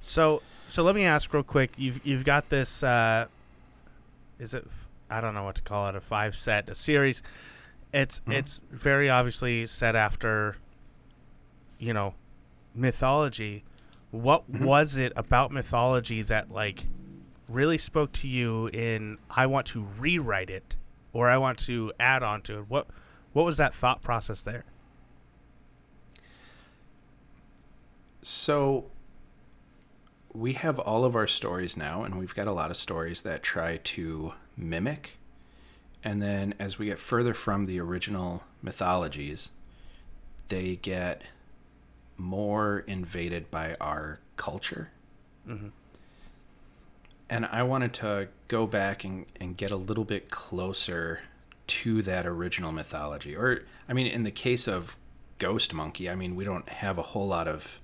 So 0.00 0.42
so 0.68 0.82
let 0.82 0.94
me 0.94 1.04
ask 1.04 1.32
real 1.32 1.42
quick. 1.42 1.72
You've 1.76 2.04
you've 2.06 2.24
got 2.24 2.48
this. 2.48 2.82
Uh, 2.82 3.26
is 4.38 4.54
it? 4.54 4.66
I 5.10 5.20
don't 5.20 5.34
know 5.34 5.44
what 5.44 5.56
to 5.56 5.62
call 5.62 5.88
it. 5.88 5.96
A 5.96 6.00
five 6.00 6.36
set 6.36 6.68
a 6.68 6.74
series. 6.74 7.22
It's 7.92 8.20
it's 8.26 8.64
very 8.70 9.08
obviously 9.08 9.66
set 9.66 9.96
after. 9.96 10.56
You 11.78 11.92
know, 11.92 12.14
mythology. 12.74 13.64
What 14.10 14.48
was 14.48 14.96
it 14.96 15.12
about 15.14 15.50
mythology 15.50 16.22
that 16.22 16.50
like 16.50 16.86
really 17.48 17.78
spoke 17.78 18.12
to 18.12 18.28
you 18.28 18.68
in 18.68 19.18
I 19.30 19.46
want 19.46 19.66
to 19.68 19.86
rewrite 19.98 20.50
it 20.50 20.76
or 21.12 21.30
I 21.30 21.38
want 21.38 21.58
to 21.60 21.92
add 21.98 22.22
on 22.22 22.42
to 22.42 22.58
it? 22.58 22.64
What 22.68 22.88
what 23.32 23.44
was 23.44 23.56
that 23.58 23.74
thought 23.74 24.02
process 24.02 24.42
there? 24.42 24.64
So, 28.22 28.86
we 30.32 30.54
have 30.54 30.78
all 30.78 31.04
of 31.04 31.14
our 31.14 31.26
stories 31.26 31.76
now, 31.76 32.02
and 32.02 32.18
we've 32.18 32.34
got 32.34 32.46
a 32.46 32.52
lot 32.52 32.70
of 32.70 32.76
stories 32.76 33.20
that 33.22 33.42
try 33.42 33.76
to 33.76 34.34
mimic. 34.56 35.18
And 36.02 36.20
then 36.20 36.54
as 36.58 36.78
we 36.78 36.86
get 36.86 36.98
further 36.98 37.34
from 37.34 37.66
the 37.66 37.78
original 37.78 38.42
mythologies, 38.62 39.50
they 40.48 40.76
get 40.76 41.22
more 42.16 42.80
invaded 42.86 43.50
by 43.50 43.76
our 43.80 44.20
culture. 44.36 44.90
Mm-hmm. 45.48 45.68
And 47.28 47.46
I 47.46 47.62
wanted 47.62 47.92
to 47.94 48.28
go 48.48 48.66
back 48.66 49.04
and, 49.04 49.26
and 49.40 49.56
get 49.56 49.70
a 49.70 49.76
little 49.76 50.04
bit 50.04 50.30
closer 50.30 51.20
to 51.66 52.02
that 52.02 52.26
original 52.26 52.72
mythology. 52.72 53.36
Or, 53.36 53.64
I 53.88 53.92
mean, 53.92 54.06
in 54.06 54.22
the 54.22 54.30
case 54.30 54.68
of 54.68 54.96
Ghost 55.38 55.74
Monkey, 55.74 56.08
I 56.08 56.14
mean, 56.14 56.36
we 56.36 56.44
don't 56.44 56.68
have 56.68 56.98
a 56.98 57.02
whole 57.02 57.26
lot 57.26 57.48
of 57.48 57.80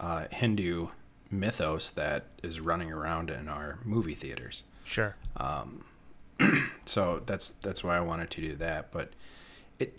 uh, 0.00 0.26
Hindu 0.30 0.88
mythos 1.30 1.90
that 1.90 2.26
is 2.42 2.60
running 2.60 2.92
around 2.92 3.30
in 3.30 3.48
our 3.48 3.78
movie 3.84 4.14
theaters. 4.14 4.64
Sure. 4.84 5.16
So 6.86 7.22
that's 7.24 7.50
that's 7.50 7.82
why 7.82 7.96
I 7.96 8.00
wanted 8.00 8.30
to 8.32 8.40
do 8.42 8.56
that. 8.56 8.92
But 8.92 9.10
it 9.78 9.98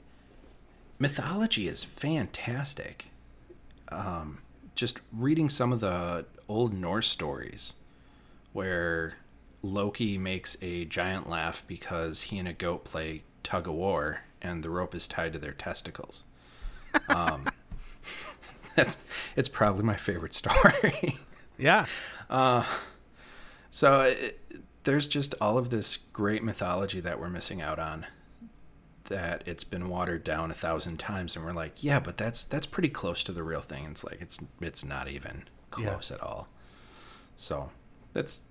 mythology 1.00 1.68
is 1.68 1.84
fantastic. 1.84 3.06
Um, 3.90 4.40
just 4.76 5.00
reading 5.12 5.50
some 5.50 5.74
of 5.74 5.80
the 5.80 6.26
old 6.48 6.74
Norse 6.74 7.08
stories 7.08 7.76
where 8.56 9.16
Loki 9.62 10.18
makes 10.18 10.56
a 10.62 10.86
giant 10.86 11.30
laugh 11.30 11.62
because 11.68 12.22
he 12.24 12.38
and 12.40 12.48
a 12.48 12.54
goat 12.54 12.86
play 12.86 13.24
tug 13.44 13.68
of 13.68 13.74
war 13.74 14.22
and 14.42 14.64
the 14.64 14.70
rope 14.70 14.96
is 14.96 15.08
tied 15.10 15.34
to 15.34 15.40
their 15.40 15.52
testicles. 15.52 16.24
Um, 17.10 17.48
that's 18.76 18.98
it's 19.36 19.50
probably 19.50 19.84
my 19.84 19.98
favorite 19.98 20.34
story. 20.42 21.18
Yeah. 21.58 21.86
So 23.70 24.02
it, 24.02 24.40
there's 24.86 25.08
just 25.08 25.36
all 25.42 25.58
of 25.58 25.70
this 25.70 25.98
great 25.98 26.42
mythology 26.42 27.02
that 27.02 27.20
we're 27.20 27.30
missing 27.30 27.62
out 27.62 27.78
on. 27.80 28.06
That 29.06 29.44
it's 29.46 29.64
been 29.66 29.90
watered 29.90 30.24
down 30.24 30.50
a 30.50 30.54
thousand 30.56 30.98
times, 30.98 31.36
and 31.36 31.44
we're 31.46 31.52
like, 31.54 31.84
yeah, 31.84 32.00
but 32.00 32.18
that's 32.18 32.42
that's 32.44 32.66
pretty 32.66 32.90
close 32.90 33.22
to 33.26 33.32
the 33.32 33.44
real 33.44 33.60
thing. 33.62 33.86
It's 33.92 34.04
like 34.04 34.20
it's 34.22 34.40
it's 34.62 34.84
not 34.86 35.08
even 35.10 35.44
Yeah. 35.78 35.90
close 35.90 36.10
at 36.10 36.22
all. 36.22 36.48
So 37.36 37.70
that's 38.16 38.42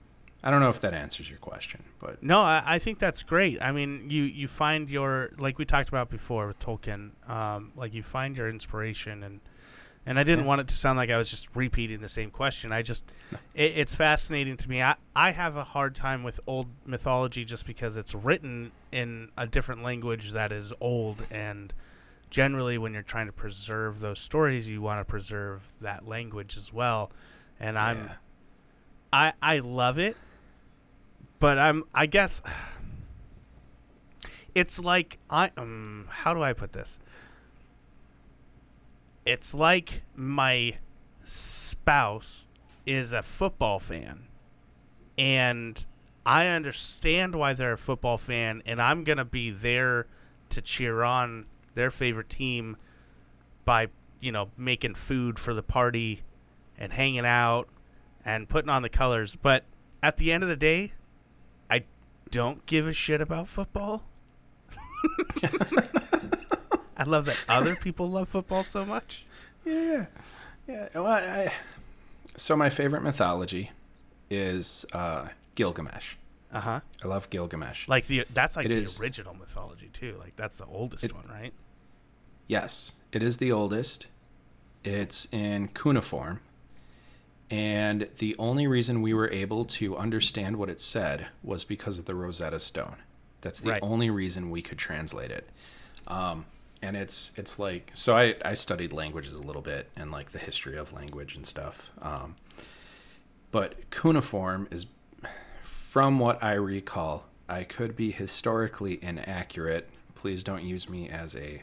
I 0.44 0.50
don't 0.50 0.60
know 0.60 0.68
if 0.68 0.80
that 0.82 0.92
answers 0.94 1.28
your 1.30 1.38
question, 1.38 1.82
but 1.98 2.22
No, 2.22 2.40
I, 2.40 2.62
I 2.64 2.78
think 2.78 2.98
that's 2.98 3.22
great. 3.22 3.60
I 3.62 3.72
mean, 3.72 4.10
you 4.10 4.22
you 4.24 4.46
find 4.46 4.88
your 4.90 5.30
like 5.38 5.58
we 5.58 5.64
talked 5.64 5.88
about 5.88 6.10
before 6.10 6.46
with 6.46 6.58
Tolkien, 6.60 7.10
um, 7.28 7.72
like 7.74 7.92
you 7.94 8.02
find 8.02 8.36
your 8.36 8.48
inspiration 8.48 9.22
and 9.24 9.40
and 10.06 10.18
I 10.18 10.22
didn't 10.22 10.44
Yeah. 10.44 10.48
want 10.48 10.60
it 10.60 10.68
to 10.68 10.74
sound 10.76 10.98
like 10.98 11.08
I 11.08 11.16
was 11.16 11.30
just 11.30 11.48
repeating 11.56 12.00
the 12.02 12.10
same 12.10 12.30
question. 12.30 12.72
I 12.72 12.82
just 12.82 13.04
it, 13.54 13.72
it's 13.78 13.94
fascinating 13.94 14.58
to 14.58 14.68
me. 14.68 14.82
I 14.82 14.96
I 15.16 15.30
have 15.30 15.56
a 15.56 15.64
hard 15.64 15.94
time 15.96 16.22
with 16.22 16.38
old 16.46 16.66
mythology 16.84 17.46
just 17.46 17.64
because 17.66 17.96
it's 17.96 18.14
written 18.14 18.70
in 18.92 19.30
a 19.38 19.46
different 19.46 19.82
language 19.82 20.32
that 20.32 20.52
is 20.52 20.74
old 20.78 21.24
and 21.30 21.72
generally 22.28 22.76
when 22.76 22.92
you're 22.92 23.02
trying 23.02 23.26
to 23.26 23.32
preserve 23.32 24.00
those 24.00 24.18
stories, 24.18 24.68
you 24.68 24.82
want 24.82 25.00
to 25.00 25.04
preserve 25.10 25.62
that 25.80 26.06
language 26.06 26.56
as 26.58 26.70
well. 26.72 27.10
And 27.60 27.78
I'm 27.78 27.96
yeah. 27.96 28.14
I 29.14 29.32
I 29.40 29.60
love 29.60 29.96
it, 29.96 30.16
but 31.38 31.56
I'm 31.56 31.84
I 31.94 32.06
guess 32.06 32.42
it's 34.56 34.80
like 34.80 35.18
I 35.30 35.52
um 35.56 36.08
how 36.10 36.34
do 36.34 36.42
I 36.42 36.52
put 36.52 36.72
this? 36.72 36.98
It's 39.24 39.54
like 39.54 40.02
my 40.16 40.78
spouse 41.22 42.48
is 42.86 43.12
a 43.12 43.22
football 43.22 43.78
fan 43.78 44.24
and 45.16 45.86
I 46.26 46.48
understand 46.48 47.36
why 47.36 47.52
they're 47.52 47.74
a 47.74 47.78
football 47.78 48.18
fan 48.18 48.64
and 48.66 48.82
I'm 48.82 49.04
going 49.04 49.18
to 49.18 49.24
be 49.24 49.50
there 49.50 50.06
to 50.50 50.60
cheer 50.60 51.04
on 51.04 51.46
their 51.74 51.90
favorite 51.90 52.28
team 52.28 52.76
by, 53.64 53.88
you 54.20 54.32
know, 54.32 54.50
making 54.58 54.96
food 54.96 55.38
for 55.38 55.54
the 55.54 55.62
party 55.62 56.22
and 56.76 56.92
hanging 56.92 57.24
out 57.24 57.68
and 58.24 58.48
putting 58.48 58.68
on 58.70 58.82
the 58.82 58.88
colors. 58.88 59.36
But 59.36 59.64
at 60.02 60.16
the 60.16 60.32
end 60.32 60.42
of 60.42 60.48
the 60.48 60.56
day, 60.56 60.92
I 61.70 61.84
don't 62.30 62.64
give 62.66 62.86
a 62.86 62.92
shit 62.92 63.20
about 63.20 63.48
football. 63.48 64.02
I 66.96 67.04
love 67.04 67.26
that 67.26 67.44
other 67.48 67.74
people 67.76 68.08
love 68.10 68.28
football 68.28 68.62
so 68.62 68.84
much. 68.84 69.26
Yeah, 69.64 70.06
yeah. 70.68 70.88
Well, 70.94 71.06
I, 71.06 71.52
so 72.36 72.56
my 72.56 72.70
favorite 72.70 73.02
mythology 73.02 73.70
is 74.30 74.86
uh, 74.92 75.28
Gilgamesh. 75.54 76.14
Uh 76.52 76.60
huh. 76.60 76.80
I 77.02 77.08
love 77.08 77.30
Gilgamesh. 77.30 77.88
Like 77.88 78.06
the 78.06 78.24
that's 78.32 78.56
like 78.56 78.66
It 78.66 78.68
the 78.70 78.76
is. 78.76 79.00
original 79.00 79.34
mythology 79.34 79.90
too. 79.92 80.16
Like 80.20 80.36
that's 80.36 80.56
the 80.56 80.66
oldest 80.66 81.04
It- 81.04 81.14
one, 81.14 81.26
right? 81.28 81.52
Yes, 82.46 82.94
it 83.12 83.22
is 83.22 83.38
the 83.38 83.50
oldest. 83.50 84.06
It's 84.84 85.26
in 85.32 85.68
cuneiform. 85.68 86.40
And 87.54 88.08
the 88.18 88.34
only 88.36 88.66
reason 88.66 89.00
we 89.00 89.14
were 89.14 89.30
able 89.30 89.64
to 89.66 89.96
understand 89.96 90.56
what 90.56 90.68
it 90.68 90.80
said 90.80 91.28
was 91.40 91.62
because 91.62 92.00
of 92.00 92.04
the 92.04 92.14
Rosetta 92.16 92.58
Stone. 92.58 92.96
That's 93.42 93.60
the 93.60 93.70
Right. 93.70 93.82
only 93.82 94.10
reason 94.10 94.50
we 94.50 94.60
could 94.60 94.76
translate 94.76 95.30
it. 95.30 95.48
Um, 96.08 96.46
and 96.82 96.96
it's 96.96 97.32
it's 97.38 97.56
like 97.60 97.92
so 97.94 98.16
I, 98.16 98.34
I 98.44 98.54
studied 98.54 98.92
languages 98.92 99.34
a 99.34 99.38
little 99.40 99.62
bit 99.62 99.88
and 99.94 100.10
like 100.10 100.32
the 100.32 100.40
history 100.40 100.76
of 100.76 100.92
language 100.92 101.36
and 101.36 101.46
stuff. 101.46 101.92
Um, 102.02 102.34
but 103.52 103.88
cuneiform 103.90 104.66
is 104.72 104.86
from 105.62 106.18
what 106.18 106.42
I 106.42 106.54
recall, 106.54 107.26
I 107.48 107.62
could 107.62 107.94
be 107.94 108.10
historically 108.10 108.98
inaccurate. 109.00 109.88
Please 110.16 110.42
don't 110.42 110.64
use 110.64 110.88
me 110.88 111.08
as 111.08 111.36
a 111.36 111.62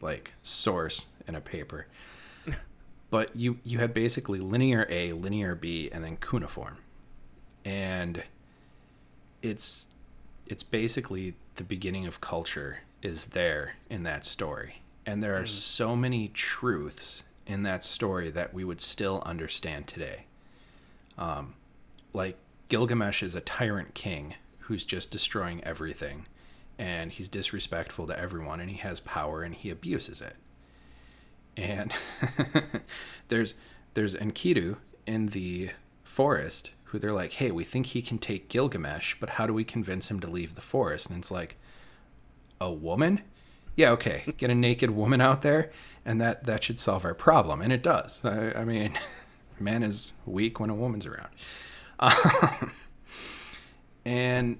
like 0.00 0.34
source 0.42 1.08
in 1.26 1.34
a 1.34 1.40
paper. 1.40 1.88
But 3.14 3.36
you 3.36 3.58
you 3.62 3.78
had 3.78 3.94
basically 3.94 4.40
linear 4.40 4.88
A, 4.90 5.12
linear 5.12 5.54
B, 5.54 5.88
and 5.92 6.02
then 6.02 6.16
cuneiform. 6.16 6.78
And 7.64 8.24
it's 9.40 9.86
it's 10.48 10.64
basically 10.64 11.34
the 11.54 11.62
beginning 11.62 12.08
of 12.08 12.20
culture 12.20 12.80
is 13.02 13.26
there 13.26 13.76
in 13.88 14.02
that 14.02 14.24
story. 14.24 14.82
And 15.06 15.22
there 15.22 15.40
are 15.40 15.46
so 15.46 15.94
many 15.94 16.26
truths 16.26 17.22
in 17.46 17.62
that 17.62 17.84
story 17.84 18.30
that 18.30 18.52
we 18.52 18.64
would 18.64 18.80
still 18.80 19.22
understand 19.24 19.86
today. 19.86 20.24
Um, 21.16 21.54
like 22.12 22.36
Gilgamesh 22.68 23.22
is 23.22 23.36
a 23.36 23.40
tyrant 23.40 23.94
king 23.94 24.34
who's 24.62 24.84
just 24.84 25.12
destroying 25.12 25.62
everything 25.62 26.26
and 26.80 27.12
he's 27.12 27.28
disrespectful 27.28 28.08
to 28.08 28.18
everyone 28.18 28.58
and 28.58 28.70
he 28.70 28.78
has 28.78 28.98
power 28.98 29.44
and 29.44 29.54
he 29.54 29.70
abuses 29.70 30.20
it. 30.20 30.34
And 31.56 31.92
there's 33.28 33.54
there's 33.94 34.14
Enkidu 34.14 34.76
in 35.06 35.26
the 35.26 35.70
forest 36.02 36.72
who 36.84 36.98
they're 36.98 37.12
like, 37.12 37.34
"Hey, 37.34 37.50
we 37.50 37.64
think 37.64 37.86
he 37.86 38.02
can 38.02 38.18
take 38.18 38.48
Gilgamesh, 38.48 39.16
but 39.20 39.30
how 39.30 39.46
do 39.46 39.54
we 39.54 39.64
convince 39.64 40.10
him 40.10 40.20
to 40.20 40.28
leave 40.28 40.54
the 40.54 40.60
forest?" 40.60 41.10
And 41.10 41.18
it's 41.18 41.30
like, 41.30 41.56
"A 42.60 42.72
woman? 42.72 43.20
Yeah, 43.76 43.90
okay. 43.92 44.24
Get 44.36 44.50
a 44.50 44.54
naked 44.54 44.90
woman 44.90 45.20
out 45.20 45.42
there 45.42 45.70
and 46.04 46.20
that 46.20 46.44
that 46.46 46.64
should 46.64 46.78
solve 46.78 47.04
our 47.04 47.14
problem." 47.14 47.60
And 47.60 47.72
it 47.72 47.82
does. 47.82 48.24
I, 48.24 48.52
I 48.52 48.64
mean, 48.64 48.98
man 49.60 49.82
is 49.82 50.12
weak 50.26 50.60
when 50.60 50.70
a 50.70 50.74
woman's 50.74 51.06
around. 51.06 51.30
Um, 52.00 52.72
and 54.04 54.58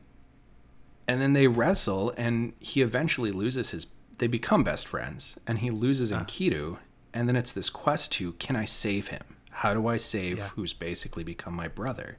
and 1.07 1.21
then 1.21 1.33
they 1.35 1.47
wrestle 1.47 2.15
and 2.17 2.55
he 2.61 2.81
eventually 2.81 3.31
loses 3.31 3.71
his 3.71 3.87
they 4.19 4.27
become 4.27 4.63
best 4.65 4.87
friends 4.87 5.37
and 5.47 5.59
he 5.59 5.71
loses 5.71 6.13
Enkidu 6.13 6.77
ah. 6.77 6.85
and 7.13 7.29
then 7.29 7.37
it's 7.37 7.53
this 7.53 7.71
quest 7.71 8.13
to 8.13 8.33
can 8.35 8.57
I 8.57 8.65
save 8.65 9.09
him? 9.09 9.23
How 9.51 9.75
do 9.75 9.87
I 9.87 9.97
save 9.97 10.39
Yeah. 10.39 10.49
who's 10.51 10.73
basically 10.73 11.25
become 11.25 11.55
my 11.55 11.69
brother? 11.69 12.19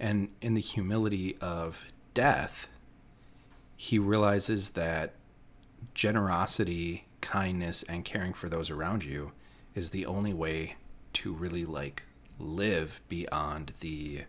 And 0.00 0.28
in 0.40 0.54
the 0.54 0.60
humility 0.60 1.36
of 1.40 1.84
death, 2.14 2.68
he 3.76 3.98
realizes 3.98 4.70
that 4.70 5.14
generosity, 5.94 7.06
kindness 7.20 7.82
and 7.84 8.04
caring 8.04 8.32
for 8.32 8.48
those 8.48 8.70
around 8.70 9.04
you 9.04 9.32
is 9.74 9.90
the 9.90 10.06
only 10.06 10.32
way 10.32 10.76
to 11.14 11.32
really 11.32 11.64
like 11.64 12.04
live 12.38 13.00
beyond 13.08 13.72
the 13.80 14.22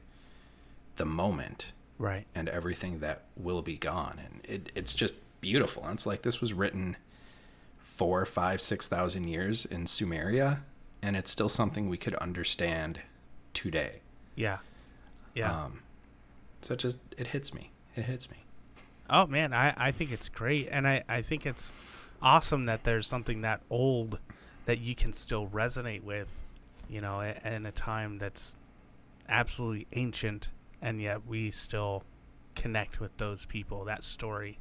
the 0.96 1.06
moment 1.06 1.72
Right. 1.98 2.26
and 2.34 2.50
everything 2.50 3.00
that 3.00 3.26
will 3.36 3.62
be 3.62 3.78
gone. 3.78 4.20
And 4.24 4.42
it, 4.46 4.72
it's 4.76 4.94
just 4.94 5.16
beautiful. 5.42 5.84
And 5.84 5.94
it's 5.94 6.06
like 6.06 6.22
this 6.22 6.42
was 6.42 6.54
written 6.54 6.98
four, 7.78 8.26
five, 8.26 8.62
six 8.62 8.88
thousand 8.88 9.28
years 9.28 9.66
in 9.66 9.86
Sumeria, 9.86 10.60
and 11.02 11.16
it's 11.16 11.32
still 11.32 11.50
something 11.50 11.90
we 11.90 11.98
could 11.98 12.16
understand 12.16 13.02
today. 13.54 14.02
Yeah. 14.36 14.60
Yeah. 15.36 15.66
Um, 15.66 15.82
so 16.62 16.74
it 16.74 16.80
just 16.80 17.00
it 17.18 17.28
hits 17.28 17.54
me. 17.54 17.72
It 17.96 18.04
hits 18.04 18.30
me. 18.30 18.38
Oh 19.10 19.26
man, 19.26 19.54
I, 19.54 19.74
I 19.76 19.92
think 19.92 20.12
it's 20.12 20.30
great, 20.30 20.70
and 20.72 20.88
I, 20.88 21.04
I 21.10 21.22
think 21.22 21.46
it's 21.46 21.74
awesome 22.22 22.66
that 22.66 22.84
there's 22.84 23.08
something 23.08 23.42
that 23.42 23.62
old 23.70 24.20
that 24.66 24.80
you 24.80 24.94
can 24.94 25.14
still 25.14 25.48
resonate 25.48 26.04
with, 26.04 26.28
you 26.88 27.02
know, 27.02 27.22
in 27.22 27.66
a 27.66 27.72
time 27.72 28.20
that's 28.20 28.56
absolutely 29.28 29.88
ancient, 29.94 30.50
and 30.82 31.02
yet 31.02 31.26
we 31.26 31.50
still 31.50 32.04
connect 32.56 33.00
with 33.00 33.18
those 33.18 33.46
people. 33.46 33.84
That 33.84 34.04
story. 34.04 34.60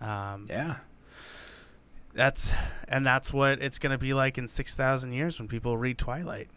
Um, 0.00 0.46
Yeah. 0.48 0.76
That's 2.14 2.52
and 2.88 3.04
that's 3.06 3.30
what 3.32 3.60
it's 3.60 3.78
gonna 3.78 3.98
be 3.98 4.14
like 4.14 4.38
in 4.38 4.48
six 4.48 4.74
thousand 4.74 5.12
years 5.12 5.38
when 5.38 5.48
people 5.48 5.76
read 5.76 5.98
Twilight. 5.98 6.48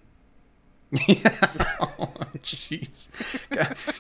oh, 0.94 1.00
jeez. 2.38 3.08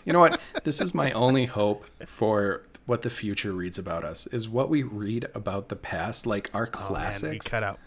You 0.05 0.13
know 0.13 0.19
what? 0.19 0.39
This 0.63 0.79
is 0.81 0.93
my 0.93 1.11
only 1.11 1.45
hope 1.45 1.85
for 2.07 2.63
what 2.85 3.01
the 3.03 3.09
future 3.09 3.51
reads 3.51 3.77
about 3.77 4.03
us 4.03 4.25
is 4.27 4.47
what 4.49 4.69
we 4.69 4.81
read 4.83 5.27
about 5.35 5.69
the 5.69 5.75
past, 5.75 6.25
like 6.25 6.49
our 6.53 6.67
Oh, 6.73 6.77
man, 6.79 6.87
we 6.89 6.95
classics. 6.95 7.47
cut 7.47 7.61
out 7.63 7.79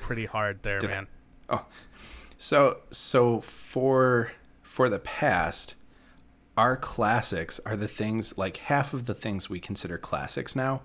pretty 0.00 0.26
hard 0.26 0.62
there, 0.62 0.78
Did 0.80 0.90
I- 0.90 0.94
man. 0.94 1.06
Oh, 1.50 1.66
so 2.38 2.78
so 2.90 3.40
for 3.40 4.32
for 4.62 4.88
the 4.88 4.98
past, 4.98 5.74
our 6.60 6.76
classics 6.76 7.58
are 7.64 7.76
the 7.76 7.88
things 7.88 8.36
like 8.36 8.58
half 8.58 8.92
of 8.92 9.06
the 9.06 9.14
things 9.14 9.48
we 9.48 9.58
consider 9.60 9.96
classics 9.96 10.54
now. 10.54 10.82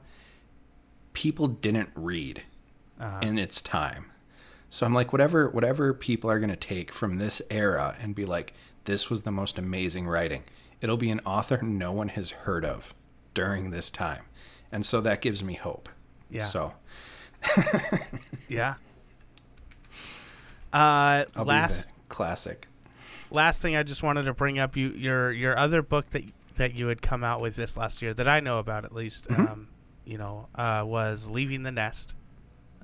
People 1.14 1.48
didn't 1.48 1.90
read 1.96 2.44
Uh-huh. 3.00 3.20
in 3.22 3.38
its 3.38 3.62
time, 3.62 4.06
so 4.70 4.86
I'm 4.86 4.94
like, 4.94 5.12
whatever 5.12 5.50
whatever 5.50 5.94
people 5.94 6.30
are 6.32 6.40
gonna 6.40 6.56
take 6.56 6.92
from 6.94 7.18
this 7.20 7.42
era 7.50 7.98
and 8.02 8.16
be 8.16 8.24
like, 8.26 8.54
this 8.86 9.10
was 9.10 9.24
the 9.24 9.32
most 9.32 9.58
amazing 9.58 10.08
writing. 10.08 10.44
It'll 10.82 10.96
be 10.98 11.10
an 11.12 11.20
author 11.26 11.62
no 11.62 11.92
one 11.92 12.08
has 12.10 12.32
heard 12.46 12.64
of 12.64 12.94
during 13.34 13.72
this 13.72 13.92
time, 13.92 14.24
and 14.72 14.86
so 14.86 15.02
that 15.02 15.22
gives 15.22 15.44
me 15.44 15.56
hope. 15.56 15.90
Yeah. 16.30 16.44
So 16.44 16.74
Yeah. 18.48 18.76
Uh, 20.74 21.24
I'll 21.38 21.46
last 21.46 21.90
classic. 22.10 22.68
Last 23.32 23.62
thing 23.62 23.76
I 23.76 23.84
just 23.84 24.04
wanted 24.04 24.24
to 24.24 24.34
bring 24.34 24.60
up 24.60 24.76
you 24.78 24.90
your 24.90 25.32
your 25.32 25.58
other 25.58 25.82
book 25.82 26.10
that 26.12 26.24
that 26.56 26.74
you 26.74 26.88
had 26.88 27.02
come 27.02 27.24
out 27.24 27.42
with 27.42 27.56
this 27.56 27.76
last 27.76 28.02
year 28.02 28.14
that 28.14 28.28
I 28.28 28.40
know 28.40 28.60
about 28.60 28.86
at 28.86 28.94
least 28.94 29.28
Mm-hmm. 29.28 29.42
um, 29.42 29.68
you 30.06 30.18
know 30.18 30.48
uh, 30.56 30.84
was 30.86 31.28
leaving 31.28 31.64
the 31.64 31.72
nest 31.72 32.14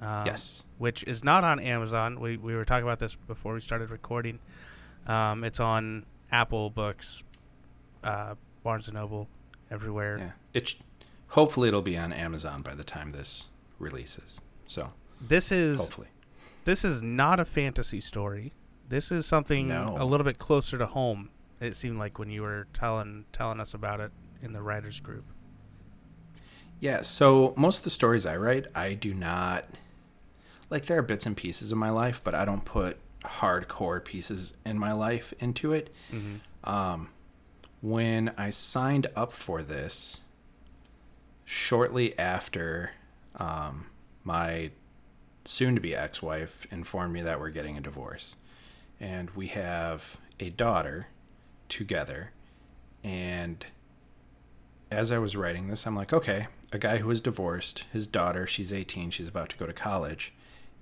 um, 0.01 0.25
Yes. 0.25 0.65
which 0.77 1.03
is 1.03 1.23
not 1.23 1.43
on 1.43 1.59
Amazon 1.59 2.19
we, 2.19 2.37
we 2.37 2.55
were 2.55 2.65
talking 2.65 2.83
about 2.83 2.99
this 2.99 3.15
before 3.15 3.53
we 3.53 3.59
started 3.61 3.89
recording 3.91 4.39
um, 5.07 5.43
it's 5.43 5.59
on 5.59 6.05
Apple 6.31 6.69
Books 6.69 7.23
uh, 8.03 8.35
Barnes 8.63 8.87
and 8.87 8.95
Noble 8.95 9.27
everywhere 9.69 10.17
Yeah. 10.17 10.31
It 10.53 10.67
sh- 10.69 10.75
hopefully 11.29 11.67
it'll 11.67 11.81
be 11.81 11.97
on 11.97 12.11
Amazon 12.11 12.61
by 12.61 12.73
the 12.75 12.83
time 12.83 13.11
this 13.11 13.47
releases. 13.79 14.41
So 14.67 14.91
this 15.19 15.51
is 15.51 15.79
hopefully. 15.79 16.07
this 16.65 16.83
is 16.83 17.01
not 17.03 17.39
a 17.39 17.45
fantasy 17.45 17.99
story 18.01 18.53
this 18.91 19.11
is 19.11 19.25
something 19.25 19.67
No. 19.69 19.95
a 19.97 20.05
little 20.05 20.23
bit 20.23 20.37
closer 20.37 20.77
to 20.77 20.85
home 20.85 21.29
it 21.59 21.75
seemed 21.75 21.97
like 21.97 22.19
when 22.19 22.29
you 22.29 22.41
were 22.43 22.67
telling 22.73 23.25
telling 23.33 23.59
us 23.59 23.73
about 23.73 23.99
it 23.99 24.11
in 24.41 24.53
the 24.53 24.61
writers 24.61 24.99
group 24.99 25.25
Yeah, 26.79 27.01
so 27.01 27.53
most 27.55 27.79
of 27.79 27.83
the 27.83 27.89
stories 27.91 28.25
I 28.25 28.35
write, 28.37 28.65
I 28.75 28.93
do 28.93 29.13
not 29.13 29.65
like 30.69 30.85
there 30.85 30.97
are 30.99 31.03
bits 31.03 31.25
and 31.25 31.35
pieces 31.37 31.71
of 31.71 31.77
my 31.77 31.89
life, 31.91 32.21
but 32.23 32.33
I 32.33 32.43
don't 32.45 32.65
put 32.65 32.97
hardcore 33.25 34.03
pieces 34.03 34.55
in 34.65 34.79
my 34.79 34.91
life 34.93 35.33
into 35.39 35.73
it. 35.73 35.93
Um 36.63 37.09
when 37.81 38.31
I 38.37 38.49
signed 38.51 39.07
up 39.15 39.31
for 39.31 39.61
this 39.63 40.21
shortly 41.45 42.17
after 42.19 42.91
um, 43.35 43.87
my 44.23 44.71
soon 45.45 45.73
to 45.75 45.81
be 45.81 45.95
ex 45.95 46.21
wife 46.21 46.65
informed 46.71 47.13
me 47.13 47.21
that 47.23 47.39
we're 47.39 47.49
getting 47.49 47.77
a 47.77 47.81
divorce. 47.81 48.35
And 49.01 49.31
we 49.31 49.47
have 49.47 50.17
a 50.39 50.49
daughter 50.49 51.07
together. 51.67 52.31
And 53.03 53.65
as 54.89 55.11
I 55.11 55.17
was 55.17 55.35
writing 55.35 55.67
this, 55.67 55.85
I'm 55.85 55.95
like, 55.95 56.13
okay, 56.13 56.47
a 56.71 56.77
guy 56.77 56.97
who 56.97 57.07
was 57.07 57.19
divorced, 57.19 57.85
his 57.91 58.07
daughter, 58.07 58.47
she's 58.47 58.71
18, 58.71 59.11
she's 59.11 59.27
about 59.27 59.49
to 59.49 59.57
go 59.57 59.65
to 59.65 59.73
college, 59.73 60.33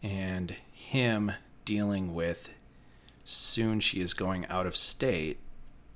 and 0.04 0.56
him 0.72 1.32
dealing 1.66 2.14
with 2.14 2.50
soon 3.24 3.80
she 3.80 4.02
is 4.02 4.14
going 4.14 4.46
out 4.48 4.66
of 4.66 4.76
state 4.76 5.38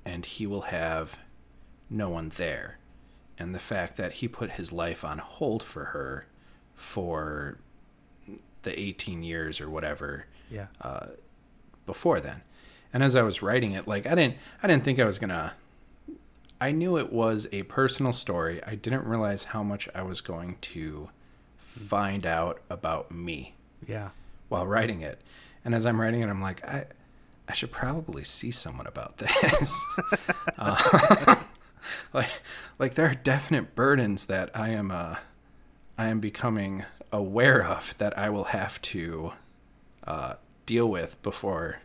and 0.06 0.26
he 0.26 0.46
will 0.46 0.62
have 0.62 1.18
no 1.90 2.10
one 2.10 2.30
there. 2.36 2.78
And 3.38 3.56
the 3.56 3.60
fact 3.60 3.98
that 3.98 4.14
he 4.14 4.28
put 4.28 4.52
his 4.52 4.72
life 4.72 5.04
on 5.04 5.18
hold 5.18 5.64
for 5.64 5.86
her 5.86 6.28
for 6.76 7.58
the 8.64 8.80
18 8.80 9.24
years 9.24 9.60
or 9.60 9.70
whatever 9.70 10.26
yeah 10.50 10.68
uh, 10.82 11.08
before 11.86 12.20
then. 12.20 12.42
And 12.92 13.04
as 13.04 13.16
I 13.16 13.24
was 13.24 13.42
writing 13.42 13.72
it, 13.72 13.88
like 13.88 14.06
I 14.06 14.16
didn't 14.16 14.38
I 14.62 14.68
didn't 14.68 14.84
think 14.84 15.00
I 15.00 15.06
was 15.06 15.20
going 15.20 15.30
to 15.30 15.54
I 16.62 16.72
knew 16.72 16.98
it 16.98 17.12
was 17.12 17.48
a 17.52 17.64
personal 17.64 18.14
story. 18.14 18.64
I 18.64 18.76
didn't 18.76 19.06
realize 19.06 19.46
how 19.46 19.64
much 19.64 19.90
I 19.94 20.02
was 20.04 20.22
going 20.22 20.58
to 20.62 21.10
find 21.58 22.26
out 22.26 22.62
about 22.70 23.12
me 23.12 23.56
yeah 23.86 24.10
while 24.54 24.68
writing 24.68 25.02
it. 25.02 25.20
And 25.66 25.74
as 25.74 25.86
I'm 25.86 26.00
writing 26.00 26.22
it, 26.22 26.30
I'm 26.30 26.42
like, 26.42 26.64
I, 26.64 26.86
I 27.48 27.54
should 27.54 27.72
probably 27.72 28.24
see 28.24 28.52
someone 28.52 28.86
about 28.86 29.18
this. 29.18 29.84
uh, 30.60 31.36
like, 32.14 32.30
like 32.78 32.94
there 32.94 33.08
are 33.08 33.16
definite 33.16 33.74
burdens 33.74 34.26
that 34.28 34.52
I 34.54 34.70
am, 34.70 34.92
uh, 34.92 35.16
I 35.98 36.08
am 36.08 36.20
becoming 36.20 36.86
aware 37.12 37.66
of 37.66 37.98
that 37.98 38.16
I 38.16 38.30
will 38.30 38.46
have 38.46 38.80
to 38.84 39.34
uh, 40.06 40.36
deal 40.66 40.88
with 40.90 41.22
before 41.22 41.80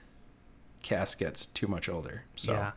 Cass 0.83 1.15
gets 1.15 1.47
too 1.47 1.67
much 1.67 1.89
older. 1.89 2.25
So, 2.37 2.53
yeah 2.53 2.73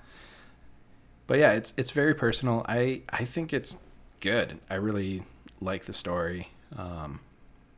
but 1.31 1.39
yeah, 1.39 1.53
it's 1.53 1.73
it's 1.77 1.91
very 1.91 2.13
personal. 2.13 2.65
I 2.67 3.03
I 3.09 3.23
think 3.23 3.53
it's 3.53 3.77
good. 4.19 4.59
I 4.69 4.73
really 4.73 5.23
like 5.61 5.85
the 5.85 5.93
story. 5.93 6.49
Um, 6.75 7.21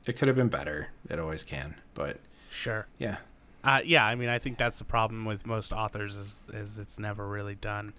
it 0.08 0.14
could 0.14 0.28
have 0.28 0.36
been 0.36 0.50
better. 0.50 0.90
It 1.08 1.20
always 1.20 1.44
can, 1.44 1.76
but 1.94 2.18
sure 2.50 2.88
yeah. 2.98 3.18
Uh, 3.64 3.82
yeah, 3.86 4.08
I 4.08 4.16
mean, 4.16 4.28
I 4.28 4.40
think 4.40 4.58
that's 4.58 4.80
the 4.80 4.84
problem 4.86 5.24
with 5.24 5.46
most 5.46 5.72
authors 5.72 6.16
is 6.16 6.44
is 6.52 6.80
it's 6.80 6.98
never 6.98 7.28
really 7.28 7.54
done. 7.54 7.94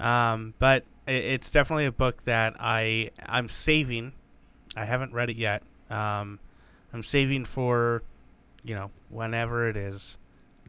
Um, 0.00 0.54
but 0.58 0.82
it, 1.06 1.24
it's 1.24 1.52
definitely 1.52 1.86
a 1.86 1.92
book 1.92 2.24
that 2.24 2.56
I 2.58 3.10
I'm 3.24 3.48
saving. 3.48 4.12
I 4.74 4.86
haven't 4.86 5.12
read 5.12 5.30
it 5.30 5.36
yet. 5.36 5.62
Um, 5.88 6.40
I'm 6.92 7.04
saving 7.04 7.44
for, 7.44 8.02
you 8.64 8.74
know, 8.74 8.90
whenever 9.08 9.68
it 9.68 9.76
is 9.76 10.18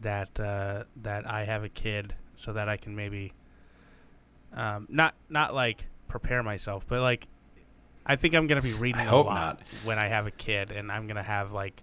that 0.02 0.40
uh, 0.40 0.84
that 0.98 1.28
I 1.30 1.46
have 1.46 1.64
a 1.64 1.70
kid, 1.70 2.16
so 2.34 2.54
that 2.54 2.70
I 2.70 2.78
can 2.78 2.96
maybe, 2.96 3.34
um, 4.54 4.88
not 4.90 5.16
not 5.30 5.56
like 5.56 5.86
prepare 6.08 6.44
myself, 6.44 6.86
but 6.88 7.02
like, 7.02 7.28
I 8.06 8.16
think 8.16 8.36
I'm 8.36 8.48
gonna 8.48 8.62
be 8.62 8.74
reading 8.74 9.08
I 9.08 9.12
a 9.12 9.16
lot 9.16 9.26
not. 9.26 9.62
when 9.84 9.98
I 9.98 10.08
have 10.08 10.28
a 10.28 10.32
kid, 10.32 10.72
and 10.72 10.92
I'm 10.92 11.08
gonna 11.08 11.24
have 11.24 11.52
like 11.52 11.82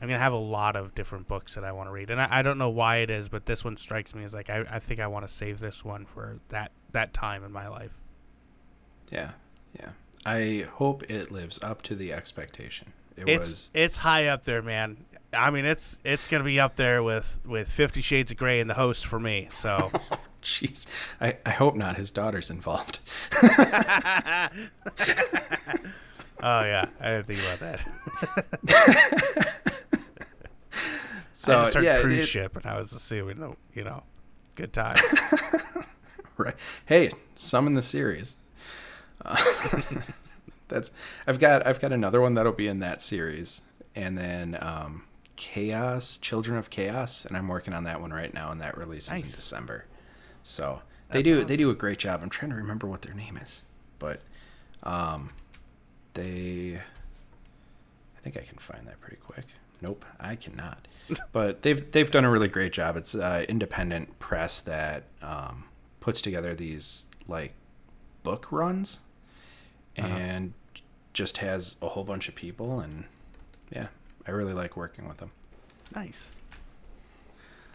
I'm 0.00 0.08
gonna 0.08 0.18
have 0.18 0.32
a 0.32 0.36
lot 0.36 0.74
of 0.74 0.96
different 0.96 1.28
books 1.28 1.54
that 1.54 1.62
I 1.62 1.70
want 1.70 1.88
to 1.88 1.92
read, 1.92 2.10
and 2.10 2.20
I, 2.20 2.26
I 2.30 2.42
don't 2.42 2.58
know 2.58 2.70
why 2.70 2.96
it 2.98 3.10
is, 3.10 3.28
but 3.28 3.46
this 3.46 3.64
one 3.64 3.76
strikes 3.76 4.14
me 4.14 4.24
as 4.24 4.34
like 4.34 4.50
I, 4.50 4.64
I 4.68 4.78
think 4.80 4.98
I 4.98 5.06
want 5.06 5.26
to 5.26 5.32
save 5.32 5.60
this 5.60 5.84
one 5.84 6.06
for 6.06 6.40
that 6.48 6.72
that 6.90 7.14
time 7.14 7.44
in 7.44 7.52
my 7.52 7.68
life. 7.68 7.92
Yeah, 9.12 9.32
yeah. 9.78 9.90
I 10.26 10.66
hope 10.72 11.08
it 11.08 11.30
lives 11.30 11.62
up 11.62 11.82
to 11.82 11.94
the 11.94 12.12
expectation. 12.12 12.92
It 13.16 13.28
It's 13.28 13.50
was 13.50 13.70
it's 13.74 13.96
high 13.98 14.26
up 14.26 14.42
there, 14.42 14.62
man. 14.62 15.04
I 15.32 15.50
mean, 15.50 15.64
it's 15.64 15.98
it's 16.04 16.26
gonna 16.26 16.44
be 16.44 16.60
up 16.60 16.76
there 16.76 17.02
with 17.02 17.38
with 17.44 17.68
Fifty 17.68 18.02
Shades 18.02 18.30
of 18.30 18.36
Grey 18.36 18.60
and 18.60 18.68
The 18.68 18.74
Host 18.74 19.06
for 19.06 19.18
me. 19.18 19.48
So 19.50 19.90
jeez. 20.42 20.86
I 21.20 21.38
I 21.46 21.50
hope 21.50 21.74
not. 21.74 21.96
His 21.96 22.10
daughter's 22.10 22.50
involved. 22.50 22.98
oh 23.42 23.48
yeah, 26.42 26.86
I 27.00 27.10
didn't 27.10 27.26
think 27.26 27.40
about 27.40 27.60
that. 27.60 27.84
So 31.34 31.54
I 31.58 31.62
just 31.62 31.74
heard 31.74 31.82
yeah, 31.84 32.00
cruise 32.00 32.22
it- 32.22 32.26
ship, 32.28 32.54
and 32.56 32.64
I 32.66 32.76
was 32.76 32.92
assuming, 32.92 33.42
oh, 33.42 33.56
you 33.74 33.82
know, 33.82 34.04
good 34.54 34.72
time. 34.72 34.96
right. 36.36 36.54
Hey, 36.86 37.10
some 37.34 37.66
in 37.66 37.72
the 37.74 37.82
series. 37.82 38.36
Uh, 39.24 39.42
that's 40.68 40.92
I've 41.26 41.40
got 41.40 41.66
I've 41.66 41.80
got 41.80 41.92
another 41.92 42.20
one 42.20 42.34
that'll 42.34 42.52
be 42.52 42.68
in 42.68 42.78
that 42.78 43.02
series, 43.02 43.62
and 43.96 44.16
then 44.16 44.56
um, 44.60 45.02
Chaos, 45.42 46.18
Children 46.18 46.56
of 46.56 46.70
Chaos, 46.70 47.24
and 47.24 47.36
I'm 47.36 47.48
working 47.48 47.74
on 47.74 47.82
that 47.84 48.00
one 48.00 48.12
right 48.12 48.32
now, 48.32 48.52
and 48.52 48.60
that 48.60 48.76
releases 48.78 49.10
in 49.12 49.20
December. 49.22 49.86
So 50.44 50.82
they 51.10 51.18
That's 51.22 51.28
do 51.28 51.44
they 51.44 51.56
do 51.56 51.68
a 51.70 51.74
great 51.74 51.98
job. 51.98 52.20
I'm 52.22 52.30
trying 52.30 52.50
to 52.52 52.56
remember 52.56 52.86
what 52.86 53.02
their 53.02 53.12
name 53.14 53.36
is, 53.36 53.62
but 53.98 54.20
um, 54.84 55.30
they 56.14 56.76
I 58.16 58.20
think 58.22 58.36
I 58.36 58.42
can 58.42 58.58
find 58.58 58.86
that 58.86 59.00
pretty 59.00 59.16
quick. 59.16 59.44
Nope, 59.80 60.04
I 60.20 60.36
cannot. 60.36 60.86
but 61.32 61.62
they've 61.62 61.90
they've 61.90 62.10
done 62.10 62.24
a 62.24 62.30
really 62.30 62.46
great 62.48 62.72
job. 62.72 62.96
It's 62.96 63.14
uh, 63.16 63.44
independent 63.48 64.18
press 64.20 64.60
that 64.60 65.04
um, 65.22 65.64
puts 65.98 66.22
together 66.22 66.54
these 66.54 67.08
like 67.26 67.54
book 68.22 68.46
runs, 68.52 69.00
Uh-huh. 69.98 70.06
and 70.06 70.52
just 71.12 71.38
has 71.38 71.76
a 71.82 71.88
whole 71.88 72.04
bunch 72.04 72.28
of 72.28 72.36
people, 72.36 72.78
and 72.78 73.04
yeah, 73.74 73.88
I 74.26 74.30
really 74.30 74.54
like 74.54 74.76
working 74.76 75.06
with 75.08 75.18
them. 75.18 75.30
nice. 75.94 76.30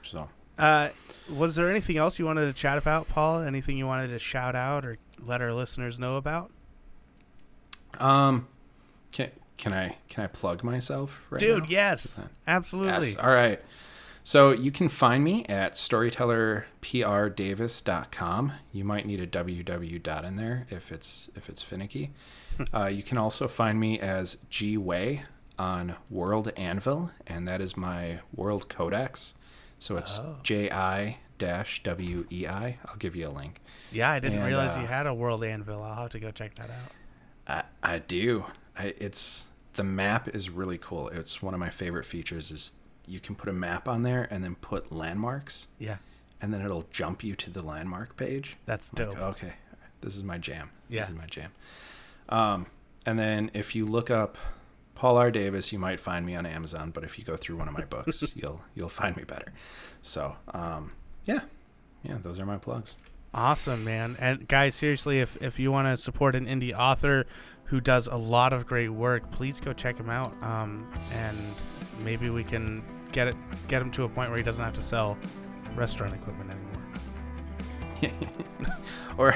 So 0.03 0.29
Uh, 0.57 0.89
was 1.29 1.55
there 1.55 1.69
anything 1.69 1.97
else 1.97 2.17
you 2.17 2.25
wanted 2.25 2.45
to 2.47 2.53
chat 2.53 2.77
about, 2.77 3.07
Paul? 3.09 3.41
Anything 3.41 3.77
you 3.77 3.85
wanted 3.85 4.07
to 4.09 4.19
shout 4.19 4.55
out 4.55 4.85
or 4.85 4.97
let 5.23 5.41
our 5.41 5.53
listeners 5.53 5.99
know 5.99 6.17
about? 6.17 6.49
Um, 7.99 8.47
can 9.11 9.29
can 9.57 9.73
I 9.73 9.97
can 10.09 10.23
I 10.23 10.27
plug 10.27 10.63
myself 10.63 11.21
right 11.29 11.39
Dude, 11.39 11.63
now? 11.63 11.69
yes, 11.69 12.19
absolutely. 12.47 13.07
Yes. 13.07 13.17
All 13.17 13.29
right. 13.31 13.59
So 14.23 14.51
you 14.51 14.71
can 14.71 14.89
find 14.89 15.23
me 15.23 15.45
at 15.45 15.73
storytellerprdavis.com. 15.75 18.51
You 18.71 18.83
might 18.83 19.05
need 19.05 19.19
a 19.19 19.27
www 19.27 20.03
dot 20.03 20.25
in 20.25 20.35
there 20.35 20.67
if 20.69 20.91
it's 20.91 21.29
if 21.35 21.49
it's 21.49 21.61
finicky. 21.63 22.11
uh, 22.73 22.85
you 22.87 23.03
can 23.03 23.17
also 23.17 23.47
find 23.47 23.79
me 23.79 23.99
as 23.99 24.37
G 24.49 24.77
Way 24.77 25.23
on 25.59 25.95
World 26.09 26.51
Anvil, 26.57 27.11
and 27.25 27.47
that 27.47 27.61
is 27.61 27.75
my 27.77 28.19
World 28.33 28.69
Codex. 28.69 29.33
So 29.79 29.97
it's 29.97 30.17
Oh. 30.17 30.37
J 30.43 30.69
I 30.71 31.17
dash 31.37 31.81
W 31.83 32.25
E 32.31 32.47
I. 32.47 32.77
I'll 32.85 32.95
give 32.97 33.15
you 33.15 33.27
a 33.27 33.29
link. 33.29 33.61
Yeah, 33.91 34.09
I 34.11 34.19
didn't 34.19 34.39
And, 34.39 34.47
realize 34.47 34.77
uh, 34.77 34.81
you 34.81 34.87
had 34.87 35.05
a 35.07 35.13
World 35.13 35.43
Anvil. 35.43 35.81
I'll 35.83 36.01
have 36.03 36.11
to 36.11 36.19
go 36.19 36.31
check 36.31 36.55
that 36.55 36.69
out. 36.69 37.65
I, 37.83 37.93
I 37.95 37.99
do. 37.99 38.45
I, 38.77 38.93
it's 38.97 39.47
the 39.75 39.83
map 39.83 40.27
is 40.35 40.49
really 40.49 40.77
cool. 40.77 41.09
It's 41.09 41.41
one 41.41 41.53
of 41.53 41.59
my 41.59 41.69
favorite 41.69 42.05
features. 42.05 42.51
Is 42.51 42.73
you 43.05 43.19
can 43.19 43.35
put 43.35 43.47
a 43.49 43.53
map 43.53 43.87
on 43.87 44.01
there 44.03 44.27
and 44.31 44.43
then 44.43 44.55
put 44.55 44.91
landmarks, 44.91 45.67
Yeah, 45.79 45.97
and 46.41 46.53
then 46.53 46.61
it'll 46.61 46.87
jump 46.91 47.23
you 47.23 47.35
to 47.35 47.49
the 47.49 47.63
landmark 47.63 48.17
page. 48.17 48.57
that's 48.65 48.91
Like, 48.97 49.09
dope. 49.11 49.17
okay, 49.19 49.53
this 50.01 50.15
is 50.17 50.23
my 50.23 50.37
jam. 50.37 50.71
Yeah. 50.89 51.01
This 51.01 51.11
is 51.11 51.15
my 51.15 51.25
jam. 51.27 51.51
Um, 52.29 52.65
and 53.05 53.17
then 53.17 53.51
if 53.53 53.75
you 53.75 53.85
look 53.85 54.09
up 54.11 54.37
Paul 54.97 55.17
R. 55.17 55.29
Davis, 55.29 55.71
you 55.71 55.77
might 55.77 55.99
find 55.99 56.25
me 56.25 56.35
on 56.35 56.47
Amazon. 56.47 56.89
But 56.89 57.03
if 57.03 57.19
you 57.19 57.23
go 57.23 57.35
through 57.35 57.57
one 57.57 57.67
of 57.67 57.73
my 57.75 57.85
books, 57.95 58.35
you'll 58.35 58.61
you'll 58.73 58.89
find 58.89 59.15
me 59.15 59.23
better. 59.23 59.53
So 60.01 60.35
um, 60.53 60.91
yeah, 61.25 61.41
yeah, 62.03 62.17
those 62.23 62.39
are 62.39 62.47
my 62.47 62.57
plugs. 62.57 62.97
Awesome, 63.31 63.83
man. 63.83 64.17
And 64.19 64.47
guys, 64.47 64.73
seriously, 64.73 65.19
if 65.19 65.37
if 65.39 65.59
you 65.59 65.71
want 65.71 65.87
to 65.87 65.97
support 65.97 66.35
an 66.35 66.47
indie 66.47 66.75
author 66.75 67.27
who 67.65 67.79
does 67.79 68.07
a 68.07 68.15
lot 68.15 68.53
of 68.53 68.65
great 68.65 68.89
work, 68.89 69.29
please 69.31 69.61
go 69.61 69.71
check 69.71 69.97
him 69.97 70.09
out. 70.09 70.33
Um, 70.41 70.91
and 71.13 71.37
maybe 72.03 72.31
we 72.31 72.43
can 72.43 72.83
get 73.11 73.27
it 73.27 73.35
get 73.67 73.83
him 73.83 73.91
to 73.91 74.03
a 74.05 74.09
point 74.09 74.31
where 74.31 74.37
he 74.37 74.43
doesn't 74.43 74.65
have 74.65 74.73
to 74.73 74.81
sell 74.81 75.15
restaurant 75.75 76.13
equipment 76.13 76.51
anymore. 78.01 78.77
or 79.19 79.35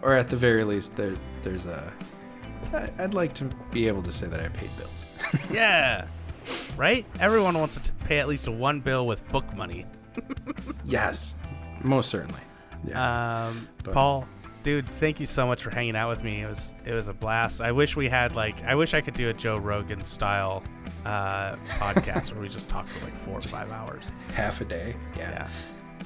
or 0.00 0.14
at 0.14 0.30
the 0.30 0.36
very 0.36 0.64
least 0.64 0.96
there 0.96 1.14
there's 1.42 1.66
a 1.66 1.92
I'd 2.98 3.14
like 3.14 3.34
to 3.34 3.44
be 3.70 3.88
able 3.88 4.02
to 4.02 4.12
say 4.12 4.26
that 4.26 4.40
I 4.40 4.48
paid 4.48 4.70
bills. 4.76 5.04
yeah. 5.52 6.06
Right? 6.76 7.04
Everyone 7.20 7.58
wants 7.58 7.76
to 7.76 7.92
pay 8.04 8.18
at 8.18 8.28
least 8.28 8.48
one 8.48 8.80
bill 8.80 9.06
with 9.06 9.26
book 9.28 9.54
money. 9.56 9.86
yes, 10.86 11.34
most 11.82 12.10
certainly. 12.10 12.40
Yeah. 12.86 13.46
Um, 13.48 13.68
But- 13.84 13.94
Paul, 13.94 14.28
dude, 14.62 14.88
thank 14.88 15.20
you 15.20 15.26
so 15.26 15.46
much 15.46 15.62
for 15.62 15.70
hanging 15.70 15.96
out 15.96 16.08
with 16.08 16.22
me. 16.24 16.42
It 16.42 16.48
was 16.48 16.74
it 16.84 16.92
was 16.92 17.08
a 17.08 17.12
blast. 17.14 17.60
I 17.60 17.72
wish 17.72 17.96
we 17.96 18.08
had 18.08 18.34
like 18.34 18.62
I 18.64 18.74
wish 18.74 18.94
I 18.94 19.00
could 19.00 19.14
do 19.14 19.28
a 19.28 19.34
Joe 19.34 19.56
Rogan 19.58 20.02
style 20.04 20.62
uh, 21.04 21.56
podcast 21.78 22.32
where 22.32 22.40
we 22.42 22.48
just 22.48 22.68
talk 22.68 22.86
for 22.86 23.04
like 23.04 23.16
four 23.18 23.38
or 23.38 23.42
five 23.42 23.70
hours. 23.70 24.10
Half 24.34 24.60
a 24.60 24.64
day. 24.64 24.96
Yeah, 25.16 25.48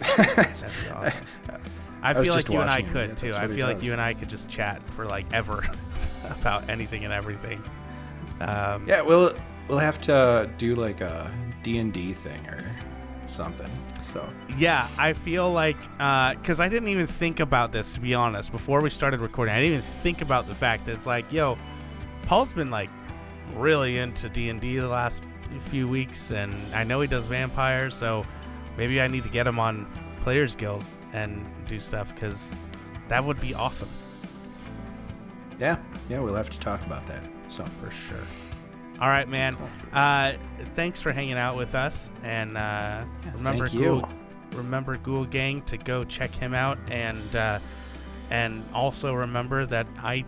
Yeah. 0.00 0.16
that'd 0.16 0.36
be 0.36 0.90
awesome. 0.90 1.22
I 2.02 2.10
I 2.10 2.18
was 2.18 2.26
feel 2.26 2.34
like 2.34 2.48
you 2.48 2.60
and 2.60 2.70
I 2.70 2.82
could 2.82 3.16
too. 3.16 3.30
I 3.36 3.46
feel 3.46 3.66
like 3.66 3.78
does. 3.78 3.86
you 3.86 3.92
and 3.92 4.00
I 4.00 4.14
could 4.14 4.28
just 4.28 4.48
chat 4.48 4.82
for 4.90 5.06
like 5.06 5.26
ever 5.32 5.62
about 6.40 6.68
anything 6.68 7.04
and 7.04 7.12
everything. 7.12 7.62
Um, 8.40 8.86
yeah, 8.88 9.00
we'll 9.00 9.34
we'll 9.68 9.78
have 9.78 10.00
to 10.02 10.50
do 10.58 10.74
like 10.74 11.00
a 11.00 11.32
D&D 11.62 12.12
thing 12.14 12.46
or 12.48 12.64
something. 13.26 13.70
So, 14.02 14.28
Yeah, 14.58 14.88
I 14.98 15.12
feel 15.12 15.50
like 15.50 15.76
because 16.38 16.60
I 16.60 16.68
didn't 16.68 16.88
even 16.88 17.06
think 17.06 17.40
about 17.40 17.72
this 17.72 17.94
to 17.94 18.00
be 18.00 18.14
honest 18.14 18.50
before 18.52 18.80
we 18.80 18.90
started 18.90 19.20
recording. 19.20 19.54
I 19.54 19.60
didn't 19.60 19.78
even 19.78 19.82
think 20.02 20.22
about 20.22 20.48
the 20.48 20.54
fact 20.54 20.86
that 20.86 20.92
it's 20.92 21.06
like, 21.06 21.30
yo, 21.32 21.56
Paul's 22.22 22.52
been 22.52 22.70
like 22.70 22.90
really 23.54 23.98
into 23.98 24.28
D 24.28 24.48
and 24.50 24.60
D 24.60 24.78
the 24.78 24.88
last 24.88 25.22
few 25.66 25.86
weeks, 25.86 26.32
and 26.32 26.54
I 26.74 26.84
know 26.84 27.00
he 27.00 27.06
does 27.06 27.26
vampires, 27.26 27.94
so 27.94 28.24
maybe 28.76 29.00
I 29.00 29.06
need 29.06 29.22
to 29.24 29.28
get 29.28 29.46
him 29.46 29.58
on 29.58 29.86
Players 30.22 30.54
Guild 30.54 30.84
and 31.12 31.46
do 31.68 31.78
stuff 31.78 32.12
because 32.14 32.54
that 33.08 33.22
would 33.22 33.40
be 33.40 33.54
awesome 33.54 33.88
yeah. 35.58 35.78
Yeah, 36.08 36.20
we'll 36.20 36.34
have 36.34 36.50
to 36.50 36.58
talk 36.60 36.84
about 36.86 37.06
that. 37.06 37.26
So, 37.48 37.64
for 37.64 37.90
sure. 37.90 38.18
All 39.00 39.08
right, 39.08 39.28
man. 39.28 39.56
Uh, 39.92 40.34
thanks 40.74 41.00
for 41.00 41.12
hanging 41.12 41.34
out 41.34 41.56
with 41.56 41.74
us, 41.74 42.10
and 42.22 42.56
uh, 42.56 43.04
remember, 43.34 43.66
thank 43.66 43.80
you. 43.80 44.00
Ghoul, 44.00 44.08
remember 44.54 44.96
Ghoul 44.96 45.24
Gang 45.24 45.62
to 45.62 45.76
go 45.76 46.04
check 46.04 46.30
him 46.30 46.54
out, 46.54 46.78
and 46.88 47.34
uh, 47.34 47.58
and 48.30 48.64
also 48.72 49.12
remember 49.12 49.66
that 49.66 49.86
I 49.98 50.24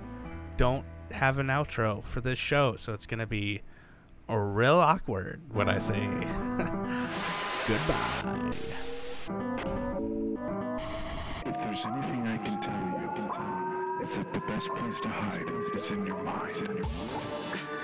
don't 0.56 0.84
have 1.12 1.38
an 1.38 1.46
outro 1.46 2.02
for 2.04 2.20
this 2.20 2.38
show, 2.38 2.76
so 2.76 2.92
it's 2.92 3.06
gonna 3.06 3.26
be 3.26 3.62
real 4.28 4.76
awkward 4.76 5.40
when 5.52 5.68
I 5.68 5.78
say 5.78 6.00
goodbye. 7.68 8.50
If 11.46 11.54
there's 11.60 11.84
anything 11.86 12.26
I 12.26 12.38
can 12.38 12.60
tell 12.60 12.83
that 14.12 14.32
the 14.32 14.40
best 14.40 14.68
place 14.68 15.00
to 15.00 15.08
hide 15.08 15.48
is 15.74 15.90
in 15.90 16.06
your 16.06 16.22
mind. 16.22 17.83